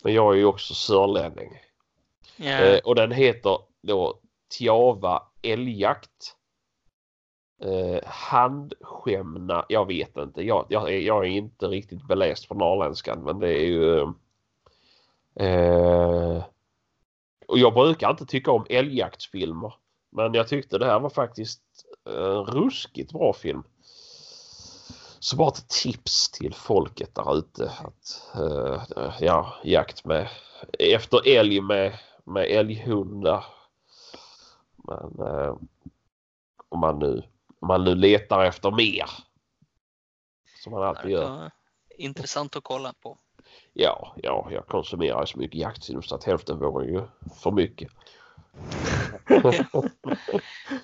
Men 0.04 0.14
jag 0.14 0.34
är 0.34 0.38
ju 0.38 0.46
också 0.46 0.74
sörlänning. 0.74 1.50
Eh, 2.74 2.80
och 2.84 2.96
den 2.96 3.12
heter 3.12 3.58
då 3.82 4.20
Tjava 4.60 5.24
älgjakt. 5.42 6.36
Eh, 7.62 8.00
handskämna, 8.06 9.66
jag 9.70 9.86
vet 9.88 10.18
inte. 10.18 10.42
Jag, 10.42 10.66
jag, 10.70 10.94
är- 10.94 11.00
jag 11.00 11.26
är 11.26 11.30
inte 11.30 11.68
riktigt 11.68 12.08
beläst 12.08 12.48
på 12.50 12.56
norrländskan 12.56 13.24
men 13.24 13.40
det 13.40 13.50
är 13.54 13.66
ju... 13.66 14.00
Eh, 15.36 16.44
och 17.48 17.58
jag 17.60 17.74
brukar 17.74 18.10
inte 18.10 18.26
tycka 18.26 18.52
om 18.52 18.66
älgjaktsfilmer. 18.70 19.74
Men 20.12 20.34
jag 20.34 20.48
tyckte 20.48 20.78
det 20.78 20.86
här 20.86 21.00
var 21.00 21.10
faktiskt 21.10 21.62
en 22.06 22.44
ruskigt 22.46 23.12
bra 23.12 23.34
film. 23.34 23.64
Så 25.20 25.36
bara 25.36 25.48
ett 25.50 25.70
tips 25.70 26.32
till 26.32 26.54
folket 26.54 27.16
där 27.16 27.38
ute 27.38 27.72
att 27.72 28.36
eh, 28.36 28.84
ja, 29.20 29.54
jakt 29.64 30.06
med 30.06 30.30
efter 30.80 31.28
älg 31.28 31.62
med, 31.62 32.00
med 32.24 32.46
älghundar. 32.46 33.46
Men 34.90 35.28
eh, 35.28 35.58
om 36.70 36.80
man 36.80 37.00
nu 37.00 37.24
om 37.60 37.68
man 37.68 37.84
nu 37.84 37.96
letar 37.96 38.44
efter 38.44 38.72
mer. 38.72 39.10
Som 40.64 40.72
man 40.72 40.84
alltid 40.84 41.12
gör. 41.12 41.52
Intressant 41.98 42.56
att 42.56 42.64
kolla 42.64 42.94
på. 42.94 43.18
Ja, 43.74 44.16
ja, 44.24 44.48
jag 44.52 44.68
konsumerar 44.68 45.26
så 45.26 45.38
mycket 45.38 45.60
jaktfilm 45.60 46.02
så 46.02 46.16
att 46.16 46.24
hälften 46.24 46.60
vore 46.60 46.86
ju 46.86 47.02
för 47.36 47.52
mycket. 47.52 47.92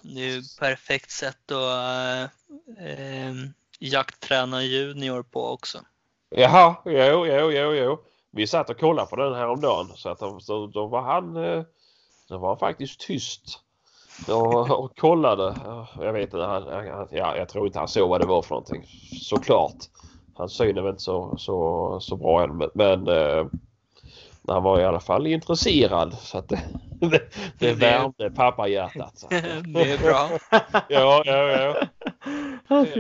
Det 0.02 0.22
är 0.22 0.36
ju 0.36 0.42
perfekt 0.60 1.12
sätt 1.12 1.52
att 1.52 2.30
äh, 2.78 3.34
jaktträna 3.80 4.64
junior 4.64 5.24
på 5.24 5.48
också. 5.48 5.80
Jaha, 6.30 6.76
jo, 6.86 7.26
jo, 7.26 7.52
jo, 7.52 7.74
jo. 7.74 8.04
Vi 8.32 8.48
satt 8.48 8.70
och 8.70 8.80
kollade 8.80 9.10
på 9.10 9.16
den 9.16 9.34
här 9.34 9.48
om 9.48 9.62
dagen 9.62 9.92
så 9.96 10.10
att 10.10 10.20
då, 10.20 10.68
då 10.68 10.88
var 10.88 11.02
han 11.02 11.38
eh, 11.38 11.64
då 12.28 12.38
var 12.38 12.48
han 12.48 12.60
faktiskt 12.60 13.00
tyst. 13.00 13.65
Och, 14.28 14.80
och 14.84 14.98
kollade. 14.98 15.56
Ja, 15.66 15.88
Jag 16.00 16.14
vet 16.14 16.24
inte, 16.24 16.38
han, 16.38 16.64
han, 16.64 17.08
ja, 17.12 17.38
jag 17.38 17.50
tror 17.50 17.68
inte 17.68 17.80
han 17.80 17.88
såg 17.88 18.10
vad 18.10 18.22
det 18.22 18.28
var 18.28 18.42
för 18.42 18.50
någonting. 18.56 18.84
Såklart. 19.22 19.76
Hans 20.36 20.58
syn 20.58 20.78
är 20.78 20.82
väl 20.82 20.90
inte 20.92 21.02
så, 21.04 21.36
så, 21.38 21.98
så 22.02 22.16
bra 22.16 22.44
än 22.44 22.58
men, 22.58 22.70
men 22.74 23.08
eh, 23.08 23.46
han 24.48 24.64
var 24.64 24.80
i 24.80 24.86
alla 24.86 25.00
fall 25.00 25.28
intresserad 25.28 26.14
så 26.14 26.38
att 26.38 26.48
det, 26.50 26.60
det, 27.00 27.10
det 27.10 27.20
Det- 27.60 27.74
värmde 27.74 28.32
pappahjärtat. 28.32 29.26
Det 29.74 29.92
är 29.92 29.98
bra. 29.98 30.30
ja, 30.90 31.22
ja, 31.26 31.34
ja. 31.36 31.76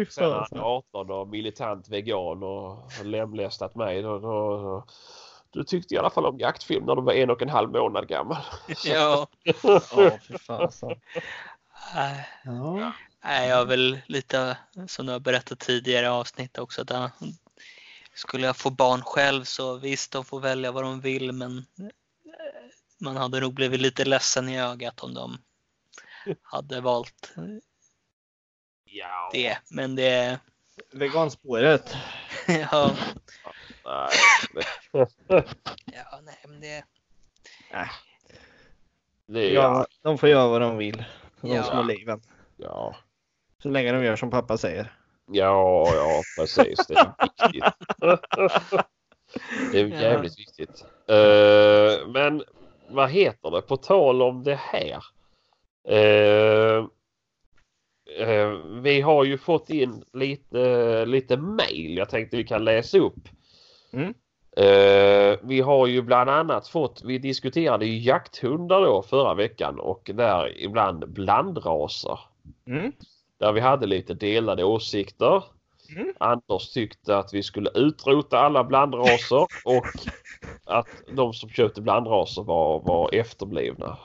Sen 0.09 0.31
han 0.31 0.47
är 0.51 0.59
18 0.61 1.11
och 1.11 1.27
militant 1.27 1.89
vegan 1.89 2.43
och 2.43 2.77
lemlästat 3.03 3.75
mig. 3.75 4.01
Då, 4.01 4.19
då, 4.19 4.57
då, 4.57 4.83
du 5.55 5.63
tyckte 5.63 5.95
i 5.95 5.97
alla 5.97 6.09
fall 6.09 6.25
om 6.25 6.39
jaktfilm 6.39 6.85
när 6.85 6.95
du 6.95 7.01
var 7.01 7.13
en 7.13 7.29
och 7.29 7.41
en 7.41 7.49
halv 7.49 7.71
månad 7.71 8.07
gammal. 8.07 8.41
Ja. 8.83 9.27
Ja, 9.63 10.19
fy 10.27 10.37
fasen. 10.37 10.91
Äh, 11.95 12.19
Ja. 12.43 12.91
Nej, 13.23 13.49
jag 13.49 13.57
har 13.57 13.65
väl 13.65 13.99
lite 14.07 14.57
som 14.87 15.05
du 15.05 15.11
har 15.11 15.19
berättat 15.19 15.59
tidigare 15.59 16.05
i 16.05 16.09
avsnitt 16.09 16.57
också. 16.57 16.81
Att, 16.81 17.11
skulle 18.13 18.45
jag 18.45 18.57
få 18.57 18.69
barn 18.69 19.01
själv 19.01 19.43
så 19.43 19.77
visst, 19.77 20.11
de 20.11 20.25
får 20.25 20.39
välja 20.39 20.71
vad 20.71 20.83
de 20.83 21.01
vill 21.01 21.31
men 21.31 21.57
äh, 21.57 21.85
man 22.99 23.17
hade 23.17 23.39
nog 23.39 23.53
blivit 23.53 23.81
lite 23.81 24.05
ledsen 24.05 24.49
i 24.49 24.61
ögat 24.61 25.03
om 25.03 25.13
de 25.13 25.37
hade 26.41 26.81
valt 26.81 27.33
Ja. 28.85 29.29
det. 29.33 29.57
Men 29.69 29.95
det, 29.95 30.39
Veganspåret. 30.91 31.95
ja, 32.47 32.95
Nej, 33.85 34.09
ja 34.91 36.19
nej 36.23 36.37
men 36.47 36.59
det, 36.61 36.83
det 39.27 39.49
är, 39.49 39.53
Ja, 39.53 39.85
de 40.01 40.17
får 40.17 40.29
göra 40.29 40.47
vad 40.47 40.61
de 40.61 40.77
vill. 40.77 41.05
De 41.41 41.51
Ja. 41.55 41.63
små 41.63 41.83
liven. 41.83 42.21
ja. 42.57 42.95
Så 43.63 43.69
länge 43.69 43.91
de 43.91 44.03
gör 44.03 44.15
som 44.15 44.29
pappa 44.29 44.57
säger. 44.57 44.93
Ja, 45.31 45.87
ja, 45.95 46.21
precis. 46.39 46.87
Det 46.87 46.95
är 46.95 47.13
viktigt. 47.21 47.63
Det 49.71 49.79
är 49.79 49.87
Ja. 49.87 50.01
jävligt 50.01 50.39
viktigt. 50.39 50.85
Eh, 51.07 52.07
men 52.07 52.43
vad 52.89 53.09
heter 53.09 53.51
det? 53.51 53.61
På 53.61 53.77
tal 53.77 54.21
om 54.21 54.43
det 54.43 54.55
här. 54.55 55.03
Eh, 55.87 56.85
eh, 58.19 58.49
vi 58.81 59.01
har 59.01 59.23
ju 59.23 59.37
fått 59.37 59.69
in 59.69 60.03
lite, 60.13 61.05
lite 61.05 61.37
mail 61.37 61.97
jag 61.97 62.09
tänkte 62.09 62.37
vi 62.37 62.43
kan 62.43 62.63
läsa 62.65 62.97
upp. 62.97 63.29
Mm. 63.93 64.13
Eh, 64.57 65.37
vi 65.41 65.61
har 65.61 65.87
ju 65.87 66.01
bland 66.01 66.29
annat 66.29 66.67
fått, 66.67 67.01
vi 67.05 67.17
diskuterade 67.17 67.85
ju 67.85 67.99
jakthundar 67.99 68.81
då 68.81 69.01
förra 69.01 69.33
veckan 69.33 69.79
och 69.79 70.11
där 70.13 70.61
ibland 70.61 71.09
blandraser. 71.09 72.19
Mm. 72.67 72.91
Där 73.37 73.51
vi 73.51 73.59
hade 73.59 73.85
lite 73.85 74.13
delade 74.13 74.63
åsikter. 74.63 75.43
Mm. 75.95 76.13
Anders 76.17 76.73
tyckte 76.73 77.17
att 77.17 77.33
vi 77.33 77.43
skulle 77.43 77.69
utrota 77.75 78.39
alla 78.39 78.63
blandraser 78.63 79.47
och 79.65 79.85
att 80.65 80.87
de 81.11 81.33
som 81.33 81.49
köpte 81.49 81.81
blandraser 81.81 82.43
var, 82.43 82.79
var 82.79 83.15
efterblivna. 83.15 83.97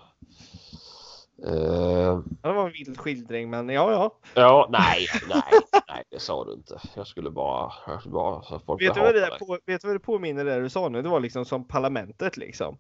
Eh, 1.47 2.21
Det 2.43 2.53
var 2.53 2.67
en 2.67 2.73
vild 2.73 2.99
skildring 2.99 3.51
men 3.51 3.69
ja 3.69 3.93
ja. 3.93 4.19
ja, 4.35 4.69
nej, 4.71 5.07
nej, 5.29 5.61
nej, 5.89 6.05
det 6.11 6.19
sa 6.19 6.45
du 6.45 6.53
inte. 6.53 6.81
Jag 6.95 7.07
skulle 7.07 7.31
bara, 7.31 7.73
jag 7.87 8.01
skulle 8.01 8.13
bara 8.13 8.43
så 8.43 8.59
folk 8.59 8.83
Vet 8.83 8.95
du, 8.95 9.01
vad 9.01 9.15
det 9.15 9.21
där 9.21 9.39
på, 9.39 9.59
vet 9.67 9.81
du 9.81 9.89
vad 9.89 9.95
det 9.95 10.01
påminner 10.01 10.45
det 10.45 10.61
du 10.61 10.71
sa 10.71 10.89
nu? 10.89 11.03
Det 11.03 11.09
var 11.09 11.21
liksom 11.21 11.45
som 11.45 11.69
parlamentet 11.69 12.37
liksom. 12.37 12.79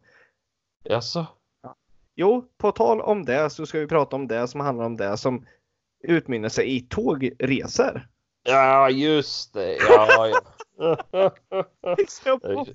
Jaså? 0.85 1.27
Jo, 2.15 2.45
på 2.59 2.73
tal 2.73 3.01
om 3.01 3.25
det 3.25 3.51
så 3.51 3.67
ska 3.67 3.79
vi 3.79 3.87
prata 3.87 4.17
om 4.17 4.29
det 4.29 4.49
som 4.49 4.61
handlar 4.61 4.85
om 4.85 4.97
det 4.97 5.17
som 5.17 5.47
utmynnar 6.03 6.49
sig 6.49 6.77
i 6.77 6.81
tågresor. 6.81 8.09
Ja, 8.43 8.91
just 8.91 9.55
det. 9.55 9.77
Ja, 9.77 10.29
ja. 10.29 10.41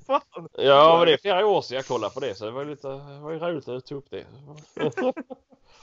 Fan? 0.06 0.22
ja, 0.58 0.96
men 0.98 1.06
det 1.06 1.14
är 1.14 1.22
flera 1.22 1.46
år 1.48 1.62
sedan 1.62 1.76
jag 1.76 1.86
kollade 1.86 2.14
på 2.14 2.20
det 2.20 2.36
så 2.36 2.46
det 2.46 2.52
var, 2.52 2.66
lite, 2.66 2.88
det 2.88 3.20
var 3.20 3.32
ju 3.32 3.40
roligt 3.40 3.68
att 3.68 3.86
ta 3.86 3.96
upp 3.96 4.10
det. 4.10 4.26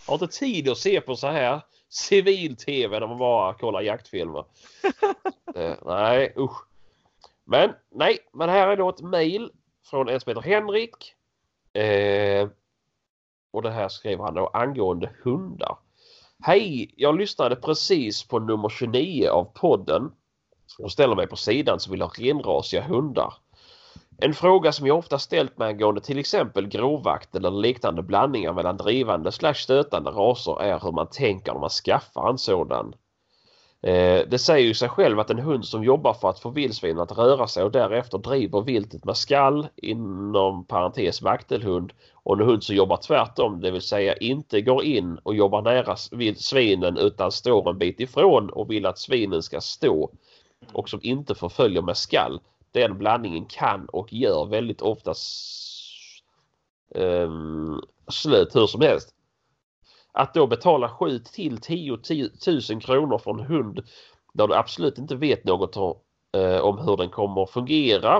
Jag 0.07 0.13
har 0.13 0.25
inte 0.25 0.39
tid 0.39 0.69
att 0.69 0.79
se 0.79 1.01
på 1.01 1.17
så 1.17 1.27
här 1.27 1.61
civil-tv 1.89 3.01
när 3.01 3.07
man 3.07 3.19
bara 3.19 3.55
kollar 3.55 3.81
jaktfilmer. 3.81 4.45
Eh, 5.55 5.75
nej, 5.85 6.35
usch. 6.37 6.65
Men 7.45 7.73
nej, 7.91 8.19
men 8.33 8.49
här 8.49 8.69
är 8.69 8.77
då 8.77 8.89
ett 8.89 9.01
mail 9.01 9.51
från 9.85 10.09
en 10.09 10.21
som 10.21 10.31
heter 10.31 10.43
Henrik. 10.51 11.15
Eh, 11.73 12.49
och 13.51 13.63
det 13.63 13.71
här 13.71 13.89
skriver 13.89 14.25
han 14.25 14.35
då 14.35 14.47
angående 14.47 15.11
hundar. 15.23 15.77
Hej! 16.43 16.95
Jag 16.97 17.19
lyssnade 17.19 17.57
precis 17.57 18.25
på 18.25 18.39
nummer 18.39 18.69
29 18.69 19.29
av 19.29 19.45
podden 19.45 20.13
och 20.79 20.93
ställer 20.93 21.17
mig 21.17 21.27
på 21.27 21.37
sidan 21.37 21.81
som 21.81 21.91
vill 21.91 22.03
ha 22.03 22.09
renrasiga 22.09 22.83
hundar. 22.83 23.35
En 24.19 24.35
fråga 24.35 24.73
som 24.73 24.87
jag 24.87 24.99
ofta 24.99 25.19
ställt 25.19 25.59
mig 25.59 25.69
angående 25.69 26.01
till 26.01 26.19
exempel 26.19 26.69
grovvakt 26.69 27.35
eller 27.35 27.51
liknande 27.51 28.03
blandningar 28.03 28.53
mellan 28.53 28.77
drivande 28.77 29.33
slash 29.33 29.55
stötande 29.55 30.11
raser 30.11 30.63
är 30.63 30.81
hur 30.81 30.93
man 30.93 31.07
tänker 31.11 31.53
när 31.53 31.61
man 31.61 31.71
skaffar 31.71 32.31
en 32.31 32.39
sådan. 32.39 32.95
Eh, 33.83 34.29
det 34.29 34.39
säger 34.39 34.67
ju 34.67 34.75
sig 34.75 34.89
själv 34.89 35.21
att 35.21 35.31
en 35.31 35.39
hund 35.39 35.65
som 35.65 35.85
jobbar 35.85 36.15
för 36.15 36.31
att 36.31 36.39
få 36.39 36.51
vildsvin 36.51 36.99
att 36.99 37.19
röra 37.19 37.47
sig 37.47 37.65
och 37.65 37.71
därefter 37.71 38.19
driver 38.19 38.61
viltet 38.61 39.05
med 39.05 39.17
skall 39.17 39.69
inom 39.77 40.67
parentes 40.67 41.23
vaktelhund 41.23 41.93
och 42.15 42.41
en 42.41 42.47
hund 42.47 42.65
som 42.65 42.77
jobbar 42.77 42.97
tvärtom 42.97 43.61
det 43.61 43.71
vill 43.71 43.83
säga 43.83 44.17
inte 44.17 44.61
går 44.61 44.85
in 44.85 45.19
och 45.23 45.35
jobbar 45.35 45.63
nära 45.63 45.97
svinen 46.37 46.97
utan 46.97 47.33
står 47.33 47.71
en 47.71 47.79
bit 47.79 48.01
ifrån 48.01 48.51
och 48.51 48.71
vill 48.71 48.87
att 48.87 48.99
svinen 48.99 49.43
ska 49.43 49.61
stå 49.61 50.11
och 50.73 50.89
som 50.89 51.01
inte 51.03 51.35
förföljer 51.35 51.83
med 51.83 51.97
skall. 51.97 52.41
Den 52.73 52.99
blandningen 52.99 53.45
kan 53.45 53.87
och 53.87 54.13
gör 54.13 54.47
väldigt 54.47 54.83
ofta 54.83 55.15
um, 56.95 57.83
slut 58.09 58.55
hur 58.55 58.67
som 58.67 58.81
helst. 58.81 59.15
Att 60.13 60.35
då 60.35 60.47
betala 60.47 60.89
7 60.89 61.19
till 61.19 61.61
10 61.61 61.99
000 62.71 62.81
kronor 62.81 63.19
för 63.19 63.31
en 63.31 63.47
hund 63.47 63.81
där 64.33 64.47
du 64.47 64.55
absolut 64.55 64.99
inte 64.99 65.17
vet 65.17 65.45
något 65.45 65.77
om, 65.77 65.97
eh, 66.33 66.85
hur 66.85 66.97
den 66.97 67.11
kommer 67.11 67.43
att 67.43 67.51
fungera 67.51 68.17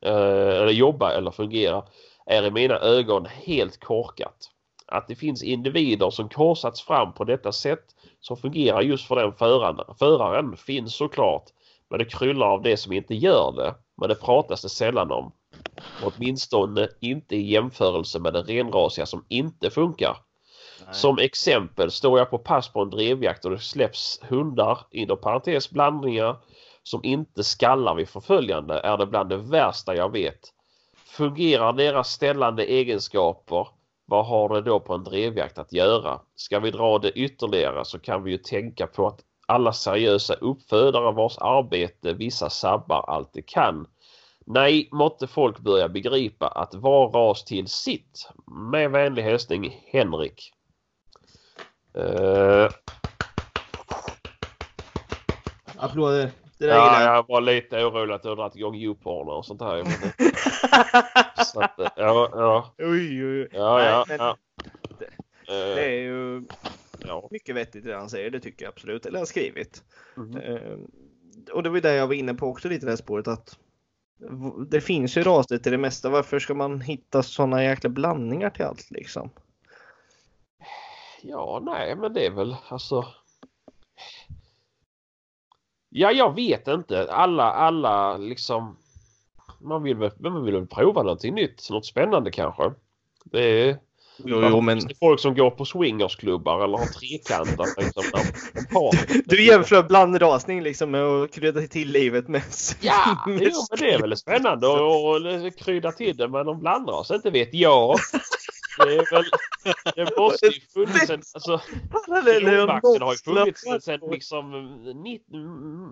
eh, 0.00 0.60
eller 0.60 0.72
jobba 0.72 1.12
eller 1.12 1.30
fungera 1.30 1.84
är 2.26 2.42
i 2.42 2.50
mina 2.50 2.74
ögon 2.74 3.26
helt 3.26 3.80
korkat. 3.80 4.50
Att 4.86 5.08
det 5.08 5.14
finns 5.14 5.42
individer 5.42 6.10
som 6.10 6.28
korsats 6.28 6.82
fram 6.82 7.12
på 7.12 7.24
detta 7.24 7.52
sätt 7.52 7.84
som 8.20 8.36
fungerar 8.36 8.80
just 8.80 9.08
för 9.08 9.16
den 9.16 9.32
föraren, 9.32 9.96
föraren 9.98 10.56
finns 10.56 10.96
såklart 10.96 11.50
men 11.90 11.98
det 11.98 12.04
kryllar 12.04 12.46
av 12.46 12.62
det 12.62 12.76
som 12.76 12.92
inte 12.92 13.14
gör 13.14 13.52
det. 13.52 13.74
Men 14.00 14.08
det 14.08 14.14
pratas 14.14 14.62
det 14.62 14.68
sällan 14.68 15.10
om. 15.10 15.32
Åtminstone 16.02 16.88
inte 17.00 17.36
i 17.36 17.50
jämförelse 17.50 18.18
med 18.18 18.32
den 18.32 18.44
renrasiga 18.44 19.06
som 19.06 19.24
inte 19.28 19.70
funkar. 19.70 20.16
Nej. 20.84 20.94
Som 20.94 21.18
exempel 21.18 21.90
står 21.90 22.18
jag 22.18 22.30
på 22.30 22.38
pass 22.38 22.72
på 22.72 22.82
en 22.82 22.90
drevjakt 22.90 23.44
och 23.44 23.50
det 23.50 23.58
släpps 23.58 24.20
hundar, 24.22 24.78
inom 24.90 25.20
parentes 25.20 25.70
blandningar, 25.70 26.36
som 26.82 27.04
inte 27.04 27.44
skallar 27.44 27.94
vid 27.94 28.08
förföljande 28.08 28.80
är 28.80 28.96
det 28.96 29.06
bland 29.06 29.28
det 29.28 29.36
värsta 29.36 29.96
jag 29.96 30.12
vet. 30.12 30.40
Fungerar 31.06 31.72
deras 31.72 32.10
ställande 32.10 32.64
egenskaper, 32.64 33.68
vad 34.06 34.26
har 34.26 34.48
det 34.48 34.60
då 34.62 34.80
på 34.80 34.94
en 34.94 35.04
drevjakt 35.04 35.58
att 35.58 35.72
göra? 35.72 36.20
Ska 36.34 36.60
vi 36.60 36.70
dra 36.70 36.98
det 36.98 37.10
ytterligare 37.10 37.84
så 37.84 37.98
kan 37.98 38.22
vi 38.22 38.30
ju 38.30 38.38
tänka 38.38 38.86
på 38.86 39.06
att 39.06 39.20
alla 39.46 39.72
seriösa 39.72 40.34
uppfödare 40.34 41.12
vars 41.12 41.38
arbete 41.38 42.12
vissa 42.12 42.50
sabbar 42.50 43.10
alltid 43.10 43.46
kan. 43.46 43.86
Nej, 44.46 44.88
måtte 44.92 45.26
folk 45.26 45.58
börja 45.58 45.88
begripa 45.88 46.48
att 46.48 46.74
var 46.74 47.08
ras 47.08 47.44
till 47.44 47.68
sitt. 47.68 48.28
Med 48.72 48.90
vänlig 48.90 49.22
hälsning 49.22 49.84
Henrik. 49.92 50.52
Uh... 51.98 52.68
Applåder. 55.76 56.30
Det 56.58 56.66
där 56.66 56.74
ja, 56.74 57.02
jag 57.02 57.28
var 57.28 57.40
lite 57.40 57.84
orolig 57.84 58.14
att 58.14 58.22
du 58.22 58.28
har 58.28 58.36
dragit 58.36 58.56
igång 58.56 58.74
YouPorn 58.74 59.28
och 59.28 59.46
sånt 59.46 59.60
här. 59.60 59.84
så 61.44 61.60
att, 61.60 61.74
ja, 61.96 62.28
ja. 62.32 62.74
Oj, 62.78 63.24
oj. 63.26 63.48
Ja, 63.52 63.84
ja, 63.84 64.04
Nej, 64.08 64.16
ja. 64.20 64.36
Det, 65.48 65.74
det, 65.74 65.84
är 65.84 65.98
ju 65.98 66.44
ja. 67.06 67.28
mycket 67.30 67.54
vettigt 67.54 67.84
det 67.84 67.96
han 67.96 68.10
säger, 68.10 68.30
det 68.30 68.40
tycker 68.40 68.64
jag 68.64 68.72
absolut. 68.72 69.06
Eller 69.06 69.18
har 69.18 69.26
skrivit. 69.26 69.84
Mm. 70.16 70.36
Uh, 70.36 70.78
och 71.52 71.62
det 71.62 71.70
var 71.70 71.80
det 71.80 71.94
jag 71.94 72.06
var 72.06 72.14
inne 72.14 72.34
på 72.34 72.46
också 72.46 72.68
lite 72.68 72.86
det 72.86 72.92
här 72.92 72.96
spåret 72.96 73.28
att 73.28 73.58
det 74.68 74.80
finns 74.80 75.16
ju 75.16 75.22
raser 75.22 75.58
till 75.58 75.72
det 75.72 75.78
mesta. 75.78 76.10
Varför 76.10 76.38
ska 76.38 76.54
man 76.54 76.80
hitta 76.80 77.22
sådana 77.22 77.64
jäkla 77.64 77.90
blandningar 77.90 78.50
till 78.50 78.64
allt 78.64 78.90
liksom? 78.90 79.30
Ja, 81.22 81.62
nej, 81.64 81.96
men 81.96 82.12
det 82.12 82.26
är 82.26 82.30
väl 82.30 82.56
alltså. 82.68 83.06
Ja, 85.88 86.12
jag 86.12 86.34
vet 86.34 86.68
inte. 86.68 87.12
Alla, 87.12 87.44
alla 87.44 88.16
liksom. 88.16 88.76
Man 89.60 89.82
vill 89.82 89.96
väl, 89.96 90.10
man 90.18 90.44
vill 90.44 90.54
väl 90.54 90.66
prova 90.66 91.02
någonting 91.02 91.34
nytt, 91.34 91.70
något 91.70 91.86
spännande 91.86 92.30
kanske. 92.30 92.72
Det 93.24 93.40
är. 93.40 93.78
Jo, 94.24 94.48
jo, 94.50 94.60
men... 94.60 94.80
Folk 95.00 95.20
som 95.20 95.34
går 95.34 95.50
på 95.50 95.64
swingersklubbar 95.64 96.64
eller 96.64 96.78
har 96.78 96.86
trekantar. 96.86 97.66
Liksom, 97.82 98.02
du 99.24 99.44
jämför 99.44 99.82
blandrasning 99.82 100.62
liksom 100.62 100.90
med 100.90 101.02
att 101.02 101.32
krydda 101.32 101.60
till 101.60 101.92
livet 101.92 102.28
med... 102.28 102.42
Ja, 102.80 103.18
med 103.26 103.42
jo, 103.42 103.66
men 103.70 103.78
det 103.78 103.92
är 103.92 104.00
väl 104.00 104.16
spännande 104.16 104.66
att 105.46 105.56
krydda 105.56 105.92
till 105.92 106.16
det 106.16 106.28
med 106.28 106.46
någon 106.46 106.60
blandras. 106.60 107.10
Inte 107.10 107.30
vet 107.30 107.54
jag. 107.54 107.96
Det 108.78 108.94
är 108.94 109.14
väl... 109.14 109.24
Det 109.94 110.16
måste 110.18 110.46
ju 110.46 110.60
funnits 110.74 111.10
en... 111.10 111.22
Alltså, 111.34 111.60
Gråvaxen 112.40 113.02
har 113.02 113.12
ju 113.12 113.18
funnits 113.18 113.84
sedan 113.84 114.00
liksom 114.10 114.50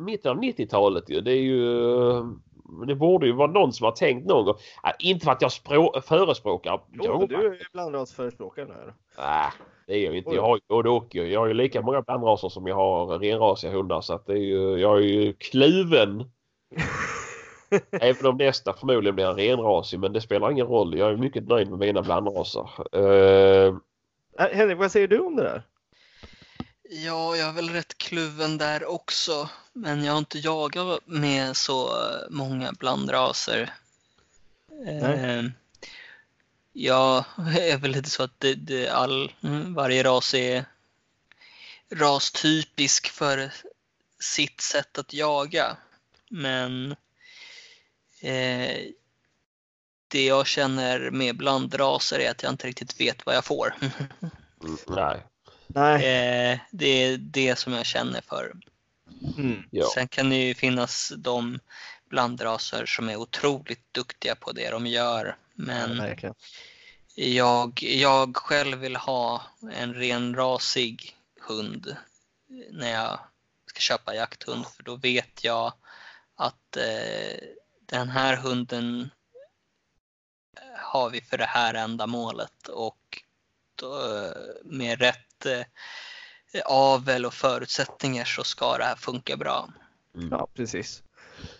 mitten 0.05 0.31
av 0.31 0.43
90-talet 0.43 1.11
ju. 1.11 1.21
Det 1.21 1.33
är 1.33 1.43
ju 1.43 1.63
det 2.87 2.95
borde 2.95 3.27
ju 3.27 3.33
vara 3.33 3.51
någon 3.51 3.73
som 3.73 3.85
har 3.85 3.93
tänkt 3.93 4.27
någon 4.27 4.45
gång. 4.45 4.55
Äh, 4.85 4.91
inte 4.99 5.25
för 5.25 5.33
att 5.33 5.43
jag 5.43 5.51
språ- 5.51 6.01
förespråkar 6.01 6.81
Jo, 6.93 7.27
du 7.27 7.47
är 7.47 7.69
blandrasförespråkare 7.73 8.67
nu. 8.67 8.93
Nej, 9.19 9.51
det 9.87 9.95
är 9.95 10.05
jag 10.05 10.17
inte. 10.17 10.31
Jag 10.31 10.43
har 10.43 10.57
ju 10.57 10.61
både 10.69 10.91
och. 10.91 11.15
Jag 11.15 11.41
har 11.41 11.47
ju 11.47 11.55
lika 11.55 11.83
många 11.83 12.03
blandraser 12.03 12.49
som 12.49 12.67
jag 12.67 12.77
har 12.77 13.19
renrasiga 13.19 13.73
hundar 13.73 14.01
så 14.01 14.15
att 14.15 14.27
det 14.27 14.33
är 14.33 14.37
ju, 14.37 14.77
jag 14.77 14.97
är 14.99 15.03
ju 15.03 15.33
kluven. 15.33 16.31
Även 17.91 18.27
om 18.27 18.37
nästa 18.37 18.73
förmodligen 18.73 19.15
blir 19.15 19.27
en 19.27 19.37
renrasig 19.37 20.01
men 20.01 20.13
det 20.13 20.21
spelar 20.21 20.51
ingen 20.51 20.67
roll. 20.67 20.99
Jag 20.99 21.13
är 21.13 21.17
mycket 21.17 21.49
nöjd 21.49 21.71
med 21.71 21.79
mina 21.79 22.03
blandraser. 22.03 22.71
Uh... 22.97 23.79
Henrik, 24.39 24.79
vad 24.79 24.91
säger 24.91 25.09
du 25.09 25.19
om 25.19 25.37
det 25.37 25.43
där? 25.43 25.63
Ja, 26.91 27.37
jag 27.37 27.49
är 27.49 27.53
väl 27.53 27.69
rätt 27.69 27.99
kluven 27.99 28.59
där 28.59 28.95
också. 28.95 29.49
Men 29.77 30.05
jag 30.05 30.13
har 30.13 30.19
inte 30.19 30.39
jagat 30.39 31.01
med 31.05 31.57
så 31.57 32.09
många 32.31 32.73
blandraser. 32.73 33.75
Nej. 34.71 35.15
Eh, 35.15 35.45
jag 36.73 37.25
är 37.59 37.79
väl 37.79 37.91
lite 37.91 38.11
så 38.11 38.23
att 38.23 38.41
det, 38.41 38.55
det, 38.55 38.89
all, 38.89 39.33
varje 39.67 40.03
ras 40.03 40.35
är 40.35 40.65
rastypisk 41.91 43.09
för 43.11 43.53
sitt 44.19 44.61
sätt 44.61 44.99
att 44.99 45.13
jaga. 45.13 45.77
Men 46.29 46.97
eh, 48.21 48.79
det 50.09 50.25
jag 50.25 50.47
känner 50.47 51.11
med 51.11 51.37
blandraser 51.37 52.19
är 52.19 52.31
att 52.31 52.43
jag 52.43 52.53
inte 52.53 52.67
riktigt 52.67 53.01
vet 53.01 53.27
vad 53.27 53.35
jag 53.35 53.45
får. 53.45 53.75
Mm, 53.81 54.77
nej. 54.89 55.23
Nej. 55.67 55.95
Eh, 55.95 56.59
det 56.71 56.87
är 56.87 57.17
det 57.17 57.59
som 57.59 57.73
jag 57.73 57.87
känner 57.87 58.21
för. 58.21 58.53
Mm, 59.37 59.63
ja. 59.71 59.87
Sen 59.95 60.09
kan 60.09 60.31
det 60.31 60.37
ju 60.37 60.55
finnas 60.55 61.13
de 61.17 61.59
blandraser 62.11 62.87
som 62.87 63.09
är 63.09 63.17
otroligt 63.17 63.95
duktiga 63.95 64.35
på 64.35 64.53
det 64.53 64.71
de 64.71 64.87
gör. 64.87 65.37
Men 65.55 66.17
ja, 66.23 66.35
jag, 67.15 67.83
jag 67.83 68.37
själv 68.37 68.79
vill 68.79 68.97
ha 68.97 69.43
en 69.73 69.95
renrasig 69.95 71.17
hund 71.41 71.97
när 72.71 72.93
jag 72.93 73.19
ska 73.67 73.81
köpa 73.81 74.15
jakthund 74.15 74.67
för 74.67 74.83
då 74.83 74.97
vet 74.97 75.45
jag 75.45 75.73
att 76.35 76.77
eh, 76.77 77.39
den 77.87 78.09
här 78.09 78.37
hunden 78.37 79.11
har 80.77 81.11
vi 81.11 81.21
för 81.21 81.39
det 81.39 81.45
här 81.45 81.75
ändamålet 81.75 82.69
och 82.69 83.23
då, 83.75 84.17
eh, 84.17 84.33
med 84.65 84.99
rätt 84.99 85.47
eh, 85.47 85.63
avel 86.63 87.27
och 87.27 87.35
förutsättningar 87.35 88.25
så 88.25 88.45
ska 88.45 88.79
det 88.79 88.85
här 88.85 88.97
funka 88.97 89.37
bra. 89.37 89.69
Mm. 90.17 90.29
Ja, 90.31 90.49
precis. 90.55 91.03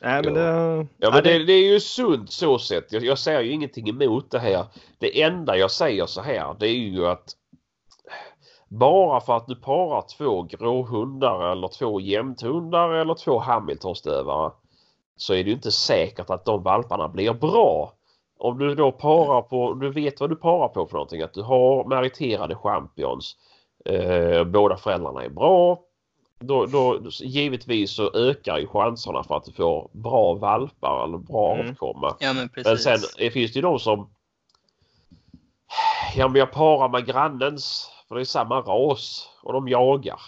Nej, 0.01 0.23
men 0.25 0.35
det, 0.35 0.87
ja, 0.99 1.11
men 1.11 1.25
det, 1.25 1.45
det, 1.45 1.53
är 1.53 1.73
ju 1.73 1.81
sunt 1.81 2.31
så 2.31 2.59
sett. 2.59 2.93
Jag, 2.93 3.05
jag 3.05 3.19
säger 3.19 3.41
ju 3.41 3.53
ingenting 3.53 3.89
emot 3.89 4.31
det 4.31 4.39
här. 4.39 4.67
Det 4.99 5.23
enda 5.23 5.57
jag 5.57 5.71
säger 5.71 6.07
så 6.07 6.23
här 6.23 6.57
det 6.59 6.67
är 6.67 6.75
ju 6.75 7.07
att 7.07 7.37
bara 8.69 9.21
för 9.21 9.37
att 9.37 9.47
du 9.47 9.57
parar 9.57 10.05
två 10.19 10.43
gråhundar 10.43 11.53
eller 11.53 11.69
två 11.69 12.01
jämthundar 12.01 12.91
eller 12.91 13.15
två 13.15 13.39
Hamiltonstövare 13.39 14.53
så 15.17 15.35
är 15.35 15.45
det 15.45 15.51
inte 15.51 15.73
säkert 15.73 16.31
att 16.31 16.45
de 16.45 16.63
valparna 16.63 17.09
blir 17.09 17.33
bra. 17.33 17.93
Om 18.39 18.59
du 18.59 18.75
då 18.75 18.93
parar 18.93 19.43
på, 19.43 19.75
du 19.75 19.91
vet 19.91 20.21
vad 20.21 20.31
du 20.31 20.37
parar 20.37 20.69
på 20.69 20.87
för 20.87 20.93
någonting, 20.95 21.23
att 21.23 21.35
du 21.35 21.43
har 21.43 21.85
meriterade 21.85 22.55
champions. 22.55 23.37
Eh, 23.85 24.45
båda 24.45 24.77
föräldrarna 24.77 25.25
är 25.25 25.29
bra. 25.29 25.81
Då, 26.39 26.67
då, 26.67 27.01
givetvis 27.11 27.91
så 27.91 28.11
ökar 28.15 28.59
ju 28.59 28.67
chanserna 28.67 29.25
för 29.25 29.37
att 29.37 29.45
du 29.45 29.53
får 29.53 29.91
bra 29.93 30.35
valpar 30.35 31.05
eller 31.05 31.19
bra 31.19 31.55
mm. 31.55 31.71
avkomma. 31.71 32.17
Ja, 32.21 32.33
men, 32.33 32.49
men 32.65 32.79
sen 32.79 32.99
det 33.19 33.31
finns 33.31 33.53
det 33.53 33.57
ju 33.57 33.63
de 33.63 33.79
som 33.79 34.11
Ja 36.17 36.29
men 36.29 36.39
jag 36.39 36.53
parar 36.53 36.89
med 36.89 37.07
grannens 37.07 37.91
för 38.09 38.15
det 38.15 38.21
är 38.21 38.25
samma 38.25 38.61
ras 38.61 39.29
och 39.43 39.53
de 39.53 39.69
jagar. 39.69 40.21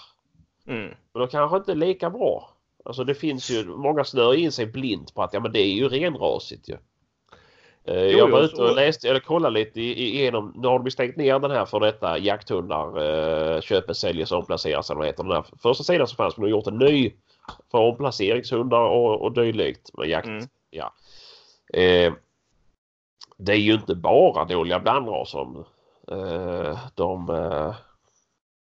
Mm. 0.66 0.94
Men 1.12 1.20
de 1.20 1.28
kanske 1.28 1.56
inte 1.56 1.72
är 1.72 1.76
lika 1.76 2.10
bra. 2.10 2.50
Alltså 2.84 3.04
det 3.04 3.14
finns 3.14 3.50
ju, 3.50 3.64
många 3.64 4.04
snör 4.04 4.34
in 4.34 4.52
sig 4.52 4.66
blint 4.66 5.14
på 5.14 5.22
att 5.22 5.32
ja 5.32 5.40
men 5.40 5.52
det 5.52 5.60
är 5.60 5.72
ju 5.72 5.88
renrasigt 5.88 6.68
ju. 6.68 6.76
Eh, 7.86 8.04
jo, 8.04 8.18
jag 8.18 8.28
var 8.28 8.42
ute 8.42 8.62
och 8.62 8.76
läste, 8.76 9.08
eller 9.08 9.20
kollade 9.20 9.54
lite 9.54 9.80
igenom, 9.80 10.52
nu 10.56 10.68
har 10.68 10.78
de 10.78 10.90
stängt 10.90 11.16
ner 11.16 11.38
den 11.38 11.50
här 11.50 11.64
för 11.64 11.80
detta 11.80 12.18
jakthundar, 12.18 12.86
eh, 12.86 13.60
köper, 13.60 13.92
säljer, 13.92 14.34
omplaceras 14.34 14.90
eller 14.90 14.98
vad 14.98 15.06
heter 15.06 15.22
den 15.22 15.32
här 15.32 15.44
första 15.62 15.84
sidan 15.84 16.06
som 16.06 16.16
fanns 16.16 16.36
men 16.36 16.42
de 16.44 16.52
har 16.52 16.58
gjort 16.58 16.66
en 16.66 16.78
ny 16.78 17.12
för 17.70 17.78
omplaceringshundar 17.78 18.80
och, 18.80 19.22
och 19.22 19.32
dylikt 19.32 19.90
med 19.98 20.08
jakt. 20.08 20.26
Mm. 20.26 20.48
Ja. 20.70 20.92
Eh, 21.72 22.12
det 23.36 23.52
är 23.52 23.56
ju 23.56 23.74
inte 23.74 23.94
bara 23.94 24.44
dåliga 24.44 24.78
blandraser 24.78 25.64
eh, 26.10 26.78
de, 26.94 27.30
eh, 27.30 27.74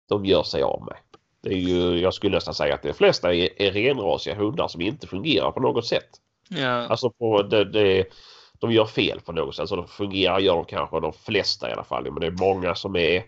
de 0.08 0.24
gör 0.24 0.42
sig 0.42 0.62
av 0.62 0.82
med. 0.82 0.96
Det 1.40 1.50
är 1.50 1.58
ju, 1.58 2.00
jag 2.00 2.14
skulle 2.14 2.36
nästan 2.36 2.54
säga 2.54 2.74
att 2.74 2.82
de 2.82 2.92
flesta 2.92 3.34
är, 3.34 3.62
är 3.62 3.70
renrasiga 3.70 4.34
hundar 4.34 4.68
som 4.68 4.80
inte 4.80 5.06
fungerar 5.06 5.50
på 5.50 5.60
något 5.60 5.86
sätt. 5.86 6.08
Ja. 6.48 6.68
Alltså 6.68 7.10
på 7.10 7.42
det, 7.42 7.64
det, 7.64 8.04
de 8.58 8.72
gör 8.72 8.86
fel 8.86 9.20
på 9.20 9.32
något 9.32 9.56
sätt. 9.56 9.68
Så 9.68 9.76
de 9.76 9.88
fungerar 9.88 10.38
gör 10.38 10.54
de 10.54 10.64
kanske 10.64 11.00
de 11.00 11.12
flesta 11.12 11.70
i 11.70 11.72
alla 11.72 11.84
fall. 11.84 12.04
Men 12.04 12.20
det 12.20 12.26
är 12.26 12.30
många 12.30 12.74
som 12.74 12.96
är... 12.96 13.24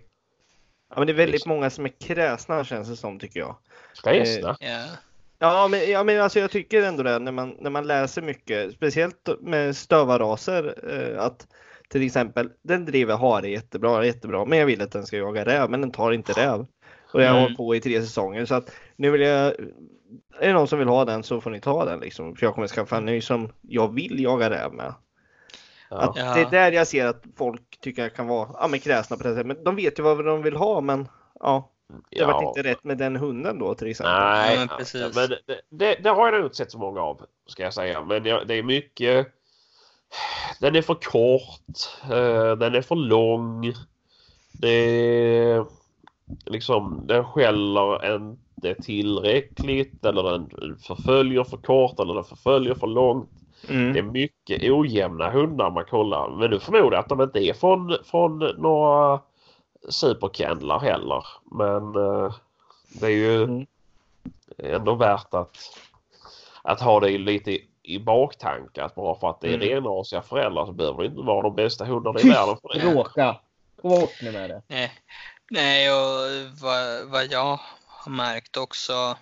Ja 0.91 0.97
men 0.97 1.07
det 1.07 1.13
är 1.13 1.15
väldigt 1.15 1.47
många 1.47 1.71
som 1.71 1.85
är 1.85 1.93
kräsna 2.01 2.65
känns 2.65 2.89
det 2.89 2.97
som 2.97 3.19
tycker 3.19 3.41
jag. 3.41 3.57
Kräsna? 4.03 4.57
Eh, 4.61 4.91
Ja, 5.43 5.69
men, 5.69 5.91
ja, 5.91 6.05
men 6.05 6.21
alltså 6.21 6.39
jag 6.41 6.51
tycker 6.51 6.83
ändå 6.83 7.03
det 7.03 7.19
när 7.19 7.33
man, 7.33 7.57
när 7.61 7.71
man 7.71 7.87
läser 7.87 8.23
mycket, 8.23 8.73
speciellt 8.73 9.29
med 9.41 9.77
stövarraser, 9.77 10.75
eh, 10.91 11.23
att 11.23 11.47
till 11.89 12.07
exempel 12.07 12.51
den 12.63 12.85
driver 12.85 13.17
hare 13.17 13.51
jättebra, 13.51 14.07
jättebra, 14.07 14.45
men 14.45 14.59
jag 14.59 14.67
vill 14.67 14.83
att 14.83 14.93
den 14.93 15.07
ska 15.07 15.17
jaga 15.17 15.45
räv, 15.45 15.71
men 15.71 15.81
den 15.81 15.91
tar 15.91 16.13
inte 16.13 16.33
räv. 16.33 16.67
Och 17.13 17.23
jag 17.23 17.29
har 17.29 17.35
mm. 17.35 17.43
hållit 17.43 17.57
på 17.57 17.75
i 17.75 17.81
tre 17.81 18.03
säsonger 18.03 18.45
så 18.45 18.55
att 18.55 18.71
nu 18.97 19.11
vill 19.11 19.21
jag, 19.21 19.47
är 20.41 20.47
det 20.47 20.53
någon 20.53 20.69
som 20.69 20.79
vill 20.79 20.89
ha 20.89 21.05
den 21.05 21.23
så 21.23 21.41
får 21.41 21.51
ni 21.51 21.61
ta 21.61 21.85
den 21.85 22.01
liksom, 22.01 22.37
för 22.37 22.47
jag 22.47 22.55
kommer 22.55 22.69
skaffa 22.69 22.97
en 22.97 23.05
ny 23.05 23.21
som 23.21 23.53
jag 23.61 23.95
vill 23.95 24.23
jaga 24.23 24.51
räv 24.51 24.73
med. 24.73 24.95
Ja. 25.91 25.97
Att 25.97 26.15
det 26.15 26.41
är 26.41 26.51
där 26.51 26.73
jag 26.73 26.87
ser 26.87 27.07
att 27.07 27.25
folk 27.37 27.81
tycker 27.81 28.03
jag 28.03 28.15
kan 28.15 28.27
vara 28.27 28.49
ja, 28.61 28.69
men 28.69 28.81
kräsna 28.81 29.17
på 29.17 29.23
det 29.23 29.29
sättet. 29.29 29.47
Men 29.47 29.65
de 29.65 29.77
vet 29.77 29.99
ju 29.99 30.03
vad 30.03 30.25
de 30.25 30.43
vill 30.43 30.57
ha 30.57 30.81
men 30.81 31.09
ja, 31.41 31.71
det 31.89 32.19
ja. 32.19 32.27
var 32.27 32.49
inte 32.49 32.63
rätt 32.63 32.85
med 32.85 32.99
den 32.99 33.17
hunden 33.17 33.59
då 33.59 33.75
till 33.75 33.89
exempel. 33.89 34.15
Nej, 34.15 34.55
ja, 34.55 34.59
men, 34.59 34.69
precis. 34.79 35.17
men 35.17 35.29
det, 35.29 35.61
det, 35.69 35.95
det, 36.03 36.11
har 36.11 36.27
jag 36.27 36.35
nog 36.35 36.47
inte 36.47 36.57
sett 36.57 36.71
så 36.71 36.79
många 36.79 37.01
av 37.01 37.27
ska 37.47 37.63
jag 37.63 37.75
säga. 37.75 38.05
Men 38.05 38.23
det, 38.23 38.45
det 38.45 38.55
är 38.55 38.63
mycket. 38.63 39.27
Den 40.61 40.77
är 40.77 40.83
för 40.83 40.95
kort. 40.95 42.11
Eh, 42.13 42.57
den 42.57 42.75
är 42.75 42.83
för 42.83 42.95
lång. 42.95 43.73
Det 44.53 45.65
liksom 46.47 47.05
den 47.07 47.25
skäller 47.25 48.15
inte 48.15 48.83
tillräckligt 48.83 50.05
eller 50.05 50.23
den 50.23 50.49
förföljer 50.79 51.45
för 51.45 51.57
kort 51.57 52.01
eller 52.01 52.15
den 52.15 52.25
förföljer 52.25 52.75
för 52.75 52.87
långt. 52.87 53.31
Mm. 53.69 53.93
Det 53.93 53.99
är 53.99 54.03
mycket 54.03 54.71
ojämna 54.71 55.31
hundar 55.31 55.71
man 55.71 55.85
kollar. 55.85 56.31
Men 56.31 56.51
nu 56.51 56.61
förmodar 56.61 56.93
jag 56.93 56.99
att 56.99 57.09
de 57.09 57.21
inte 57.21 57.39
är 57.39 57.55
från, 57.55 57.97
från 58.05 58.39
några 58.39 59.21
superkennlar 59.89 60.79
heller. 60.79 61.27
Men 61.45 61.97
eh, 61.97 62.35
det 63.01 63.07
är 63.07 63.11
ju 63.11 63.43
mm. 63.43 63.67
ändå 64.59 64.95
värt 64.95 65.35
att, 65.35 65.57
att 66.63 66.81
ha 66.81 67.01
det 67.01 67.19
lite 67.19 67.51
i, 67.51 67.69
i 67.83 67.99
baktanke. 67.99 68.85
Att 68.85 68.95
bara 68.95 69.21
för 69.21 69.31
att 69.31 69.41
det 69.41 69.49
är 69.49 69.55
mm. 69.55 69.69
renrasiga 69.69 70.23
föräldrar 70.23 70.67
så 70.67 70.73
behöver 70.73 71.03
det 71.03 71.07
inte 71.07 71.23
vara 71.23 71.43
de 71.43 71.55
bästa 71.55 71.85
hundarna 71.85 72.21
i 72.21 72.29
världen. 72.29 72.57
För 72.63 72.79
det. 72.79 72.95
Råka! 72.95 73.41
Gå 73.83 73.89
bort 73.89 74.23
nu 74.23 74.33
med 74.33 74.51
det. 74.51 74.63
Nej, 74.67 74.93
Nej 75.51 75.93
och 75.93 76.51
vad, 76.63 77.09
vad 77.11 77.27
jag 77.27 77.61
har 77.87 78.13
märkt 78.13 78.57
också 78.57 79.17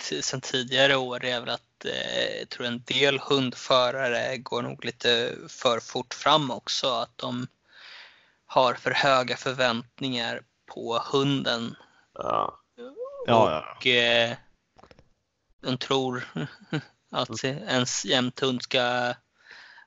sen 0.00 0.40
tidigare 0.40 0.96
år 0.96 1.24
är 1.24 1.40
väl 1.40 1.48
att 1.48 1.69
jag 1.84 2.48
tror 2.48 2.66
en 2.66 2.82
del 2.82 3.18
hundförare 3.18 4.36
går 4.36 4.62
nog 4.62 4.84
lite 4.84 5.36
för 5.48 5.80
fort 5.80 6.14
fram 6.14 6.50
också. 6.50 6.90
Att 6.90 7.18
de 7.18 7.46
har 8.46 8.74
för 8.74 8.90
höga 8.90 9.36
förväntningar 9.36 10.42
på 10.66 11.02
hunden. 11.12 11.76
Ja. 12.14 12.60
Och 13.28 13.86
eh, 13.86 14.36
de 15.60 15.78
tror 15.78 16.28
att 17.10 17.44
ens 17.44 18.04
jämthund 18.04 18.62
ska 18.62 19.14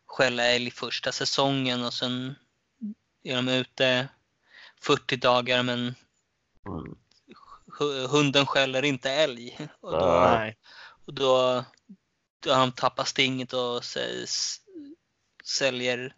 skälla 0.06 0.44
älg 0.44 0.72
första 0.72 1.12
säsongen 1.12 1.86
och 1.86 1.94
sen 1.94 2.36
är 3.24 3.36
de 3.36 3.48
ute 3.48 4.08
40 4.82 5.16
dagar 5.16 5.64
men 5.64 5.96
mm. 6.66 6.96
hunden 8.10 8.46
skäller 8.46 8.86
inte 8.86 9.12
älg. 9.12 9.70
Och 9.82 9.92
då, 9.92 10.52
och 11.06 11.14
då, 11.14 11.64
de 12.44 12.72
tappat 12.72 13.08
stinget 13.08 13.54
och 13.54 13.84
säljer 15.44 16.16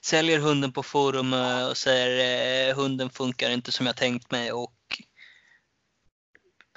säljer 0.00 0.38
hunden 0.38 0.72
på 0.72 0.82
forum 0.82 1.32
och 1.70 1.76
säger 1.76 2.68
eh, 2.68 2.76
hunden 2.76 3.10
funkar 3.10 3.50
inte 3.50 3.72
som 3.72 3.86
jag 3.86 3.96
tänkt 3.96 4.30
mig 4.30 4.52
och 4.52 5.02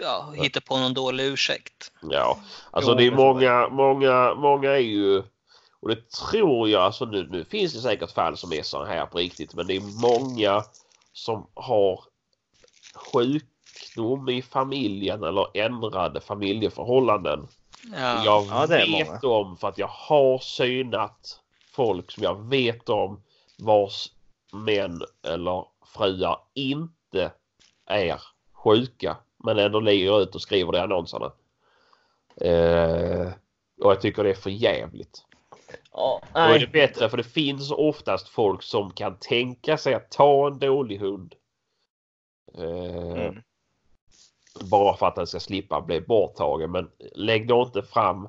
ja, 0.02 0.34
hittar 0.36 0.62
på 0.62 0.78
någon 0.78 0.94
dålig 0.94 1.24
ursäkt. 1.24 1.92
Ja, 2.02 2.40
alltså 2.72 2.94
det 2.94 3.08
är 3.08 3.12
många, 3.12 3.70
många, 3.70 4.36
många 4.36 4.72
är 4.72 4.78
ju 4.78 5.24
och 5.82 5.90
det 5.90 6.10
tror 6.10 6.70
jag, 6.70 6.82
alltså 6.82 7.06
nu, 7.06 7.28
nu 7.32 7.46
finns 7.46 7.74
det 7.74 7.80
säkert 7.80 8.12
fall 8.12 8.38
som 8.38 8.54
är 8.54 8.64
så 8.64 8.86
här 8.86 9.06
på 9.06 9.18
riktigt 9.18 9.54
men 9.54 9.68
det 9.68 9.76
är 9.76 10.02
många 10.02 10.64
som 11.14 11.48
har 11.54 12.04
sjukdom 12.96 14.30
i 14.30 14.42
familjen 14.42 15.24
eller 15.24 15.58
ändrade 15.58 16.22
familjeförhållanden. 16.22 17.48
Ja, 17.92 18.24
jag 18.26 18.46
ja, 18.50 18.66
vet 18.66 19.24
om 19.24 19.58
för 19.58 19.68
att 19.68 19.78
jag 19.78 19.88
har 19.88 20.38
synat 20.40 21.40
folk 21.72 22.12
som 22.12 22.24
jag 22.24 22.50
vet 22.50 22.90
om 22.90 23.24
vars 23.58 24.12
män 24.54 25.02
eller 25.24 25.66
fruar 25.86 26.40
inte 26.54 27.32
är 27.86 28.22
sjuka 28.54 29.18
men 29.44 29.60
ändå 29.60 29.80
ligger 29.80 30.22
ut 30.22 30.36
och 30.36 30.42
skriver 30.42 30.72
det 30.72 30.78
i 30.78 30.82
annonserna. 30.82 31.32
Eh, 32.36 33.28
och 33.82 33.92
jag 33.92 34.02
tycker 34.02 34.24
det 34.24 34.30
är 34.30 34.34
för 34.34 34.50
jävligt. 34.50 35.26
Oh, 35.92 36.20
Då 36.34 36.40
är 36.40 36.60
det 36.60 36.68
bättre 36.68 37.10
för 37.10 37.18
det 37.18 37.24
finns 37.24 37.72
oftast 37.72 38.30
folk 38.30 38.64
som 38.64 38.92
kan 38.92 39.18
tänka 39.20 39.78
sig 39.78 39.94
att 39.94 40.12
ta 40.12 40.48
en 40.48 40.60
dålig 40.60 40.98
hund. 41.00 41.36
Eh, 42.58 43.22
mm. 43.22 43.42
Bara 44.60 44.98
för 44.98 45.08
att 45.08 45.16
den 45.16 45.28
ska 45.28 45.40
slippa 45.40 45.82
bli 45.82 46.02
borttagen 46.02 46.72
men 46.72 46.90
lägg 47.16 47.48
då 47.48 47.62
inte 47.62 47.84
fram 47.84 48.28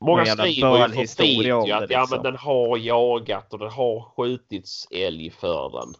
Många 0.00 0.26
skriver 0.26 0.88
ju 0.88 1.06
för 1.06 1.22
fint 1.22 1.46
ju 1.46 1.52
att 1.52 1.66
det, 1.66 1.70
liksom. 1.70 1.70
ja, 1.70 1.80
men 1.80 2.00
liksom. 2.00 2.22
den 2.22 2.36
har 2.36 2.76
jagat 2.76 3.52
och 3.52 3.58
den 3.58 3.70
har 3.70 4.00
skjutits 4.00 4.88
älg 4.90 5.30
för 5.30 5.70
den. 5.70 5.94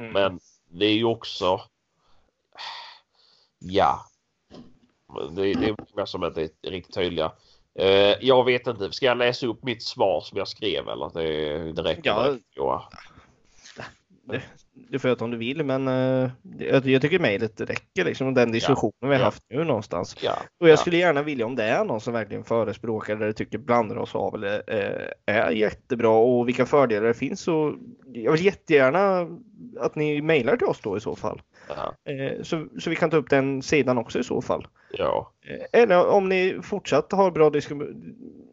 Mm. 0.00 0.12
Men 0.12 0.40
det 0.68 0.86
är 0.86 0.94
ju 0.94 1.04
också 1.04 1.60
Ja. 3.58 4.06
Det, 5.30 5.54
det 5.54 5.68
är 5.68 5.74
många 5.94 6.06
som 6.06 6.24
inte 6.24 6.42
är 6.42 6.70
riktigt 6.70 6.94
tydliga. 6.94 7.32
Uh, 7.80 8.14
jag 8.20 8.44
vet 8.44 8.66
inte. 8.66 8.92
Ska 8.92 9.06
jag 9.06 9.18
läsa 9.18 9.46
upp 9.46 9.62
mitt 9.62 9.82
svar 9.82 10.20
som 10.20 10.38
jag 10.38 10.48
skrev 10.48 10.88
eller? 10.88 11.10
Det, 11.14 11.72
det 11.72 11.82
räcker 11.82 12.10
ja. 12.10 12.36
ja. 12.54 12.88
Det, 14.08 14.42
du 14.90 14.98
får 14.98 15.10
göra 15.10 15.24
om 15.24 15.30
du 15.30 15.36
vill 15.36 15.64
men 15.64 15.88
uh, 15.88 16.30
jag, 16.58 16.86
jag 16.86 17.02
tycker 17.02 17.18
mejlet 17.18 17.60
räcker 17.60 18.04
liksom. 18.04 18.34
Den 18.34 18.52
diskussionen 18.52 18.92
ja. 19.00 19.08
vi 19.08 19.14
har 19.14 19.22
haft 19.22 19.42
nu 19.50 19.64
någonstans. 19.64 20.16
Ja. 20.22 20.38
Och 20.60 20.68
jag 20.68 20.78
skulle 20.78 20.96
gärna 20.96 21.22
vilja 21.22 21.46
om 21.46 21.56
det 21.56 21.64
är 21.64 21.84
någon 21.84 22.00
som 22.00 22.12
verkligen 22.12 22.44
förespråkar 22.44 23.16
eller 23.16 23.32
tycker 23.32 23.58
blandrasavel 23.58 24.44
är, 24.44 25.14
är 25.26 25.50
jättebra 25.50 26.10
och 26.10 26.48
vilka 26.48 26.66
fördelar 26.66 27.06
det 27.06 27.14
finns 27.14 27.40
så 27.40 27.76
jag 28.12 28.32
vill 28.32 28.44
jättegärna 28.44 29.28
att 29.80 29.94
ni 29.94 30.22
mejlar 30.22 30.56
till 30.56 30.66
oss 30.66 30.80
då 30.80 30.96
i 30.96 31.00
så 31.00 31.16
fall. 31.16 31.42
Eh, 32.04 32.42
så, 32.42 32.66
så 32.78 32.90
vi 32.90 32.96
kan 32.96 33.10
ta 33.10 33.16
upp 33.16 33.30
den 33.30 33.62
sidan 33.62 33.98
också 33.98 34.18
i 34.18 34.24
så 34.24 34.42
fall. 34.42 34.66
Ja. 34.90 35.32
Eh, 35.46 35.80
eller 35.80 36.06
om 36.06 36.28
ni 36.28 36.58
fortsatt 36.62 37.12
har 37.12 37.30
bra 37.30 37.52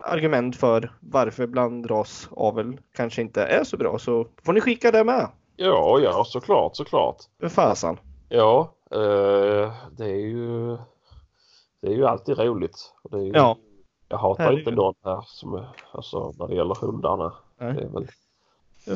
argument 0.01 0.55
för 0.55 0.91
varför 0.99 1.47
blandrasavel 1.47 2.77
kanske 2.95 3.21
inte 3.21 3.43
är 3.43 3.63
så 3.63 3.77
bra 3.77 3.99
så 3.99 4.27
får 4.43 4.53
ni 4.53 4.61
skicka 4.61 4.91
det 4.91 5.03
med. 5.03 5.27
Ja, 5.55 5.99
ja, 5.99 6.23
såklart, 6.25 6.75
såklart. 6.75 7.17
Fasen. 7.49 7.99
Ja, 8.29 8.73
eh, 8.91 9.73
det 9.91 10.05
är 10.05 10.19
ju 10.19 10.77
det 11.81 11.87
är 11.87 11.95
ju 11.95 12.05
alltid 12.05 12.39
roligt. 12.39 12.93
Och 13.01 13.09
det 13.11 13.17
är 13.17 13.21
ju, 13.21 13.31
Ja. 13.33 13.57
Jag 14.07 14.17
hatar 14.17 14.43
Herregud. 14.43 14.59
inte 14.67 14.71
någon 14.71 14.95
här 15.03 15.23
som 15.27 15.65
alltså, 15.91 16.33
när 16.39 16.47
det 16.47 16.55
gäller 16.55 16.75
hundarna. 16.75 17.33
Nej. 17.57 17.73
Det 17.73 17.81
är 17.81 17.87
väl, 17.87 18.07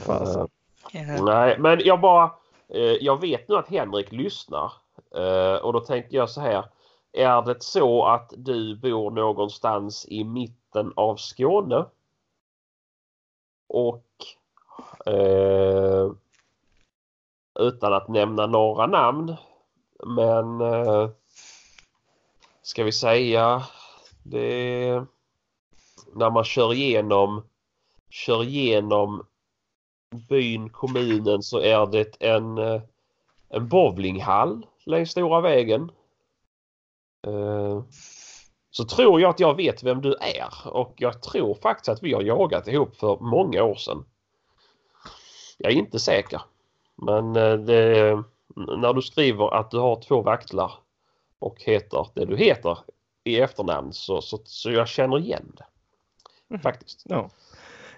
fasen. 0.02 0.48
Ja. 0.92 1.24
nej, 1.24 1.60
men 1.60 1.80
jag 1.86 2.02
bara 2.02 2.32
eh, 2.68 2.82
jag 2.82 3.22
vet 3.22 3.50
nu 3.50 3.56
att 3.56 3.68
Henrik 3.70 4.12
lyssnar 4.12 4.72
eh, 5.16 5.56
och 5.56 5.74
då 5.74 5.80
tänker 5.80 6.18
jag 6.18 6.30
så 6.30 6.42
här. 6.42 6.66
Är 7.12 7.42
det 7.42 7.64
så 7.64 8.06
att 8.06 8.34
du 8.38 8.76
bor 8.76 9.12
någonstans 9.12 10.06
i 10.10 10.24
mitten 10.24 10.94
av 10.96 11.16
Skåne? 11.16 11.86
Och 13.68 14.06
eh, 15.06 16.12
utan 17.60 17.94
att 17.94 18.08
nämna 18.08 18.46
några 18.46 18.88
namn. 18.88 19.36
Men 20.06 20.62
eh, 20.62 21.10
ska 22.62 22.84
vi 22.84 22.92
säga 22.92 23.64
det 24.24 25.04
när 26.14 26.30
man 26.30 26.44
kör 26.44 26.74
igenom 26.74 27.44
kör 28.10 28.44
igenom 28.44 29.26
byn, 30.30 30.70
kommunen 30.70 31.44
så 31.44 31.60
är 31.60 31.86
det 31.86 32.22
en, 32.22 32.58
eh, 32.58 32.82
en 33.50 33.68
bowlinghall 33.68 34.66
längs 34.86 35.12
stora 35.12 35.42
vägen. 35.42 35.92
Eh, 37.28 37.84
Så 38.70 38.86
tror 38.86 39.22
jag 39.22 39.30
att 39.30 39.40
jag 39.40 39.56
vet 39.56 39.84
vem 39.84 40.02
du 40.02 40.14
är 40.14 40.68
och 40.68 40.94
jag 40.98 41.22
tror 41.22 41.56
faktiskt 41.56 41.90
att 41.90 42.04
vi 42.04 42.14
har 42.14 42.22
jagat 42.22 42.68
ihop 42.68 42.96
för 42.96 43.18
många 43.20 43.64
år 43.64 43.76
sedan. 43.76 44.06
Jag 45.58 45.72
är 45.72 45.76
inte 45.76 46.00
säker. 46.00 46.42
Men 46.98 47.36
eh, 47.36 47.54
det, 47.54 48.24
när 48.56 48.94
du 48.94 49.02
skriver 49.02 49.54
att 49.54 49.72
du 49.72 49.78
har 49.78 50.02
två 50.02 50.22
vaktlar 50.22 50.72
och 51.40 51.62
heter 51.62 52.08
det 52.14 52.26
du 52.26 52.38
heter 52.38 52.78
i 53.24 53.40
efternamn 53.40 53.94
så, 53.94 54.22
så, 54.22 54.40
så 54.44 54.72
jag 54.72 54.88
känner 54.88 55.20
igen 55.20 55.52
det. 55.58 55.66
Faktiskt. 56.60 57.04
Ja. 57.06 57.30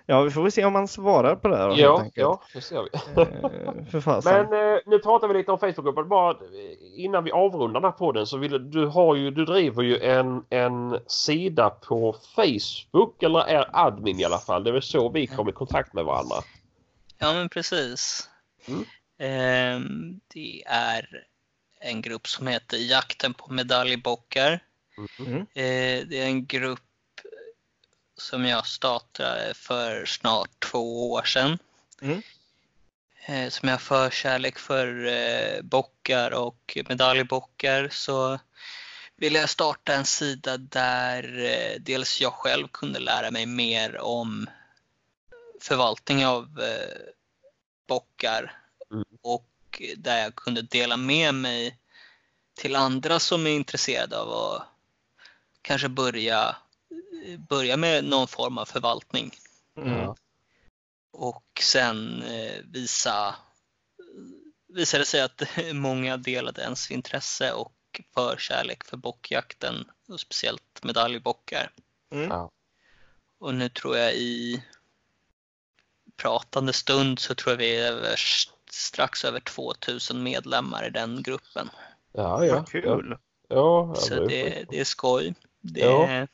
ja, 0.06 0.22
vi 0.22 0.32
får 0.32 0.42
väl 0.42 0.52
se 0.52 0.66
om 0.66 0.74
man 0.74 0.88
svarar 0.88 1.36
på 1.36 1.48
det 1.48 1.58
här 1.58 1.76
Ja, 1.78 2.06
ja, 2.14 2.42
det 2.54 2.62
ser 2.62 2.82
vi. 2.82 2.90
Eh. 3.22 4.22
Men 4.24 4.74
eh, 4.74 4.80
nu 4.86 5.00
pratar 5.00 5.28
vi 5.28 5.34
lite 5.34 5.52
om 5.52 5.60
Facebookgruppen. 5.60 6.08
Bara 6.08 6.38
innan 6.96 7.24
vi 7.24 7.32
avrundar 7.32 7.82
den 7.82 7.92
här 7.92 7.98
podden 7.98 8.26
så 8.26 8.38
vill 8.38 8.72
du 8.72 8.86
har 8.86 9.16
ju, 9.16 9.32
du 9.32 9.46
driver 9.46 9.84
ju 9.84 9.98
en, 9.98 10.44
en 10.50 11.00
sida 11.08 11.70
på 11.70 12.16
Facebook 12.36 13.24
eller 13.24 13.40
är 13.40 13.70
admin 13.74 14.20
i 14.20 14.26
alla 14.26 14.38
fall. 14.38 14.64
Det 14.64 14.70
är 14.70 14.74
väl 14.74 14.82
så 14.82 15.10
vi 15.10 15.28
kom 15.28 15.50
i 15.50 15.52
kontakt 15.52 15.94
med 15.94 16.06
varandra. 16.06 16.36
Ja, 17.18 17.34
men 17.34 17.50
precis. 17.50 18.30
Mm. 18.68 18.86
Ehm, 19.18 20.20
det 20.28 20.64
är 20.68 21.26
en 21.80 22.02
grupp 22.02 22.28
som 22.28 22.48
heter 22.48 22.78
Jakten 22.78 23.34
på 23.34 23.54
medaljbockar. 23.54 24.60
Mm. 25.20 25.42
Eh, 25.42 26.08
det 26.08 26.20
är 26.22 26.26
en 26.26 26.46
grupp 26.46 26.82
som 28.18 28.46
jag 28.46 28.68
startade 28.68 29.54
för 29.54 30.06
snart 30.06 30.60
två 30.60 31.12
år 31.12 31.24
sedan. 31.24 31.58
Mm. 32.02 32.22
Eh, 33.26 33.50
Som 33.50 33.70
jag 33.70 33.74
har 33.76 33.80
förkärlek 33.80 34.60
för 34.60 35.06
eh, 35.06 35.62
bockar 35.62 36.32
och 36.32 36.78
medaljbockar 36.90 37.90
så 37.92 38.40
ville 39.16 39.40
jag 39.40 39.50
starta 39.50 39.94
en 39.94 40.06
sida 40.06 40.58
där 40.58 41.40
eh, 41.46 41.80
dels 41.80 42.22
jag 42.22 42.34
själv 42.34 42.68
kunde 42.68 43.00
lära 43.00 43.32
mig 43.32 43.46
mer 43.46 43.98
om 43.98 44.50
förvaltning 45.62 46.26
av 46.26 46.60
eh, 46.62 46.98
bockar 47.90 48.56
Mm. 48.92 49.06
och 49.22 49.82
där 49.98 50.18
jag 50.18 50.36
kunde 50.36 50.62
dela 50.62 50.98
med 50.98 51.34
mig 51.34 51.78
till 52.54 52.76
andra 52.76 53.20
som 53.20 53.48
är 53.48 53.52
intresserade 53.52 54.20
av 54.20 54.30
att 54.32 54.64
kanske 55.62 55.90
börja, 55.90 56.56
börja 57.50 57.78
med 57.78 58.04
någon 58.04 58.28
form 58.28 58.58
av 58.58 58.66
förvaltning 58.66 59.32
Mm. 59.78 59.94
Ja. 59.98 60.16
och 61.12 61.62
sen 61.62 62.24
eh, 62.24 62.64
visa 62.64 63.36
visade 64.68 65.06
sig 65.06 65.22
att 65.22 65.42
många 65.74 66.18
delade 66.18 66.62
ens 66.62 66.92
intresse 66.92 67.52
och 67.54 68.02
förkärlek 68.14 68.84
för 68.84 68.98
bockjakten 68.98 69.92
och 70.08 70.20
speciellt 70.20 70.84
medaljbockar. 70.84 71.72
Mm. 72.12 72.30
Ja. 72.30 72.52
Och 73.40 73.56
nu 73.56 73.70
tror 73.70 73.98
jag 73.98 74.14
i 74.14 74.64
pratande 76.20 76.74
stund 76.74 77.20
så 77.20 77.36
tror 77.36 77.52
jag 77.52 77.58
vi 77.58 77.76
är 77.76 77.92
över, 77.92 78.16
strax 78.72 79.26
över 79.26 79.40
2000 79.40 80.24
medlemmar 80.24 80.88
i 80.88 80.90
den 80.90 81.24
gruppen. 81.24 81.70
Ja, 82.12 82.46
ja. 82.46 82.56
Vad 82.56 82.70
kul. 82.70 83.18
Ja, 83.48 83.92
ja, 83.96 83.96
Så 83.96 84.16
det, 84.26 84.66
det 84.70 84.80
är 84.80 84.84
skoj. 84.86 85.34
Det, 85.62 85.80
Ja. 85.80 86.08
är, 86.08 86.28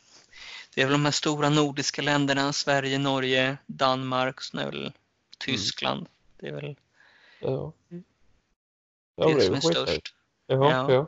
det 0.75 0.81
är 0.81 0.85
väl 0.85 0.91
de 0.93 1.05
här 1.05 1.11
stora 1.11 1.49
nordiska 1.49 2.01
länderna, 2.01 2.53
Sverige, 2.53 2.97
Norge, 2.97 3.57
Danmark, 3.65 4.41
så 4.41 4.59
är 4.59 4.65
väl 4.65 4.91
Tyskland. 5.37 6.07
Det 6.39 6.47
är 6.47 6.53
väl 6.53 6.75
Ja. 7.39 7.73
Ja, 9.15 9.27
men 9.27 9.35
det 9.35 9.41
som 9.41 9.53
väl 9.53 9.57
är 9.57 9.61
skitskoj. 9.61 9.73
störst. 9.87 10.13
Ja, 10.47 10.91
Ja. 10.93 11.07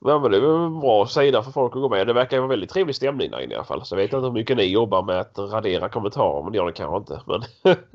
Ja. 0.00 0.10
Ja, 0.10 0.18
men 0.18 0.30
det 0.30 0.36
är 0.36 0.66
en 0.66 0.80
bra 0.80 1.06
sida 1.06 1.42
för 1.42 1.50
folk 1.50 1.76
att 1.76 1.82
gå 1.82 1.88
med. 1.88 2.06
Det 2.06 2.12
verkar 2.12 2.38
vara 2.38 2.48
väldigt 2.48 2.70
trevlig 2.70 2.96
stämning 2.96 3.30
där 3.30 3.40
inne 3.40 3.52
i 3.52 3.56
alla 3.56 3.64
fall. 3.64 3.86
Så 3.86 3.94
jag 3.94 3.96
vet 3.96 4.12
inte 4.12 4.16
hur 4.16 4.32
mycket 4.32 4.56
ni 4.56 4.64
jobbar 4.64 5.02
med 5.02 5.20
att 5.20 5.38
radera 5.38 5.88
kommentarer, 5.88 6.42
men 6.42 6.52
det 6.52 6.58
gör 6.58 6.66
ni 6.66 6.72
kanske 6.72 6.96
inte. 6.96 7.22
Men... 7.26 7.44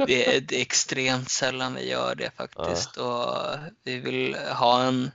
Det 0.08 0.36
är, 0.38 0.42
det 0.42 0.56
är 0.56 0.62
extremt 0.62 1.30
sällan 1.30 1.76
vi 1.76 1.90
gör 1.90 2.16
det 2.16 2.32
faktiskt. 2.38 2.98
Och 2.98 3.26
vi 3.84 4.00
vill 4.00 4.36
ha 4.36 4.84
en 4.84 5.12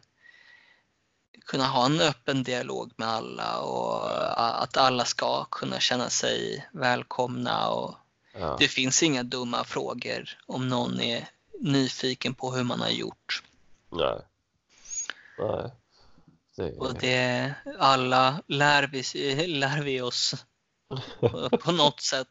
kunna 1.47 1.65
ha 1.65 1.87
en 1.87 2.01
öppen 2.01 2.43
dialog 2.43 2.93
med 2.97 3.09
alla 3.09 3.61
och 3.61 4.11
att 4.63 4.77
alla 4.77 5.05
ska 5.05 5.45
kunna 5.45 5.81
känna 5.81 6.11
sig 6.11 6.69
välkomna. 6.73 7.69
Och 7.69 7.95
ja. 8.39 8.57
det 8.59 8.69
finns 8.69 9.03
inga 9.03 9.23
dumma 9.23 9.65
frågor 9.65 10.39
om 10.47 10.69
någon 10.69 11.01
är 11.01 11.29
nyfiken 11.61 12.35
på 12.35 12.53
hur 12.53 12.65
man 12.65 12.81
har 12.81 12.89
gjort. 12.89 13.43
Nej. 13.91 14.19
Nej. 15.39 15.71
Det... 16.57 16.73
Och 16.79 16.95
det, 16.95 17.55
alla 17.79 18.43
lär 18.49 18.87
vi, 18.93 19.03
lär 19.47 19.83
vi 19.83 20.01
oss 20.01 20.35
på, 21.61 21.73
något 21.73 22.01
sätt 22.01 22.29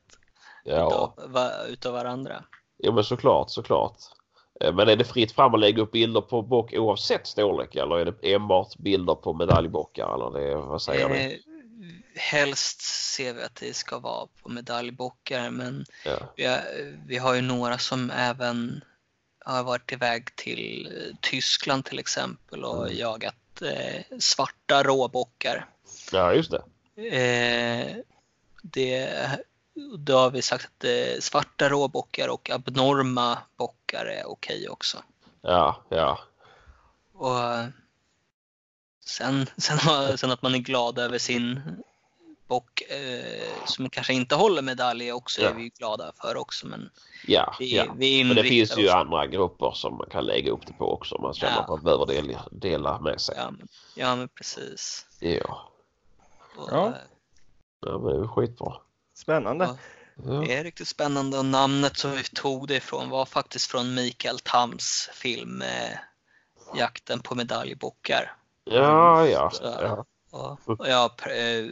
Ja. 0.63 1.15
utav, 1.17 1.47
utav 1.69 1.93
varandra. 1.93 2.43
Jo 2.83 2.93
men 2.93 3.03
såklart, 3.03 3.49
såklart. 3.49 3.97
Eh, 4.61 4.73
Men 4.73 4.89
är 4.89 4.95
det 4.95 5.03
fritt 5.05 5.31
fram 5.31 5.53
att 5.53 5.59
lägga 5.59 5.81
upp 5.81 5.91
bilder 5.91 6.21
på 6.21 6.41
bock 6.41 6.73
oavsett 6.73 7.27
storlek 7.27 7.75
eller 7.75 7.95
är 7.99 8.05
det 8.05 8.33
enbart 8.33 8.75
bilder 8.77 9.15
på 9.15 9.33
medaljbockar 9.33 10.15
eller 10.15 10.39
det, 10.39 10.55
vad 10.55 10.81
säger 10.81 11.09
ni? 11.09 11.25
Eh, 11.25 11.39
helst 12.15 12.81
ser 13.15 13.33
vi 13.33 13.43
att 13.43 13.55
det 13.55 13.73
ska 13.75 13.99
vara 13.99 14.27
på 14.43 14.49
medaljbockar 14.49 15.49
men 15.49 15.85
Ja. 16.05 16.33
vi 16.35 16.45
har, 16.45 16.61
vi 17.07 17.17
har 17.17 17.33
ju 17.33 17.41
några 17.41 17.77
som 17.77 18.11
även 18.11 18.83
har 19.45 19.63
varit 19.63 19.91
iväg 19.91 20.35
till 20.35 20.89
Tyskland 21.21 21.85
till 21.85 21.99
exempel 21.99 22.63
och 22.63 22.85
Mm. 22.87 22.97
jagat 22.97 23.35
eh, 23.61 24.01
svarta 24.19 24.83
råbockar. 24.83 25.69
ja, 26.11 26.33
just 26.33 26.51
det. 26.51 26.63
Eh, 27.17 27.97
det, 28.61 29.09
då 29.97 30.17
har 30.17 30.31
vi 30.31 30.41
sagt 30.41 30.65
att 30.65 30.83
eh, 30.83 31.19
svarta 31.19 31.69
råbockar 31.69 32.27
och 32.27 32.49
abnorma 32.49 33.37
bockar 33.57 34.05
är 34.05 34.25
okej 34.27 34.69
också. 34.69 35.03
Ja, 35.41 35.83
ja. 35.89 36.19
Och 37.13 37.39
eh, 37.39 37.67
sen, 39.05 39.45
sen, 39.57 40.17
sen 40.17 40.31
att 40.31 40.41
man 40.41 40.55
är 40.55 40.59
glad 40.59 40.99
över 40.99 41.17
sin 41.17 41.61
bock 42.47 42.81
eh, 42.81 43.65
som 43.65 43.89
kanske 43.89 44.13
inte 44.13 44.35
håller 44.35 44.61
medalj 44.61 45.11
också 45.11 45.41
Ja. 45.41 45.49
är 45.49 45.53
vi 45.53 45.69
glada 45.69 46.11
för 46.21 46.37
också. 46.37 46.67
Men 46.67 46.89
Ja, 47.27 47.55
vi, 47.59 47.75
ja. 47.75 47.85
vi 47.97 48.23
Men 48.23 48.35
det 48.35 48.43
finns 48.43 48.77
ju 48.77 48.87
oss- 48.87 48.93
andra 48.93 49.27
grupper 49.27 49.71
som 49.71 49.97
man 49.97 50.09
kan 50.09 50.25
lägga 50.25 50.51
upp 50.51 50.67
det 50.67 50.73
på 50.73 50.93
också 50.93 51.15
om 51.15 51.21
man 51.21 51.33
känner 51.33 51.53
Ja. 51.55 51.61
att 51.61 51.67
man 51.69 51.83
behöver 51.83 52.05
dela, 52.05 52.47
dela 52.51 52.99
med 52.99 53.21
sig. 53.21 53.35
Ja, 53.37 53.51
men, 53.51 53.67
ja, 53.95 54.15
men 54.15 54.27
precis. 54.27 55.05
Ja. 55.19 55.71
Och, 56.57 56.69
Ja. 56.71 56.87
eh, 56.87 56.93
ja, 57.85 57.97
men 57.97 58.03
det 58.03 58.15
är 58.15 58.19
väl 58.19 58.27
skitbra. 58.27 58.73
Spännande. 59.17 59.65
Ja. 59.65 60.31
Det 60.31 60.53
är 60.57 60.63
riktigt 60.63 60.87
spännande 60.87 61.37
och 61.37 61.45
namnet 61.45 61.97
som 61.97 62.11
vi 62.11 62.23
tog 62.23 62.67
det 62.67 62.75
ifrån 62.75 63.09
var 63.09 63.25
faktiskt 63.25 63.71
från 63.71 63.93
Mikael 63.95 64.39
Tams 64.39 65.09
film 65.13 65.61
eh, 65.61 65.97
Jakten 66.75 67.19
på 67.19 67.35
medaljbockar. 67.35 68.35
Ja, 68.63 69.27
ja. 69.27 69.49
Så, 69.53 69.63
ja. 69.63 70.05
Och, 70.31 70.79
och 70.79 70.87
jag, 70.87 71.11
eh, 71.27 71.65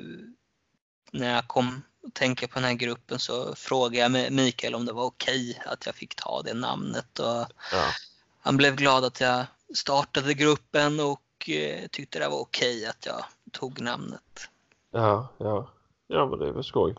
när 1.14 1.34
jag 1.36 1.48
kom 1.48 1.82
att 2.08 2.14
tänka 2.14 2.48
på 2.48 2.54
den 2.54 2.64
här 2.64 2.74
gruppen 2.74 3.20
så 3.20 3.56
frågade 3.56 4.16
jag 4.16 4.32
Mikael 4.34 4.76
om 4.76 4.86
det 4.86 4.94
var 4.94 5.04
okej 5.04 5.62
att 5.66 5.86
jag 5.86 5.96
fick 5.96 6.16
ta 6.16 6.42
det 6.42 6.54
namnet. 6.54 7.20
Och 7.20 7.46
Ja. 7.72 7.86
han 8.40 8.58
blev 8.58 8.76
glad 8.76 9.06
att 9.06 9.22
jag 9.22 9.46
startade 9.76 10.34
gruppen 10.34 11.00
och 11.00 11.50
eh, 11.50 11.88
tyckte 11.92 12.20
det 12.20 12.30
var 12.30 12.40
okej 12.40 12.86
att 12.86 13.06
jag 13.06 13.24
tog 13.52 13.82
namnet. 13.82 14.50
Ja, 14.92 15.28
ja. 15.38 15.70
Ja, 16.08 16.26
men 16.26 16.40
det 16.40 16.48
är 16.48 16.52
väl 16.52 16.64
skoj. 16.64 16.96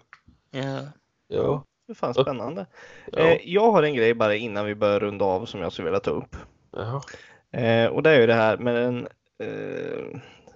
Ja. 0.50 0.80
Ja. 1.28 1.64
det 1.86 1.94
fan 1.94 2.14
spännande. 2.14 2.66
Ja. 3.12 3.18
Eh, 3.18 3.40
jag 3.44 3.72
har 3.72 3.82
en 3.82 3.94
grej 3.94 4.14
bara 4.14 4.34
innan 4.36 4.66
vi 4.66 4.74
börjar 4.74 5.00
runda 5.00 5.24
av 5.24 5.46
som 5.46 5.60
jag 5.60 5.72
skulle 5.72 5.86
vilja 5.88 6.00
ta 6.00 6.10
upp. 6.10 6.36
Jaha. 6.70 7.02
Eh, 7.50 7.86
och 7.86 8.02
det 8.02 8.10
är 8.10 8.20
ju 8.20 8.26
det 8.26 8.34
här 8.34 8.56
med 8.56 8.74
den, 8.74 9.08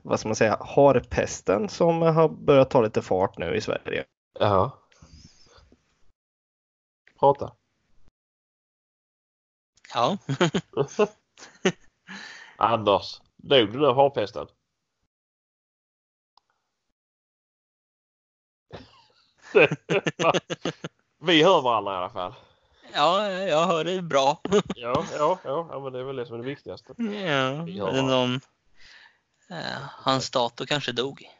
vad 0.08 0.20
ska 0.20 0.28
man 0.28 0.36
säga, 0.36 0.58
harpesten 0.60 1.68
som 1.68 2.02
har 2.02 2.28
börjat 2.28 2.70
ta 2.70 2.82
lite 2.82 3.02
fart 3.02 3.38
nu 3.38 3.54
i 3.54 3.60
Sverige. 3.60 4.04
Jaha. 4.40 4.72
Prata. 7.20 7.52
Ja. 9.94 10.18
Anders, 12.56 13.20
dog 13.36 13.72
du 13.72 13.78
nu 13.78 13.86
av 13.86 13.96
harpesten? 13.96 14.46
Vi 21.20 21.42
hör 21.42 21.62
varandra 21.62 21.92
i 21.92 21.96
alla 21.96 22.10
fall. 22.10 22.34
Ja, 22.94 23.30
jag 23.30 23.66
hör 23.66 23.84
dig 23.84 24.02
bra. 24.02 24.40
ja, 24.74 25.04
ja, 25.18 25.38
ja, 25.44 25.80
men 25.80 25.92
det 25.92 25.98
är 25.98 26.04
väl 26.04 26.16
det 26.16 26.26
som 26.26 26.34
är 26.34 26.38
det 26.38 26.48
viktigaste. 26.48 26.94
Ja, 26.98 27.92
det 27.92 28.02
någon, 28.02 28.40
hans 29.90 30.30
dator 30.30 30.66
kanske 30.66 30.92
dog. 30.92 31.30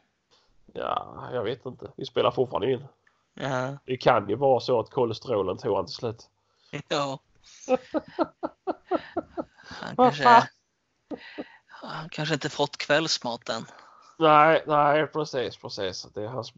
Ja, 0.73 1.29
jag 1.33 1.43
vet 1.43 1.65
inte. 1.65 1.91
Vi 1.95 2.05
spelar 2.05 2.31
fortfarande 2.31 2.71
in. 2.71 2.85
Ja. 3.33 3.77
Det 3.85 3.97
kan 3.97 4.29
ju 4.29 4.35
vara 4.35 4.59
så 4.59 4.79
att 4.79 4.89
kolesterolen 4.89 5.57
tog 5.57 5.75
han 5.75 5.85
till 5.85 5.95
slut. 5.95 6.29
Ja. 6.87 7.19
Han 9.61 9.95
kanske, 9.95 10.49
han 11.67 12.09
kanske 12.09 12.33
inte 12.33 12.49
fått 12.49 12.77
kvällsmaten. 12.77 13.65
Nej, 14.17 14.63
nej 14.67 15.07
precis, 15.07 15.57
precis. 15.57 16.07
Det 16.13 16.23
är 16.23 16.27
hans 16.27 16.53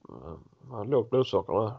han 0.71 0.89
lågt 0.89 1.09
blodsocker 1.09 1.53
nu. 1.53 1.73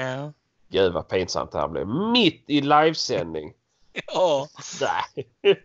Ja. 0.00 0.32
Gud 0.68 0.92
vad 0.92 1.08
pinsamt 1.08 1.52
det 1.52 1.58
här 1.58 1.68
blev. 1.68 1.86
Mitt 1.86 2.44
i 2.46 2.60
livesändning. 2.60 3.54
Ja. 4.06 4.48
Nej. 4.80 5.28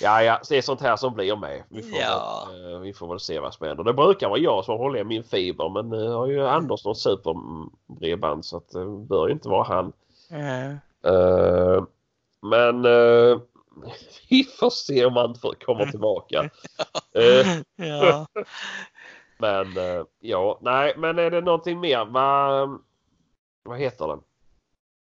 ja, 0.00 0.22
ja, 0.22 0.40
det 0.48 0.56
är 0.56 0.62
sånt 0.62 0.80
här 0.80 0.96
som 0.96 1.14
blir 1.14 1.36
med. 1.36 1.62
Vi 1.68 1.82
får, 1.82 1.98
ja. 1.98 2.48
väl, 2.52 2.72
eh, 2.72 2.78
vi 2.78 2.92
får 2.92 3.08
väl 3.08 3.20
se 3.20 3.38
vad 3.38 3.54
som 3.54 3.66
händer. 3.66 3.84
Det 3.84 3.92
brukar 3.92 4.28
vara 4.28 4.38
jag 4.38 4.64
som 4.64 4.78
håller 4.78 5.00
i 5.00 5.04
min 5.04 5.24
fiber 5.24 5.68
men 5.68 5.88
nu 5.88 6.08
har 6.08 6.26
ju 6.26 6.46
Anders 6.46 6.84
något 6.84 6.98
superbredband 6.98 8.44
så 8.44 8.56
att 8.56 8.68
det 8.68 8.86
bör 8.86 9.26
ju 9.26 9.32
inte 9.32 9.48
vara 9.48 9.64
han. 9.64 9.92
Ja. 10.28 10.70
Uh, 11.10 11.84
men 12.42 12.86
uh, 12.86 13.40
vi 14.30 14.44
får 14.44 14.70
se 14.70 15.04
om 15.04 15.16
han 15.16 15.34
kommer 15.66 15.86
tillbaka. 15.86 16.42
Uh, 17.18 17.62
ja. 17.88 18.26
men 19.38 19.66
ja, 20.20 20.58
nej, 20.62 20.94
men 20.96 21.18
är 21.18 21.30
det 21.30 21.40
någonting 21.40 21.80
mer? 21.80 22.04
Vad, 22.04 22.78
vad 23.62 23.78
heter 23.78 24.06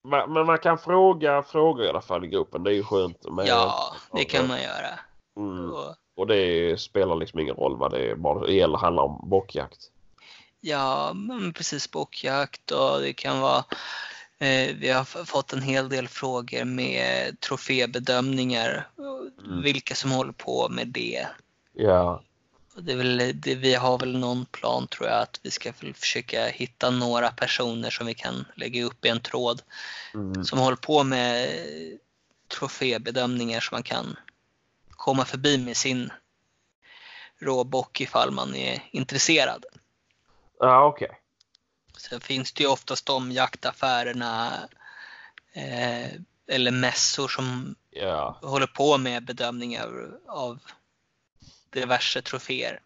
det? 0.04 0.28
Men 0.28 0.46
man 0.46 0.58
kan 0.58 0.78
fråga 0.78 1.44
frågor 1.44 1.86
i 1.86 1.90
alla 1.90 2.02
fall 2.02 2.26
i 2.26 2.28
gruppen. 2.28 2.64
Det 2.64 2.72
är 2.72 2.76
ju 2.76 2.84
skönt. 2.84 3.32
Med, 3.32 3.48
ja, 3.48 3.96
det 4.12 4.26
kan 4.26 4.48
man 4.48 4.62
göra. 4.62 5.00
Mm. 5.38 5.72
Och, 5.72 5.96
och 6.16 6.28
det 6.28 6.80
spelar 6.80 7.16
liksom 7.16 7.40
ingen 7.40 7.56
roll 7.56 7.78
vad 7.78 7.92
det 7.92 8.12
är. 8.12 8.16
Bara 8.16 8.46
det 8.46 8.54
gäller 8.54 8.78
handlar 8.78 9.04
om 9.04 9.30
bockjakt. 9.30 9.90
Ja, 10.62 11.12
men 11.14 11.54
precis 11.54 11.92
bockjakt 11.92 12.72
och 12.72 13.02
det 13.02 13.14
kan 13.14 13.40
vara 13.40 13.64
eh, 14.40 14.76
vi 14.76 14.90
har 14.90 15.26
fått 15.26 15.54
en 15.54 15.62
hel 15.62 15.90
del 15.90 16.08
frågor 16.08 16.66
med 16.66 17.40
trofébedömningar. 17.40 18.88
Mm. 19.46 19.62
Vilka 19.62 19.96
som 19.96 20.12
håller 20.12 20.34
på 20.34 20.70
med 20.70 20.88
det. 20.88 21.28
Ja. 21.74 22.22
Det 22.76 22.96
väl, 22.96 23.32
det, 23.36 23.56
vi 23.56 23.74
har 23.74 23.98
väl 23.98 24.18
någon 24.18 24.46
plan 24.46 24.88
tror 24.88 25.10
jag 25.10 25.22
att 25.22 25.40
vi 25.44 25.52
ska 25.52 25.74
försöka 25.74 26.46
hitta 26.46 26.90
några 26.90 27.32
personer 27.32 27.90
som 27.90 28.08
vi 28.08 28.14
kan 28.14 28.46
lägga 28.56 28.84
upp 28.84 29.06
i 29.06 29.10
en 29.10 29.20
tråd 29.20 29.62
mm. 30.14 30.44
som 30.44 30.60
håller 30.60 30.78
på 30.78 31.04
med 31.04 31.50
trofébedömningar 32.48 33.60
som 33.60 33.76
man 33.76 33.84
kan 33.84 34.16
komma 34.90 35.26
förbi 35.26 35.58
med 35.58 35.78
sin 35.78 36.12
råbock 37.40 38.02
ifall 38.02 38.32
man 38.32 38.56
är 38.56 38.84
intresserad. 38.92 39.66
Ja, 40.60 40.86
okej. 40.86 41.06
Okay. 41.06 41.18
Sen 41.98 42.22
finns 42.22 42.54
det 42.54 42.64
ju 42.64 42.70
oftast 42.70 43.06
de 43.06 43.32
jaktaffärerna 43.32 44.52
eh, 45.54 46.08
eller 46.48 46.72
mässor 46.72 47.28
som 47.28 47.76
ja. 47.90 48.38
håller 48.42 48.68
på 48.68 48.98
med 48.98 49.26
bedömningar 49.26 50.10
av 50.28 50.60
diverse 51.74 52.22
troféer. 52.22 52.80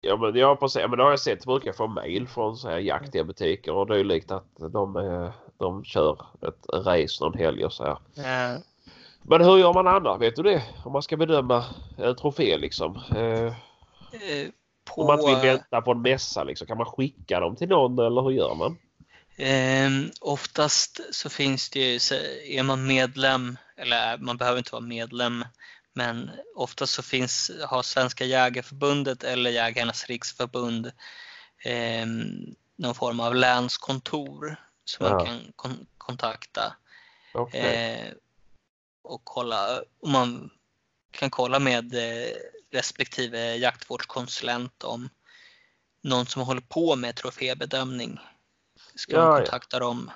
Ja 0.00 0.16
men 0.16 0.34
jag 0.34 0.60
precis, 0.60 0.82
men 0.88 0.98
det 0.98 1.02
har 1.02 1.10
jag 1.10 1.20
sett 1.20 1.44
brukar 1.44 1.72
få 1.72 1.86
mail 1.86 2.28
från 2.28 2.56
så 2.56 2.68
här 2.68 2.78
jaktiga 2.78 3.24
butiker 3.24 3.72
och 3.72 3.86
dylikt 3.86 4.30
att 4.30 4.56
de, 4.56 5.32
de 5.58 5.84
kör 5.84 6.26
ett 6.48 6.86
race 6.86 7.24
någon 7.24 7.38
helg 7.38 7.64
och 7.64 7.72
så 7.72 7.84
här. 7.84 7.98
Ja. 8.14 8.58
Men 9.22 9.44
hur 9.44 9.58
gör 9.58 9.72
man 9.72 9.86
annars? 9.86 10.20
Vet 10.20 10.36
du 10.36 10.42
det? 10.42 10.62
Om 10.84 10.92
man 10.92 11.02
ska 11.02 11.16
bedöma 11.16 11.64
en 11.98 12.16
trofé 12.16 12.56
liksom. 12.56 13.02
Eh, 13.16 13.46
eh, 13.46 14.48
på... 14.84 15.00
Om 15.02 15.06
man 15.06 15.20
inte 15.20 15.40
vill 15.40 15.50
vänta 15.50 15.80
på 15.80 15.90
en 15.90 16.02
mässa 16.02 16.44
liksom. 16.44 16.66
Kan 16.66 16.76
man 16.76 16.86
skicka 16.86 17.40
dem 17.40 17.56
till 17.56 17.68
någon 17.68 17.98
eller 18.06 18.22
hur 18.22 18.30
gör 18.30 18.54
man? 18.54 18.78
Eh, 19.36 19.90
oftast 20.20 21.14
så 21.14 21.30
finns 21.30 21.70
det 21.70 21.80
ju, 21.80 21.94
är 22.58 22.62
man 22.62 22.86
medlem, 22.86 23.56
eller 23.76 24.18
man 24.18 24.36
behöver 24.36 24.58
inte 24.58 24.72
vara 24.72 24.82
medlem, 24.82 25.44
men 25.98 26.30
oftast 26.54 26.94
så 26.94 27.02
finns, 27.02 27.50
har 27.64 27.82
Svenska 27.82 28.24
Jägarförbundet 28.24 29.24
eller 29.24 29.50
Jägarnas 29.50 30.06
Riksförbund 30.06 30.86
eh, 31.64 32.06
någon 32.76 32.94
form 32.94 33.20
av 33.20 33.34
länskontor 33.34 34.56
som 34.84 35.06
ja. 35.06 35.12
man 35.12 35.26
kan 35.26 35.52
kon 35.56 35.86
kontakta. 35.98 36.76
Okay. 37.34 37.60
Eh, 37.60 38.12
och 39.02 39.20
kolla, 39.24 39.82
och 40.00 40.08
man 40.08 40.50
kan 41.10 41.30
kolla 41.30 41.58
med 41.58 41.94
eh, 41.94 42.36
respektive 42.70 43.56
jaktvårdskonsulent 43.56 44.84
om 44.84 45.08
någon 46.02 46.26
som 46.26 46.42
håller 46.42 46.60
på 46.60 46.96
med 46.96 47.16
trofébedömning. 47.16 48.18
Ska 48.94 49.12
ja, 49.12 49.24
man 49.24 49.36
kontakta 49.36 49.76
ja. 49.76 49.80
dem. 49.80 50.10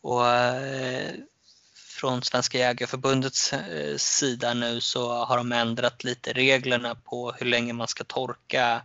Och 0.00 0.26
eh, 0.26 1.14
från 1.98 2.22
Svenska 2.22 2.58
Jägareförbundets 2.58 3.52
eh, 3.52 3.96
sida 3.96 4.54
nu 4.54 4.80
så 4.80 5.24
har 5.24 5.36
de 5.36 5.52
ändrat 5.52 6.04
lite 6.04 6.32
reglerna 6.32 6.94
på 6.94 7.32
hur 7.32 7.46
länge 7.46 7.72
man 7.72 7.88
ska 7.88 8.04
torka 8.04 8.82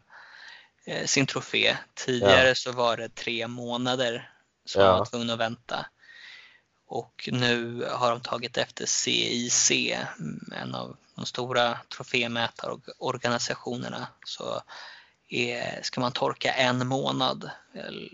eh, 0.85 1.05
sin 1.05 1.25
trofé. 1.25 1.77
Tidigare 1.93 2.47
ja. 2.47 2.55
så 2.55 2.71
var 2.71 2.97
det 2.97 3.15
tre 3.15 3.47
månader 3.47 4.31
som 4.65 4.81
ja. 4.81 4.87
man 4.87 4.99
var 4.99 5.05
tvungen 5.05 5.29
att 5.29 5.39
vänta. 5.39 5.85
Och 6.87 7.29
nu 7.31 7.87
har 7.91 8.09
de 8.09 8.21
tagit 8.21 8.57
efter 8.57 8.85
CIC, 8.85 9.71
en 10.51 10.75
av 10.75 10.97
de 11.15 11.25
stora 11.25 11.77
trofémätarorganisationerna. 11.95 14.07
Så 14.25 14.61
är, 15.29 15.79
ska 15.81 16.01
man 16.01 16.11
torka 16.11 16.53
en 16.53 16.87
månad 16.87 17.49
eller, 17.73 18.09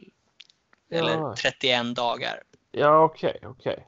ja. 0.87 0.97
eller 0.97 1.35
31 1.35 1.95
dagar. 1.95 2.43
Ja, 2.71 3.03
okej, 3.03 3.29
okay, 3.29 3.49
okej. 3.49 3.73
Okay. 3.73 3.85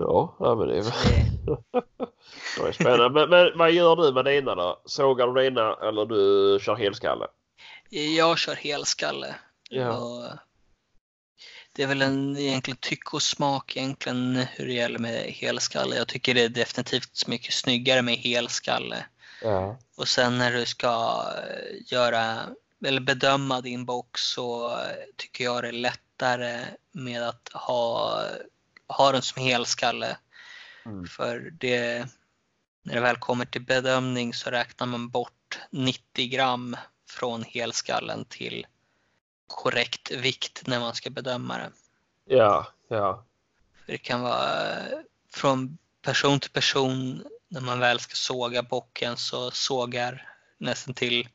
Ja, 0.00 0.36
ja 0.40 0.54
men 0.54 0.68
det 0.68 0.78
är, 0.78 0.82
det 2.62 2.68
är 2.68 2.72
spännande. 2.72 3.10
Men, 3.10 3.30
men, 3.30 3.58
vad 3.58 3.72
gör 3.72 3.96
du 3.96 4.12
med 4.12 4.24
dina 4.24 4.54
då? 4.54 4.82
Sågar 4.84 5.26
du 5.26 5.42
dina 5.42 5.76
eller 5.82 6.06
du 6.06 6.58
kör 6.60 6.74
helskalle? 6.74 7.26
Jag 7.90 8.38
kör 8.38 8.54
helskalle. 8.54 9.34
Ja. 9.70 10.24
Det 11.74 11.82
är 11.82 11.86
väl 11.86 12.02
en 12.02 12.36
egentligen 12.36 12.78
tycke 12.80 13.16
och 13.16 13.22
smak 13.22 13.76
egentligen 13.76 14.36
hur 14.36 14.66
det 14.66 14.72
gäller 14.72 14.98
med 14.98 15.22
helskalle. 15.22 15.96
Jag 15.96 16.08
tycker 16.08 16.34
det 16.34 16.42
är 16.42 16.48
definitivt 16.48 17.26
mycket 17.26 17.54
snyggare 17.54 18.02
med 18.02 18.16
helskalle. 18.16 19.04
Ja. 19.42 19.78
Och 19.96 20.08
sen 20.08 20.38
när 20.38 20.52
du 20.52 20.66
ska 20.66 21.24
göra 21.86 22.38
eller 22.84 23.00
bedöma 23.00 23.60
din 23.60 23.84
box 23.84 24.20
så 24.20 24.78
tycker 25.16 25.44
jag 25.44 25.62
det 25.62 25.68
är 25.68 25.72
lättare 25.72 26.60
med 26.92 27.28
att 27.28 27.48
ha 27.52 28.20
ha 28.92 29.12
den 29.12 29.22
som 29.22 29.42
helskalle. 29.42 30.16
Mm. 30.86 31.06
För 31.06 31.50
det, 31.60 32.08
när 32.82 32.94
det 32.94 33.00
väl 33.00 33.16
kommer 33.16 33.44
till 33.44 33.62
bedömning 33.62 34.34
så 34.34 34.50
räknar 34.50 34.86
man 34.86 35.08
bort 35.08 35.58
90 35.70 36.28
gram 36.28 36.76
från 37.08 37.42
helskallen 37.42 38.24
till 38.24 38.66
korrekt 39.46 40.10
vikt 40.10 40.66
när 40.66 40.80
man 40.80 40.94
ska 40.94 41.10
bedöma 41.10 41.58
det. 41.58 41.70
Ja, 42.24 42.66
ja. 42.88 43.24
För 43.84 43.92
det 43.92 43.98
kan 43.98 44.20
vara 44.20 44.78
från 45.30 45.78
person 46.02 46.40
till 46.40 46.50
person 46.50 47.24
när 47.48 47.60
man 47.60 47.78
väl 47.78 48.00
ska 48.00 48.14
såga 48.14 48.62
bocken 48.62 49.16
så 49.16 49.50
sågar 49.50 50.28
nästan 50.58 50.94
till 50.94 51.28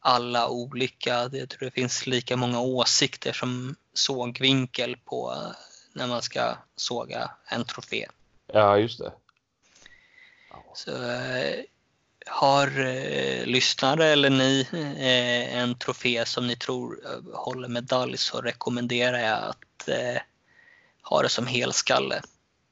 alla 0.00 0.48
olika. 0.48 1.30
Jag 1.32 1.50
tror 1.50 1.64
det 1.64 1.70
finns 1.70 2.06
lika 2.06 2.36
många 2.36 2.60
åsikter 2.60 3.32
som 3.32 3.76
sågvinkel 3.94 4.96
på 4.96 5.52
när 5.94 6.06
man 6.06 6.22
ska 6.22 6.56
såga 6.76 7.30
en 7.44 7.64
trofé. 7.64 8.08
Ja, 8.46 8.78
just 8.78 8.98
det. 8.98 9.12
Så, 10.74 10.90
eh, 10.90 11.64
har 12.26 12.80
eh, 12.80 13.46
lyssnare 13.46 14.06
eller 14.06 14.30
ni 14.30 14.68
eh, 14.72 15.56
en 15.58 15.78
trofé 15.78 16.26
som 16.26 16.46
ni 16.46 16.56
tror 16.56 17.00
eh, 17.04 17.38
håller 17.38 17.68
medalj 17.68 18.16
så 18.16 18.40
rekommenderar 18.40 19.18
jag 19.18 19.42
att 19.42 19.88
eh, 19.88 20.22
ha 21.02 21.22
det 21.22 21.28
som 21.28 21.46
helskalle. 21.46 22.22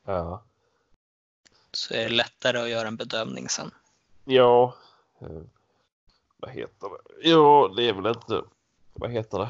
Ja. 0.04 0.42
Så 1.72 1.94
är 1.94 2.02
det 2.02 2.08
lättare 2.08 2.58
att 2.58 2.68
göra 2.68 2.88
en 2.88 2.96
bedömning 2.96 3.48
sen. 3.48 3.70
Ja. 4.24 4.74
Eh, 5.20 5.42
vad 6.36 6.50
heter 6.50 6.88
det? 6.88 7.28
Ja, 7.28 7.72
det 7.76 7.88
är 7.88 7.92
väl 7.92 8.06
inte... 8.06 8.42
Vad 8.92 9.10
heter 9.10 9.38
det? 9.38 9.48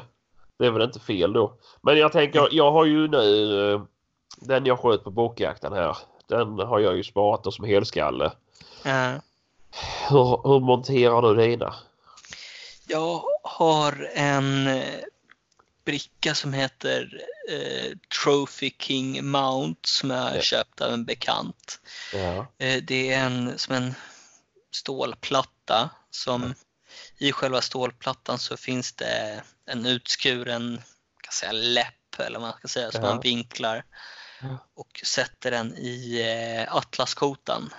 Det 0.63 0.67
är 0.67 0.71
väl 0.71 0.81
inte 0.81 0.99
fel 0.99 1.33
då. 1.33 1.53
Men 1.81 1.97
jag 1.97 2.11
tänker, 2.11 2.47
jag 2.51 2.71
har 2.71 2.85
ju 2.85 3.07
nu... 3.07 3.71
Eh, 3.73 3.81
den 4.37 4.65
jag 4.65 4.79
sköt 4.79 5.03
på 5.03 5.11
bockjakten 5.11 5.73
här. 5.73 5.97
Den 6.27 6.59
har 6.59 6.79
jag 6.79 6.95
ju 6.97 7.03
sparat 7.03 7.43
då 7.43 7.51
som 7.51 7.65
helskalle. 7.65 8.25
Eh, 8.85 9.11
Hur, 10.09 10.47
hur 10.47 10.59
monterar 10.59 11.21
du 11.21 11.35
dina? 11.47 11.75
jag 12.87 13.23
har 13.43 14.09
en 14.13 14.67
eh, 14.67 14.83
bricka 15.85 16.35
som 16.35 16.53
heter 16.53 17.21
eh, 17.51 17.97
Trophy 18.23 18.71
King 18.79 19.25
Mount 19.31 19.79
som 19.83 20.09
jag 20.09 20.35
Ja. 20.37 20.41
köpt 20.41 20.81
av 20.81 20.91
en 20.93 21.05
bekant. 21.05 21.79
Ja. 22.13 22.45
Eh, 22.57 22.83
Det 22.83 23.13
är 23.13 23.25
en, 23.25 23.57
som 23.57 23.75
en 23.75 23.93
stålplatta 24.71 25.89
som 26.11 26.53
i 27.17 27.31
själva 27.31 27.61
stålplattan 27.61 28.39
så 28.39 28.57
finns 28.57 28.93
det 28.93 29.43
en 29.65 29.85
utskuren 29.85 30.81
kan 31.21 31.31
säga, 31.31 31.51
läpp 31.51 32.19
eller 32.19 32.39
vad 32.39 32.49
man 32.49 32.57
ska 32.57 32.67
säga 32.67 32.91
som 32.91 33.03
Ja. 33.03 33.09
man 33.09 33.19
vinklar 33.19 33.85
och 34.73 35.01
sätter 35.05 35.51
den 35.51 35.77
i 35.77 36.21
eh, 36.21 36.75
atlaskotan. 36.75 37.73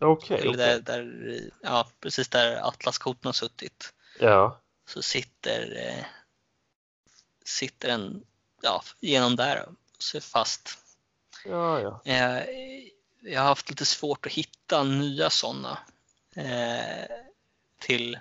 Okej. 0.00 0.40
Eller 0.40 0.50
okej. 0.50 0.56
där, 0.56 0.80
där, 0.80 1.50
ja, 1.62 1.88
precis 2.00 2.28
där 2.28 2.56
atlaskotan 2.68 3.28
har 3.28 3.32
suttit. 3.32 3.92
Ja. 4.20 4.60
Så 4.88 5.02
sitter, 5.02 5.88
eh, 5.88 6.04
sitter 7.44 7.88
den 7.88 8.24
ja, 8.62 8.82
genom 9.00 9.36
där 9.36 9.68
och 9.68 9.74
så 9.98 10.20
fast. 10.20 10.78
Ja, 11.44 11.80
ja. 11.80 12.02
Eh, 12.04 12.42
jag 13.20 13.40
har 13.40 13.48
haft 13.48 13.70
lite 13.70 13.84
svårt 13.84 14.26
att 14.26 14.32
hitta 14.32 14.82
nya 14.82 15.30
sådana 15.30 15.78
till 17.80 18.18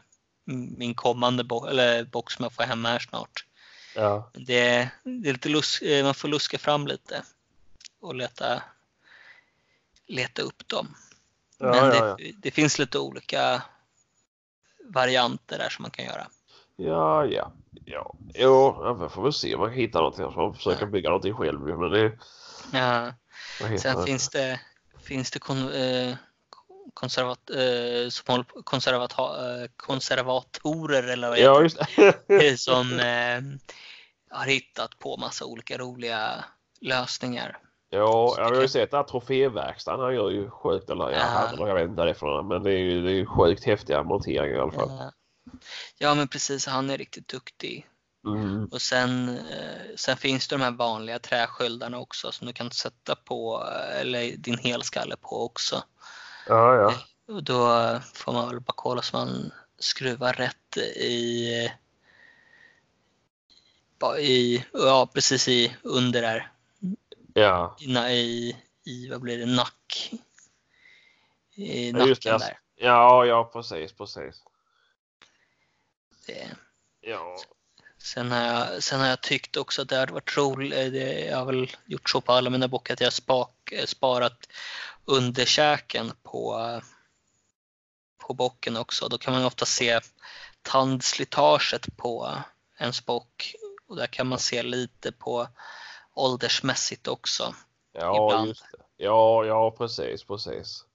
min 0.78 0.96
kommande 0.96 1.44
bo- 1.44 1.66
eller 1.66 2.04
box 2.04 2.34
som 2.34 2.44
jag 2.44 2.54
får 2.54 2.64
hem 2.64 2.86
här 2.86 3.00
snart. 3.00 3.46
Ja. 3.96 4.30
Det, 4.34 4.90
det 5.04 5.30
är 5.30 5.34
lite 5.34 5.50
lus- 5.50 5.82
eh, 5.82 6.04
man 6.06 6.14
får 6.14 6.28
luska 6.28 6.58
fram 6.58 6.88
lite 6.88 7.24
och 8.02 8.16
leta, 8.16 8.64
leta 10.08 10.42
upp 10.42 10.68
dem. 10.68 10.96
Ja, 11.58 11.66
Men 11.72 11.76
ja, 11.96 12.16
det, 12.18 12.32
det 12.38 12.52
finns 12.52 12.80
lite 12.80 13.00
olika 13.00 13.64
varianter 14.86 15.58
där 15.58 15.70
som 15.70 15.82
man 15.84 15.92
kan 15.92 16.06
göra. 16.06 16.28
Ja, 16.76 17.26
ja. 17.26 17.52
Ja, 17.86 18.16
jo, 18.34 18.78
ja, 18.84 18.94
vi 18.94 19.10
får 19.10 19.24
väl 19.24 19.34
se 19.34 19.54
om 19.56 19.60
man 19.60 19.70
kan 19.70 19.78
hitta 19.80 19.98
någonting. 20.00 20.26
Så 20.26 20.32
man 20.42 20.54
försöker 20.56 20.86
bygga 20.86 21.10
någonting 21.10 21.34
själv. 21.34 21.60
Men 21.62 21.92
det, 21.92 22.18
Ja. 22.74 23.14
Sen 23.80 23.98
det? 23.98 24.06
finns 24.06 24.30
det, 24.30 24.60
finns 25.04 25.32
det 25.32 25.40
kon, 25.40 25.72
eh, 25.74 26.16
konservat, 26.94 27.50
eh, 27.50 28.10
som 28.10 28.46
konservata, 28.64 29.24
eh, 29.24 29.70
konservatorer 29.76 31.04
eller 31.04 31.30
vad 31.30 31.40
Ja, 31.40 31.62
just 31.62 31.78
som 32.64 33.00
eh, 33.00 33.42
har 34.38 34.46
hittat 34.46 35.00
på 35.00 35.18
massa 35.18 35.46
olika 35.46 35.78
roliga 35.78 36.46
lösningar. 36.82 37.58
Ja, 37.90 38.36
jag 38.38 38.46
har 38.46 38.62
ju 38.62 38.68
sett 38.68 38.94
att 38.94 39.08
troféverkstan 39.08 40.00
han 40.00 40.16
gör 40.16 40.30
ju 40.30 40.50
sjukt, 40.50 40.90
eller 40.90 41.12
ja, 41.12 41.20
han, 41.20 41.68
jag 41.68 41.76
vet 41.76 41.90
inte 41.90 42.16
några, 42.22 42.44
men 42.44 42.64
det 42.64 42.72
är 42.72 42.78
ju, 42.78 43.02
det 43.02 43.12
är 43.12 43.16
ju 43.16 43.26
sjukt 43.26 43.64
häftiga 43.64 44.04
monteringar 44.04 44.58
i 44.58 44.60
alla 44.60 44.72
fall. 44.72 44.90
Ja. 44.90 45.12
ja 45.98 46.16
men 46.16 46.28
precis, 46.28 46.68
han 46.68 46.90
är 46.90 46.98
riktigt 46.98 47.28
duktig. 47.28 47.88
Mm. 48.28 48.66
Och 48.66 48.82
sen, 48.82 49.30
eh, 49.30 49.96
sen 49.96 50.18
finns 50.18 50.48
det 50.48 50.56
de 50.56 50.62
här 50.62 50.72
vanliga 50.72 51.20
träsköldarna 51.20 52.00
också 52.00 52.32
som 52.32 52.48
du 52.48 52.54
kan 52.54 52.72
sätta 52.72 53.16
på, 53.16 53.68
eh, 53.68 54.02
eller 54.02 54.38
din 54.38 54.58
helskalle 54.58 55.16
på 55.18 55.46
också. 55.46 55.84
Ja, 56.48 56.76
ja. 56.76 56.94
Och 57.36 57.44
då 57.44 57.68
får 58.14 58.34
man 58.34 58.48
väl 58.50 58.60
bara 58.60 58.74
kolla 58.76 59.02
så 59.02 59.18
man 59.18 59.52
skruvar 59.80 60.34
rätt 60.34 60.78
i, 60.78 61.70
i 64.20 64.66
ja 64.74 65.10
precis 65.14 65.48
i 65.48 65.76
under 65.84 66.22
där, 66.22 66.52
Ja, 67.34 67.78
i, 67.80 67.88
na- 67.88 68.10
i, 68.10 68.58
i 68.84 69.10
vad 69.10 69.22
blir 69.22 69.38
det, 69.38 69.46
nack. 69.46 70.12
I 71.56 71.92
Ja, 71.92 72.08
just 72.08 72.24
det, 72.24 72.32
nacken 72.32 72.48
där. 72.48 72.60
ja, 72.76 73.26
ja 73.26 73.50
precis, 73.54 73.94
precis. 73.94 74.44
Det, 76.26 76.48
Ja, 77.02 77.36
Sen 77.98 78.32
har, 78.32 78.42
jag, 78.42 78.84
sen 78.84 79.00
har 79.00 79.08
jag 79.08 79.22
tyckt 79.22 79.58
också 79.58 79.82
att 79.82 79.90
det 79.90 79.98
hade 79.98 80.14
varit 80.14 80.38
roligt, 80.38 80.74
eh, 80.74 81.26
jag 81.28 81.38
har 81.38 81.46
väl 81.46 81.72
gjort 81.86 82.10
så 82.10 82.22
på 82.22 82.32
alla 82.32 82.50
mina 82.50 82.68
bockar 82.68 82.94
att 82.94 83.02
jag 83.02 83.12
har 83.28 83.48
eh, 83.72 83.86
sparat 83.86 84.48
underkäken 85.06 86.12
på, 86.24 86.82
på 88.18 88.34
bocken 88.34 88.78
också. 88.78 89.08
Då 89.08 89.18
kan 89.18 89.34
man 89.34 89.46
ofta 89.46 89.66
se 89.66 90.00
tandslitaget 90.62 91.98
på 91.98 92.38
en 92.78 92.94
bock 93.06 93.56
och 93.88 93.96
där 93.96 94.08
kan 94.08 94.28
man 94.28 94.40
se 94.40 94.64
lite 94.64 95.12
på 95.12 95.48
åldersmässigt 96.14 97.08
också. 97.08 97.56
ja 97.94 98.28
Ibland. 98.28 98.48
just 98.48 98.72
det. 98.72 98.78
Ja, 98.98 99.46
ja, 99.46 99.72
precis, 99.72 100.24
precis. 100.24 100.86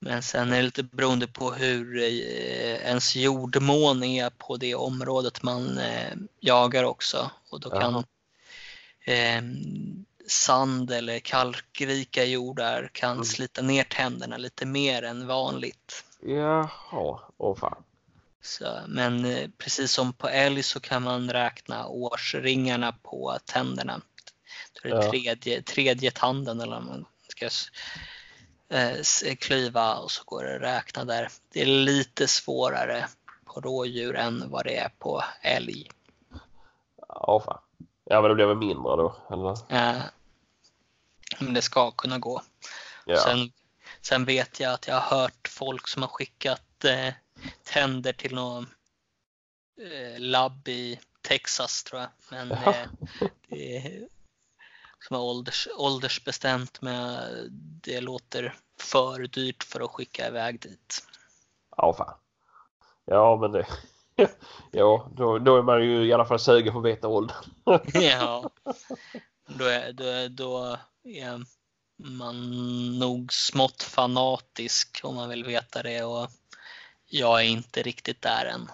Men 0.00 0.22
sen 0.22 0.52
är 0.52 0.56
det 0.56 0.62
lite 0.62 0.82
beroende 0.82 1.26
på 1.26 1.52
hur 1.52 1.98
eh, 1.98 2.88
ens 2.88 3.16
jordmån 3.16 4.02
är 4.02 4.30
på 4.30 4.56
det 4.56 4.74
området 4.74 5.42
man 5.42 5.78
eh, 5.78 6.14
jagar 6.40 6.84
också. 6.84 7.30
Och 7.50 7.60
då 7.60 7.70
kan 7.70 8.04
eh, 9.04 9.42
sand 10.28 10.90
eller 10.90 11.18
kalkrika 11.18 12.24
jordar 12.24 12.90
kan 12.92 13.12
Mm. 13.12 13.24
slita 13.24 13.62
ner 13.62 13.84
tänderna 13.84 14.36
lite 14.36 14.66
mer 14.66 15.02
än 15.02 15.26
vanligt. 15.26 16.04
Jaha, 16.20 17.20
åh 17.36 17.56
fan. 17.56 17.82
Så, 18.42 18.80
men 18.88 19.24
eh, 19.24 19.48
precis 19.58 19.92
som 19.92 20.12
på 20.12 20.28
älg 20.28 20.62
så 20.62 20.80
kan 20.80 21.02
man 21.02 21.30
räkna 21.30 21.86
årsringarna 21.86 22.92
på 23.02 23.38
tänderna. 23.44 24.00
Är 24.82 24.88
det 24.88 24.94
Ja. 25.04 25.10
tredje, 25.10 25.62
tredje 25.62 26.10
tanden 26.10 26.60
eller 26.60 26.80
man 26.80 27.04
ska 27.28 27.48
eh, 28.76 29.36
klyva 29.36 29.94
och 29.94 30.10
så 30.10 30.22
går 30.26 30.44
det 30.44 30.56
att 30.56 30.62
räkna 30.62 31.04
där. 31.04 31.28
Det 31.52 31.62
är 31.62 31.66
lite 31.66 32.28
svårare 32.28 33.06
på 33.44 33.60
rådjur 33.60 34.16
än 34.16 34.50
vad 34.50 34.64
det 34.64 34.76
är 34.76 34.88
på 34.98 35.22
älg. 35.42 35.90
Ja, 37.08 37.42
fan. 37.46 37.58
Ja, 38.04 38.20
men 38.22 38.28
det 38.28 38.34
blir 38.34 38.46
väl 38.46 38.56
mindre 38.56 38.96
då, 38.96 39.16
eller? 39.30 39.56
Men 41.38 41.54
det 41.54 41.62
ska 41.62 41.90
kunna 41.90 42.18
gå. 42.18 42.42
Ja. 43.04 43.16
Sen, 43.16 43.52
sen 44.00 44.24
vet 44.24 44.60
jag 44.60 44.72
att 44.72 44.88
jag 44.88 45.00
har 45.00 45.18
hört 45.18 45.48
folk 45.48 45.88
som 45.88 46.02
har 46.02 46.08
skickat 46.08 46.84
eh, 46.84 47.14
tänder 47.64 48.12
till 48.12 48.34
någon 48.34 48.66
eh, 49.80 50.20
labb 50.20 50.68
i 50.68 51.00
Texas 51.22 51.84
tror 51.84 52.00
jag. 52.00 52.10
Men 52.30 52.52
eh, 52.52 52.74
det 53.48 53.76
är, 53.76 54.08
som 54.98 55.16
är 55.16 55.20
ålders, 55.20 55.68
åldersbestämt 55.76 56.82
men 56.82 57.18
det 57.82 58.00
låter 58.00 58.54
för 58.80 59.18
dyrt 59.18 59.62
för 59.62 59.80
att 59.80 59.90
skicka 59.90 60.28
iväg 60.28 60.60
dit. 60.60 61.06
Ja, 61.76 61.94
fan. 61.94 62.14
Ja, 63.04 63.36
men 63.36 63.52
det... 63.52 63.66
ja, 64.70 65.10
då, 65.16 65.38
då 65.38 65.56
är 65.56 65.62
man 65.62 65.84
ju 65.84 66.06
i 66.06 66.12
alla 66.12 66.24
fall 66.24 66.38
sugen 66.38 66.72
på 66.72 66.78
att 66.78 66.84
veta 66.84 67.08
åldern. 67.08 67.44
ja. 67.94 68.50
Då 69.46 69.64
är, 69.64 69.92
då, 69.92 70.04
är, 70.04 70.28
då 70.28 70.78
är 71.08 71.44
man 71.96 72.50
nog 72.98 73.32
smått 73.32 73.82
fanatisk 73.82 75.00
om 75.02 75.14
man 75.14 75.28
vill 75.28 75.44
veta 75.44 75.82
det 75.82 76.02
och 76.02 76.30
jag 77.06 77.40
är 77.40 77.44
inte 77.44 77.82
riktigt 77.82 78.22
där 78.22 78.44
än. 78.44 78.68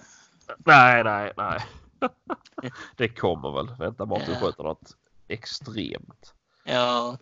Nej, 0.59 1.05
nej, 1.05 1.33
nej. 1.37 1.61
det 2.97 3.09
kommer 3.09 3.51
väl. 3.51 3.77
Vänta 3.79 4.07
bara 4.07 4.25
till 4.25 4.35
du 4.35 4.41
sköter 4.41 4.63
något 4.63 4.97
extremt. 5.29 6.35
Ja, 6.65 7.19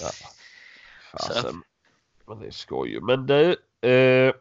Ja. 0.00 0.10
Fasen. 1.12 1.62
Men 2.26 2.38
det 2.38 2.46
är 2.46 2.50
skoj. 2.50 3.00
Men 3.00 3.26
du. 3.26 3.56
Eh, 3.80 4.34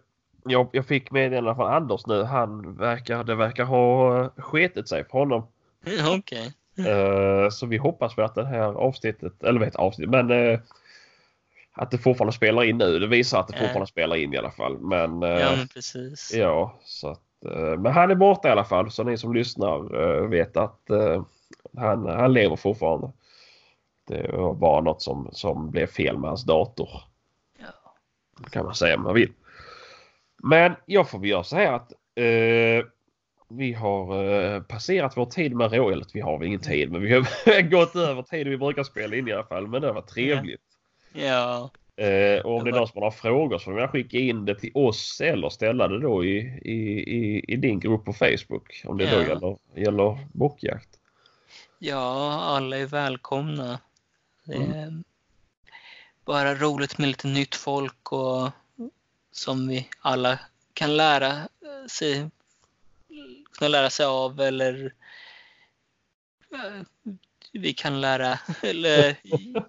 jag, 0.46 0.70
jag 0.72 0.86
fick 0.86 1.12
meddelande 1.12 1.56
från 1.56 1.74
Anders 1.74 2.06
nu. 2.06 2.24
Han 2.24 2.76
verkar, 2.76 3.24
det 3.24 3.36
verkar 3.36 3.64
ha 3.64 4.30
sketit 4.30 4.90
sig 4.90 5.04
för 5.04 5.12
honom. 5.12 5.48
okej. 6.18 6.54
Eh, 6.86 7.50
så 7.50 7.66
vi 7.66 7.78
hoppas 7.78 8.18
väl 8.18 8.26
att 8.26 8.36
det 8.36 8.46
här 8.46 8.74
avsnittet, 8.74 9.44
eller 9.44 9.60
vet 9.60 9.76
avsnitt, 9.76 10.10
men 10.10 10.32
eh, 10.32 10.60
att 11.74 11.92
det 11.92 11.98
fortfarande 11.98 12.34
spelar 12.34 12.64
in 12.64 12.78
nu. 12.78 13.00
Det 13.00 13.08
visar 13.08 13.40
att 13.40 13.48
det 13.48 13.58
fortfarande 13.58 13.88
spelar 13.88 14.16
in 14.16 14.34
i 14.34 14.38
alla 14.38 14.52
fall. 14.52 14.80
Men, 14.80 15.24
eh, 15.24 15.30
Ja, 15.30 15.56
men 15.56 15.68
precis. 15.68 16.34
Ja, 16.34 16.80
så 16.84 17.08
att, 17.08 17.22
men 17.80 17.86
han 17.86 18.12
är 18.12 18.16
borta 18.16 18.48
i 18.48 18.52
alla 18.52 18.66
fall 18.66 18.92
så 18.92 19.04
ni 19.04 19.18
som 19.18 19.34
lyssnar 19.34 20.28
vet 20.28 20.58
att 20.58 20.80
han, 21.78 22.06
han 22.06 22.34
lever 22.34 22.56
fortfarande. 22.56 23.12
Det 24.08 24.32
var 24.34 24.54
bara 24.54 24.82
något 24.82 25.02
som, 25.02 25.30
som 25.32 25.72
blev 25.72 25.88
fel 25.88 26.18
med 26.18 26.30
hans 26.30 26.44
dator. 26.44 26.90
Ja. 27.60 27.94
Kan 28.50 28.66
man 28.66 28.76
säga 28.76 28.96
om 28.96 29.04
man 29.04 29.14
vill. 29.14 29.32
Men 30.44 30.74
jag 30.86 31.10
får 31.10 31.20
väl 31.20 31.30
göra 31.30 31.44
så 31.44 31.56
här 31.56 31.74
att 31.74 31.94
vi 33.58 33.74
har 33.74 34.34
eh, 34.34 34.62
passerat 34.62 35.18
vår 35.18 35.26
tid 35.26 35.56
med 35.56 35.74
Royal. 35.74 36.04
Vi 36.14 36.22
har 36.22 36.38
väl 36.38 36.48
ingen 36.48 36.60
tid 36.60 36.92
men 36.92 37.02
vi 37.02 37.14
har 37.14 37.62
gått 37.70 37.96
över 37.96 38.22
tiden 38.24 38.52
vi 38.52 38.58
brukar 38.58 38.84
spela 38.84 39.16
in 39.16 39.28
i 39.28 39.32
alla 39.32 39.44
fall. 39.44 39.68
Men 39.68 39.82
det 39.82 39.92
var 39.92 40.02
trevligt. 40.02 40.62
Ja. 41.14 41.70
Eh, 41.96 42.42
och 42.46 42.58
om 42.58 42.64
det 42.64 42.70
är 42.70 42.76
någon 42.76 42.88
som 42.88 43.02
har 43.02 43.12
frågor 43.12 43.58
så 43.58 43.64
får 43.64 43.72
man 43.72 43.88
skicka 43.88 44.18
in 44.18 44.46
det 44.46 44.56
till 44.56 44.72
oss 44.74 45.22
eller 45.22 45.50
ställa 45.50 45.88
det 45.88 46.00
då 46.00 46.26
i, 46.26 46.38
i, 46.62 47.00
i, 47.18 47.46
i 47.48 47.56
din 47.56 47.80
grupp 47.80 48.06
på 48.06 48.14
Facebook. 48.14 48.82
Om 48.86 48.98
det 48.98 49.04
Ja. 49.04 49.12
då 49.16 49.22
gäller, 49.22 49.58
gäller 49.76 50.18
bockjakt. 50.34 50.90
Ja, 51.80 52.42
alla 52.44 52.78
är 52.78 52.86
välkomna. 52.86 53.80
Det 54.46 54.56
är 54.56 55.04
bara 56.26 56.56
roligt 56.56 56.98
med 56.98 57.08
lite 57.08 57.28
nytt 57.28 57.56
folk 57.56 58.12
och 58.12 58.50
som 59.32 59.68
vi 59.68 59.88
alla 60.02 60.40
kan 60.74 60.98
lära 60.98 61.34
sig, 61.90 62.30
kunna 63.62 63.70
lära 63.70 63.90
sig 63.90 64.06
av 64.06 64.40
eller 64.40 64.94
eh, 66.54 66.82
vi 67.54 67.74
kan 67.74 68.02
lära 68.02 68.40
eller 68.62 69.18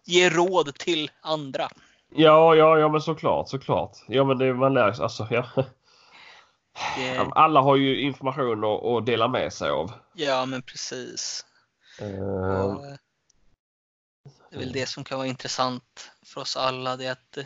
ge 0.04 0.30
råd 0.30 0.74
till 0.74 1.10
andra. 1.20 1.68
Ja, 2.14 2.54
ja, 2.54 2.78
ja 2.78 2.88
men 2.88 3.00
såklart, 3.00 3.48
såklart. 3.48 3.98
Ja 4.08 4.24
men 4.24 4.38
det 4.38 4.54
man 4.54 4.74
lär 4.74 4.92
sig, 4.92 5.02
alltså 5.02 5.28
ja. 5.30 5.50
Det, 6.96 7.30
Alla 7.34 7.60
har 7.60 7.76
ju 7.76 8.00
information 8.00 8.64
att, 8.64 8.84
att 8.84 9.06
dela 9.06 9.28
med 9.28 9.52
sig 9.52 9.70
av. 9.70 9.92
ja, 10.14 10.46
men 10.46 10.62
precis. 10.62 11.46
Och, 11.98 12.06
eh, 12.86 12.96
det 14.50 14.56
är 14.56 14.58
väl 14.58 14.72
det 14.72 14.86
som 14.86 15.04
kan 15.04 15.18
vara 15.18 15.28
intressant 15.28 16.10
för 16.26 16.40
oss 16.40 16.56
alla. 16.56 16.96
Det 16.96 17.06
är 17.06 17.12
att 17.12 17.38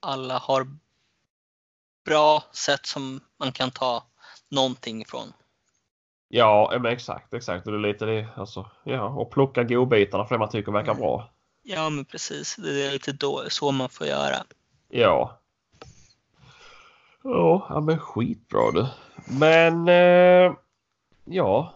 alla 0.00 0.38
har 0.38 0.66
bra 2.04 2.44
sätt 2.52 2.86
som 2.86 3.20
man 3.38 3.52
kan 3.52 3.70
ta 3.70 4.06
någonting 4.50 5.02
ifrån. 5.02 5.32
Ja, 6.28 6.70
men 6.82 6.92
exakt, 6.92 7.34
exakt. 7.34 7.66
Och 7.66 7.72
det 7.72 7.78
är 7.78 7.92
lite 7.92 8.04
det, 8.06 8.28
alltså, 8.36 8.70
ja, 8.84 9.02
och 9.08 9.30
plocka 9.30 9.64
godbitarna 9.64 10.24
för 10.24 10.34
det 10.34 10.38
man 10.38 10.48
tycker 10.48 10.72
verkar 10.72 10.94
bra. 10.94 11.30
Ja, 11.62 11.90
men 11.90 12.04
precis. 12.04 12.56
Det 12.56 12.86
är 12.86 12.92
lite 12.92 13.12
då, 13.12 13.44
så 13.48 13.70
man 13.72 13.88
får 13.88 14.06
göra. 14.06 14.36
Ja. 14.88 15.38
Ja, 17.22 17.66
ja 17.68 17.80
men 17.80 17.98
skitbra 17.98 18.70
du. 18.70 18.86
Men 19.38 19.88
eh, 19.88 20.52
ja, 21.24 21.72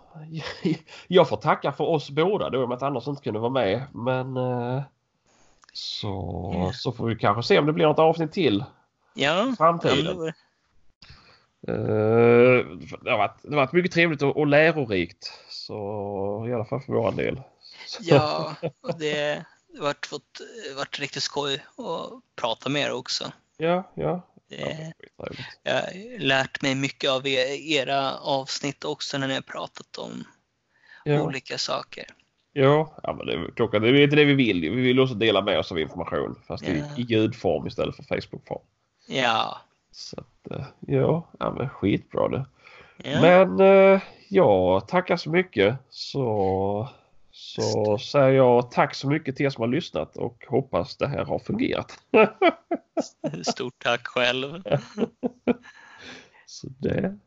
jag 1.09 1.29
får 1.29 1.37
tacka 1.37 1.73
för 1.73 1.85
oss 1.85 2.11
båda 2.11 2.51
då 2.51 2.61
i 2.61 2.65
och 2.65 2.69
med 2.69 2.77
att 2.77 2.83
Anders 2.83 3.09
inte 3.09 3.23
kunde 3.23 3.41
vara 3.41 3.51
med. 3.51 3.83
Men 3.93 4.37
eh, 4.37 4.83
så, 5.73 6.53
Ja. 6.55 6.73
så 6.75 6.93
får 6.93 7.07
vi 7.07 7.17
kanske 7.17 7.43
se 7.43 7.59
om 7.59 7.67
det 7.67 7.73
blir 7.73 7.87
något 7.87 7.99
avsnitt 7.99 8.33
till 8.33 8.65
Ja, 9.15 9.47
ja 9.49 9.55
framtiden. 9.59 10.19
men 10.19 10.33
det 11.67 11.73
Eh, 11.73 12.67
det, 13.01 13.11
har 13.11 13.19
varit, 13.19 13.43
det 13.43 13.49
har 13.49 13.57
varit 13.57 13.73
mycket 13.73 13.93
trevligt 13.93 14.23
och, 14.23 14.37
och 14.37 14.47
lärorikt. 14.47 15.33
Så 15.49 16.47
i 16.49 16.53
alla 16.55 16.65
fall 16.65 16.81
för 16.81 16.93
vår 16.93 17.13
del. 17.13 17.41
ja 18.01 18.55
och 18.81 18.99
det 18.99 19.45
har 19.81 20.07
fått, 20.09 20.41
varit 20.77 20.99
riktigt 20.99 21.23
skoj 21.23 21.55
att 21.55 22.37
prata 22.37 22.69
med 22.69 22.83
er 22.83 22.93
också. 22.93 23.33
ja, 23.57 23.93
ja. 23.95 24.27
Det, 24.49 24.93
jag 25.63 25.75
har 25.75 26.19
lärt 26.19 26.63
mig 26.63 26.75
mycket 26.75 27.11
av 27.11 27.27
er, 27.27 27.47
era 27.79 28.19
avsnitt 28.19 28.85
också 28.85 29.19
när 29.19 29.29
ni 29.29 29.35
har 29.35 29.41
pratat 29.41 29.99
om 29.99 30.25
ja. 31.05 31.23
olika 31.23 31.59
saker. 31.59 32.05
Ja, 32.53 32.95
ja 33.03 33.13
men 33.13 33.27
det 33.27 33.33
är 33.33 33.51
klockan. 33.57 33.83
Det 33.83 33.89
är 33.89 34.03
inte 34.03 34.17
det 34.17 34.25
vi 34.25 34.35
vill. 34.35 34.61
Vi 34.61 34.83
vill 34.83 35.01
också 35.01 35.15
dela 35.15 35.43
med 35.43 35.59
oss 35.59 35.73
av 35.73 35.79
information 35.79 36.43
fast 36.47 36.65
i, 36.65 36.79
Ja. 36.79 36.85
i 36.97 37.03
ljudform 37.03 37.67
istället 37.67 37.97
för 37.97 38.03
Facebookform. 38.03 38.63
Ja, 39.07 39.61
Så 39.93 40.25
ja, 40.81 41.29
ja 41.39 41.51
men 41.59 41.69
skitbra 41.69 42.29
det. 42.29 42.45
ja. 43.05 43.21
Men 43.21 43.61
eh, 43.61 44.01
ja, 44.29 44.81
tackar 44.81 45.17
så 45.17 45.31
mycket 45.31 45.77
så, 45.91 46.89
så 47.31 47.99
säger 47.99 48.31
jag 48.31 48.71
tack 48.71 48.95
så 48.95 49.09
mycket 49.09 49.37
till 49.37 49.47
er 49.47 49.51
som 49.51 49.63
har 49.63 49.69
lyssnat 49.69 50.17
och 50.17 50.45
hoppas 50.49 50.97
det 50.97 51.07
här 51.07 51.25
har 51.25 51.39
fungerat. 51.39 51.99
stort 53.43 53.75
tack 53.79 54.07
själv. 54.07 54.63
så 56.47 56.69
det. 56.79 57.19